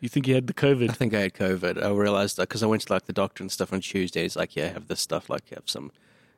You 0.00 0.08
think 0.08 0.28
you 0.28 0.34
had 0.34 0.46
the 0.46 0.52
COVID? 0.54 0.90
I 0.90 0.92
think 0.92 1.14
I 1.14 1.20
had 1.20 1.32
COVID. 1.34 1.82
I 1.82 1.90
realized 1.90 2.36
that 2.36 2.42
because 2.48 2.62
I 2.62 2.66
went 2.66 2.82
to 2.82 2.92
like 2.92 3.06
the 3.06 3.12
doctor 3.12 3.42
and 3.42 3.50
stuff 3.50 3.72
on 3.72 3.80
Tuesday. 3.80 4.22
He's 4.22 4.36
like, 4.36 4.54
"Yeah, 4.54 4.66
I 4.66 4.68
have 4.68 4.86
this 4.88 5.00
stuff. 5.00 5.28
Like, 5.30 5.50
you 5.50 5.54
have 5.56 5.68
some. 5.68 5.90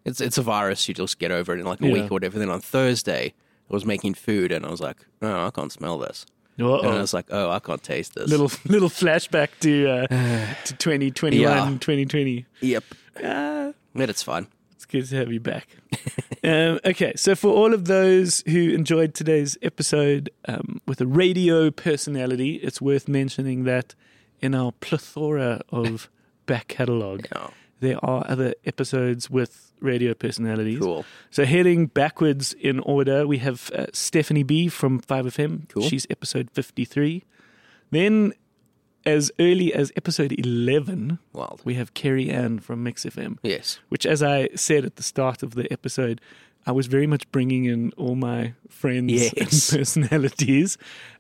It's 0.05 0.21
it's 0.21 0.39
a 0.39 0.43
virus. 0.43 0.87
You 0.89 0.95
just 0.95 1.19
get 1.19 1.31
over 1.33 1.53
it 1.55 1.59
in 1.61 1.67
like 1.67 1.81
a 1.81 1.87
Yeah. 1.87 1.93
week 1.93 2.05
or 2.05 2.15
whatever." 2.15 2.39
Then 2.39 2.49
on 2.51 2.61
Thursday, 2.61 3.35
I 3.69 3.73
was 3.75 3.85
making 3.85 4.15
food 4.15 4.53
and 4.53 4.65
I 4.65 4.71
was 4.71 4.81
like, 4.81 4.99
"Oh, 5.21 5.47
I 5.47 5.51
can't 5.51 5.73
smell 5.73 5.99
this." 5.99 6.25
And 6.59 6.67
I 6.69 7.01
was 7.01 7.15
like, 7.15 7.27
"Oh, 7.31 7.51
I 7.51 7.59
can't 7.59 7.83
taste 7.83 8.15
this." 8.15 8.29
little 8.29 8.51
little 8.67 8.89
flashback 8.91 9.49
to 9.61 9.89
uh, 9.89 10.07
to 10.65 10.75
2021, 10.77 11.41
Yeah. 11.41 11.65
2020. 11.81 12.47
Yep. 12.61 12.85
Ah, 13.25 13.73
But 13.95 14.11
it's 14.11 14.23
fine. 14.23 14.47
it's 14.73 14.85
good 14.87 15.07
to 15.09 15.17
have 15.17 15.33
you 15.33 15.41
back. 15.41 15.69
um, 16.45 16.79
okay, 16.85 17.13
so 17.17 17.35
for 17.35 17.49
all 17.53 17.73
of 17.75 17.87
those 17.87 18.43
who 18.47 18.71
enjoyed 18.71 19.15
today's 19.15 19.57
episode 19.63 20.31
um, 20.47 20.81
with 20.87 21.01
a 21.01 21.07
radio 21.07 21.71
personality, 21.71 22.57
it's 22.57 22.81
worth 22.81 23.09
mentioning 23.09 23.65
that 23.65 23.95
in 24.41 24.55
our 24.55 24.73
plethora 24.73 25.61
of 25.71 26.09
back 26.47 26.69
catalogue, 26.69 27.27
Yeah. 27.35 27.49
there 27.81 28.05
are 28.05 28.25
other 28.29 28.55
episodes 28.67 29.31
with 29.31 29.72
radio 29.83 30.15
personalities. 30.15 30.79
Cool. 30.79 31.05
So 31.31 31.45
heading 31.45 31.87
backwards 31.87 32.53
in 32.55 32.79
order, 32.81 33.27
we 33.27 33.39
have 33.39 33.71
uh, 33.75 33.87
Stephanie 33.93 34.43
Be 34.45 34.69
from 34.69 35.01
5FM. 35.01 35.69
Cool. 35.69 35.83
She's 35.83 36.07
episode 36.11 36.51
53. 36.53 37.25
Then, 37.91 38.33
as 39.05 39.31
early 39.39 39.75
as 39.75 39.93
episode 39.97 40.33
11, 40.39 41.19
Wild. 41.33 41.61
we 41.65 41.75
have 41.75 41.93
Kerry 41.95 42.31
Ann 42.31 42.59
from 42.61 42.83
Mix 42.83 43.05
FM, 43.05 43.39
Yes. 43.43 43.79
which, 43.89 44.07
as 44.07 44.23
I 44.23 44.49
said 44.55 44.85
at 44.85 44.97
the 44.97 45.03
start 45.03 45.43
of 45.43 45.55
the 45.55 45.71
episode, 45.73 46.21
I 46.65 46.71
was 46.71 46.87
very 46.87 47.09
much 47.09 47.31
bringing 47.33 47.65
in 47.65 47.93
all 47.97 48.15
my 48.15 48.55
friends 48.69 49.13
Yes. 49.13 49.33
and 49.73 49.79
personalities. 49.81 50.79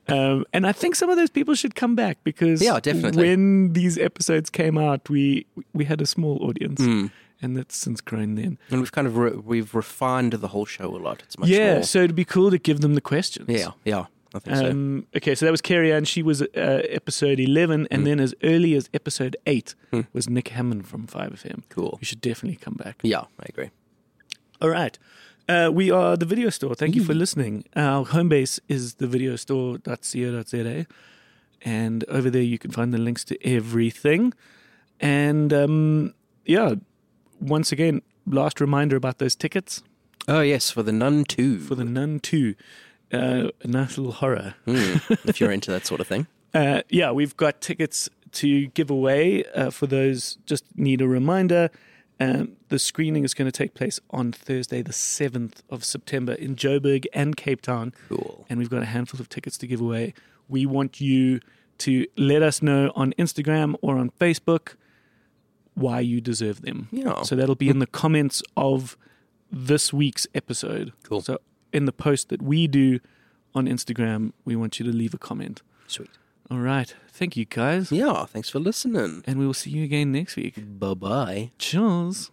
Um, 0.08 0.44
and 0.52 0.66
I 0.66 0.72
think 0.72 0.94
some 0.94 1.10
of 1.10 1.16
those 1.16 1.30
people 1.30 1.54
should 1.54 1.74
come 1.74 1.94
back 1.96 2.18
because 2.24 2.62
Yeah, 2.62 2.78
definitely. 2.80 3.24
when 3.28 3.72
these 3.72 3.98
episodes 3.98 4.50
came 4.50 4.78
out, 4.78 5.08
we 5.10 5.46
we 5.74 5.84
had 5.84 6.00
a 6.00 6.06
small 6.06 6.38
audience. 6.42 6.80
Hmm. 6.80 7.06
And 7.42 7.56
that's 7.56 7.76
since 7.76 8.00
grown 8.00 8.36
then. 8.36 8.56
And 8.70 8.80
we've 8.80 8.92
kind 8.92 9.06
of 9.08 9.16
re- 9.16 9.32
we've 9.32 9.74
refined 9.74 10.32
the 10.34 10.48
whole 10.48 10.64
show 10.64 10.94
a 10.94 10.96
lot. 10.96 11.22
It's 11.24 11.36
much 11.36 11.48
yeah, 11.48 11.74
more. 11.74 11.82
so 11.82 11.98
it'd 12.04 12.14
be 12.14 12.24
cool 12.24 12.50
to 12.52 12.58
give 12.58 12.80
them 12.80 12.94
the 12.94 13.00
questions. 13.00 13.48
yeah, 13.48 13.72
yeah. 13.84 14.04
I 14.34 14.38
think 14.38 14.56
so. 14.56 14.70
Um, 14.70 15.06
okay, 15.14 15.34
so 15.34 15.44
that 15.44 15.50
was 15.50 15.60
Carrie 15.60 15.92
Ann. 15.92 16.04
She 16.06 16.22
was 16.22 16.40
uh, 16.40 16.46
episode 16.88 17.38
11, 17.38 17.80
Hmm. 17.80 17.86
and 17.90 18.06
then 18.06 18.18
as 18.20 18.34
early 18.42 18.74
as 18.74 18.88
episode 18.94 19.36
8 19.46 19.74
was 20.14 20.26
Nick 20.30 20.46
Hamman 20.50 20.86
from 20.86 21.06
5FM. 21.06 21.64
Cool. 21.68 21.98
You 22.00 22.06
should 22.06 22.22
definitely 22.22 22.56
come 22.56 22.74
back. 22.74 23.00
Yeah, 23.02 23.24
I 23.40 23.44
agree. 23.48 23.70
All 24.62 24.70
right. 24.70 24.96
Uh, 25.48 25.68
we 25.74 25.90
are 25.90 26.16
the 26.16 26.24
video 26.24 26.48
store. 26.48 26.74
Thank 26.74 26.94
you 26.94 27.02
for 27.04 27.12
listening. 27.12 27.64
Our 27.76 28.06
home 28.06 28.28
base 28.30 28.58
is 28.68 28.94
thevideostore.co.za. 28.94 30.86
And 31.64 32.04
over 32.08 32.30
there, 32.30 32.42
you 32.42 32.58
can 32.58 32.70
find 32.70 32.92
the 32.94 32.98
links 32.98 33.24
to 33.24 33.46
everything. 33.46 34.32
And 35.00 35.52
um, 35.52 36.14
yeah, 36.46 36.76
once 37.42 37.72
again, 37.72 38.02
last 38.26 38.60
reminder 38.60 38.96
about 38.96 39.18
those 39.18 39.34
tickets 39.34 39.82
Oh 40.28 40.40
yes, 40.40 40.70
for 40.70 40.82
the 40.84 40.92
Nun 40.92 41.24
Two. 41.24 41.58
for 41.58 41.74
the 41.74 41.84
Nun 41.84 42.20
2. 42.20 42.54
Uh, 43.12 43.48
a 43.62 43.66
nice 43.66 43.98
little 43.98 44.12
horror. 44.12 44.54
Hmm, 44.64 44.98
if 45.24 45.40
you're 45.40 45.50
into 45.50 45.70
that 45.72 45.84
sort 45.86 46.00
of 46.00 46.06
thing. 46.06 46.26
Uh, 46.54 46.82
yeah, 46.90 47.10
we've 47.10 47.34
got 47.38 47.62
tickets 47.62 48.10
to 48.30 48.66
give 48.68 48.90
away 48.90 49.42
uh, 49.54 49.70
for 49.70 49.86
those. 49.86 50.36
Just 50.44 50.64
need 50.76 51.00
a 51.00 51.08
reminder. 51.08 51.70
Um, 52.20 52.56
the 52.68 52.78
screening 52.78 53.24
is 53.24 53.32
going 53.32 53.46
to 53.50 53.56
take 53.56 53.72
place 53.72 53.98
on 54.10 54.32
Thursday, 54.32 54.82
the 54.82 54.92
7th 54.92 55.62
of 55.70 55.82
September 55.82 56.34
in 56.34 56.54
Joburg 56.54 57.06
and 57.14 57.38
Cape 57.38 57.62
Town. 57.62 57.94
Cool. 58.10 58.44
And 58.50 58.58
we've 58.58 58.68
got 58.68 58.82
a 58.82 58.84
handful 58.84 59.18
of 59.18 59.30
tickets 59.30 59.56
to 59.58 59.66
give 59.66 59.80
away. 59.80 60.12
We 60.46 60.66
want 60.66 61.00
you 61.00 61.40
to 61.78 62.06
let 62.18 62.42
us 62.42 62.60
know 62.60 62.92
on 62.94 63.14
Instagram 63.18 63.74
or 63.80 63.96
on 63.96 64.10
Facebook 64.20 64.74
why 65.74 66.00
you 66.00 66.20
deserve 66.20 66.62
them. 66.62 66.88
Yeah. 66.90 67.22
So 67.22 67.34
that'll 67.36 67.54
be 67.54 67.68
in 67.68 67.78
the 67.78 67.86
comments 67.86 68.42
of 68.56 68.96
this 69.50 69.92
week's 69.92 70.26
episode. 70.34 70.92
Cool. 71.04 71.22
So 71.22 71.38
in 71.72 71.86
the 71.86 71.92
post 71.92 72.28
that 72.28 72.42
we 72.42 72.66
do 72.66 73.00
on 73.54 73.66
Instagram, 73.66 74.32
we 74.44 74.56
want 74.56 74.78
you 74.78 74.86
to 74.86 74.92
leave 74.92 75.14
a 75.14 75.18
comment. 75.18 75.62
Sweet. 75.86 76.10
All 76.50 76.58
right. 76.58 76.94
Thank 77.08 77.36
you, 77.36 77.44
guys. 77.44 77.90
Yeah, 77.92 78.24
thanks 78.26 78.50
for 78.50 78.58
listening. 78.58 79.22
And 79.26 79.38
we 79.38 79.46
will 79.46 79.54
see 79.54 79.70
you 79.70 79.84
again 79.84 80.12
next 80.12 80.36
week. 80.36 80.54
Bye 80.78 80.94
bye. 80.94 81.50
Cheers. 81.58 82.30